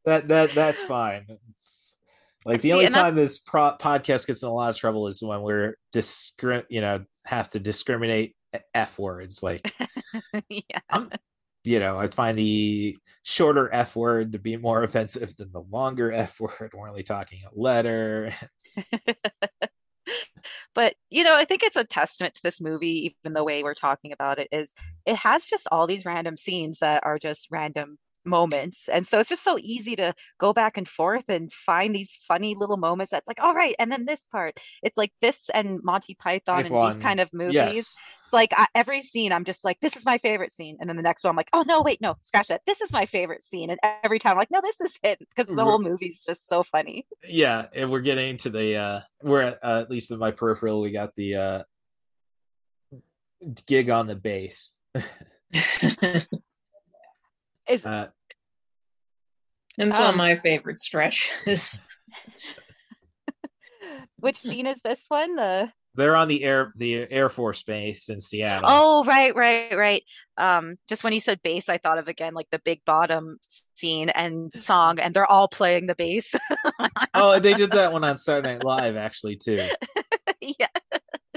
that 0.06 0.28
that 0.28 0.52
that's 0.52 0.82
fine. 0.84 1.26
It's, 1.52 1.96
like 2.46 2.62
the 2.62 2.70
See, 2.70 2.74
only 2.74 2.90
time 2.90 3.16
this 3.16 3.40
pro- 3.40 3.76
podcast 3.78 4.28
gets 4.28 4.44
in 4.44 4.50
a 4.50 4.54
lot 4.54 4.70
of 4.70 4.78
trouble 4.78 5.08
is 5.08 5.22
when 5.24 5.42
we're 5.42 5.78
discrim, 5.94 6.64
you 6.70 6.80
know, 6.80 7.04
have 7.26 7.50
to 7.52 7.60
discriminate 7.60 8.36
f 8.74 9.00
words. 9.00 9.42
Like, 9.42 9.74
yeah. 10.48 10.80
You 11.66 11.80
know, 11.80 12.00
I 12.00 12.08
find 12.08 12.38
the 12.38 12.98
shorter 13.24 13.70
f 13.74 13.96
word 13.96 14.34
to 14.34 14.40
be 14.40 14.58
more 14.58 14.84
offensive 14.88 15.36
than 15.36 15.52
the 15.52 15.62
longer 15.62 16.12
f 16.12 16.40
word. 16.40 16.72
We're 16.74 16.90
only 16.90 17.04
talking 17.04 17.42
a 17.46 17.60
letter. 17.60 18.34
but 20.76 20.94
you 21.10 21.24
know 21.24 21.36
i 21.36 21.46
think 21.46 21.64
it's 21.64 21.76
a 21.76 21.84
testament 21.84 22.36
to 22.36 22.44
this 22.44 22.62
movie 22.62 23.06
even 23.06 23.34
the 23.34 23.44
way 23.44 23.64
we're 23.64 23.74
talking 23.74 24.12
about 24.12 24.38
it 24.38 24.48
is 24.52 24.76
it 25.06 25.16
has 25.16 25.50
just 25.50 25.68
all 25.72 25.88
these 25.88 26.06
random 26.06 26.38
scenes 26.38 26.80
that 26.80 27.04
are 27.04 27.18
just 27.18 27.48
random 27.50 27.98
moments 28.26 28.90
and 28.90 29.06
so 29.06 29.20
it's 29.20 29.30
just 29.30 29.44
so 29.44 29.58
easy 29.60 29.96
to 29.96 30.14
go 30.40 30.54
back 30.54 30.78
and 30.78 30.88
forth 30.88 31.30
and 31.30 31.52
find 31.52 31.94
these 31.94 32.18
funny 32.28 32.56
little 32.58 32.78
moments 32.78 33.12
that's 33.12 33.28
like 33.28 33.42
all 33.42 33.54
right 33.54 33.76
and 33.80 33.92
then 33.92 34.06
this 34.06 34.28
part. 34.28 34.60
It's 34.84 34.98
like 34.98 35.12
this 35.22 35.50
and 35.54 35.82
monty 35.84 36.16
python 36.16 36.66
and 36.66 36.84
these 36.84 36.98
kind 36.98 37.20
of 37.20 37.34
movies. 37.34 37.54
Yes. 37.54 37.98
like 38.34 38.52
I, 38.56 38.66
every 38.74 39.02
scene 39.02 39.32
i'm 39.32 39.46
just 39.46 39.64
like 39.64 39.80
this 39.80 39.96
is 39.96 40.06
my 40.06 40.18
favorite 40.18 40.52
scene 40.52 40.78
and 40.80 40.90
then 40.90 40.98
the 40.98 41.04
next 41.04 41.24
one 41.24 41.30
i'm 41.30 41.36
like 41.38 41.50
oh 41.54 41.64
no 41.68 41.82
wait 41.82 42.02
no 42.02 42.18
scratch 42.22 42.48
that. 42.48 42.62
This 42.66 42.82
is 42.82 42.92
my 42.92 43.06
favorite 43.06 43.42
scene 43.42 43.70
and 43.70 43.80
every 44.04 44.20
time 44.20 44.32
i'm 44.32 44.38
like 44.38 44.52
no 44.52 44.62
this 44.62 44.82
is 44.82 45.00
it 45.04 45.20
because 45.20 45.48
the 45.48 45.64
whole 45.64 45.80
movie's 45.80 46.26
just 46.26 46.48
so 46.48 46.64
funny. 46.64 47.06
Yeah, 47.24 47.68
and 47.74 47.92
we're 47.92 48.02
getting 48.02 48.38
to 48.40 48.50
the 48.50 48.76
uh 48.76 49.02
we're 49.22 49.42
at, 49.42 49.64
uh, 49.64 49.82
at 49.82 49.90
least 49.90 50.12
in 50.12 50.20
my 50.20 50.32
peripheral 50.32 50.82
we 50.82 50.92
got 50.92 51.16
the 51.16 51.36
uh 51.36 51.64
gig 53.66 53.90
on 53.90 54.08
the 54.08 54.16
bass. 54.16 54.74
is 57.68 57.86
uh, 57.86 58.08
It's 59.78 59.98
one 59.98 60.08
of 60.08 60.14
Um, 60.14 60.18
my 60.18 60.36
favorite 60.36 60.80
stretches. 60.80 61.80
which 64.18 64.38
scene 64.38 64.68
is 64.68 64.82
this 64.82 65.06
one 65.10 65.36
the 65.36 65.70
they're 65.96 66.16
on 66.16 66.28
the 66.28 66.44
air 66.44 66.74
the 66.76 67.08
Air 67.10 67.30
Force 67.30 67.64
base 67.64 68.10
in 68.10 68.20
Seattle. 68.20 68.70
Oh, 68.70 69.04
right, 69.06 69.36
right, 69.36 69.76
right. 69.76 70.04
Um, 70.38 70.76
just 70.88 71.04
when 71.04 71.14
you 71.14 71.20
said 71.20 71.40
bass, 71.42 71.70
I 71.70 71.78
thought 71.78 71.98
of 71.98 72.08
again 72.08 72.34
like 72.34 72.50
the 72.52 72.60
big 72.60 72.84
bottom 72.86 73.38
scene 73.76 74.10
and 74.10 74.54
song, 74.56 75.00
and 75.00 75.14
they're 75.14 75.30
all 75.30 75.48
playing 75.48 75.88
the 75.88 75.96
bass. 75.96 76.36
oh, 77.14 77.40
they 77.40 77.54
did 77.54 77.72
that 77.72 77.94
one 77.94 78.04
on 78.04 78.18
Saturday 78.18 78.54
Night 78.54 78.66
Live 78.66 78.98
actually 78.98 79.38
too. 79.38 79.66
yeah. 80.42 80.68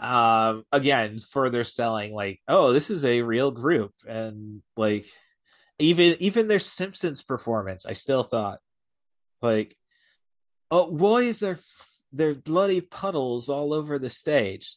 Um, 0.02 0.65
again, 0.73 1.19
further 1.31 1.65
selling 1.65 2.12
like, 2.12 2.40
oh, 2.48 2.73
this 2.73 2.90
is 2.90 3.05
a 3.05 3.23
real 3.23 3.51
group, 3.51 3.93
and 4.06 4.62
like 4.77 5.06
even 5.78 6.16
even 6.20 6.48
their 6.48 6.59
Simpsons 6.59 7.22
performance, 7.22 7.86
I 7.86 7.92
still 7.92 8.22
thought 8.22 8.60
like, 9.40 9.76
oh, 10.70 10.86
why 10.86 11.20
is 11.20 11.40
there 11.40 11.59
there 12.12 12.34
bloody 12.34 12.80
puddles 12.80 13.48
all 13.48 13.72
over 13.72 13.98
the 13.98 14.10
stage? 14.10 14.74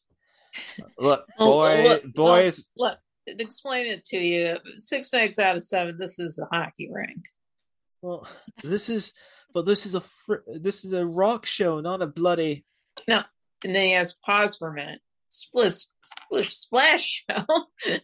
Look, 1.00 1.26
boy, 1.38 1.84
look, 1.84 2.14
boys, 2.14 2.66
look, 2.76 2.98
explain 3.26 3.86
it 3.86 4.04
to 4.08 4.18
you. 4.18 4.58
Six 4.76 5.14
nights 5.14 5.40
out 5.40 5.56
of 5.56 5.64
seven, 5.64 5.98
this 5.98 6.20
is 6.20 6.40
a 6.40 6.54
hockey 6.54 6.90
rink. 6.92 7.24
Well, 8.02 8.28
this 8.62 8.90
is, 8.90 9.14
but 9.54 9.66
this 9.66 9.86
is 9.86 9.96
a 9.96 10.02
fr- 10.02 10.44
this 10.48 10.84
is 10.84 10.92
a 10.92 11.06
rock 11.06 11.46
show, 11.46 11.80
not 11.80 12.02
a 12.02 12.08
bloody. 12.08 12.66
No, 13.08 13.24
and 13.64 13.74
then 13.74 13.86
he 13.86 13.92
has 13.92 14.14
pause 14.14 14.58
for 14.58 14.68
a 14.68 14.74
minute. 14.74 15.00
Splish, 15.30 15.86
splish, 16.04 16.54
splash 16.54 17.24
show. 17.30 17.46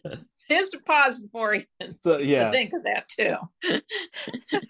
to 0.48 0.78
pause 0.80 1.18
before 1.18 1.54
he 1.54 1.66
can 1.80 1.96
The- 2.02 2.24
yeah. 2.24 2.50
think 2.50 2.72
of 2.72 2.84
that 2.84 3.08
too. 3.08 3.36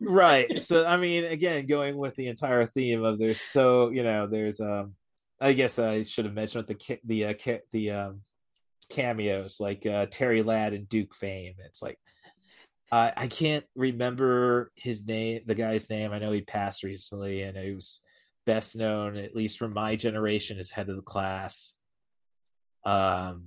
right 0.00 0.62
so 0.62 0.86
i 0.86 0.96
mean 0.96 1.24
again 1.24 1.66
going 1.66 1.96
with 1.96 2.14
the 2.16 2.28
entire 2.28 2.66
theme 2.66 3.04
of 3.04 3.18
there's 3.18 3.40
so 3.40 3.90
you 3.90 4.02
know 4.02 4.26
there's 4.26 4.60
um 4.60 4.94
i 5.40 5.52
guess 5.52 5.78
i 5.78 6.02
should 6.02 6.24
have 6.24 6.34
mentioned 6.34 6.66
the 6.66 6.98
the 7.04 7.24
uh, 7.26 7.34
ca- 7.34 7.60
the 7.72 7.90
um 7.90 8.20
cameos 8.88 9.58
like 9.60 9.86
uh 9.86 10.06
terry 10.10 10.42
ladd 10.42 10.72
and 10.74 10.88
duke 10.88 11.14
fame 11.14 11.54
it's 11.64 11.82
like 11.82 11.98
uh, 12.92 13.10
i 13.16 13.26
can't 13.26 13.64
remember 13.76 14.70
his 14.74 15.06
name 15.06 15.40
the 15.46 15.54
guy's 15.54 15.88
name 15.90 16.12
i 16.12 16.18
know 16.18 16.32
he 16.32 16.40
passed 16.42 16.82
recently 16.82 17.42
and 17.42 17.56
he 17.56 17.72
was 17.72 18.00
best 18.46 18.74
known 18.76 19.16
at 19.16 19.34
least 19.36 19.58
from 19.58 19.72
my 19.72 19.96
generation 19.96 20.58
as 20.58 20.70
head 20.70 20.88
of 20.88 20.96
the 20.96 21.02
class 21.02 21.74
um 22.84 23.44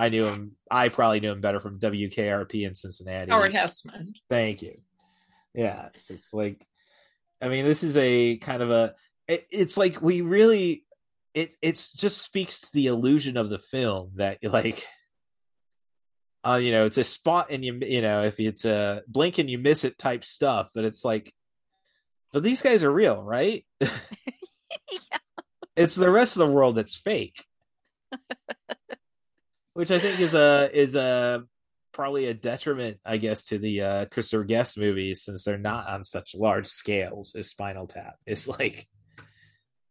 i 0.00 0.08
knew 0.08 0.26
him 0.26 0.52
i 0.70 0.88
probably 0.88 1.20
knew 1.20 1.30
him 1.30 1.40
better 1.40 1.60
from 1.60 1.78
wkrp 1.78 2.66
in 2.66 2.74
cincinnati 2.74 3.30
Howard 3.30 3.52
Hesseman. 3.52 4.14
Thank 4.28 4.62
you. 4.62 4.80
Yeah, 5.54 5.88
it's, 5.94 6.10
it's 6.10 6.32
like, 6.32 6.64
I 7.42 7.48
mean, 7.48 7.64
this 7.64 7.82
is 7.82 7.96
a 7.96 8.36
kind 8.36 8.62
of 8.62 8.70
a. 8.70 8.94
It, 9.26 9.46
it's 9.50 9.76
like 9.76 10.00
we 10.00 10.20
really, 10.20 10.84
it 11.34 11.54
it's 11.62 11.92
just 11.92 12.22
speaks 12.22 12.60
to 12.60 12.68
the 12.72 12.86
illusion 12.86 13.36
of 13.36 13.50
the 13.50 13.58
film 13.58 14.12
that 14.16 14.38
like, 14.44 14.86
uh, 16.46 16.54
you 16.54 16.70
know, 16.72 16.86
it's 16.86 16.98
a 16.98 17.04
spot 17.04 17.48
and 17.50 17.64
you 17.64 17.80
you 17.82 18.02
know 18.02 18.24
if 18.24 18.38
it's 18.38 18.64
a 18.64 19.02
blink 19.08 19.38
and 19.38 19.50
you 19.50 19.58
miss 19.58 19.84
it 19.84 19.98
type 19.98 20.24
stuff, 20.24 20.68
but 20.74 20.84
it's 20.84 21.04
like, 21.04 21.32
but 22.32 22.42
these 22.42 22.62
guys 22.62 22.84
are 22.84 22.92
real, 22.92 23.22
right? 23.22 23.64
It's 25.76 25.94
the 25.94 26.10
rest 26.10 26.36
of 26.36 26.46
the 26.46 26.52
world 26.52 26.76
that's 26.76 26.96
fake, 26.96 27.46
which 29.80 29.90
I 29.90 29.98
think 29.98 30.20
is 30.20 30.34
a 30.34 30.68
is 30.78 30.94
a 30.94 31.42
probably 31.94 32.26
a 32.26 32.34
detriment, 32.34 32.98
I 33.02 33.16
guess, 33.16 33.46
to 33.46 33.56
the 33.56 33.80
uh 33.80 34.04
Christopher 34.10 34.44
Guest 34.44 34.76
movies 34.76 35.22
since 35.22 35.42
they're 35.42 35.56
not 35.56 35.88
on 35.88 36.02
such 36.02 36.34
large 36.34 36.66
scales 36.66 37.34
as 37.34 37.48
Spinal 37.48 37.86
Tap. 37.86 38.16
It's 38.26 38.46
like, 38.46 38.86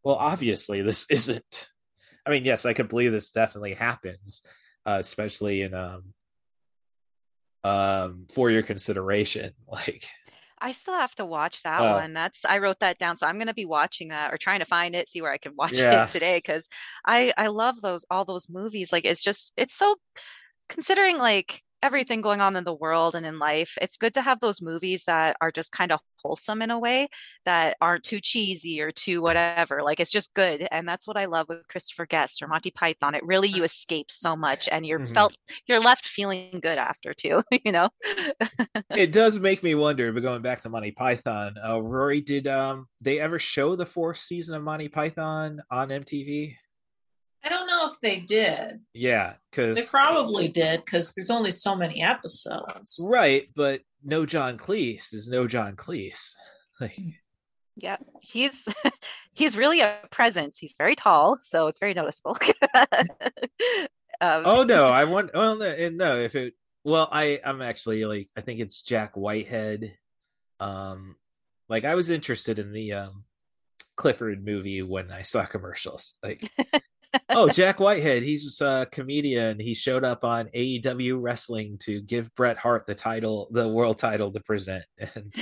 well, 0.04 0.18
obviously 0.18 0.84
this 0.84 1.08
isn't. 1.10 1.70
I 2.24 2.30
mean, 2.30 2.46
yes, 2.46 2.68
I 2.68 2.74
could 2.74 2.88
believe 2.88 3.12
this 3.12 3.32
definitely 3.32 3.74
happens, 3.74 4.44
uh, 4.86 4.98
especially 5.00 5.64
in 5.64 5.74
um 5.74 6.04
um 7.64 8.28
for 8.30 8.52
your 8.52 8.62
consideration. 8.62 9.54
Like, 9.68 10.06
I 10.62 10.72
still 10.74 10.96
have 10.96 11.16
to 11.16 11.26
watch 11.26 11.64
that 11.64 11.88
Oh. 11.88 11.88
one. 11.88 12.14
That's 12.14 12.46
I 12.46 12.58
wrote 12.60 12.80
that 12.82 12.98
down, 13.00 13.18
so 13.18 13.28
I'm 13.28 13.38
gonna 13.40 13.54
be 13.54 13.66
watching 13.66 14.10
that 14.10 14.34
or 14.34 14.38
trying 14.38 14.60
to 14.60 14.66
find 14.66 14.96
it, 14.96 15.08
see 15.10 15.22
where 15.22 15.32
I 15.32 15.38
can 15.38 15.56
watch 15.56 15.86
Yeah. 15.86 15.92
it 15.92 16.08
today 16.08 16.38
because 16.38 16.68
I 17.06 17.34
I 17.38 17.48
love 17.48 17.82
those 17.82 18.06
all 18.10 18.26
those 18.26 18.50
movies. 18.50 18.92
Like 18.92 19.06
it's 19.06 19.24
just 19.24 19.54
it's 19.58 19.76
so 19.76 19.96
considering 20.70 21.18
like 21.18 21.64
everything 21.82 22.22
going 22.22 22.42
on 22.42 22.56
in 22.56 22.64
the 22.64 22.74
world 22.74 23.16
and 23.16 23.26
in 23.26 23.40
life, 23.40 23.78
it's 23.82 23.98
good 23.98 24.14
to 24.16 24.22
have 24.22 24.40
those 24.40 24.62
movies 24.62 25.04
that 25.06 25.38
are 25.42 25.52
just 25.52 25.72
kind 25.72 25.92
of 25.92 26.00
wholesome 26.18 26.62
in 26.62 26.72
a 26.72 26.80
way 26.80 27.08
that 27.46 27.78
aren't 27.82 28.04
too 28.04 28.20
cheesy 28.20 28.82
or 28.82 28.92
too 28.92 29.22
whatever. 29.22 29.82
Like 29.84 30.00
it's 30.00 30.12
just 30.12 30.34
good, 30.34 30.68
and 30.72 30.88
that's 30.88 31.08
what 31.08 31.18
I 31.18 31.26
love 31.26 31.48
with 31.50 31.68
Christopher 31.68 32.06
Guest 32.06 32.42
or 32.42 32.48
Monty 32.48 32.72
Python. 32.72 33.16
It 33.16 33.26
really 33.26 33.48
you 33.50 33.64
escape 33.66 34.12
so 34.12 34.36
much, 34.36 34.68
and 34.72 34.86
you're 34.86 35.00
Mhm. 35.00 35.14
felt 35.14 35.36
you're 35.68 35.80
left 35.82 36.08
feeling 36.08 36.60
good 36.62 36.78
after 36.78 37.14
too. 37.14 37.44
You 37.66 37.72
know. 37.72 37.90
it 38.94 39.12
does 39.12 39.40
make 39.40 39.64
me 39.64 39.76
wonder. 39.76 40.12
But 40.12 40.22
going 40.24 40.42
back 40.42 40.62
to 40.62 40.70
Monty 40.70 40.92
Python, 40.92 41.56
uh, 41.64 41.80
Rory, 41.82 42.22
did 42.22 42.48
um 42.48 42.88
they 43.02 43.20
ever 43.20 43.40
show 43.40 43.76
the 43.76 43.86
fourth 43.86 44.18
season 44.20 44.56
of 44.56 44.64
Monty 44.64 44.88
Python 44.90 45.62
on 45.72 45.92
MTV? 45.92 46.56
I 47.80 47.82
don't 47.82 47.88
know 47.88 47.94
if 47.94 48.00
they 48.02 48.20
did. 48.20 48.82
Yeah, 48.94 49.34
because 49.50 49.78
They 49.78 49.86
probably 49.86 50.48
did 50.48 50.84
because 50.84 51.14
there's 51.14 51.30
only 51.30 51.52
so 51.52 51.76
many 51.76 52.02
episodes. 52.02 53.00
right, 53.04 53.48
but 53.56 53.82
no 54.04 54.26
John 54.26 54.58
Cleese 54.58 55.14
is 55.14 55.28
no 55.28 55.48
John 55.48 55.76
Cleese. 55.76 56.34
Like, 56.82 56.98
Yeah, 57.76 57.98
he's 58.22 58.74
he's 59.34 59.58
really 59.58 59.82
a 59.82 59.98
presence. 60.12 60.58
He's 60.58 60.76
very 60.78 60.96
tall, 60.96 61.38
so 61.42 61.68
it's 61.68 61.80
very 61.80 61.94
noticeable. 61.94 62.38
um, 62.74 63.08
oh 64.22 64.64
no, 64.64 64.86
I 64.86 65.04
want. 65.04 65.32
Well, 65.34 65.58
no, 65.58 65.90
no, 65.90 66.20
if 66.22 66.36
it. 66.36 66.54
Well, 66.86 67.10
I 67.12 67.42
I'm 67.44 67.62
actually 67.62 68.06
like 68.06 68.30
I 68.38 68.40
think 68.40 68.62
it's 68.62 68.82
Jack 68.82 69.18
Whitehall. 69.18 69.90
Um, 70.62 71.18
like 71.68 71.84
I 71.84 71.96
was 71.96 72.10
interested 72.10 72.60
in 72.60 72.72
the 72.72 72.94
um 72.94 73.26
Clifford 73.98 74.46
movie 74.46 74.82
when 74.82 75.12
I 75.12 75.24
saw 75.24 75.46
commercials. 75.46 76.14
Like 76.24 76.50
oh, 77.30 77.50
Jack 77.50 77.80
Whitehall. 77.80 78.22
He's 78.22 78.62
a 78.62 78.88
comedian. 78.92 79.60
He 79.60 79.74
showed 79.74 80.04
up 80.04 80.24
on 80.24 80.50
AEW 80.56 81.18
Wrestling 81.20 81.78
to 81.80 82.02
give 82.02 82.34
Bret 82.36 82.58
Hart 82.58 82.86
the 82.86 82.96
title, 82.96 83.48
the 83.52 83.68
world 83.68 84.00
title 84.00 84.32
to 84.32 84.40
present. 84.40 84.86
And 85.16 85.34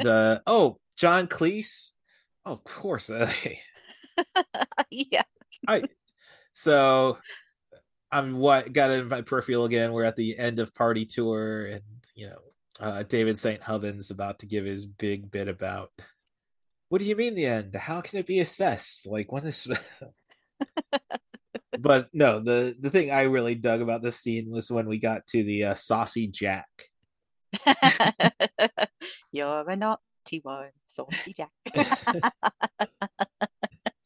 and 0.00 0.06
uh, 0.06 0.40
oh, 0.46 0.78
John 0.96 1.26
Cleese. 1.26 1.90
Oh, 2.46 2.52
of 2.52 2.64
course. 2.64 3.10
Uh, 3.10 3.30
yeah. 4.90 5.22
I 5.68 5.82
so 6.54 7.18
I'm 8.10 8.38
what 8.38 8.72
got 8.72 8.90
in 8.90 9.08
my 9.08 9.20
peripheral 9.20 9.66
again. 9.66 9.92
We're 9.92 10.04
at 10.04 10.16
the 10.16 10.38
end 10.38 10.60
of 10.60 10.74
party 10.74 11.04
tour, 11.04 11.66
and 11.66 11.82
you 12.14 12.30
know, 12.30 12.38
uh, 12.80 13.02
David 13.02 13.36
St. 13.36 13.60
Hubbins 13.60 14.10
about 14.10 14.38
to 14.38 14.46
give 14.46 14.64
his 14.64 14.86
big 14.86 15.30
bit 15.30 15.48
about 15.48 15.90
what 16.88 17.00
do 17.00 17.04
you 17.04 17.16
mean 17.16 17.34
the 17.34 17.46
end? 17.46 17.74
How 17.74 18.00
can 18.00 18.18
it 18.18 18.26
be 18.26 18.40
assessed? 18.40 19.06
Like 19.06 19.32
when 19.32 19.44
this 19.44 19.68
but 21.78 22.08
no, 22.12 22.40
the 22.40 22.76
the 22.78 22.90
thing 22.90 23.10
I 23.10 23.22
really 23.22 23.54
dug 23.54 23.80
about 23.80 24.02
this 24.02 24.18
scene 24.18 24.50
was 24.50 24.70
when 24.70 24.88
we 24.88 24.98
got 24.98 25.26
to 25.28 25.42
the 25.42 25.64
uh, 25.64 25.74
saucy 25.74 26.28
Jack. 26.28 26.68
You're 29.32 29.68
a 29.68 29.76
naughty 29.76 30.40
one, 30.42 30.70
saucy 30.86 31.34
Jack. 31.34 31.50
it's 31.74 31.88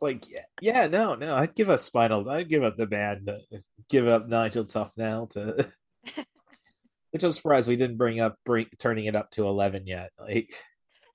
like 0.01 0.29
yeah, 0.31 0.45
yeah, 0.61 0.87
no, 0.87 1.15
no. 1.15 1.37
I'd 1.37 1.55
give 1.55 1.71
up 1.71 1.81
Spinal. 1.81 2.29
I'd 2.29 2.49
give 2.49 2.65
up 2.65 2.77
the 2.77 2.87
band. 2.87 3.29
Uh, 3.29 3.59
give 3.89 4.07
up 4.09 4.29
Nigel 4.29 4.65
Tufnel 4.65 5.31
to. 5.33 5.71
Which 7.13 7.25
I'm 7.25 7.33
surprised 7.33 7.69
we 7.69 7.77
didn't 7.77 7.97
bring 7.97 8.21
up 8.21 8.37
bring 8.45 8.67
turning 8.79 9.07
it 9.07 9.17
up 9.17 9.31
to 9.33 9.47
eleven 9.47 9.87
yet. 9.87 10.11
Like, 10.19 10.55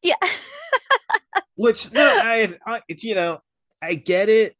yeah. 0.04 0.16
which 1.56 1.92
no, 1.94 2.02
I, 2.02 2.54
I, 2.66 2.82
it's 2.90 3.04
you 3.04 3.16
know, 3.16 3.40
I 3.86 3.94
get 3.94 4.30
it, 4.30 4.56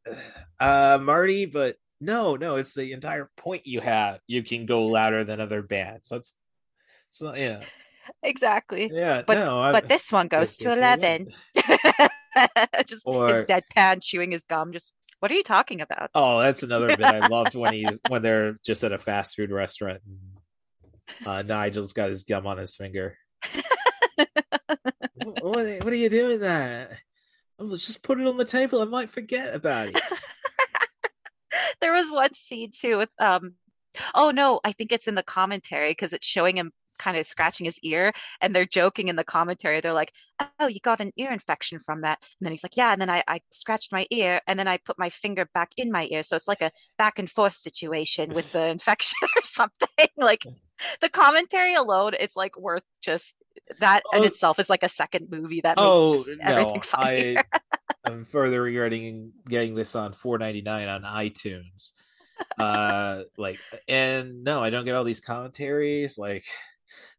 uh, 0.60 1.00
Marty, 1.02 1.46
but 1.48 1.78
no, 2.00 2.36
no, 2.36 2.58
it's 2.58 2.76
the 2.76 2.92
entire 2.92 3.32
point 3.38 3.66
you 3.66 3.82
have. 3.82 4.20
You 4.28 4.44
can 4.44 4.68
go 4.68 4.86
louder 4.86 5.24
than 5.24 5.42
other 5.42 5.64
bands. 5.64 6.10
That's, 6.10 6.36
it's 7.10 7.22
not, 7.24 7.38
yeah, 7.38 7.64
exactly. 8.22 8.92
Yeah, 8.94 9.24
but 9.26 9.46
no, 9.46 9.72
but 9.72 9.88
this 9.88 10.12
one 10.12 10.28
goes 10.28 10.58
to 10.58 10.72
eleven. 10.72 11.30
just 12.86 13.04
Or- 13.08 13.30
his 13.30 13.44
deadpan 13.46 14.04
chewing 14.04 14.32
his 14.32 14.44
gum. 14.44 14.72
Just 14.72 14.94
what 15.22 15.32
are 15.32 15.36
you 15.36 15.44
talking 15.44 15.82
about? 15.82 16.12
Oh, 16.14 16.40
that's 16.40 16.62
another 16.62 16.88
bit 16.88 17.04
I 17.04 17.26
loved 17.26 17.56
when 17.56 17.74
he's 17.80 18.00
when 18.08 18.22
they're 18.22 18.60
just 18.64 18.84
at 18.84 18.92
a 18.92 19.00
fast 19.00 19.36
food 19.36 19.52
restaurant. 19.52 20.02
And, 20.06 21.28
uh, 21.28 21.42
Nigel's 21.42 21.94
got 21.94 22.10
his 22.10 22.26
gum 22.26 22.46
on 22.46 22.58
his 22.58 22.76
finger. 22.76 23.18
what, 25.16 25.42
what 25.42 25.88
are 25.88 25.96
you 25.96 26.10
doing 26.10 26.40
there? 26.40 27.00
Oh, 27.58 27.76
just 27.76 28.04
put 28.04 28.20
it 28.20 28.28
on 28.28 28.38
the 28.38 28.46
table. 28.46 28.82
I 28.82 28.86
might 28.86 29.10
forget 29.10 29.56
about 29.56 29.90
it. 29.90 30.02
there 31.82 31.94
was 31.94 32.12
one 32.12 32.34
scene 32.34 32.72
too 32.72 32.98
with 32.98 33.10
um 33.20 33.54
oh 34.14 34.32
no 34.32 34.60
i 34.64 34.72
think 34.72 34.92
it's 34.92 35.08
in 35.08 35.16
the 35.16 35.24
commentary 35.24 35.92
because 35.92 36.14
it's 36.14 36.28
showing 36.28 36.58
him 36.58 36.72
kind 36.98 37.18
of 37.18 37.26
scratching 37.26 37.66
his 37.66 37.80
ear 37.84 38.14
and 38.42 38.56
they're 38.56 38.66
joking 38.66 39.10
in 39.10 39.18
the 39.18 39.24
commentary 39.24 39.82
they're 39.82 39.94
like 39.94 40.14
oh 40.60 40.68
you 40.68 40.80
got 40.80 41.02
an 41.02 41.12
ear 41.18 41.32
infection 41.32 41.78
from 41.78 42.02
that 42.02 42.18
and 42.22 42.46
then 42.46 42.52
he's 42.52 42.64
like 42.64 42.78
yeah 42.78 42.94
and 42.94 43.02
then 43.02 43.10
I, 43.10 43.22
I 43.28 43.42
scratched 43.52 43.92
my 43.92 44.08
ear 44.12 44.40
and 44.48 44.58
then 44.58 44.68
i 44.68 44.78
put 44.78 44.98
my 44.98 45.10
finger 45.10 45.48
back 45.54 45.72
in 45.76 45.92
my 45.92 46.08
ear 46.10 46.24
so 46.24 46.38
it's 46.38 46.48
like 46.48 46.62
a 46.62 46.72
back 46.98 47.20
and 47.20 47.30
forth 47.30 47.54
situation 47.54 48.34
with 48.34 48.50
the 48.54 48.68
infection 48.68 49.18
or 49.38 49.44
something 49.44 50.08
like 50.18 50.44
the 51.02 51.10
commentary 51.10 51.74
alone 51.76 52.14
it's 52.20 52.36
like 52.36 52.58
worth 52.60 52.84
just 53.02 53.36
that 53.80 54.04
in 54.14 54.22
Oh. 54.22 54.26
itself 54.26 54.60
is 54.60 54.70
like 54.70 54.84
a 54.84 54.90
second 54.90 55.30
movie 55.32 55.62
that 55.62 55.78
makes 55.78 55.88
Oh 55.88 56.26
everything 56.42 56.76
no, 56.76 56.82
funnier. 56.84 57.44
I 58.06 58.10
am 58.10 58.26
further 58.26 58.62
regretting 58.62 59.32
getting 59.48 59.76
this 59.76 59.96
on 59.96 60.14
4.99 60.14 60.94
on 60.94 61.02
iTunes. 61.04 61.92
Uh, 62.60 63.24
like, 63.38 63.60
and 63.88 64.44
no, 64.44 64.62
I 64.64 64.70
don't 64.70 64.86
get 64.86 64.96
all 64.96 65.04
these 65.04 65.22
commentaries. 65.22 66.18
Like, 66.18 66.46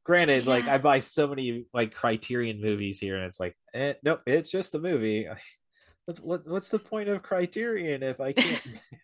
granted, 0.04 0.46
like 0.46 0.68
I 0.68 0.78
buy 0.78 1.00
so 1.00 1.26
many 1.26 1.64
like 1.72 1.94
Criterion 1.94 2.60
movies 2.60 2.98
here, 2.98 3.16
and 3.16 3.24
it's 3.24 3.40
like, 3.40 3.56
eh, 3.74 3.94
nope, 4.02 4.20
it's 4.26 4.50
just 4.50 4.74
a 4.74 4.78
movie. 4.78 5.26
What, 6.04 6.20
what 6.20 6.46
what's 6.46 6.70
the 6.70 6.78
point 6.78 7.08
of 7.08 7.22
Criterion 7.22 8.02
if 8.02 8.20
I 8.20 8.32
can't 8.32 8.62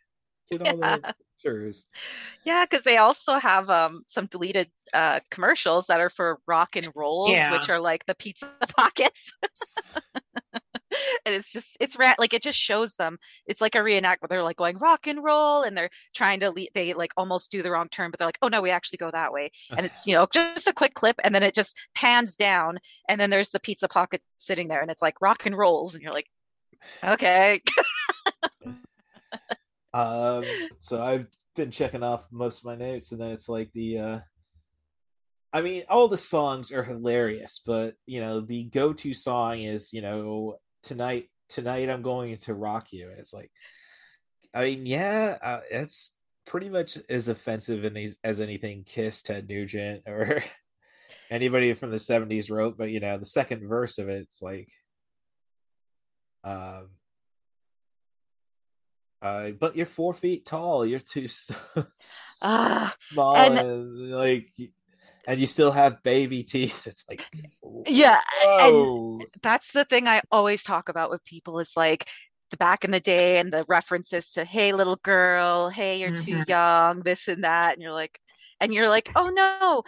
get 0.51 0.63
all 0.63 0.77
the 0.77 1.15
pictures? 1.43 1.87
Yeah, 2.45 2.65
because 2.65 2.83
they 2.85 2.97
also 2.99 3.39
have 3.39 3.71
um 3.71 4.03
some 4.07 4.27
deleted 4.27 4.71
uh 4.95 5.21
commercials 5.31 5.87
that 5.87 6.01
are 6.01 6.11
for 6.11 6.39
rock 6.47 6.77
and 6.77 6.89
rolls, 6.95 7.31
Yeah. 7.31 7.51
which 7.53 7.69
are 7.69 7.81
like 7.81 8.05
the 8.07 8.15
pizza 8.15 8.51
pockets. 8.77 9.33
and 11.25 11.35
it's 11.35 11.53
just 11.53 11.77
it's 11.81 11.97
rat 11.97 12.19
like 12.19 12.35
it 12.35 12.43
just 12.43 12.59
shows 12.59 12.97
them 12.97 13.17
it's 13.47 13.63
like 13.63 13.75
a 13.75 13.83
reenact 13.83 14.21
where 14.21 14.29
they're 14.29 14.43
like 14.43 14.57
going 14.59 14.77
rock 14.79 15.07
and 15.07 15.25
roll 15.25 15.63
and 15.63 15.75
they're 15.77 15.89
trying 16.15 16.39
to 16.39 16.51
le- 16.51 16.67
they 16.75 16.93
like 16.93 17.11
almost 17.17 17.51
do 17.51 17.63
the 17.63 17.71
wrong 17.71 17.89
turn 17.89 18.11
but 18.11 18.19
they're 18.19 18.29
like 18.29 18.37
oh 18.43 18.49
no 18.49 18.61
we 18.61 18.69
actually 18.71 18.99
go 18.99 19.11
that 19.11 19.33
way 19.33 19.51
and 19.71 19.87
it's 19.87 20.07
you 20.07 20.15
know 20.15 20.27
just 20.31 20.69
a 20.69 20.73
quick 20.73 20.93
clip 20.93 21.17
and 21.25 21.35
then 21.35 21.43
it 21.43 21.55
just 21.55 21.79
pans 21.95 22.37
down 22.37 22.79
and 23.09 23.19
then 23.19 23.31
there's 23.31 23.49
the 23.51 23.61
pizza 23.61 23.89
pocket 23.89 24.21
sitting 24.37 24.69
there 24.69 24.83
and 24.83 24.91
it's 24.91 25.01
like 25.01 25.15
rock 25.23 25.47
and 25.47 25.57
rolls 25.57 25.95
and 25.95 26.03
you're 26.03 26.13
like 26.13 26.29
okay 27.03 27.61
Um, 29.95 30.45
so 30.81 31.03
I've 31.03 31.27
been 31.55 31.71
checking 31.71 32.03
off 32.03 32.25
most 32.31 32.61
of 32.61 32.65
my 32.65 32.77
notes, 32.77 33.13
and 33.13 33.21
then 33.21 33.31
it's 33.31 33.49
like 33.49 33.71
the, 33.75 33.99
uh, 33.99 34.19
I 35.53 35.61
mean, 35.61 35.85
all 35.89 36.09
the 36.09 36.19
songs 36.19 36.73
are 36.73 36.83
hilarious, 36.83 37.61
but 37.65 37.95
you 38.07 38.21
know, 38.21 38.41
the 38.41 38.65
go-to 38.65 39.13
song 39.13 39.61
is, 39.61 39.93
you 39.93 40.01
know, 40.01 40.57
tonight, 40.83 41.29
tonight 41.49 41.91
I'm 41.91 42.03
going 42.03 42.39
to 42.39 42.55
rock 42.55 42.93
you. 42.93 43.11
And 43.11 43.19
it's 43.19 43.35
like, 43.35 43.51
I 44.55 44.65
mean, 44.65 44.87
yeah, 44.87 45.37
uh, 45.43 45.61
it's 45.71 46.15
pretty 46.47 46.69
much 46.69 46.99
as 47.09 47.29
offensive 47.29 47.93
these, 47.95 48.17
as 48.25 48.41
anything 48.41 48.85
Kiss, 48.85 49.23
Ted 49.23 49.49
Nugent, 49.49 50.03
or 50.07 50.43
anybody 51.31 51.75
from 51.75 51.91
the 51.91 51.97
'70s 51.97 52.51
wrote. 52.51 52.77
But 52.79 52.91
you 52.91 53.01
know, 53.01 53.19
the 53.19 53.27
second 53.27 53.67
verse 53.69 53.99
of 53.99 54.09
it, 54.09 54.23
it's 54.23 54.43
like, 54.43 54.69
um. 56.45 56.89
Uh, 59.23 59.51
but 59.53 59.77
you're 59.77 59.87
four 59.87 60.13
feet 60.15 60.45
tall. 60.45 60.85
You're 60.85 60.99
too 61.01 61.25
s- 61.25 61.53
ah 62.43 62.95
small, 63.13 63.37
and- 63.37 63.59
and, 63.59 64.11
like, 64.11 64.51
and 65.27 65.41
you 65.41 65.47
still 65.47 65.71
have 65.71 66.03
baby 66.03 66.43
teeth. 66.43 66.87
It's 66.87 67.05
like, 67.09 67.21
yeah 67.87 68.21
whoa. 68.45 69.19
and 69.21 69.27
that's 69.43 69.73
the 69.73 69.85
thing 69.85 70.09
I 70.09 70.23
always 70.31 70.63
talk 70.63 70.89
about 70.89 71.11
with 71.11 71.25
people 71.25 71.59
is 71.61 71.73
like 71.77 72.09
the 72.51 72.57
back 72.57 72.85
in 72.85 72.91
the 72.91 73.01
day 73.01 73.39
and 73.39 73.53
the 73.53 73.65
references 73.69 74.33
to 74.33 74.45
hey 74.45 74.73
little 74.73 74.97
girl, 74.97 75.69
hey 75.71 76.01
you're 76.01 76.17
too 76.17 76.37
Mhm. 76.39 76.49
young, 76.49 77.01
this 77.01 77.29
and 77.29 77.45
that, 77.45 77.75
and 77.75 77.83
you're 77.83 77.93
like, 77.93 78.19
and 78.61 78.75
you're 78.75 78.89
like, 78.89 79.09
oh 79.15 79.29
no, 79.31 79.83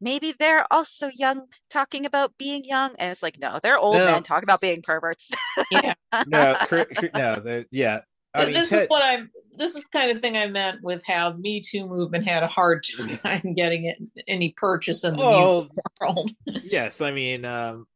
maybe 0.00 0.32
they're 0.38 0.66
also 0.70 1.08
young 1.08 1.46
talking 1.70 2.04
about 2.06 2.36
being 2.38 2.64
young, 2.64 2.94
and 2.98 3.10
it's 3.10 3.22
like 3.22 3.38
no, 3.38 3.58
they're 3.62 3.78
old 3.78 3.96
No. 3.96 4.06
men 4.12 4.22
talking 4.22 4.44
about 4.44 4.60
being 4.60 4.82
perverts. 4.82 5.30
Yeah. 5.70 5.94
no, 6.26 6.54
cr- 6.54 6.82
cr- 6.94 7.06
no, 7.14 7.64
yeah. 7.70 8.00
I 8.34 8.44
mean, 8.46 8.54
this 8.54 8.70
Ted- 8.70 8.82
is 8.84 8.88
what 8.88 9.02
I'm. 9.02 9.30
This 9.56 9.76
is 9.76 9.82
the 9.82 9.88
kind 9.92 10.10
of 10.10 10.20
thing 10.20 10.36
I 10.36 10.48
meant 10.48 10.82
with 10.82 11.04
how 11.06 11.30
the 11.30 11.38
Me 11.38 11.60
Too 11.60 11.86
movement 11.86 12.26
had 12.26 12.42
a 12.42 12.48
hard 12.48 12.84
time 13.22 13.52
getting 13.54 13.84
it, 13.84 13.98
any 14.26 14.50
purchase 14.56 15.04
in 15.04 15.16
the 15.16 15.22
Oh, 15.22 15.60
music 15.62 15.70
world. 16.00 16.30
yes, 16.64 17.00
I 17.00 17.12
mean, 17.12 17.44
um, 17.44 17.86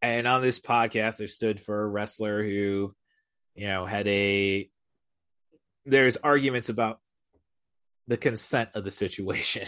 and 0.00 0.26
on 0.26 0.40
this 0.40 0.58
podcast, 0.58 1.22
I 1.22 1.26
stood 1.26 1.60
for 1.60 1.82
a 1.82 1.86
wrestler 1.86 2.42
who, 2.42 2.94
you 3.54 3.66
know, 3.66 3.84
had 3.84 4.08
a. 4.08 4.68
There's 5.84 6.16
arguments 6.16 6.68
about 6.70 7.00
the 8.08 8.16
consent 8.16 8.70
of 8.74 8.84
the 8.84 8.90
situation, 8.90 9.66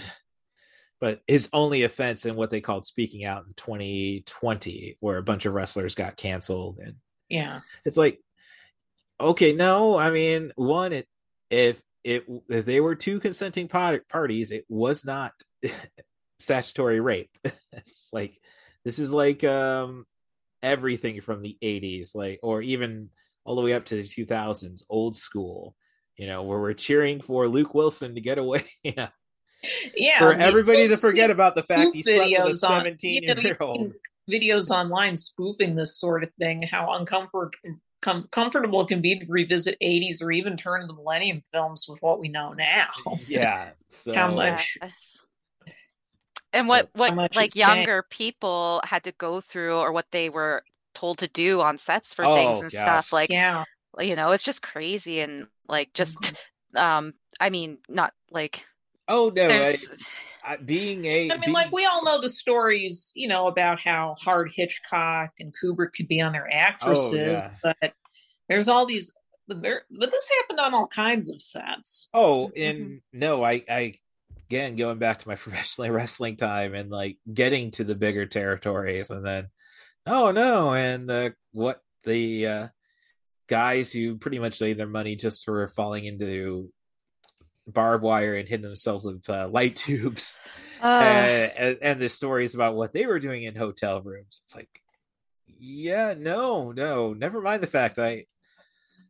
but 1.00 1.20
his 1.26 1.48
only 1.52 1.82
offense 1.82 2.24
in 2.24 2.34
what 2.36 2.48
they 2.50 2.60
called 2.62 2.86
speaking 2.86 3.24
out 3.24 3.44
in 3.46 3.52
2020, 3.56 4.96
where 5.00 5.18
a 5.18 5.22
bunch 5.22 5.44
of 5.44 5.52
wrestlers 5.54 5.94
got 5.94 6.16
canceled, 6.16 6.78
and 6.82 6.94
Yeah. 7.28 7.60
it's 7.84 7.96
like, 7.96 8.20
okay, 9.20 9.52
no, 9.52 9.96
I 9.98 10.10
mean, 10.10 10.52
one, 10.56 10.92
it 10.92 11.08
if 11.50 11.82
it 12.02 12.24
if 12.48 12.64
they 12.64 12.80
were 12.80 12.94
two 12.94 13.20
consenting 13.20 13.68
parties, 13.68 14.50
it 14.50 14.64
was 14.68 15.04
not 15.04 15.32
statutory 16.38 17.00
rape. 17.00 17.30
it's 17.72 18.10
like 18.12 18.38
this 18.84 18.98
is 18.98 19.12
like 19.12 19.44
um 19.44 20.04
everything 20.62 21.20
from 21.20 21.42
the 21.42 21.56
80s, 21.62 22.14
like 22.14 22.40
or 22.42 22.62
even 22.62 23.10
all 23.44 23.56
the 23.56 23.62
way 23.62 23.74
up 23.74 23.84
to 23.86 23.96
the 23.96 24.08
2000s, 24.08 24.82
old 24.88 25.16
school. 25.16 25.74
You 26.16 26.28
know, 26.28 26.44
where 26.44 26.60
we're 26.60 26.74
cheering 26.74 27.20
for 27.20 27.48
Luke 27.48 27.74
Wilson 27.74 28.14
to 28.14 28.20
get 28.20 28.38
away. 28.38 28.64
You 28.84 28.92
know, 28.96 29.08
Yeah. 29.96 30.18
for 30.18 30.32
everybody 30.32 30.88
to 30.88 30.98
forget 30.98 31.30
about 31.30 31.54
the 31.54 31.62
fact 31.62 31.90
he 31.94 32.02
slept 32.02 32.18
with 32.18 32.38
a 32.38 32.42
videos 32.42 32.68
on- 32.68 32.96
you 33.00 33.34
know, 33.34 33.40
year 33.40 33.56
old 33.60 33.92
videos 34.30 34.70
online 34.70 35.16
spoofing 35.16 35.74
this 35.74 35.98
sort 35.98 36.22
of 36.22 36.30
thing. 36.38 36.60
How 36.62 36.86
uncomfort 36.88 37.52
com- 38.04 38.28
comfortable 38.30 38.80
it 38.82 38.88
can 38.88 39.00
be 39.00 39.18
to 39.18 39.26
revisit 39.28 39.76
80s 39.82 40.22
or 40.22 40.30
even 40.30 40.56
turn 40.56 40.82
to 40.82 40.86
the 40.86 40.94
Millennium 40.94 41.40
films 41.40 41.86
with 41.88 42.00
what 42.02 42.20
we 42.20 42.28
know 42.28 42.52
now. 42.52 42.88
Yeah. 43.26 43.70
So 43.88 44.14
How 44.14 44.28
much? 44.30 44.76
Yes. 44.82 45.16
And 46.52 46.68
what 46.68 46.88
what 46.94 47.16
like 47.16 47.26
it's 47.26 47.34
changed. 47.34 47.56
younger 47.56 48.04
people 48.10 48.80
had 48.84 49.04
to 49.04 49.12
go 49.12 49.40
through 49.40 49.76
or 49.76 49.90
what 49.92 50.06
they 50.12 50.28
were 50.30 50.62
told 50.94 51.18
to 51.18 51.28
do 51.28 51.60
on 51.60 51.78
sets 51.78 52.14
for 52.14 52.24
things 52.26 52.58
Oh, 52.58 52.62
and 52.62 52.70
gosh. 52.72 52.80
stuff 52.80 53.12
like 53.12 53.30
Yeah. 53.30 53.64
you 53.98 54.14
know, 54.14 54.30
it's 54.32 54.44
just 54.44 54.62
crazy 54.62 55.20
and 55.20 55.46
like 55.68 55.92
just 55.94 56.18
Mm-hmm. 56.20 56.82
um 56.84 57.14
I 57.40 57.50
mean, 57.50 57.78
not 57.88 58.12
like 58.30 58.64
Oh 59.08 59.32
no, 59.34 59.48
I, 60.44 60.56
being 60.56 61.04
a 61.06 61.30
I 61.30 61.34
mean, 61.34 61.40
being- 61.40 61.52
like 61.54 61.72
we 61.72 61.86
all 61.86 62.04
know 62.04 62.20
the 62.20 62.28
stories, 62.28 63.12
you 63.14 63.28
know, 63.28 63.46
about 63.46 63.80
how 63.80 64.14
hard 64.20 64.50
Hitchcock 64.52 65.32
and 65.40 65.54
Kubrick 65.54 65.94
could 65.96 66.08
be 66.08 66.20
on 66.20 66.32
their 66.32 66.48
actresses, 66.52 67.12
yeah. 67.42 67.50
but 67.62 67.92
there's 68.48 68.68
all 68.68 68.86
these. 68.86 69.14
But 69.46 69.62
there, 69.62 69.82
but 69.90 70.10
this 70.10 70.28
happened 70.40 70.60
on 70.60 70.72
all 70.74 70.86
kinds 70.86 71.28
of 71.30 71.40
sets. 71.42 72.08
Oh, 72.14 72.50
Mm-hmm. 72.56 72.82
and 72.82 73.00
no, 73.12 73.44
I, 73.44 73.62
I, 73.68 73.98
again, 74.48 74.76
going 74.76 74.98
back 74.98 75.18
to 75.18 75.28
my 75.28 75.34
professional 75.36 75.90
wrestling 75.90 76.36
time 76.36 76.74
and 76.74 76.90
like 76.90 77.18
getting 77.32 77.70
to 77.72 77.84
the 77.84 77.94
bigger 77.94 78.26
territories, 78.26 79.10
and 79.10 79.24
then, 79.24 79.48
oh 80.06 80.30
no, 80.30 80.72
and 80.74 81.08
the 81.08 81.34
what 81.52 81.80
the 82.04 82.46
uh, 82.46 82.68
guys 83.48 83.92
who 83.92 84.16
pretty 84.16 84.38
much 84.38 84.60
laid 84.60 84.78
their 84.78 84.86
money 84.86 85.16
just 85.16 85.44
for 85.44 85.68
falling 85.68 86.04
into 86.04 86.70
barbed 87.66 88.04
wire 88.04 88.34
and 88.34 88.48
hitting 88.48 88.66
themselves 88.66 89.04
with 89.04 89.28
uh, 89.28 89.48
light 89.48 89.76
tubes, 89.76 90.38
uh, 90.82 90.86
and, 90.86 91.52
and 91.56 91.78
and 91.82 92.00
the 92.00 92.08
stories 92.08 92.54
about 92.54 92.74
what 92.74 92.92
they 92.92 93.06
were 93.06 93.20
doing 93.20 93.44
in 93.44 93.54
hotel 93.54 94.02
rooms. 94.02 94.42
It's 94.44 94.54
like, 94.54 94.82
yeah, 95.46 96.14
no, 96.16 96.72
no, 96.72 97.14
never 97.14 97.40
mind 97.40 97.62
the 97.62 97.68
fact 97.68 97.98
I 97.98 98.26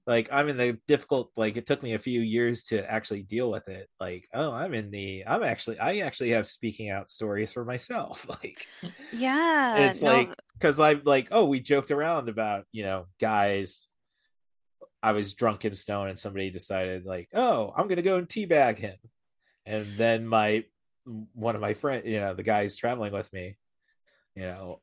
like 0.06 0.28
i'm 0.32 0.48
in 0.48 0.56
the 0.56 0.78
difficult 0.86 1.30
like 1.36 1.56
it 1.56 1.66
took 1.66 1.82
me 1.82 1.94
a 1.94 1.98
few 1.98 2.20
years 2.20 2.64
to 2.64 2.90
actually 2.90 3.22
deal 3.22 3.50
with 3.50 3.68
it. 3.68 3.88
Like 3.98 4.28
oh 4.34 4.52
i'm 4.52 4.74
in 4.74 4.90
the 4.90 5.24
i'm 5.26 5.42
actually 5.42 5.78
i 5.78 5.98
actually 5.98 6.30
have 6.30 6.46
speaking 6.46 6.90
out 6.90 7.10
stories 7.10 7.52
for 7.52 7.64
myself. 7.64 8.26
Like 8.34 8.66
yeah, 9.12 9.76
it's 9.88 10.02
no, 10.02 10.12
like 10.12 10.30
because 10.54 10.80
i'm 10.80 11.02
like 11.04 11.28
oh 11.30 11.44
we 11.44 11.60
joked 11.60 11.90
around 11.90 12.28
about 12.28 12.64
you 12.72 12.82
know 12.82 13.06
guys 13.20 13.86
i 15.04 15.12
was 15.12 15.34
drunk 15.34 15.64
and 15.64 15.76
stone, 15.76 16.08
and 16.08 16.18
somebody 16.18 16.50
decided 16.50 17.04
like 17.04 17.28
oh 17.34 17.72
i'm 17.76 17.86
gonna 17.88 18.02
go 18.02 18.16
and 18.16 18.28
teabag 18.28 18.78
him. 18.78 18.96
And 19.66 19.86
then 19.96 20.26
my 20.26 20.64
one 21.34 21.54
of 21.54 21.60
my 21.60 21.74
friend 21.74 22.04
you 22.06 22.18
know 22.20 22.34
the 22.34 22.42
guys 22.42 22.76
traveling 22.76 23.12
with 23.12 23.30
me 23.32 23.56
you 24.34 24.42
know 24.42 24.80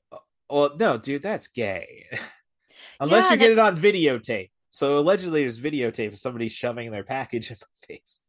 well 0.49 0.75
no 0.79 0.97
dude 0.97 1.23
that's 1.23 1.47
gay. 1.47 2.05
Unless 2.99 3.25
Yeah, 3.25 3.33
you 3.33 3.37
get 3.39 3.51
it 3.51 3.59
on 3.59 3.75
videotape. 3.77 4.51
So 4.69 4.97
allegedly 4.99 5.41
there's 5.41 5.59
videotape 5.59 6.09
of 6.13 6.17
somebody 6.17 6.47
shoving 6.49 6.91
their 6.91 7.03
package 7.03 7.51
in 7.51 7.57
my 7.59 7.87
face. 7.87 8.19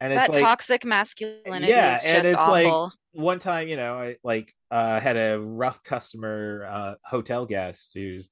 And 0.00 0.12
it's 0.12 0.26
that 0.28 0.32
like 0.32 0.42
toxic 0.42 0.84
masculinity 0.84 1.66
yeah 1.66 1.94
is 1.94 2.04
and 2.04 2.12
just 2.14 2.26
it's 2.26 2.36
awful. 2.36 2.82
like 2.82 2.92
one 3.12 3.38
time 3.38 3.68
you 3.68 3.76
know 3.76 3.94
i 3.94 4.16
like 4.24 4.52
uh 4.70 4.98
had 4.98 5.16
a 5.16 5.38
rough 5.38 5.84
customer 5.84 6.66
uh 6.68 6.94
hotel 7.04 7.46
guest 7.46 7.92
who's 7.94 8.28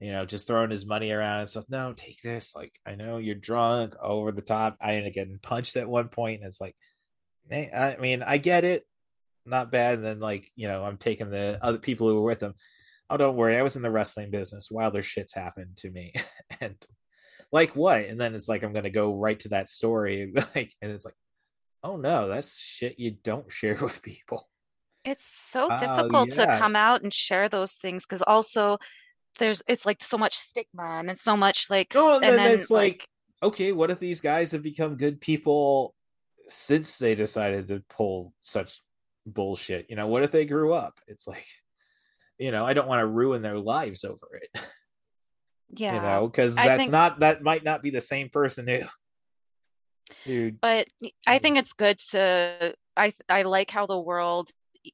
you 0.00 0.12
know 0.12 0.24
just 0.24 0.46
throwing 0.46 0.70
his 0.70 0.86
money 0.86 1.10
around 1.10 1.40
and 1.40 1.48
stuff 1.48 1.64
no 1.68 1.92
take 1.92 2.20
this 2.22 2.54
like 2.54 2.72
i 2.86 2.94
know 2.94 3.16
you're 3.18 3.34
drunk 3.34 3.94
over 4.00 4.30
the 4.32 4.42
top. 4.42 4.76
I 4.80 4.94
ended 4.94 5.08
up 5.08 5.14
getting 5.14 5.38
punched 5.42 5.76
at 5.76 5.88
one 5.88 6.08
point 6.08 6.40
and 6.40 6.48
it's 6.48 6.60
like 6.60 6.76
hey, 7.50 7.70
i 7.72 7.96
mean 8.00 8.22
i 8.22 8.38
get 8.38 8.64
it 8.64 8.84
not 9.46 9.72
bad. 9.72 9.94
And 9.94 10.04
then 10.04 10.20
like 10.20 10.50
you 10.56 10.68
know 10.68 10.84
i'm 10.84 10.98
taking 10.98 11.30
the 11.30 11.58
other 11.62 11.78
people 11.78 12.06
who 12.08 12.14
were 12.16 12.28
with 12.30 12.42
him. 12.42 12.54
Oh 13.10 13.16
don't 13.16 13.36
worry 13.36 13.56
i 13.56 13.62
was 13.62 13.76
in 13.76 13.82
the 13.82 13.90
wrestling 13.90 14.30
business. 14.30 14.70
Wilder 14.70 15.02
shits 15.02 15.34
happened 15.34 15.76
to 15.78 15.90
me. 15.90 16.12
And 16.60 16.76
like 17.50 17.74
what? 17.76 18.04
And 18.04 18.20
then 18.20 18.34
it's 18.34 18.48
like 18.48 18.62
i'm 18.62 18.72
gonna 18.72 18.90
go 18.90 19.16
right 19.16 19.38
to 19.40 19.48
that 19.50 19.68
story 19.70 20.32
like 20.54 20.74
and 20.82 20.92
it's 20.92 21.04
like 21.04 21.14
oh 21.82 21.96
no 21.96 22.28
that's 22.28 22.58
shit 22.58 22.98
you 22.98 23.12
don't 23.24 23.50
share 23.58 23.76
with 23.76 24.02
people. 24.02 24.48
It's 25.04 25.24
so 25.24 25.68
Oh, 25.70 25.78
difficult 25.78 26.32
to 26.32 26.42
yeah. 26.42 26.58
come 26.58 26.76
out 26.76 27.02
and 27.02 27.12
share 27.12 27.48
those 27.48 27.76
things 27.76 28.04
because 28.04 28.22
also 28.22 28.78
there's 29.38 29.62
it's 29.68 29.86
like 29.86 30.02
so 30.02 30.18
much 30.18 30.36
stigma 30.36 30.98
and 30.98 31.10
it's 31.10 31.22
so 31.22 31.36
much 31.36 31.70
like 31.70 31.94
s- 31.94 32.02
and 32.02 32.24
and 32.24 32.38
then 32.38 32.44
then 32.44 32.58
it's 32.58 32.70
like 32.70 33.00
okay 33.42 33.72
what 33.72 33.90
if 33.90 33.98
these 34.00 34.20
guys 34.20 34.52
have 34.52 34.62
become 34.62 34.96
good 34.96 35.20
people 35.20 35.94
since 36.48 36.98
they 36.98 37.14
decided 37.14 37.68
to 37.68 37.82
pull 37.88 38.32
such 38.40 38.80
bullshit? 39.26 39.86
You 39.88 39.96
know 39.96 40.06
what 40.08 40.22
if 40.22 40.30
they 40.30 40.44
grew 40.44 40.72
up? 40.72 40.98
It's 41.06 41.26
like 41.26 41.46
you 42.38 42.52
know 42.52 42.64
i 42.64 42.72
don't 42.72 42.86
want 42.86 43.00
to 43.00 43.06
ruin 43.06 43.42
their 43.42 43.58
lives 43.58 44.04
over 44.04 44.40
it. 44.42 44.60
Yeah. 45.76 45.96
you 45.96 46.00
know 46.00 46.26
because 46.26 46.54
that's 46.54 46.78
think- 46.78 46.92
not 46.92 47.20
that 47.20 47.42
might 47.42 47.62
not 47.62 47.82
be 47.82 47.90
the 47.90 48.00
same 48.00 48.30
person 48.30 48.66
who 48.66 48.80
dude 50.24 50.60
but 50.62 50.86
I 51.26 51.38
think 51.38 51.58
it's 51.58 51.74
good 51.74 51.98
to 52.12 52.74
I 52.96 53.12
I 53.28 53.42
like 53.42 53.70
how 53.70 53.84
the 53.86 53.98
world 53.98 54.48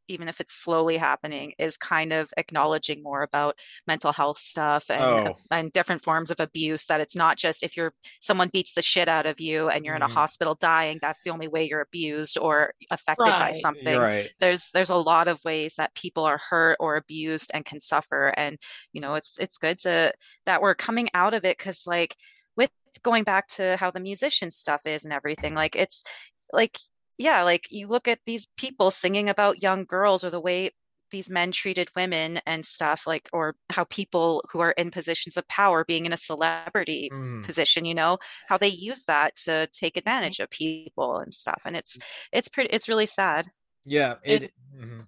even 0.09 0.29
if 0.29 0.41
it's 0.41 0.53
slowly 0.55 0.97
happening 0.97 1.53
is 1.59 1.77
kind 1.77 2.13
of 2.13 2.33
acknowledging 2.37 3.03
more 3.03 3.23
about 3.23 3.59
mental 3.87 4.13
health 4.13 4.39
stuff 4.39 4.91
and 4.91 5.29
Oh. 5.29 5.37
and 5.51 5.73
different 5.73 6.03
forms 6.03 6.31
of 6.31 6.41
abuse 6.41 6.87
that 6.87 7.01
it's 7.01 7.17
not 7.17 7.37
just 7.37 7.63
if 7.63 7.77
you're 7.77 7.93
someone 8.21 8.49
beats 8.53 8.75
the 8.75 8.83
shit 8.83 9.09
out 9.09 9.27
of 9.27 9.41
you 9.41 9.69
and 9.69 9.85
you're 9.85 9.97
in 9.97 10.03
a 10.03 10.09
Mhm. 10.09 10.13
hospital 10.13 10.55
dying 10.61 10.99
that's 11.01 11.23
the 11.23 11.31
only 11.31 11.49
way 11.49 11.65
you're 11.65 11.81
abused 11.81 12.39
or 12.39 12.73
affected 12.91 13.33
by 13.39 13.53
something 13.53 13.99
right 13.99 14.31
there's 14.41 14.71
there's 14.73 14.91
a 14.91 14.97
lot 14.97 15.29
of 15.29 15.43
ways 15.45 15.75
that 15.77 15.95
people 15.95 16.25
are 16.25 16.39
hurt 16.39 16.77
or 16.81 16.97
abused 16.97 17.51
and 17.55 17.65
can 17.65 17.81
suffer 17.81 18.29
and 18.37 18.59
you 18.93 19.01
know 19.01 19.15
it's 19.15 19.39
it's 19.39 19.59
good 19.59 19.79
to 19.79 20.13
that 20.47 20.61
we're 20.63 20.75
coming 20.75 21.09
out 21.15 21.35
of 21.35 21.45
it 21.45 21.57
because 21.59 21.87
like 21.87 22.15
with 22.57 22.71
going 23.03 23.25
back 23.25 23.47
to 23.49 23.77
how 23.77 23.91
the 23.91 24.01
musician 24.01 24.51
stuff 24.51 24.87
is 24.87 25.05
and 25.05 25.13
everything 25.13 25.55
like 25.55 25.77
it's 25.77 26.05
like 26.53 26.79
yeah 27.19 27.43
like 27.43 27.67
you 27.71 27.87
look 27.87 28.09
at 28.09 28.19
these 28.27 28.47
people 28.57 28.91
singing 28.91 29.29
about 29.29 29.63
young 29.63 29.85
girls 29.85 30.25
or 30.25 30.31
the 30.31 30.41
way 30.41 30.71
these 31.11 31.31
men 31.31 31.53
treated 31.53 31.89
women 31.95 32.41
and 32.47 32.65
stuff 32.65 33.07
like 33.07 33.29
or 33.33 33.55
how 33.71 33.85
people 33.85 34.43
who 34.51 34.59
are 34.61 34.73
in 34.73 34.91
positions 34.91 35.37
of 35.37 35.47
power 35.49 35.85
being 35.85 36.07
in 36.07 36.13
a 36.13 36.17
celebrity 36.17 37.09
Mhm. 37.13 37.45
position 37.45 37.85
you 37.85 37.95
know 37.95 38.19
how 38.49 38.59
they 38.59 38.69
use 38.69 39.05
that 39.05 39.37
to 39.45 39.69
take 39.69 39.97
advantage 39.97 40.41
of 40.41 40.51
people 40.51 41.19
and 41.19 41.33
stuff 41.33 41.63
and 41.67 41.77
it's 41.77 41.99
it's 42.33 42.49
pretty 42.49 42.71
it's 42.71 42.89
really 42.89 43.07
sad 43.07 43.47
yeah 43.85 44.15
And- 44.25 44.45
it 44.45 44.53
mhm. 44.75 45.07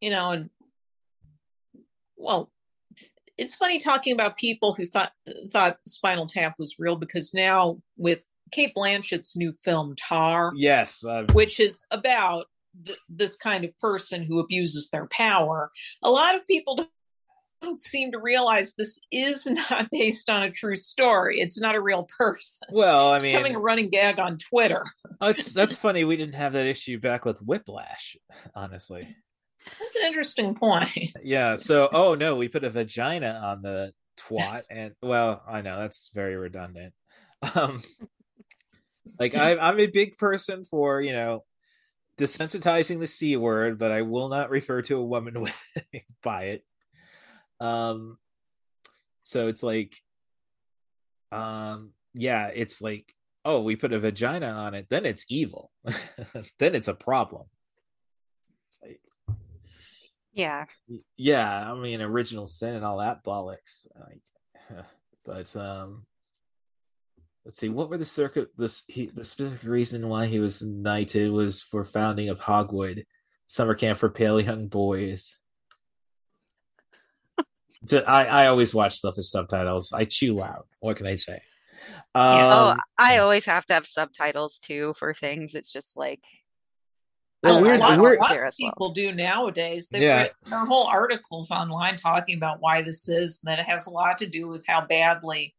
you 0.00 0.10
know, 0.10 0.30
and 0.30 0.50
well, 2.16 2.50
it's 3.38 3.54
funny 3.54 3.78
talking 3.78 4.12
about 4.12 4.36
people 4.36 4.74
who 4.74 4.86
thought 4.86 5.12
thought 5.50 5.78
Spinal 5.86 6.26
Tap 6.26 6.54
was 6.58 6.76
real 6.78 6.96
because 6.96 7.34
now 7.34 7.80
with 7.96 8.20
Cate 8.52 8.74
Blanchett's 8.74 9.36
new 9.36 9.52
film 9.52 9.94
Tar, 9.96 10.52
yes 10.56 11.04
uh, 11.04 11.24
which 11.32 11.58
is 11.60 11.82
about 11.90 12.46
th- 12.84 12.98
this 13.08 13.36
kind 13.36 13.64
of 13.64 13.76
person 13.78 14.22
who 14.22 14.38
abuses 14.38 14.88
their 14.90 15.06
power, 15.06 15.70
a 16.02 16.10
lot 16.10 16.34
of 16.36 16.46
people 16.46 16.76
don't, 16.76 16.90
seem 17.78 18.12
to 18.12 18.18
realize 18.20 18.74
this 18.74 18.96
is 19.10 19.44
not 19.70 19.88
based 19.90 20.30
on 20.30 20.42
a 20.44 20.50
true 20.52 20.76
story. 20.76 21.40
It's 21.40 21.60
not 21.60 21.74
a 21.74 21.80
real 21.80 22.06
person. 22.16 22.68
well 22.70 23.10
i 23.10 23.14
It's 23.14 23.22
mean 23.24 23.32
becoming 23.32 23.56
a 23.56 23.58
running 23.58 23.88
gag 23.90 24.20
on 24.20 24.38
Twitter. 24.38 24.84
oh, 25.20 25.32
that's 25.32 25.74
funny 25.84 26.04
we 26.04 26.16
didn't 26.16 26.36
have 26.36 26.52
that 26.52 26.66
issue 26.66 27.00
back 27.00 27.24
with 27.24 27.40
whiplash 27.40 28.16
honestly 28.54 29.16
That's 29.80 29.96
an 29.96 30.02
interesting 30.06 30.54
point. 30.54 30.92
yeah 31.24 31.56
so 31.56 31.88
oh 31.92 32.14
no 32.14 32.36
we 32.36 32.46
put 32.48 32.62
a 32.62 32.70
vagina 32.70 33.40
on 33.44 33.62
the 33.62 33.92
twat 34.16 34.62
and 34.70 34.94
well 35.02 35.42
i 35.48 35.60
know 35.60 35.80
that's 35.80 36.10
very 36.14 36.36
redundant 36.36 36.94
um 37.54 37.82
like 39.18 39.34
I, 39.34 39.56
i'm 39.56 39.80
a 39.80 39.86
big 39.86 40.16
person 40.18 40.64
for 40.64 41.00
you 41.00 41.12
know 41.12 41.44
desensitizing 42.18 43.00
the 43.00 43.06
c 43.06 43.36
word 43.36 43.78
but 43.78 43.92
i 43.92 44.02
will 44.02 44.28
not 44.28 44.50
refer 44.50 44.82
to 44.82 44.96
a 44.96 45.04
woman 45.04 45.40
with 45.40 45.58
by 46.22 46.44
it. 46.44 46.64
Um 47.60 48.18
so 49.24 49.48
it's 49.48 49.62
like 49.62 49.94
um 51.32 51.90
yeah 52.14 52.48
it's 52.48 52.80
like 52.82 53.14
oh 53.44 53.62
we 53.62 53.76
put 53.76 53.92
a 53.92 53.98
vagina 53.98 54.48
on 54.48 54.74
it 54.74 54.86
then 54.88 55.06
it's 55.06 55.24
evil. 55.28 55.70
Then 56.58 56.74
it's 56.74 56.88
a 56.88 56.94
problem. 56.94 57.44
It's 58.68 58.78
like 58.82 59.00
yeah. 60.36 60.66
yeah 61.16 61.72
i 61.72 61.74
mean 61.74 62.02
original 62.02 62.46
sin 62.46 62.74
and 62.74 62.84
all 62.84 62.98
that 62.98 63.24
bollocks 63.24 63.86
like 63.98 64.84
but 65.24 65.56
um 65.56 66.04
let's 67.46 67.56
see 67.56 67.68
what 67.70 67.88
were 67.88 67.96
the 67.96 68.04
circuit 68.04 68.48
this 68.58 68.82
he 68.88 69.06
the 69.06 69.24
specific 69.24 69.62
reason 69.62 70.08
why 70.08 70.26
he 70.26 70.40
was 70.40 70.62
knighted 70.62 71.30
was 71.30 71.62
for 71.62 71.84
founding 71.84 72.28
of 72.28 72.40
hogwood 72.40 73.06
summer 73.46 73.74
camp 73.74 73.98
for 73.98 74.10
pale 74.10 74.40
young 74.40 74.66
boys 74.68 75.38
So 77.86 77.98
I, 78.00 78.24
I 78.24 78.46
always 78.48 78.74
watch 78.74 78.96
stuff 78.96 79.16
with 79.16 79.26
subtitles 79.26 79.92
i 79.92 80.04
chew 80.04 80.34
loud 80.34 80.64
what 80.80 80.96
can 80.96 81.06
i 81.06 81.14
say 81.14 81.40
Yeah. 82.14 82.48
oh, 82.52 82.70
um 82.70 82.80
I 82.98 83.18
always 83.18 83.44
have 83.44 83.64
to 83.66 83.74
have 83.74 83.86
subtitles 83.86 84.58
too 84.58 84.94
for 84.98 85.12
things. 85.14 85.54
It's 85.54 85.72
just 85.72 85.96
like 85.96 86.24
well, 87.42 87.58
a 87.58 87.62
we're, 87.62 87.78
lot, 87.78 88.00
we're 88.00 88.18
lots 88.18 88.32
of 88.32 88.38
as 88.38 88.56
well. 88.60 88.70
people 88.72 88.90
do 88.90 89.12
nowadays. 89.12 89.88
They've 89.90 90.02
Yeah. 90.02 90.28
there 90.46 90.58
are 90.58 90.66
whole 90.66 90.86
articles 90.86 91.50
online 91.50 91.96
talking 91.96 92.36
about 92.38 92.60
why 92.60 92.82
this 92.82 93.08
is, 93.08 93.40
and 93.44 93.52
that 93.52 93.60
it 93.60 93.66
has 93.66 93.86
a 93.86 93.90
lot 93.90 94.18
to 94.18 94.26
do 94.26 94.48
with 94.48 94.64
how 94.66 94.80
badly, 94.86 95.54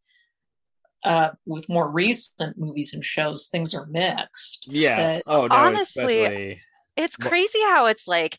uh, 1.04 1.30
with 1.46 1.70
more 1.70 1.90
recent 1.92 2.58
movies 2.58 2.94
and 2.94 3.04
shows, 3.04 3.48
things 3.48 3.74
are 3.74 3.86
mixed. 3.88 4.66
yes 4.68 5.24
But 5.26 5.34
oh 5.34 5.48
no 5.48 5.56
honestly, 5.56 6.24
especially 6.24 6.62
it's 6.96 7.18
crazy 7.18 7.60
how 7.64 7.86
it's 7.86 8.08
like 8.08 8.38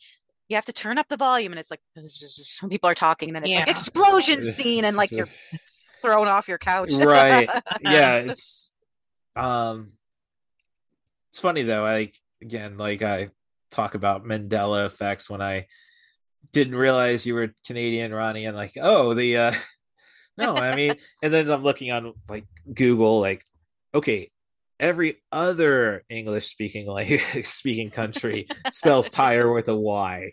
you 0.48 0.56
have 0.56 0.64
to 0.64 0.72
turn 0.72 0.98
up 0.98 1.08
the 1.08 1.16
volume 1.16 1.52
and 1.52 1.60
it's 1.60 1.70
like 1.70 1.80
some 2.06 2.70
people 2.70 2.88
are 2.88 2.94
talking 2.94 3.28
and 3.28 3.36
then 3.36 3.44
it's 3.44 3.54
like 3.54 3.68
explosion 3.68 4.42
scene 4.52 4.84
and 4.84 4.96
like 4.96 5.10
you're 5.10 5.28
thrown 6.02 6.28
off 6.28 6.48
your 6.48 6.58
couch. 6.58 6.92
right. 6.94 7.48
Yeah, 7.80 8.16
it's 8.16 8.74
um 9.36 9.92
it's 11.30 11.40
funny 11.40 11.62
though. 11.62 11.84
I 11.84 12.12
again 12.42 12.78
like 12.78 13.02
I 13.02 13.30
talk 13.70 13.94
about 13.94 14.24
Mandela 14.24 14.86
effects 14.86 15.28
when 15.28 15.42
I 15.42 15.66
didn't 16.52 16.74
realize 16.76 17.26
you 17.26 17.34
were 17.34 17.54
Canadian, 17.66 18.12
Ronnie, 18.14 18.46
and 18.46 18.56
like, 18.56 18.72
oh, 18.80 19.14
the 19.14 19.36
uh 19.36 19.54
no, 20.38 20.54
I 20.56 20.74
mean, 20.76 20.94
and 21.22 21.32
then 21.32 21.50
I'm 21.50 21.62
looking 21.62 21.90
on 21.90 22.14
like 22.28 22.46
Google, 22.72 23.20
like, 23.20 23.44
okay, 23.94 24.30
every 24.80 25.16
other 25.32 26.04
English 26.08 26.46
speaking 26.46 26.86
like 26.98 27.20
speaking 27.44 27.90
country 27.90 28.46
spells 28.70 29.10
tire 29.10 29.52
with 29.52 29.68
a 29.68 29.74
Y. 29.74 30.30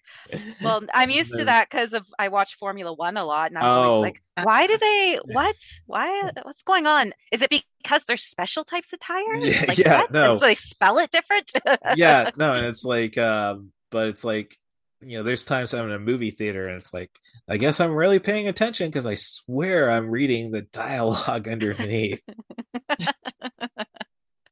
Well, 0.62 0.84
I'm 0.94 1.10
used 1.10 1.34
to 1.36 1.46
that 1.46 1.70
because 1.70 1.94
of 1.94 2.06
I 2.20 2.28
watch 2.28 2.56
Formula 2.56 2.94
One 2.94 3.18
a 3.18 3.26
lot, 3.26 3.50
and 3.50 3.58
I'm 3.58 3.66
always 3.66 3.94
Oh. 3.94 4.00
like, 4.02 4.22
why 4.44 4.68
do 4.68 4.78
they? 4.78 5.20
What? 5.26 5.56
Why? 5.88 6.30
What's 6.44 6.64
going 6.64 6.86
on? 6.86 7.14
Is 7.32 7.42
it 7.42 7.50
because 7.50 8.04
there's 8.06 8.24
special 8.24 8.64
types 8.64 8.94
of 8.94 9.00
tires? 9.00 9.44
Yeah, 9.44 9.66
like 9.68 9.78
yeah, 9.78 9.98
what? 10.02 10.12
no. 10.12 10.38
Do 10.38 10.46
they 10.46 10.56
spell 10.56 11.00
it 11.00 11.12
different? 11.12 11.52
yeah, 11.96 12.30
no, 12.38 12.54
and 12.54 12.66
it's 12.68 12.84
like, 12.86 13.18
um, 13.18 13.72
but 13.90 14.10
it's 14.10 14.24
like, 14.24 14.56
you 15.02 15.18
know, 15.18 15.24
there's 15.24 15.46
times 15.46 15.74
I'm 15.74 15.86
in 15.86 15.92
a 15.92 16.00
movie 16.00 16.32
theater 16.32 16.68
and 16.68 16.78
it's 16.78 16.94
like, 16.94 17.12
I 17.48 17.58
guess 17.58 17.80
I'm 17.80 17.94
really 17.94 18.20
paying 18.20 18.48
attention 18.48 18.90
because 18.90 19.06
I 19.06 19.16
swear 19.16 19.92
I'm 19.92 20.10
reading 20.10 20.52
the 20.52 20.64
dialogue 20.64 21.48
underneath. 21.50 22.22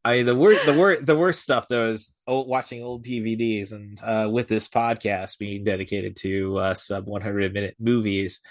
I 0.05 0.23
the 0.23 0.35
word 0.35 0.59
the 0.65 0.73
word 0.73 1.05
the 1.05 1.15
worst 1.15 1.41
stuff 1.41 1.67
though 1.69 1.91
is 1.91 2.13
old, 2.27 2.49
watching 2.49 2.83
old 2.83 3.05
DVDs 3.05 3.71
and 3.71 3.97
uh, 4.03 4.29
with 4.29 4.49
this 4.49 4.67
podcast 4.67 5.37
being 5.37 5.63
dedicated 5.63 6.17
to 6.17 6.57
uh, 6.57 6.73
sub 6.73 7.07
100 7.07 7.53
minute 7.53 7.77
movies, 7.79 8.41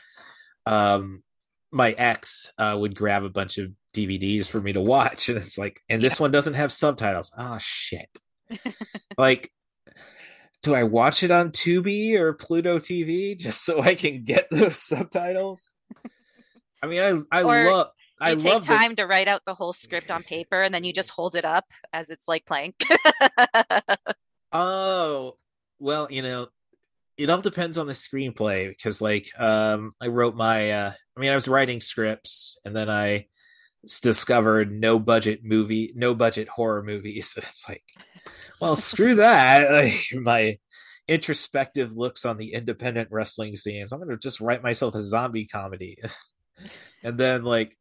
um, 0.65 1.23
my 1.71 1.93
ex 1.93 2.51
uh, 2.59 2.75
would 2.79 2.95
grab 2.95 3.25
a 3.25 3.31
bunch 3.31 3.59
of 3.59 3.71
DVDs 3.95 4.47
for 4.47 4.61
me 4.61 4.73
to 4.73 4.81
watch, 4.81 5.29
and 5.29 5.39
it's 5.39 5.59
like, 5.59 5.81
and 5.89 6.03
this 6.03 6.21
one 6.21 6.31
doesn't 6.31 6.55
have 6.55 6.73
subtitles. 6.73 7.31
Oh 7.37 7.59
shit! 7.61 8.09
like, 9.19 9.51
do 10.63 10.75
I 10.75 10.85
watch 10.85 11.23
it 11.23 11.31
on 11.31 11.51
Tubi 11.51 12.15
or 12.15 12.33
Pluto 12.35 12.79
TV 12.79 13.37
just 13.39 13.65
so 13.65 13.83
I 13.83 13.95
can 13.95 14.25
get 14.25 14.49
those 14.51 14.79
subtitles? 14.79 15.71
I 16.83 16.87
mean, 16.87 17.27
I 17.31 17.41
I 17.41 17.43
Or 17.43 17.65
love 17.71 17.89
I 18.21 18.35
take 18.37 18.63
time 18.63 18.97
to 18.97 19.07
write 19.07 19.29
out 19.29 19.43
the 19.47 19.55
whole 19.55 19.73
script 19.73 20.11
on 20.11 20.23
paper, 20.23 20.63
and 20.63 20.75
then 20.75 20.85
you 20.85 20.93
just 20.93 21.11
hold 21.11 21.35
it 21.35 21.45
up 21.45 21.65
as 21.93 22.11
it's 22.11 22.29
like 22.29 22.45
playing. 22.47 22.75
Oh, 24.53 25.37
well, 25.79 26.09
you 26.11 26.23
know, 26.23 26.49
it 27.17 27.31
all 27.31 27.41
depends 27.41 27.79
on 27.79 27.87
the 27.87 27.93
screenplay 27.93 28.69
because 28.69 29.01
like 29.03 29.29
um 29.39 29.93
I 30.01 30.09
wrote 30.09 30.35
my 30.35 30.73
uh 30.73 30.93
I 31.17 31.21
mean 31.21 31.31
I 31.33 31.35
was 31.35 31.49
writing 31.49 31.81
scripts 31.81 32.57
and 32.65 32.75
then 32.75 32.91
I 32.91 33.27
discovered 34.03 34.73
no 34.73 34.99
budget 34.99 35.41
movie 35.45 35.93
no 35.97 36.15
budget 36.15 36.49
horror 36.49 36.83
movies. 36.83 37.35
And 37.37 37.45
it's 37.49 37.69
like 37.69 37.85
well 38.61 38.77
screw 38.77 39.17
that. 39.17 39.71
Like 39.73 40.23
my 40.23 40.59
introspective 41.09 41.97
looks 41.97 42.25
on 42.25 42.39
the 42.39 42.55
independent 42.55 43.09
wrestling 43.11 43.57
scenes. 43.57 43.93
I'm 43.93 44.01
gonna 44.01 44.17
just 44.17 44.41
write 44.41 44.63
myself 44.63 44.95
a 44.95 45.03
zombie 45.03 45.47
comedy. 45.47 45.99
and 47.03 47.19
then 47.19 47.43
like 47.45 47.77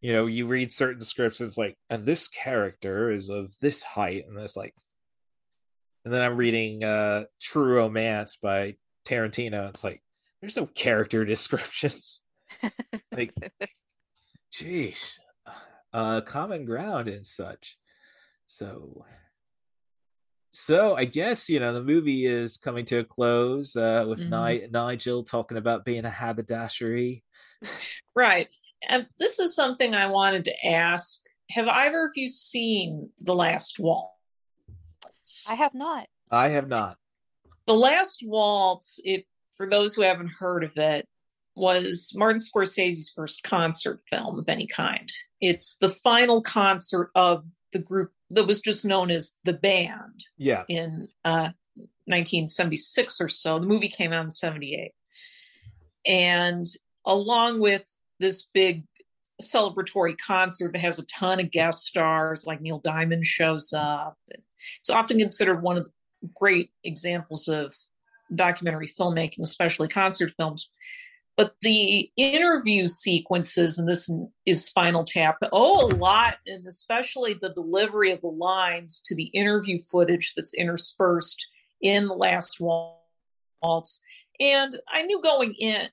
you 0.00 0.12
know, 0.12 0.26
you 0.26 0.46
read 0.46 0.70
certain 0.70 1.00
scripts, 1.00 1.40
it's 1.40 1.56
like, 1.56 1.78
and 1.88 2.04
this 2.04 2.28
character 2.28 3.10
is 3.10 3.30
of 3.30 3.54
this 3.62 3.82
height, 3.82 4.24
and 4.28 4.38
it's 4.38 4.54
like 4.54 4.74
and 6.04 6.12
then 6.12 6.22
I'm 6.22 6.36
reading 6.36 6.84
uh 6.84 7.24
True 7.40 7.76
Romance 7.76 8.36
by 8.36 8.76
Tarantino. 9.06 9.70
It's 9.70 9.84
like 9.84 10.02
there's 10.40 10.56
no 10.56 10.66
character 10.66 11.24
descriptions. 11.24 12.22
like 13.12 13.32
jeez. 14.52 15.14
Uh 15.92 16.20
common 16.20 16.64
ground 16.64 17.08
and 17.08 17.26
such. 17.26 17.76
So 18.46 19.04
so 20.54 20.94
I 20.94 21.04
guess 21.04 21.48
you 21.48 21.58
know 21.60 21.72
the 21.72 21.82
movie 21.82 22.26
is 22.26 22.56
coming 22.56 22.84
to 22.86 22.98
a 23.00 23.04
close 23.04 23.74
uh 23.76 24.06
with 24.08 24.20
Mhm. 24.20 24.60
Ni- 24.62 24.66
Nigel 24.70 25.24
talking 25.24 25.56
about 25.58 25.84
being 25.84 26.04
a 26.04 26.10
haberdashery. 26.10 27.24
Right. 28.14 28.54
And 28.88 29.08
this 29.18 29.38
is 29.38 29.54
something 29.54 29.94
I 29.94 30.06
wanted 30.06 30.44
to 30.44 30.66
ask. 30.66 31.20
Have 31.50 31.66
either 31.66 32.04
of 32.04 32.12
you 32.14 32.28
seen 32.28 33.10
The 33.20 33.34
Last 33.34 33.78
Waltz? 33.78 34.10
I 35.48 35.54
have 35.54 35.74
not. 35.74 36.06
I 36.30 36.48
have 36.48 36.68
not. 36.68 36.98
The 37.66 37.74
Last 37.74 38.22
Waltz, 38.24 39.00
if 39.04 39.24
for 39.56 39.68
those 39.68 39.94
who 39.94 40.02
haven't 40.02 40.32
heard 40.38 40.64
of 40.64 40.76
it, 40.76 41.08
was 41.56 42.12
Martin 42.14 42.40
Scorsese's 42.40 43.12
first 43.14 43.42
concert 43.44 44.02
film 44.10 44.38
of 44.38 44.48
any 44.48 44.66
kind. 44.66 45.08
It's 45.40 45.76
the 45.76 45.88
final 45.90 46.42
concert 46.42 47.10
of 47.14 47.44
the 47.72 47.78
group 47.78 48.12
that 48.34 48.46
was 48.46 48.60
just 48.60 48.84
known 48.84 49.10
as 49.10 49.34
the 49.44 49.52
band 49.52 50.24
Yeah. 50.36 50.64
in 50.68 51.08
uh, 51.24 51.50
1976 52.06 53.20
or 53.20 53.28
so. 53.28 53.58
The 53.58 53.66
movie 53.66 53.88
came 53.88 54.12
out 54.12 54.24
in 54.24 54.30
78. 54.30 54.92
And 56.06 56.66
along 57.06 57.60
with 57.60 57.84
this 58.20 58.48
big 58.52 58.84
celebratory 59.42 60.16
concert 60.16 60.72
that 60.72 60.80
has 60.80 60.98
a 60.98 61.06
ton 61.06 61.40
of 61.40 61.50
guest 61.50 61.86
stars, 61.86 62.44
like 62.46 62.60
Neil 62.60 62.78
Diamond 62.78 63.24
shows 63.26 63.72
up. 63.72 64.16
It's 64.80 64.90
often 64.90 65.18
considered 65.18 65.62
one 65.62 65.76
of 65.76 65.84
the 66.22 66.28
great 66.34 66.70
examples 66.84 67.48
of 67.48 67.74
documentary 68.34 68.86
filmmaking, 68.88 69.40
especially 69.42 69.88
concert 69.88 70.32
films. 70.38 70.70
But 71.36 71.56
the 71.62 72.10
interview 72.16 72.86
sequences, 72.86 73.78
and 73.78 73.88
this 73.88 74.08
is 74.46 74.64
Spinal 74.64 75.04
Tap, 75.04 75.38
oh, 75.52 75.86
a 75.86 75.94
lot, 75.94 76.36
and 76.46 76.64
especially 76.66 77.34
the 77.34 77.52
delivery 77.52 78.12
of 78.12 78.20
the 78.20 78.28
lines 78.28 79.00
to 79.06 79.16
the 79.16 79.24
interview 79.24 79.78
footage 79.78 80.34
that's 80.36 80.54
interspersed 80.54 81.44
in 81.80 82.06
the 82.06 82.14
last 82.14 82.60
waltz. 82.60 84.00
And 84.38 84.76
I 84.88 85.02
knew 85.02 85.20
going 85.22 85.54
in, 85.54 85.88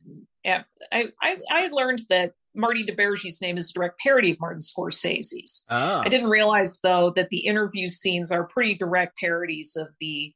at, 0.45 0.65
I, 0.91 1.11
I, 1.21 1.37
I 1.49 1.67
learned 1.67 2.03
that 2.09 2.33
Marty 2.53 2.85
DiBergi's 2.85 3.41
name 3.41 3.57
is 3.57 3.71
a 3.71 3.73
direct 3.73 3.99
parody 3.99 4.31
of 4.31 4.39
Martin 4.39 4.61
Scorsese's. 4.61 5.65
Ah. 5.69 6.01
I 6.01 6.09
didn't 6.09 6.29
realize, 6.29 6.79
though, 6.81 7.11
that 7.11 7.29
the 7.29 7.45
interview 7.45 7.87
scenes 7.87 8.31
are 8.31 8.43
pretty 8.43 8.75
direct 8.75 9.17
parodies 9.17 9.75
of 9.75 9.87
the 9.99 10.33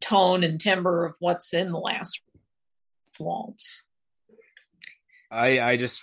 tone 0.00 0.44
and 0.44 0.60
timbre 0.60 1.04
of 1.04 1.16
what's 1.20 1.52
in 1.52 1.72
the 1.72 1.78
last 1.78 2.20
waltz. 3.18 3.82
I 5.30 5.60
I 5.60 5.76
just 5.76 6.02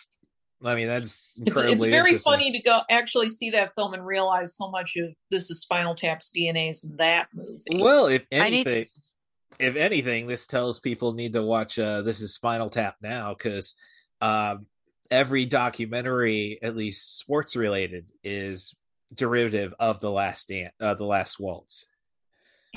I 0.63 0.75
mean 0.75 0.87
that's 0.87 1.33
It's, 1.37 1.47
incredibly 1.47 1.73
it's 1.73 1.85
very 1.85 2.17
funny 2.17 2.51
to 2.51 2.61
go 2.61 2.81
actually 2.89 3.27
see 3.27 3.51
that 3.51 3.73
film 3.73 3.93
and 3.93 4.05
realize 4.05 4.55
so 4.55 4.69
much 4.69 4.95
of 4.97 5.09
this 5.31 5.49
is 5.49 5.61
Spinal 5.61 5.95
Tap's 5.95 6.31
DNA 6.35 6.71
is 6.71 6.83
in 6.83 6.95
that 6.97 7.27
movie. 7.33 7.81
Well, 7.83 8.07
if 8.07 8.23
I 8.31 8.49
need 8.49 8.67
anything, 8.67 8.85
if 9.59 9.75
anything, 9.75 10.27
this 10.27 10.47
tells 10.47 10.79
people 10.79 11.13
need 11.13 11.33
to 11.33 11.43
watch. 11.43 11.79
uh 11.79 12.01
This 12.01 12.21
is 12.21 12.33
Spinal 12.33 12.69
Tap 12.69 12.95
now 13.01 13.33
because 13.33 13.75
um, 14.21 14.65
every 15.11 15.45
documentary, 15.45 16.59
at 16.61 16.75
least 16.75 17.17
sports 17.17 17.55
related, 17.55 18.05
is 18.23 18.75
derivative 19.13 19.73
of 19.79 19.99
the 19.99 20.11
last 20.11 20.49
dance, 20.49 20.73
uh, 20.79 20.93
the 20.93 21.05
last 21.05 21.39
waltz. 21.39 21.85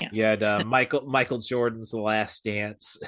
Yeah. 0.00 0.08
You 0.12 0.22
had 0.22 0.42
uh, 0.42 0.64
Michael 0.64 1.06
Michael 1.06 1.38
Jordan's 1.38 1.90
The 1.90 2.00
Last 2.00 2.44
Dance, 2.44 2.98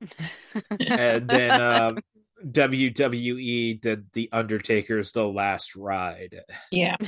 and 0.80 1.28
then 1.28 1.60
um, 1.60 1.98
WWE 2.46 3.80
did 3.80 4.06
The 4.12 4.28
Undertaker's 4.32 5.12
The 5.12 5.26
Last 5.26 5.76
Ride. 5.76 6.40
Yeah. 6.70 6.96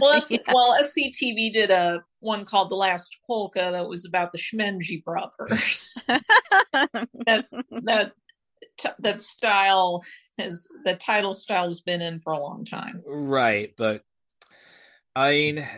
Well, 0.00 0.12
S- 0.12 0.32
well, 0.48 0.76
SCTV 0.80 1.52
did 1.52 1.70
a 1.70 2.02
one 2.20 2.44
called 2.44 2.70
The 2.70 2.76
Last 2.76 3.16
Polka 3.26 3.70
that 3.72 3.88
was 3.88 4.04
about 4.04 4.32
the 4.32 4.38
Schmenge 4.38 5.02
brothers. 5.02 5.98
that 6.06 7.46
that 7.70 8.12
t- 8.78 8.88
that 8.98 9.20
style 9.20 10.02
has 10.38 10.68
the 10.84 10.94
title 10.94 11.32
style 11.32 11.64
has 11.64 11.80
been 11.80 12.02
in 12.02 12.20
for 12.20 12.32
a 12.32 12.38
long 12.38 12.64
time. 12.64 13.02
Right, 13.06 13.72
but 13.76 14.02
I 15.14 15.30
mean, 15.30 15.68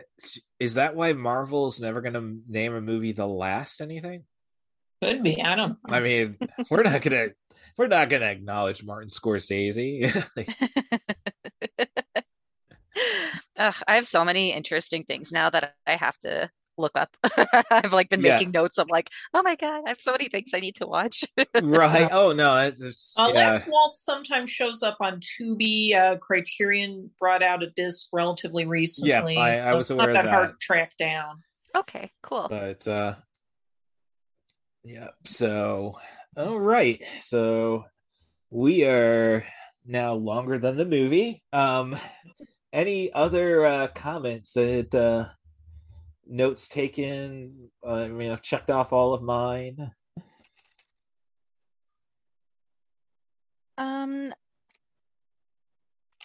is 0.59 0.75
that 0.75 0.97
why 0.97 1.13
Marvel 1.13 1.69
is 1.69 1.81
never 1.81 2.01
going 2.01 2.15
to 2.15 2.41
name 2.49 2.75
a 2.75 2.81
movie 2.81 3.13
the 3.13 3.29
last 3.29 3.81
anything? 3.81 4.25
Could 5.03 5.23
be. 5.23 5.43
I 5.43 5.55
don't. 5.55 5.79
I 5.91 6.01
mean, 6.01 6.37
we're 6.71 6.83
not 6.83 7.01
gonna 7.03 7.29
we're 7.77 7.87
not 7.87 8.09
gonna 8.11 8.27
acknowledge 8.27 8.83
Martin 8.85 9.09
Scorsese. 9.09 10.13
Ugh, 13.59 13.75
I 13.87 13.95
have 13.97 14.07
so 14.07 14.25
many 14.25 14.53
interesting 14.53 15.05
things 15.05 15.31
now 15.33 15.51
that 15.51 15.75
I 15.87 15.97
have 15.97 16.19
to 16.21 16.51
look 16.77 16.93
up. 16.97 17.17
I've 17.71 17.93
like 17.93 18.09
been 18.09 18.23
Yeah. 18.23 18.35
making 18.37 18.53
notes. 18.53 18.79
I'm 18.79 18.87
like, 18.89 19.09
oh 19.35 19.43
my 19.43 19.55
god, 19.57 19.83
I 19.87 19.91
have 19.91 20.01
so 20.01 20.13
many 20.13 20.29
things 20.29 20.51
I 20.55 20.61
need 20.61 20.77
to 20.77 20.87
watch. 20.87 21.25
right? 21.63 22.09
Oh 22.11 22.33
no, 22.33 22.57
it's, 22.57 22.81
it's 22.81 23.15
Uh, 23.19 23.31
yeah. 23.35 23.49
Last 23.49 23.69
Waltz 23.69 24.05
sometimes 24.05 24.51
shows 24.51 24.83
up 24.83 24.97
on 25.01 25.21
Tubi. 25.21 25.95
Uh, 25.95 26.17
Criterion 26.17 27.11
brought 27.19 27.43
out 27.43 27.63
a 27.63 27.71
disc 27.71 28.09
relatively 28.13 28.65
recently. 28.65 29.37
I- 29.37 29.71
I 29.71 29.75
was 29.75 29.91
it's 29.91 29.91
aware 29.91 30.13
not 30.13 30.25
of 30.25 30.25
that 30.25 30.31
hard 30.35 30.51
to 30.51 30.57
track 30.61 30.97
down. 30.99 31.43
okay, 31.77 32.11
cool. 32.23 32.47
but 32.49 32.87
uh 32.89 33.15
yeah 34.85 35.09
so 35.25 35.97
all 36.37 36.59
right 36.59 37.03
so 37.21 37.85
we 38.51 38.85
are 38.85 39.45
now 39.89 40.15
longer 40.15 40.59
than 40.59 40.77
the 40.77 40.85
movie. 40.87 41.43
Um, 41.53 41.99
any 42.73 43.13
other 43.13 43.65
uh, 43.65 43.89
comments 43.89 44.53
that 44.53 44.95
uh, 44.95 45.29
notes 46.27 46.69
taken? 46.69 47.71
Uh, 47.85 47.93
I 47.93 48.09
mean, 48.09 48.31
I've 48.31 48.43
checked 48.43 48.71
off 48.71 48.93
all 48.93 49.15
of 49.15 49.23
mine. 49.23 49.91
Um, 53.77 54.33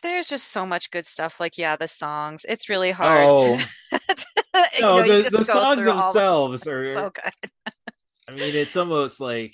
there's 0.01 0.27
just 0.27 0.51
so 0.51 0.65
much 0.65 0.91
good 0.91 1.05
stuff. 1.05 1.39
Like, 1.39 1.57
yeah, 1.57 1.75
the 1.75 1.87
songs. 1.87 2.45
It's 2.47 2.67
really 2.67 2.91
hard. 2.91 3.25
Oh. 3.27 3.57
to, 3.91 4.27
you 4.75 4.81
No, 4.81 4.97
know, 4.97 5.21
the, 5.21 5.29
the 5.29 5.43
songs 5.43 5.83
through 5.83 5.91
all 5.91 5.99
of 5.99 6.13
them. 6.13 6.13
themselves 6.13 6.67
are. 6.67 6.83
It's 6.83 6.95
so 6.95 7.11
good. 7.11 7.33
I 8.33 8.35
mean, 8.35 8.55
it's 8.55 8.75
almost 8.75 9.19
like 9.19 9.53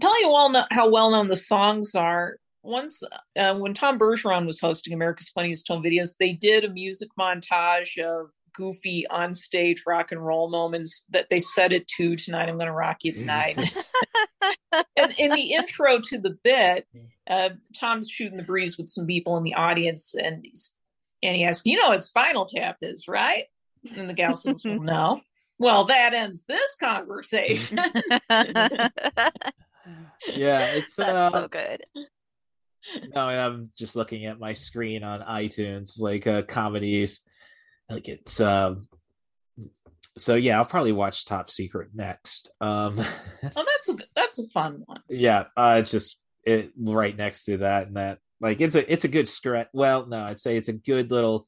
tell 0.00 0.20
you 0.20 0.28
all 0.28 0.50
know 0.50 0.64
how 0.70 0.90
well 0.90 1.10
known 1.10 1.26
the 1.26 1.36
songs 1.36 1.94
are. 1.94 2.36
Once, 2.62 3.02
uh, 3.36 3.56
when 3.56 3.74
Tom 3.74 3.98
Bergeron 3.98 4.46
was 4.46 4.60
hosting 4.60 4.94
America's 4.94 5.28
Funniest 5.28 5.68
Home 5.68 5.82
Videos, 5.82 6.14
they 6.18 6.32
did 6.32 6.64
a 6.64 6.70
music 6.70 7.08
montage 7.18 7.98
of 7.98 8.30
goofy 8.54 9.06
on 9.08 9.34
stage 9.34 9.82
rock 9.86 10.12
and 10.12 10.24
roll 10.24 10.48
moments 10.48 11.04
that 11.10 11.28
they 11.28 11.40
set 11.40 11.72
it 11.72 11.88
to 11.88 12.16
tonight. 12.16 12.48
I'm 12.48 12.56
going 12.56 12.66
to 12.66 12.72
rock 12.72 12.98
you 13.02 13.12
tonight. 13.12 13.58
and 14.96 15.14
in 15.18 15.30
the 15.32 15.54
intro 15.54 15.98
to 15.98 16.18
the 16.18 16.38
bit, 16.44 16.86
uh, 17.28 17.50
Tom's 17.78 18.08
shooting 18.08 18.36
the 18.36 18.44
breeze 18.44 18.78
with 18.78 18.88
some 18.88 19.06
people 19.06 19.36
in 19.36 19.42
the 19.42 19.54
audience, 19.54 20.14
and 20.14 20.42
he's 20.44 20.74
and 21.22 21.36
he 21.36 21.44
asks, 21.44 21.66
"You 21.66 21.80
know 21.80 21.90
what 21.90 22.02
Spinal 22.02 22.46
Tap 22.46 22.78
is, 22.80 23.08
right?" 23.08 23.44
And 23.96 24.08
the 24.08 24.14
gal 24.14 24.36
says, 24.36 24.56
well, 24.64 24.78
"No." 24.80 25.20
Well, 25.62 25.84
that 25.84 26.12
ends 26.12 26.42
this 26.42 26.74
conversation. 26.74 27.78
yeah, 28.28 28.90
it's 30.26 30.98
uh, 30.98 31.30
so 31.30 31.46
good. 31.46 31.84
No, 33.14 33.28
I'm 33.28 33.70
just 33.78 33.94
looking 33.94 34.26
at 34.26 34.40
my 34.40 34.54
screen 34.54 35.04
on 35.04 35.20
iTunes, 35.20 36.00
like 36.00 36.26
uh, 36.26 36.42
comedies. 36.42 37.20
Like 37.88 38.08
it's 38.08 38.40
um. 38.40 38.88
So 40.18 40.34
yeah, 40.34 40.58
I'll 40.58 40.64
probably 40.64 40.90
watch 40.90 41.26
Top 41.26 41.48
Secret 41.48 41.90
next. 41.94 42.50
Um, 42.60 42.98
oh, 42.98 43.04
that's 43.64 43.88
a 43.88 43.96
that's 44.16 44.40
a 44.40 44.48
fun 44.48 44.82
one. 44.84 44.98
yeah, 45.08 45.44
uh, 45.56 45.76
it's 45.78 45.92
just 45.92 46.18
it 46.44 46.72
right 46.76 47.16
next 47.16 47.44
to 47.44 47.58
that 47.58 47.86
and 47.86 47.96
that. 47.96 48.18
Like 48.40 48.60
it's 48.60 48.74
a 48.74 48.92
it's 48.92 49.04
a 49.04 49.08
good 49.08 49.28
script. 49.28 49.70
Well, 49.72 50.06
no, 50.06 50.24
I'd 50.24 50.40
say 50.40 50.56
it's 50.56 50.66
a 50.66 50.72
good 50.72 51.12
little 51.12 51.46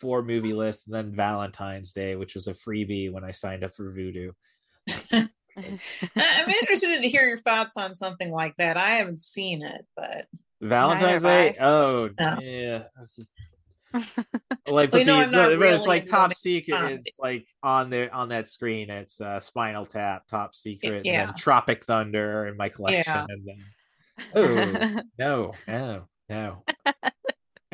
four 0.00 0.22
movie 0.22 0.52
list. 0.52 0.86
And 0.86 0.94
then 0.94 1.14
Valentine's 1.14 1.92
Day, 1.92 2.16
which 2.16 2.34
was 2.34 2.46
a 2.48 2.54
freebie 2.54 3.12
when 3.12 3.24
I 3.24 3.30
signed 3.30 3.64
up 3.64 3.74
for 3.74 3.92
Vudu. 3.92 4.30
I- 5.12 5.28
I'm 5.56 6.48
interested 6.50 7.00
to 7.00 7.08
hear 7.08 7.26
your 7.28 7.36
thoughts 7.36 7.76
on 7.76 7.94
something 7.94 8.30
like 8.32 8.56
that. 8.56 8.76
I 8.76 8.96
haven't 8.96 9.20
seen 9.20 9.62
it, 9.62 9.86
but 9.96 10.26
Valentine's 10.60 11.22
Neither 11.22 11.44
have 11.46 11.52
Day. 11.54 11.58
Oh 11.60 12.10
No. 12.18 12.38
yeah, 12.42 12.82
this 12.98 13.18
is- 13.18 13.30
like 13.94 14.66
Well, 14.66 14.86
but, 14.88 14.98
you 14.98 15.04
know, 15.04 15.18
the, 15.18 15.24
I'm 15.26 15.30
not 15.30 15.52
it's 15.52 15.86
like 15.86 16.06
top 16.06 16.34
secret 16.34 16.76
comedy. 16.76 17.02
is 17.06 17.16
like 17.20 17.46
on 17.62 17.90
there 17.90 18.12
on 18.12 18.30
that 18.30 18.48
screen. 18.48 18.90
It's 18.90 19.20
uh, 19.20 19.38
Spinal 19.38 19.86
Tap, 19.86 20.26
Top 20.26 20.52
Secret, 20.56 20.94
and 20.96 21.06
yeah. 21.06 21.26
then 21.26 21.34
Tropic 21.36 21.84
Thunder 21.84 22.48
in 22.48 22.56
my 22.56 22.68
collection, 22.70 23.04
Yeah. 23.06 23.26
and 23.28 23.46
then 23.46 23.62
oh 24.34 25.00
no, 25.16 25.52
no, 25.68 26.08
no. 26.28 26.64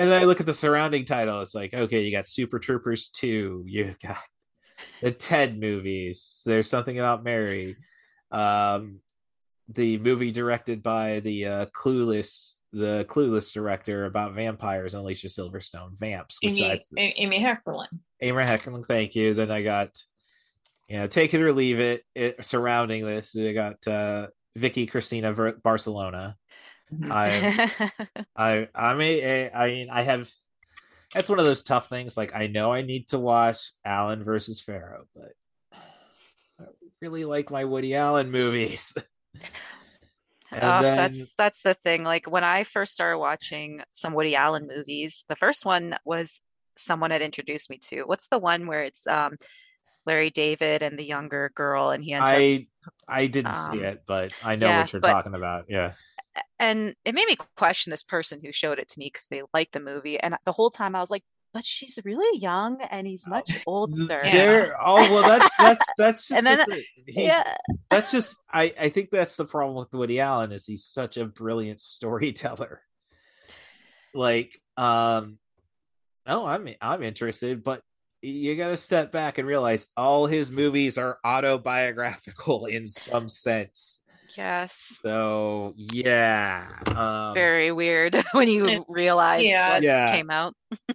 and 0.01 0.11
then 0.11 0.23
I 0.23 0.25
look 0.25 0.41
at 0.41 0.47
the 0.47 0.55
surrounding 0.55 1.05
title. 1.05 1.43
It's 1.43 1.55
like 1.55 1.75
okay, 1.75 2.01
you 2.01 2.11
got 2.11 2.27
Super 2.27 2.59
Troopers 2.59 3.11
two, 3.11 3.65
you 3.67 3.95
got 4.03 4.17
the 5.03 5.13
Ted 5.13 5.61
movies. 5.61 6.41
There's 6.47 6.71
something 6.71 6.99
about 6.99 7.23
Mary. 7.23 7.77
Um, 8.33 9.01
the 9.69 9.99
movie 9.99 10.33
directed 10.33 10.83
by 10.83 11.21
the 11.21 11.47
uh, 11.47 11.67
Clueless, 11.67 12.55
the 12.73 13.05
Clueless 13.11 13.53
director 13.53 14.07
about 14.07 14.35
vampires, 14.35 14.95
and 14.95 15.03
Alicia 15.03 15.29
Silverstone, 15.29 15.99
Vamps, 15.99 16.39
which 16.43 16.59
Amy, 16.59 16.71
I 16.71 16.81
Amy 16.97 17.39
Heckerling. 17.39 17.89
Amy 18.23 18.43
Heckerling, 18.43 18.87
thank 18.87 19.15
you. 19.15 19.35
Then 19.35 19.51
I 19.51 19.63
got, 19.63 19.91
you 20.89 20.99
know, 20.99 21.09
take 21.09 21.35
it 21.35 21.43
or 21.43 21.53
leave 21.53 21.79
it. 21.79 22.05
it 22.15 22.45
surrounding 22.45 23.05
this, 23.05 23.37
I 23.37 23.53
got 23.53 23.87
uh, 23.87 24.29
Vicky 24.57 24.87
Cristina 24.87 25.35
Ver- 25.35 25.59
Barcelona. 25.63 26.37
I, 27.11 27.81
I, 28.37 28.69
I'm 28.75 29.01
a, 29.01 29.21
a, 29.21 29.51
I 29.51 29.67
mean, 29.69 29.89
I 29.91 30.03
have. 30.03 30.31
That's 31.15 31.29
one 31.29 31.39
of 31.41 31.45
those 31.45 31.65
tough 31.65 31.89
things. 31.89 32.17
Like 32.17 32.35
I 32.35 32.47
know 32.47 32.73
I 32.73 32.83
need 32.83 33.09
to 33.09 33.19
watch 33.19 33.73
Allen 33.85 34.23
versus 34.23 34.61
Farrow, 34.61 35.07
but 35.15 35.33
I 35.73 36.65
really 37.01 37.25
like 37.25 37.51
my 37.51 37.65
Woody 37.65 37.95
Allen 37.95 38.31
movies. 38.31 38.95
Oh, 40.53 40.83
then- 40.83 40.97
that's 40.97 41.33
that's 41.35 41.63
the 41.63 41.75
thing. 41.75 42.03
Like 42.03 42.29
when 42.29 42.43
I 42.43 42.65
first 42.65 42.93
started 42.93 43.19
watching 43.19 43.83
some 43.93 44.15
Woody 44.15 44.35
Allen 44.35 44.67
movies, 44.67 45.25
the 45.29 45.37
first 45.37 45.65
one 45.65 45.97
was 46.05 46.41
someone 46.77 47.13
had 47.13 47.23
introduced 47.23 47.71
me 47.71 47.79
to. 47.91 48.03
What's 48.03 48.29
the 48.29 48.39
one 48.39 48.67
where 48.67 48.83
it's 48.83 49.07
um 49.07 49.37
Larry 50.07 50.31
David 50.31 50.83
and 50.83 50.99
the 50.99 51.05
younger 51.05 51.53
girl 51.55 51.91
and 51.91 52.03
he 52.03 52.15
ends 52.15 52.29
up 52.29 52.35
I 52.35 52.67
I 53.07 53.27
didn't 53.29 53.53
see 53.55 53.79
um, 53.79 53.85
it, 53.85 54.03
but 54.07 54.35
I 54.45 54.57
know 54.57 54.69
yeah, 54.69 54.81
what 54.81 54.93
you're 54.93 55.01
but- 55.01 55.13
talking 55.13 55.35
about. 55.35 55.67
Yeah. 55.69 55.93
And 56.59 56.95
it 57.05 57.15
made 57.15 57.27
me 57.27 57.37
question 57.57 57.91
this 57.91 58.03
person 58.03 58.41
who 58.43 58.53
showed 58.53 58.79
it 58.79 58.89
to 58.89 58.99
me 58.99 59.07
because 59.07 59.27
they 59.29 59.43
liked 59.53 59.73
the 59.73 59.81
movie. 59.81 60.19
And 60.19 60.37
the 60.45 60.53
whole 60.53 60.71
time 60.71 60.95
I 60.95 61.01
was 61.01 61.11
like, 61.11 61.25
but 61.53 61.65
she's 61.65 61.99
really 62.05 62.39
young 62.39 62.81
and 62.81 63.07
he's 63.07 63.27
much 63.27 63.63
older. 63.67 64.21
There. 64.23 64.77
Oh 64.81 64.97
well, 65.13 65.29
that's 65.29 65.51
that's 65.59 65.87
that's 65.99 66.29
just 66.29 66.45
then- 66.45 66.65
the 66.69 66.85
yeah. 67.07 67.57
That's 67.91 68.13
just 68.13 68.37
I 68.49 68.73
I 68.79 68.89
think 68.89 69.11
that's 69.11 69.37
the 69.37 69.45
problem 69.45 69.77
with 69.77 69.93
Woody 69.93 70.21
Allen 70.21 70.53
is 70.53 70.65
he's 70.65 70.85
such 70.85 71.17
a 71.17 71.25
brilliant 71.25 71.81
storyteller. 71.81 72.83
Like 74.15 74.61
um, 74.77 75.39
oh, 76.25 76.47
I'm 76.47 76.69
I'm 76.81 77.03
interested, 77.03 77.65
but 77.65 77.83
you 78.23 78.55
got 78.55 78.69
to 78.69 78.77
step 78.77 79.11
back 79.11 79.39
and 79.39 79.49
realize 79.49 79.89
all 79.97 80.27
his 80.27 80.51
movies 80.53 80.99
are 80.99 81.19
autobiographical 81.25 82.67
in 82.67 82.87
some 82.87 83.29
sense. 83.29 84.01
Yes. 84.37 84.99
So 85.03 85.75
yeah, 85.77 86.67
um, 86.87 87.35
Very 87.35 87.73
weird 87.73 88.15
when 88.33 88.49
you 88.49 88.85
realize 88.89 89.43
yeah, 89.45 89.75
what 89.75 89.83
Yeah. 89.83 90.13
came 90.13 90.31
out. 90.31 90.55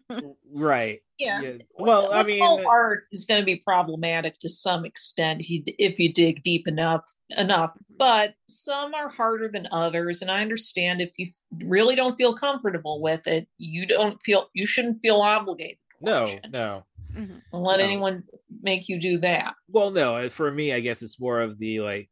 right. 0.54 1.00
Yeah. 1.18 1.54
Well, 1.78 2.12
I 2.12 2.18
With 2.18 2.28
mean, 2.28 2.42
all 2.42 2.68
art 2.68 3.06
is 3.12 3.24
going 3.26 3.40
to 3.40 3.46
be 3.46 3.56
problematic 3.56 4.38
to 4.40 4.50
some 4.50 4.84
extent 4.84 5.42
if 5.48 5.98
you, 6.00 6.12
dig 6.12 6.44
deep 6.44 6.68
enough 6.68 7.04
enough. 7.38 7.72
But 7.98 8.34
some 8.50 8.94
are 8.94 9.08
harder 9.10 9.48
than 9.48 9.68
others, 9.72 10.22
and 10.22 10.30
I 10.30 10.42
understand 10.42 11.00
if 11.00 11.14
you 11.18 11.28
really 11.64 11.96
don't 11.96 12.16
feel 12.16 12.34
comfortable 12.34 13.02
with 13.02 13.28
it, 13.28 13.48
you 13.58 13.86
don't 13.88 14.22
feel 14.24 14.50
you 14.54 14.66
shouldn't 14.66 14.98
feel 15.02 15.22
obligated. 15.22 15.78
no, 16.02 16.28
no. 16.50 16.84
Mm-hmm. 17.16 17.38
And 17.54 17.64
let 17.64 17.80
No. 17.80 17.86
anyone 17.86 18.24
make 18.62 18.90
you 18.90 19.00
do 19.00 19.18
that. 19.20 19.54
Well, 19.70 19.92
no, 19.92 20.28
for 20.30 20.52
me, 20.52 20.74
I 20.74 20.82
guess 20.82 21.02
it's 21.02 21.18
more 21.18 21.40
of 21.40 21.58
the 21.60 21.80
like, 21.80 22.10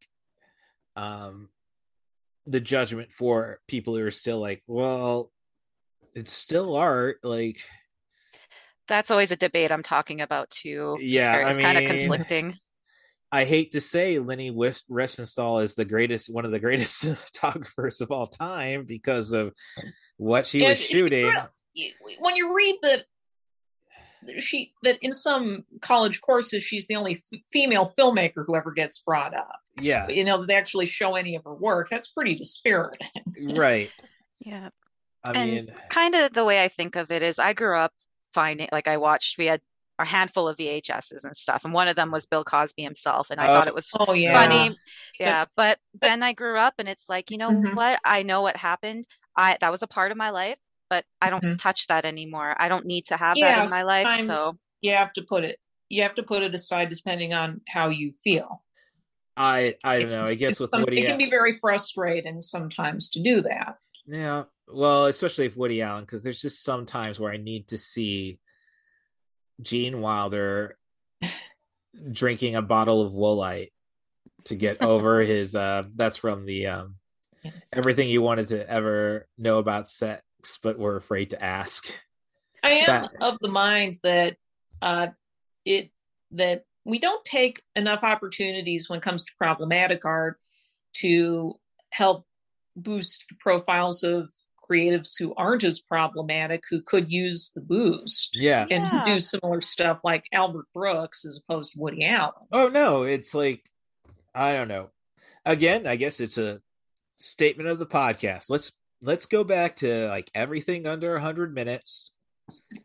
um, 0.95 1.49
the 2.45 2.59
judgment 2.59 3.11
for 3.11 3.59
people 3.67 3.95
who 3.95 4.03
are 4.05 4.11
still 4.11 4.39
like, 4.39 4.63
well, 4.67 5.31
it's 6.13 6.31
still 6.31 6.75
art. 6.75 7.17
Like, 7.23 7.59
That's 8.87 9.11
always 9.11 9.31
a 9.31 9.35
debate 9.35 9.71
I'm 9.71 9.83
talking 9.83 10.21
about 10.21 10.49
too. 10.49 10.97
Yeah, 10.99 11.31
very- 11.31 11.45
I 11.45 11.49
it's 11.49 11.59
kind 11.59 11.77
of 11.77 11.85
conflicting. 11.85 12.57
I 13.31 13.45
hate 13.45 13.71
to 13.71 13.81
say, 13.81 14.19
Leni 14.19 14.51
Wif- 14.51 14.83
Riefenstahl 14.91 15.63
is 15.63 15.73
the 15.73 15.85
greatest, 15.85 16.31
one 16.31 16.45
of 16.45 16.51
the 16.51 16.59
greatest 16.59 17.03
photographers 17.33 17.99
of 17.99 18.11
all 18.11 18.27
time 18.27 18.85
because 18.85 19.31
of 19.31 19.53
what 20.17 20.45
she 20.45 20.59
was 20.61 20.69
And 20.69 20.77
she 20.77 20.93
shooting. 20.93 21.31
when 22.19 22.35
you 22.35 22.55
read 22.55 22.77
that 22.83 23.05
she 24.37 24.71
that 24.83 24.99
in 25.01 25.11
some 25.11 25.65
college 25.81 26.21
courses 26.21 26.63
she's 26.63 26.87
the 26.87 26.95
only 26.95 27.13
f- 27.15 27.39
female 27.51 27.85
filmmaker 27.99 28.43
who 28.45 28.55
ever 28.55 28.71
gets 28.71 29.01
brought 29.01 29.33
up 29.35 29.59
Yeah, 29.77 30.07
you 30.09 30.23
know 30.23 30.45
they 30.45 30.55
actually 30.55 30.85
show 30.85 31.15
any 31.15 31.35
of 31.35 31.43
her 31.43 31.53
work 31.53 31.89
that's 31.89 32.07
pretty 32.09 32.35
dispiriting 32.35 33.07
right. 33.55 33.91
Yeah. 34.39 34.69
I 35.25 35.33
and 35.33 35.49
mean, 35.49 35.73
kind 35.89 36.15
of 36.15 36.33
the 36.33 36.43
way 36.43 36.63
I 36.63 36.67
think 36.67 36.95
of 36.97 37.11
it 37.11 37.21
is 37.21 37.39
I 37.39 37.53
grew 37.53 37.77
up 37.77 37.93
finding 38.33 38.67
like 38.71 38.87
I 38.87 38.97
watched 38.97 39.37
we 39.37 39.45
had 39.45 39.61
a 39.99 40.05
handful 40.05 40.47
of 40.49 40.57
VHSs 40.57 41.23
and 41.23 41.35
stuff 41.37 41.63
and 41.63 41.73
one 41.73 41.87
of 41.87 41.95
them 41.95 42.11
was 42.11 42.25
Bill 42.25 42.43
Cosby 42.43 42.83
himself 42.83 43.29
and 43.29 43.39
I 43.39 43.47
Oh. 43.47 43.53
thought 43.53 43.67
it 43.67 43.75
was 43.75 43.91
oh 43.99 44.13
yeah 44.13 44.33
funny. 44.33 44.77
Yeah, 45.19 45.45
but 45.55 45.79
then 46.01 46.23
I 46.23 46.33
grew 46.33 46.57
up 46.57 46.73
and 46.79 46.89
it's 46.89 47.07
like, 47.07 47.31
you 47.31 47.37
know 47.37 47.51
Mhm. 47.51 47.75
what? 47.75 47.99
I 48.03 48.23
know 48.23 48.41
what 48.41 48.57
happened. 48.57 49.05
I 49.37 49.57
that 49.61 49.71
was 49.71 49.83
a 49.83 49.87
part 49.87 50.11
of 50.11 50.17
my 50.17 50.31
life, 50.31 50.57
but 50.89 51.05
I 51.21 51.29
don't 51.29 51.43
Mhm. 51.43 51.57
touch 51.57 51.87
that 51.87 52.05
anymore. 52.05 52.55
I 52.59 52.67
don't 52.67 52.85
need 52.85 53.05
to 53.07 53.17
have 53.17 53.37
yeah 53.37 53.53
that 53.53 53.63
in 53.65 53.69
my 53.69 53.83
life. 53.83 54.07
So 54.25 54.57
you 54.81 54.91
have 54.91 55.13
to 55.13 55.21
put 55.23 55.43
it 55.45 55.59
you 55.89 56.01
have 56.03 56.15
to 56.15 56.23
put 56.23 56.43
it 56.43 56.53
aside 56.55 56.89
depending 56.89 57.33
on 57.33 57.61
how 57.69 57.89
you 57.89 58.11
feel 58.11 58.63
I 59.35 59.75
I 59.83 59.99
don't 59.99 60.09
know. 60.11 60.25
I 60.25 60.35
guess 60.35 60.59
with 60.59 60.71
Woody, 60.73 61.01
it 61.01 61.07
can 61.07 61.17
be 61.17 61.29
very 61.29 61.53
frustrating 61.53 62.41
sometimes 62.41 63.09
to 63.11 63.21
do 63.23 63.41
that 63.41 63.77
Yeah, 64.05 64.43
well, 64.67 65.05
especially 65.07 65.45
if 65.47 65.57
Woody 65.57 65.81
Allen, 65.81 66.03
because 66.03 66.21
there's 66.23 66.41
just 66.41 66.63
some 66.63 66.85
times 66.85 67.19
where 67.19 67.31
I 67.33 67.37
need 67.37 67.69
to 67.69 67.77
see 67.77 68.39
Gene 69.61 70.01
Wilder 70.01 70.77
drinking 72.11 72.55
a 72.55 72.61
bottle 72.61 73.01
of 73.01 73.11
Woolite 73.13 73.71
to 74.45 74.55
get 74.55 74.81
over 74.81 75.21
his. 75.33 75.55
uh 75.55 75.83
That's 75.95 76.17
from 76.17 76.45
the 76.45 76.67
um 76.67 76.95
everything 77.73 78.09
you 78.09 78.21
wanted 78.21 78.49
to 78.49 78.69
ever 78.69 79.27
know 79.37 79.59
about 79.59 79.89
sex, 79.89 80.23
but 80.61 80.77
were 80.79 80.95
afraid 80.95 81.31
to 81.31 81.43
ask. 81.43 81.93
I 82.63 82.69
am 82.71 82.85
That- 82.87 83.11
of 83.21 83.37
the 83.41 83.49
mind 83.49 83.97
that 84.03 84.37
uh, 84.81 85.07
it 85.65 85.91
that 86.31 86.65
we 86.85 86.99
don't 86.99 87.23
take 87.25 87.61
enough 87.75 88.03
opportunities 88.03 88.89
when 88.89 88.97
it 88.97 89.03
comes 89.03 89.23
to 89.23 89.31
problematic 89.37 90.05
art 90.05 90.37
to 90.97 91.53
help 91.91 92.25
boost 92.75 93.25
the 93.29 93.35
profiles 93.39 94.03
of 94.03 94.31
creatives 94.69 95.11
who 95.19 95.33
aren't 95.35 95.63
as 95.63 95.81
problematic 95.81 96.63
who 96.69 96.81
could 96.81 97.11
use 97.11 97.51
the 97.53 97.61
boost 97.61 98.35
Yeah. 98.35 98.65
and 98.71 98.85
Yeah. 98.87 99.03
do 99.03 99.19
similar 99.19 99.59
stuff 99.61 100.01
like 100.03 100.25
Albert 100.31 100.67
Brooks 100.73 101.25
as 101.25 101.37
opposed 101.37 101.73
to 101.73 101.79
Woody 101.79 102.05
Allen. 102.05 102.47
Oh 102.51 102.69
no, 102.69 103.03
it's 103.03 103.33
like 103.33 103.61
I 104.33 104.53
don't 104.53 104.67
know. 104.69 104.89
Again, 105.45 105.85
I 105.85 105.95
guess 105.97 106.19
it's 106.19 106.37
a 106.37 106.61
statement 107.19 107.69
of 107.69 107.77
the 107.77 107.85
podcast. 107.85 108.49
Let's 108.49 108.71
let's 109.01 109.25
go 109.25 109.43
back 109.43 109.75
to 109.77 110.07
like 110.07 110.31
everything 110.33 110.87
under 110.87 111.11
100 111.13 111.53
minutes 111.53 112.11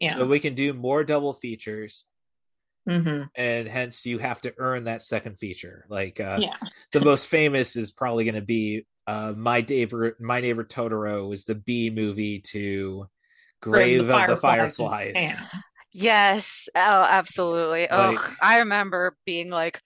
Yeah. 0.01 0.17
so 0.17 0.27
we 0.27 0.41
can 0.41 0.55
do 0.55 0.73
more 0.75 1.05
double 1.05 1.33
features 1.33 2.05
hmm 2.89 3.23
and 3.35 3.69
hence 3.69 4.07
you 4.07 4.19
have 4.19 4.41
to 4.41 4.53
earn 4.59 4.85
that 4.85 5.03
second 5.03 5.39
feature. 5.39 5.85
Like 5.89 6.21
uh 6.21 6.39
Yeah. 6.41 6.57
the 6.93 7.01
most 7.01 7.27
famous 7.27 7.77
is 7.77 7.93
probably 7.93 8.25
going 8.25 8.35
to 8.35 8.41
be 8.41 8.87
uh 9.07 9.33
my 9.37 9.61
neighbor 9.61 10.17
my 10.19 10.41
neighbor 10.41 10.65
Totoro 10.65 11.33
is 11.33 11.45
the 11.45 11.55
B 11.55 11.91
movie 11.91 12.41
to 12.53 13.09
Grave 13.61 14.09
of 14.09 14.29
the 14.29 14.37
Fireflies. 14.37 15.15
Yeah. 15.17 15.45
Yes. 15.93 16.69
Oh, 16.75 16.79
absolutely. 17.09 17.89
Oh, 17.91 18.11
Like- 18.11 18.37
I 18.43 18.59
remember 18.59 19.17
being 19.25 19.51
like, 19.51 19.81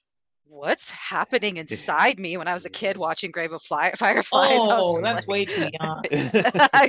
"What's 0.47 0.91
happening 0.91 1.57
inside 1.57 2.19
me?" 2.19 2.37
When 2.37 2.49
I 2.49 2.55
was 2.55 2.67
a 2.67 2.71
kid 2.71 2.97
watching 2.97 3.31
Grave 3.31 3.53
of 3.53 3.63
Fly- 3.63 3.95
Fireflies. 3.97 4.59
Oh, 4.61 5.01
that's 5.01 5.27
like- 5.27 5.29
way 5.29 5.45
too 5.47 5.71
young. 5.81 6.05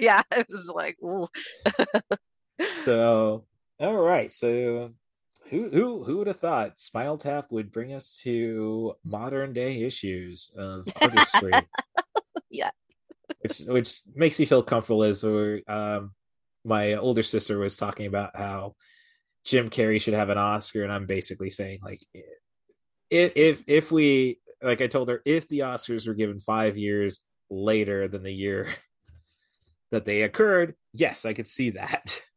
yeah, 0.02 0.24
it 0.36 0.48
was 0.50 0.72
like, 0.74 0.98
ooh. 1.02 1.28
So, 2.86 3.46
all 3.80 3.96
right. 3.96 4.32
So, 4.34 4.94
who 5.54 5.70
who 5.70 6.04
who 6.04 6.18
would 6.18 6.28
have 6.28 6.40
thought 6.40 6.80
Spinal 6.80 7.20
Tap 7.20 7.52
would 7.52 7.72
bring 7.72 7.94
us 7.94 8.20
to 8.24 8.96
modern 9.06 9.54
day 9.54 9.84
issues 9.84 10.52
of 10.58 10.88
artistry? 11.02 11.52
Yeah. 12.50 12.70
which 13.42 13.60
which 13.62 14.02
makes 14.14 14.40
me 14.40 14.46
feel 14.46 14.62
comfortable 14.62 15.04
as 15.04 15.24
we're, 15.24 15.62
um, 15.68 16.12
my 16.64 16.94
older 16.94 17.24
sister 17.24 17.58
was 17.58 17.78
talking 17.78 18.06
about 18.06 18.36
how 18.36 18.76
Jim 19.44 19.72
Carrey 19.72 20.00
should 20.00 20.14
have 20.14 20.30
an 20.30 20.38
Oscar, 20.38 20.84
and 20.84 20.92
I'm 20.92 21.08
basically 21.08 21.50
saying 21.50 21.80
like, 21.84 22.00
if 23.10 23.34
if 23.36 23.64
if 23.66 23.92
we 23.92 24.40
like 24.62 24.82
I 24.82 24.88
told 24.88 25.10
her 25.10 25.24
if 25.26 25.48
the 25.50 25.60
Oscars 25.60 26.08
were 26.08 26.14
given 26.14 26.40
five 26.40 26.78
years 26.78 27.22
later 27.50 28.08
than 28.08 28.22
the 28.22 28.34
year 28.34 28.70
that 29.92 30.06
they 30.06 30.22
occurred, 30.22 30.76
yes, 30.94 31.26
I 31.26 31.34
could 31.34 31.48
see 31.48 31.72
that. 31.72 32.22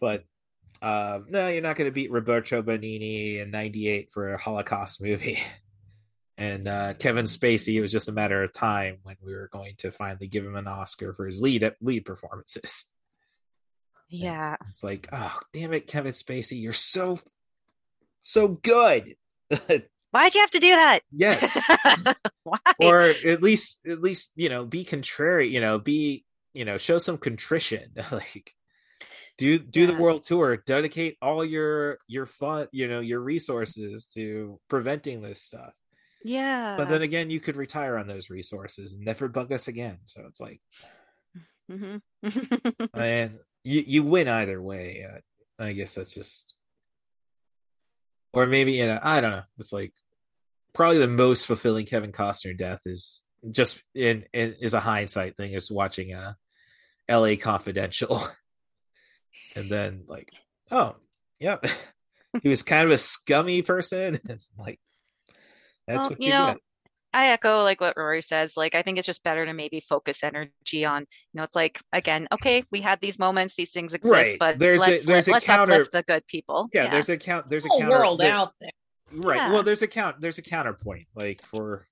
But 0.00 0.24
um, 0.82 1.26
no, 1.28 1.48
you're 1.48 1.62
not 1.62 1.76
going 1.76 1.88
to 1.88 1.94
beat 1.94 2.10
Roberto 2.10 2.62
Benigni 2.62 3.40
in 3.40 3.50
'98 3.50 4.10
for 4.12 4.34
a 4.34 4.38
Holocaust 4.38 5.02
movie. 5.02 5.42
And 6.38 6.66
uh, 6.66 6.94
Kevin 6.94 7.26
Spacey, 7.26 7.74
it 7.74 7.82
was 7.82 7.92
just 7.92 8.08
a 8.08 8.12
matter 8.12 8.42
of 8.42 8.54
time 8.54 8.96
when 9.02 9.16
we 9.22 9.34
were 9.34 9.50
going 9.52 9.74
to 9.78 9.92
finally 9.92 10.26
give 10.26 10.44
him 10.44 10.56
an 10.56 10.66
Oscar 10.66 11.12
for 11.12 11.26
his 11.26 11.40
lead 11.42 11.70
lead 11.80 12.04
performances. 12.06 12.86
Yeah. 14.08 14.56
It's 14.68 14.82
like, 14.82 15.08
oh, 15.12 15.38
damn 15.52 15.72
it, 15.72 15.86
Kevin 15.86 16.12
Spacey, 16.12 16.60
you're 16.60 16.72
so 16.72 17.20
so 18.22 18.48
good. 18.48 19.14
Why'd 20.10 20.34
you 20.34 20.40
have 20.40 20.50
to 20.50 20.58
do 20.58 20.68
that? 20.68 21.00
yes, 21.10 21.58
Why? 22.42 22.58
or 22.80 23.00
at 23.00 23.42
least 23.42 23.80
at 23.88 24.00
least 24.02 24.32
you 24.36 24.48
know 24.48 24.64
be 24.64 24.84
contrary. 24.84 25.48
You 25.48 25.60
know, 25.60 25.78
be 25.78 26.24
you 26.52 26.64
know 26.64 26.76
show 26.76 26.98
some 26.98 27.18
contrition. 27.18 27.92
like 28.10 28.54
do 29.38 29.58
do 29.58 29.86
the 29.86 29.94
world 29.96 30.24
tour. 30.24 30.56
Dedicate 30.58 31.16
all 31.22 31.44
your 31.44 31.98
your 32.06 32.26
fun 32.26 32.68
you 32.72 32.88
know 32.88 33.00
your 33.00 33.20
resources 33.20 34.06
to 34.14 34.58
preventing 34.68 35.22
this 35.22 35.42
stuff. 35.42 35.72
yeah. 36.24 36.76
But 36.76 36.88
then 36.88 37.02
again, 37.02 37.30
you 37.30 37.40
could 37.40 37.56
retire 37.56 37.96
on 37.98 38.06
those 38.06 38.30
resources 38.30 38.92
and 38.92 39.04
never 39.04 39.28
bug 39.28 39.52
us 39.52 39.68
again. 39.68 39.98
So 40.04 40.24
it's 40.28 40.40
like, 40.40 40.60
Mhm. 41.70 42.00
man, 42.94 43.38
you 43.64 43.82
you 43.86 44.02
win 44.04 44.28
either 44.28 44.60
way. 44.60 45.06
Uh, 45.10 45.18
I 45.62 45.72
guess 45.72 45.94
that's 45.94 46.14
just, 46.14 46.54
or 48.32 48.46
maybe 48.46 48.72
you 48.72 48.86
know, 48.86 48.98
I 49.02 49.20
don't 49.20 49.30
know. 49.32 49.42
It's 49.58 49.72
like 49.72 49.92
probably 50.72 50.98
the 50.98 51.08
most 51.08 51.46
fulfilling 51.46 51.86
Kevin 51.86 52.12
Costner 52.12 52.56
death 52.56 52.80
is 52.86 53.22
just 53.50 53.82
in, 53.94 54.24
in 54.32 54.56
is 54.60 54.74
a 54.74 54.80
hindsight 54.80 55.36
thing. 55.36 55.52
Is 55.52 55.70
watching 55.70 56.14
uh, 56.14 56.34
L.A. 57.08 57.36
Confidential, 57.36 58.26
and 59.56 59.68
then 59.68 60.04
like, 60.06 60.30
oh, 60.70 60.96
yep, 61.40 61.64
he 62.42 62.48
was 62.48 62.62
kind 62.62 62.84
of 62.86 62.90
a 62.92 62.98
scummy 62.98 63.62
person, 63.62 64.18
and 64.28 64.40
like 64.58 64.80
that's 65.86 66.00
Well, 66.00 66.08
what 66.10 66.20
you 66.20 66.26
you, 66.26 66.32
know, 66.32 66.46
get. 66.52 66.56
I 67.14 67.26
echo 67.28 67.62
like 67.62 67.80
what 67.80 67.94
Rory 67.96 68.22
says. 68.22 68.56
Like, 68.56 68.74
I 68.74 68.80
think 68.82 68.96
it's 68.96 69.06
just 69.06 69.22
better 69.22 69.44
to 69.44 69.52
maybe 69.52 69.80
focus 69.80 70.24
energy 70.24 70.84
on, 70.86 71.02
you 71.02 71.06
know, 71.38 71.42
it's 71.42 71.54
like 71.56 71.78
again, 71.92 72.26
okay, 72.32 72.64
we 72.70 72.80
had 72.80 73.00
these 73.00 73.18
moments, 73.18 73.54
these 73.54 73.70
things 73.70 73.92
exist, 73.92 74.12
Right. 74.12 74.36
but 74.38 74.58
There's 74.58 74.80
a- 74.82 74.90
let's 74.90 75.04
there's 75.04 75.28
a 75.28 75.32
let's 75.32 75.44
counter- 75.44 75.72
uplift 75.74 75.92
the 75.92 76.02
good 76.04 76.26
people. 76.26 76.68
yeah, 76.72 76.88
there's 76.88 77.10
a 77.10 77.16
count 77.18 77.50
there's 77.50 77.64
a 77.66 77.68
Whole 77.68 77.80
counter 77.80 77.98
world 77.98 78.20
there's- 78.20 78.34
out 78.36 78.52
there. 78.60 78.70
right 79.12 79.36
Yeah. 79.36 79.52
well 79.52 79.62
there's 79.62 79.82
a 79.82 79.86
count 79.86 80.22
there's 80.22 80.38
a 80.38 80.42
counterpoint 80.42 81.06
like 81.14 81.42
for 81.52 81.86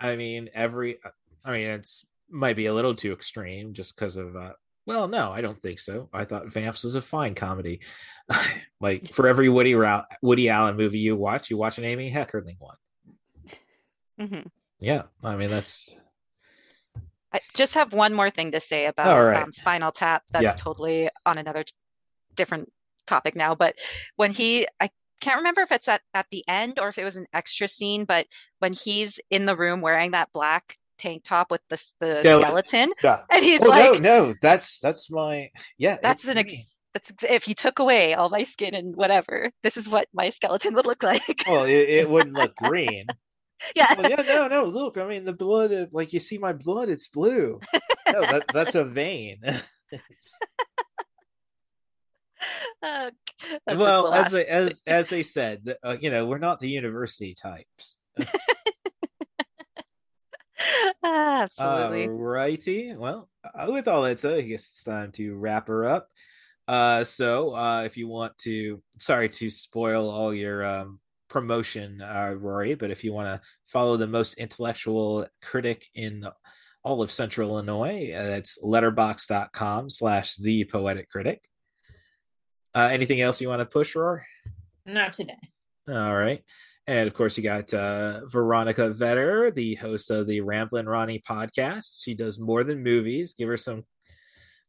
i 0.00 0.16
mean 0.16 0.48
every 0.54 0.96
i 1.44 1.52
mean 1.52 1.66
it's 1.66 2.06
might 2.30 2.56
be 2.56 2.64
a 2.66 2.72
little 2.72 2.94
too 2.94 3.12
extreme 3.12 3.74
just 3.74 3.94
because 3.94 4.16
of 4.16 4.34
uh 4.34 4.52
well 4.86 5.06
no 5.08 5.30
i 5.32 5.40
don't 5.40 5.60
think 5.62 5.78
so 5.78 6.08
i 6.12 6.24
thought 6.24 6.48
vamps 6.48 6.82
was 6.84 6.94
a 6.94 7.02
fine 7.02 7.34
comedy 7.34 7.80
like 8.80 9.12
for 9.12 9.26
every 9.28 9.48
woody 9.48 9.74
Ra- 9.74 10.04
woody 10.22 10.48
allen 10.48 10.76
movie 10.76 10.98
you 10.98 11.16
watch 11.16 11.50
you 11.50 11.56
watch 11.56 11.78
an 11.78 11.84
amy 11.84 12.10
heckerling 12.10 12.56
one 12.58 12.76
Mhm. 14.20 14.46
yeah 14.80 15.02
i 15.22 15.36
mean 15.36 15.50
that's 15.50 15.94
I 17.34 17.40
just 17.56 17.74
have 17.76 17.94
one 17.94 18.12
more 18.12 18.28
thing 18.28 18.50
to 18.50 18.60
say 18.60 18.84
about 18.84 19.18
right. 19.24 19.42
um, 19.42 19.50
Spinal 19.50 19.90
Tap. 19.90 20.22
That's 20.32 20.42
Yeah. 20.42 20.54
totally 20.54 21.08
on 21.24 21.38
another 21.38 21.64
t- 21.64 21.72
different 22.36 22.70
topic 23.06 23.34
now. 23.34 23.54
But 23.54 23.78
when 24.16 24.32
he, 24.32 24.66
I 24.82 24.90
can't 25.22 25.38
remember 25.38 25.62
if 25.62 25.72
it's 25.72 25.88
at, 25.88 26.02
at 26.12 26.26
the 26.30 26.44
end 26.46 26.78
or 26.78 26.88
if 26.88 26.98
it 26.98 27.04
was 27.04 27.16
an 27.16 27.24
extra 27.32 27.68
scene, 27.68 28.04
but 28.04 28.26
when 28.58 28.74
he's 28.74 29.18
in 29.30 29.46
the 29.46 29.56
room 29.56 29.80
wearing 29.80 30.10
that 30.10 30.30
black 30.34 30.74
tank 31.02 31.22
top 31.24 31.50
with 31.50 31.60
the, 31.68 31.82
the 32.00 32.06
Skele- 32.06 32.40
skeleton, 32.40 32.92
yeah 33.02 33.20
and 33.30 33.44
he's 33.44 33.62
oh, 33.62 33.68
like, 33.68 34.00
no 34.00 34.26
no 34.28 34.34
that's 34.40 34.78
that's 34.80 35.10
my 35.10 35.50
yeah 35.78 35.98
that's 36.02 36.24
an 36.24 36.38
ex- 36.38 36.78
that's 36.94 37.10
ex- 37.10 37.24
if 37.24 37.44
he 37.44 37.54
took 37.54 37.78
away 37.78 38.14
all 38.14 38.30
my 38.30 38.42
skin 38.42 38.74
and 38.74 38.94
whatever, 38.96 39.50
this 39.62 39.76
is 39.76 39.88
what 39.88 40.06
my 40.12 40.30
skeleton 40.30 40.74
would 40.74 40.86
look 40.86 41.02
like. 41.02 41.44
well 41.46 41.64
it, 41.64 41.88
it 41.88 42.10
wouldn't 42.10 42.36
look 42.36 42.54
green 42.62 43.06
yeah. 43.76 43.94
well, 43.96 44.10
yeah, 44.10 44.22
no, 44.22 44.48
no. 44.48 44.64
Look, 44.64 44.98
I 44.98 45.06
mean, 45.06 45.24
the 45.24 45.32
blood. 45.32 45.72
uh, 45.72 45.86
Like 45.92 46.12
you 46.12 46.20
see 46.20 46.38
my 46.38 46.52
blood, 46.52 46.88
it's 46.88 47.08
blue. 47.08 47.60
No, 48.12 48.20
that 48.22 48.44
that's 48.52 48.74
a 48.74 48.84
vein. 48.84 49.40
Uh, 52.82 53.12
well, 53.68 54.12
as 54.12 54.32
they, 54.32 54.44
as 54.46 54.82
as 54.84 55.08
they 55.08 55.22
said, 55.22 55.76
uh, 55.84 55.96
you 56.00 56.10
know, 56.10 56.26
we're 56.26 56.38
not 56.38 56.58
the 56.58 56.68
university 56.68 57.36
types. 57.40 57.98
Absolutely. 61.04 62.08
Righty. 62.08 62.94
Well, 62.96 63.28
uh, 63.44 63.66
with 63.70 63.88
all 63.88 64.02
that 64.02 64.20
said, 64.20 64.34
I 64.34 64.42
guess 64.42 64.68
it's 64.68 64.84
time 64.84 65.12
to 65.12 65.34
wrap 65.36 65.68
her 65.68 65.84
up. 65.84 66.08
Uh, 66.68 67.04
so 67.04 67.54
uh, 67.54 67.82
if 67.82 67.96
you 67.96 68.08
want 68.08 68.36
to, 68.38 68.82
sorry 68.98 69.28
to 69.28 69.50
spoil 69.50 70.08
all 70.08 70.32
your 70.32 70.64
um, 70.64 71.00
promotion, 71.28 72.00
uh, 72.00 72.34
Rory, 72.38 72.74
but 72.74 72.90
if 72.90 73.04
you 73.04 73.12
want 73.12 73.26
to 73.26 73.48
follow 73.66 73.96
the 73.96 74.06
most 74.06 74.34
intellectual 74.34 75.26
critic 75.42 75.86
in 75.94 76.24
all 76.84 77.02
of 77.02 77.10
Central 77.10 77.50
Illinois, 77.50 78.12
uh, 78.14 78.36
it's 78.36 78.58
letterboxd.com 78.62 79.90
slash 79.90 80.36
the 80.36 80.64
poetic 80.64 81.08
critic. 81.08 81.42
Uh, 82.74 82.88
anything 82.90 83.20
else 83.20 83.40
you 83.40 83.48
want 83.48 83.60
to 83.60 83.66
push, 83.66 83.94
Rory? 83.94 84.22
Not 84.86 85.12
today. 85.12 85.38
All 85.88 86.16
right. 86.16 86.42
And 86.86 87.06
of 87.06 87.14
course, 87.14 87.36
you 87.36 87.44
got 87.44 87.72
uh, 87.72 88.26
Veronica 88.26 88.90
Vetter, 88.90 89.54
the 89.54 89.76
host 89.76 90.10
of 90.10 90.26
the 90.26 90.40
Ramblin' 90.40 90.86
Ronnie 90.86 91.22
podcast. 91.26 92.02
She 92.02 92.14
does 92.14 92.40
more 92.40 92.64
than 92.64 92.82
movies. 92.82 93.34
Give 93.34 93.48
her 93.48 93.56
some. 93.56 93.84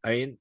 I 0.04 0.12
mean, 0.12 0.38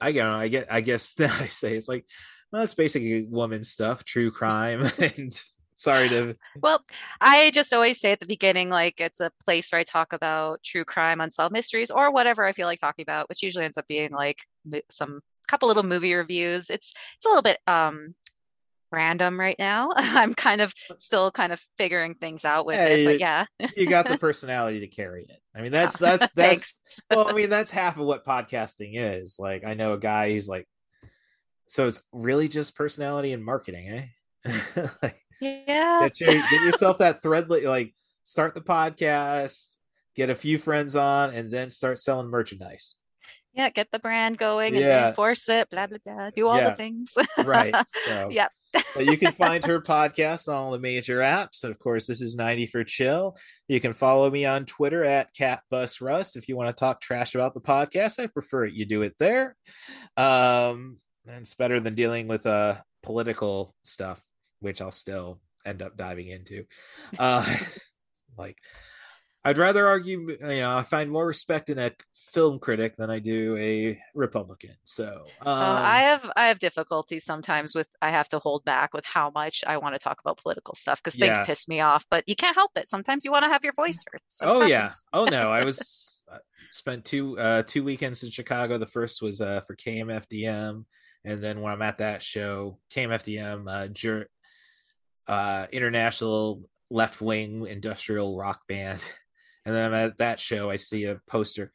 I 0.00 0.12
don't 0.12 0.26
know. 0.26 0.36
I 0.36 0.48
get. 0.48 0.70
I 0.70 0.82
guess 0.82 1.14
that 1.14 1.30
I 1.40 1.46
say 1.46 1.76
it's 1.76 1.88
like, 1.88 2.04
well, 2.52 2.62
it's 2.62 2.74
basically 2.74 3.24
woman 3.24 3.64
stuff, 3.64 4.04
true 4.04 4.30
crime, 4.30 4.90
and 4.98 5.32
sorry 5.74 6.08
to. 6.10 6.36
Well, 6.56 6.84
I 7.20 7.50
just 7.52 7.72
always 7.72 7.98
say 7.98 8.12
at 8.12 8.20
the 8.20 8.26
beginning, 8.26 8.68
like 8.68 9.00
it's 9.00 9.20
a 9.20 9.32
place 9.42 9.72
where 9.72 9.80
I 9.80 9.84
talk 9.84 10.12
about 10.12 10.62
true 10.62 10.84
crime, 10.84 11.20
unsolved 11.22 11.52
mysteries, 11.52 11.90
or 11.90 12.12
whatever 12.12 12.44
I 12.44 12.52
feel 12.52 12.66
like 12.66 12.78
talking 12.78 13.04
about, 13.04 13.28
which 13.30 13.42
usually 13.42 13.64
ends 13.64 13.78
up 13.78 13.86
being 13.86 14.12
like 14.12 14.38
some 14.90 15.20
couple 15.48 15.68
little 15.68 15.82
movie 15.82 16.14
reviews. 16.14 16.68
It's 16.70 16.94
it's 17.16 17.26
a 17.26 17.28
little 17.28 17.42
bit 17.42 17.58
um 17.66 18.14
random 18.92 19.38
right 19.38 19.56
now. 19.58 19.90
I'm 19.96 20.34
kind 20.34 20.60
of 20.60 20.72
still 20.98 21.30
kind 21.30 21.52
of 21.52 21.60
figuring 21.78 22.14
things 22.14 22.44
out 22.44 22.66
with 22.66 22.76
Hey, 22.76 23.02
it, 23.02 23.06
but 23.06 23.20
yeah. 23.20 23.44
you 23.76 23.86
got 23.86 24.06
the 24.08 24.18
personality 24.26 24.80
to 24.80 24.88
carry 24.88 25.24
it. 25.28 25.40
I 25.54 25.62
mean, 25.62 25.72
that's 25.72 25.98
that's 25.98 26.32
that's 26.32 26.74
well, 27.10 27.28
I 27.28 27.32
mean, 27.32 27.50
that's 27.50 27.70
half 27.70 27.98
of 27.98 28.06
what 28.06 28.24
podcasting 28.24 28.92
is. 28.94 29.36
Like, 29.38 29.64
I 29.64 29.74
know 29.74 29.92
a 29.94 29.98
guy 29.98 30.32
who's 30.32 30.48
like, 30.48 30.66
so 31.68 31.86
it's 31.86 32.02
really 32.12 32.48
just 32.48 32.74
personality 32.74 33.32
and 33.32 33.44
marketing, 33.44 34.10
eh? 34.44 34.86
like, 35.02 35.20
yeah. 35.40 36.08
get, 36.08 36.20
your, 36.20 36.32
get 36.32 36.64
yourself 36.64 36.98
that 36.98 37.22
thread. 37.22 37.48
Like, 37.48 37.94
start 38.24 38.54
the 38.54 38.60
podcast, 38.60 39.76
get 40.16 40.30
a 40.30 40.34
few 40.34 40.58
friends 40.58 40.96
on, 40.96 41.32
and 41.32 41.50
then 41.50 41.70
start 41.70 41.98
selling 41.98 42.28
merchandise. 42.28 42.96
Yeah, 43.52 43.68
get 43.70 43.90
the 43.90 43.98
brand 43.98 44.38
going 44.38 44.76
and 44.76 44.84
Yeah. 44.84 45.02
reinforce 45.06 45.48
it, 45.48 45.68
blah 45.70 45.86
blah 45.88 45.98
blah. 46.04 46.30
Do 46.30 46.48
all 46.48 46.56
Yeah. 46.58 46.70
the 46.70 46.76
things. 46.76 47.14
Right. 47.38 47.74
So 48.06 48.28
yep. 48.30 48.50
But 48.72 49.06
you 49.06 49.16
can 49.16 49.32
find 49.32 49.64
her 49.64 49.80
podcast 49.80 50.48
on 50.48 50.54
all 50.54 50.70
the 50.70 50.78
major 50.78 51.18
apps. 51.18 51.64
And 51.64 51.72
of 51.72 51.78
course, 51.78 52.06
this 52.06 52.20
is 52.20 52.36
90 52.36 52.66
for 52.66 52.84
Chill. 52.84 53.36
You 53.68 53.80
can 53.80 53.92
follow 53.92 54.30
me 54.30 54.44
on 54.44 54.66
Twitter 54.66 55.04
at 55.04 55.34
CatBusRuss 55.34 56.36
if 56.36 56.48
you 56.48 56.56
want 56.56 56.74
to 56.74 56.78
talk 56.78 57.00
trash 57.00 57.34
about 57.34 57.54
the 57.54 57.60
podcast. 57.60 58.22
I 58.22 58.26
prefer 58.26 58.64
it 58.64 58.74
you 58.74 58.86
do 58.86 59.02
it 59.02 59.14
there. 59.18 59.56
Um, 60.16 60.98
and 61.26 61.42
it's 61.42 61.54
better 61.54 61.80
than 61.80 61.94
dealing 61.94 62.28
with 62.28 62.46
uh 62.46 62.76
political 63.02 63.74
stuff, 63.84 64.22
which 64.60 64.80
I'll 64.80 64.92
still 64.92 65.40
end 65.64 65.82
up 65.82 65.96
diving 65.96 66.28
into. 66.28 66.64
Uh 67.18 67.56
like 68.38 68.56
I'd 69.44 69.58
rather 69.58 69.86
argue, 69.86 70.30
you 70.30 70.38
know, 70.38 70.76
I 70.76 70.82
find 70.82 71.10
more 71.10 71.26
respect 71.26 71.70
in 71.70 71.78
a 71.78 71.92
film 72.32 72.58
critic 72.58 72.96
than 72.96 73.10
I 73.10 73.18
do 73.18 73.56
a 73.56 74.00
Republican. 74.14 74.76
So, 74.84 75.26
um, 75.42 75.48
Uh, 75.62 75.80
I 75.82 75.98
have 76.02 76.30
I 76.36 76.46
have 76.46 76.58
difficulty 76.58 77.18
sometimes 77.18 77.74
with 77.74 77.88
I 78.00 78.10
have 78.10 78.28
to 78.30 78.38
hold 78.38 78.64
back 78.64 78.94
with 78.94 79.04
how 79.04 79.30
much 79.30 79.64
I 79.66 79.76
want 79.78 79.94
to 79.94 79.98
talk 79.98 80.20
about 80.20 80.38
political 80.38 80.74
stuff 80.74 81.02
because 81.02 81.18
things 81.18 81.36
Yeah. 81.38 81.44
piss 81.44 81.68
me 81.68 81.80
off, 81.80 82.06
but 82.10 82.24
you 82.28 82.36
can't 82.36 82.56
help 82.56 82.72
it. 82.76 82.88
Sometimes 82.88 83.24
you 83.24 83.32
want 83.32 83.44
to 83.44 83.50
have 83.50 83.64
your 83.64 83.72
voice 83.72 84.04
heard. 84.10 84.20
So 84.28 84.46
oh 84.46 84.66
yeah 84.66 84.90
oh 85.12 85.26
no 85.26 85.50
i 85.50 85.64
was 85.70 86.24
I 86.32 86.38
spent 86.70 87.04
two 87.04 87.38
uh 87.38 87.62
two 87.64 87.84
weekends 87.84 88.22
in 88.22 88.30
chicago 88.30 88.78
the 88.78 88.86
first 88.86 89.20
was 89.20 89.40
uh 89.40 89.60
for 89.66 89.74
kmfdm 89.76 90.84
and 91.24 91.42
then 91.42 91.60
when 91.60 91.72
i'm 91.72 91.82
at 91.82 91.98
that 91.98 92.22
show 92.22 92.78
kmfdm 92.94 93.68
uh, 93.68 93.88
jur- 93.88 94.28
uh 95.26 95.66
international 95.72 96.62
left-wing 96.90 97.66
industrial 97.66 98.36
rock 98.36 98.60
band 98.68 99.00
and 99.66 99.74
then 99.74 99.86
i'm 99.86 99.94
at 99.94 100.18
that 100.18 100.40
show 100.40 100.70
i 100.70 100.76
see 100.76 101.04
a 101.04 101.20
poster 101.26 101.70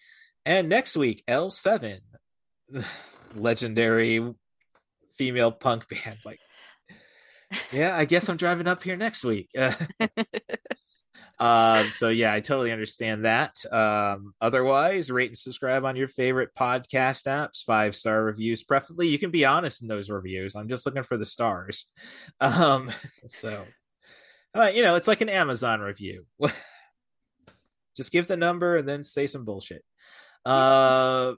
and 0.46 0.70
next 0.70 0.96
week 0.96 1.24
l7 1.28 2.00
legendary 3.36 4.34
female 5.18 5.52
punk 5.52 5.88
band. 6.04 6.18
Like 6.26 6.40
yeah 7.72 7.96
i 7.96 8.06
guess 8.06 8.28
i'm 8.28 8.38
driving 8.38 8.68
up 8.68 8.84
here 8.84 8.96
next 8.96 9.24
week. 9.24 9.50
Um 11.38 11.90
so 11.92 12.08
yeah 12.08 12.32
i 12.32 12.40
totally 12.40 12.72
understand 12.72 13.26
that. 13.26 13.58
Um 13.70 14.34
otherwise 14.40 15.12
rate 15.12 15.32
and 15.32 15.38
subscribe 15.38 15.84
on 15.84 15.98
your 15.98 16.08
favorite 16.08 16.52
podcast 16.58 17.26
apps. 17.26 17.62
Five 17.62 17.94
star 17.94 18.24
reviews 18.24 18.64
preferably. 18.64 19.10
You 19.10 19.20
can 19.20 19.32
be 19.32 19.44
honest 19.44 19.82
in 19.82 19.90
those 19.90 20.10
reviews. 20.10 20.56
I'm 20.56 20.70
just 20.70 20.86
looking 20.86 21.04
for 21.04 21.18
the 21.18 21.26
stars. 21.26 21.92
Um 22.40 22.90
so 23.26 23.66
uh, 24.56 24.72
you 24.74 24.82
know 24.82 24.96
it's 24.96 25.10
like 25.10 25.20
an 25.20 25.28
amazon 25.28 25.82
review. 25.82 26.26
Just 27.98 28.14
give 28.14 28.28
the 28.28 28.38
number 28.38 28.78
and 28.78 28.88
then 28.88 29.04
say 29.04 29.28
some 29.28 29.44
bullshit 29.44 29.84
uh 30.46 31.36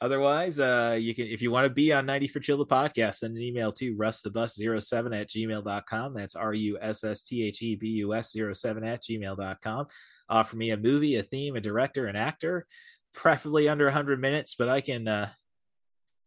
Otherwise, 0.00 0.60
uh, 0.60 0.96
you 0.98 1.12
can 1.12 1.26
if 1.26 1.42
you 1.42 1.50
want 1.50 1.64
to 1.64 1.70
be 1.70 1.92
on 1.92 2.06
90 2.06 2.28
for 2.28 2.38
Chill 2.38 2.56
the 2.56 2.64
podcast, 2.64 3.16
send 3.16 3.36
an 3.36 3.42
email 3.42 3.72
to 3.72 3.96
rustthebus07 3.96 5.20
at 5.20 5.28
gmail.com. 5.28 6.14
That's 6.14 6.36
R-U-S-S-T-H-E-B-U-S 6.36 8.36
07 8.52 8.84
at 8.84 9.02
gmail.com. 9.02 9.86
Offer 10.28 10.56
me 10.56 10.70
a 10.70 10.76
movie, 10.76 11.16
a 11.16 11.24
theme, 11.24 11.56
a 11.56 11.60
director, 11.60 12.06
an 12.06 12.14
actor, 12.14 12.64
preferably 13.12 13.68
under 13.68 13.86
100 13.86 14.20
minutes, 14.20 14.54
but 14.56 14.68
I 14.68 14.82
can 14.82 15.08
uh 15.08 15.30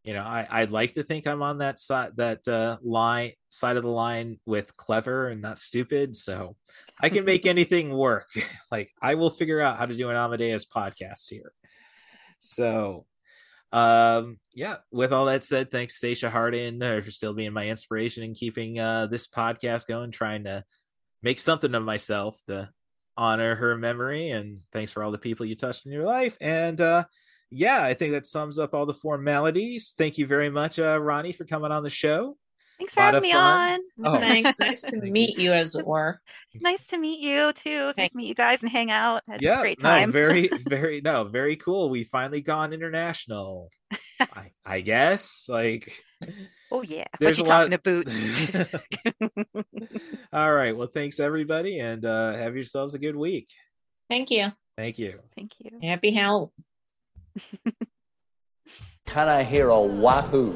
you 0.03 0.15
know, 0.15 0.23
I, 0.23 0.47
I'd 0.49 0.71
like 0.71 0.95
to 0.95 1.03
think 1.03 1.27
I'm 1.27 1.43
on 1.43 1.59
that 1.59 1.77
side 1.79 2.17
that 2.17 2.45
uh 2.47 2.77
line 2.81 3.33
side 3.49 3.77
of 3.77 3.83
the 3.83 3.89
line 3.89 4.39
with 4.45 4.75
clever 4.75 5.29
and 5.29 5.41
not 5.41 5.59
stupid. 5.59 6.17
So 6.17 6.57
I 6.99 7.07
can 7.07 7.23
make 7.23 7.45
anything 7.45 7.93
work. 7.93 8.27
like 8.71 8.91
I 9.01 9.15
will 9.15 9.29
figure 9.29 9.61
out 9.61 9.77
how 9.77 9.85
to 9.85 9.95
do 9.95 10.09
an 10.09 10.17
Amadeus 10.17 10.65
podcast 10.65 11.29
here. 11.29 11.53
So 12.41 13.05
um 13.73 14.37
yeah 14.53 14.75
with 14.91 15.13
all 15.13 15.27
that 15.27 15.45
said 15.45 15.71
thanks 15.71 15.95
Stacia 15.95 16.29
Hardin 16.29 16.83
uh, 16.83 16.99
for 17.01 17.09
still 17.09 17.33
being 17.33 17.53
my 17.53 17.69
inspiration 17.69 18.21
and 18.21 18.35
keeping 18.35 18.77
uh 18.77 19.07
this 19.07 19.27
podcast 19.27 19.87
going 19.87 20.11
trying 20.11 20.43
to 20.43 20.65
make 21.23 21.39
something 21.39 21.73
of 21.73 21.81
myself 21.81 22.37
to 22.47 22.69
honor 23.15 23.55
her 23.55 23.77
memory. 23.77 24.31
And 24.31 24.59
thanks 24.73 24.91
for 24.91 25.03
all 25.03 25.11
the 25.11 25.17
people 25.17 25.45
you 25.45 25.55
touched 25.55 25.85
in 25.85 25.93
your 25.93 26.05
life. 26.05 26.37
And 26.41 26.81
uh 26.81 27.05
yeah 27.49 27.83
i 27.83 27.93
think 27.93 28.13
that 28.13 28.25
sums 28.25 28.57
up 28.59 28.73
all 28.73 28.85
the 28.85 28.93
formalities. 28.93 29.93
Thank 29.97 30.17
you 30.17 30.27
very 30.27 30.49
much 30.49 30.79
uh 30.79 30.99
ronnie 31.01 31.33
for 31.33 31.45
coming 31.45 31.71
on 31.71 31.83
the 31.83 31.89
show 31.89 32.35
Thanks 32.81 32.93
for 32.95 33.01
having 33.01 33.21
me 33.21 33.31
fun. 33.31 33.73
on. 33.73 33.79
Oh. 34.05 34.17
Thanks. 34.19 34.59
Nice 34.59 34.81
to 34.81 34.97
meet 35.01 35.37
you, 35.37 35.53
as 35.53 35.75
it 35.75 35.85
were. 35.85 36.19
It's 36.51 36.61
nice 36.63 36.87
to 36.87 36.97
meet 36.97 37.19
you 37.19 37.53
too. 37.53 37.87
It's 37.89 37.97
nice 37.99 38.11
to 38.11 38.17
meet 38.17 38.27
you 38.27 38.33
guys 38.33 38.63
and 38.63 38.71
hang 38.71 38.89
out. 38.91 39.21
Had 39.27 39.41
yeah 39.41 39.59
a 39.59 39.61
great 39.61 39.81
no 39.83 39.89
time. 39.89 40.11
very 40.11 40.47
very 40.67 40.99
no 40.99 41.23
very 41.25 41.55
cool 41.57 41.89
we 41.89 42.03
finally 42.03 42.41
gone 42.41 42.73
international 42.73 43.69
I, 44.19 44.51
I 44.65 44.81
guess 44.81 45.45
like 45.47 45.93
oh 46.71 46.81
yeah. 46.81 47.05
What 47.11 47.19
there's 47.19 47.37
you 47.37 47.45
a 47.45 47.47
lot- 47.47 47.69
talking 47.69 48.05
about? 48.53 48.67
all 50.33 50.53
right 50.53 50.75
well 50.75 50.89
thanks 50.93 51.19
everybody 51.21 51.79
and 51.79 52.03
uh 52.03 52.33
have 52.33 52.55
yourselves 52.55 52.95
a 52.95 52.99
good 52.99 53.15
week 53.15 53.47
Thank 54.09 54.29
you. 54.31 54.51
thank 54.77 54.99
you 54.99 55.19
Thank 55.37 55.51
you. 55.59 55.79
Happy 55.81 56.11
Halloween. 56.11 56.49
Can 59.05 59.29
I 59.29 59.43
hear 59.43 59.69
a 59.69 59.79
wahoo? 59.81 60.53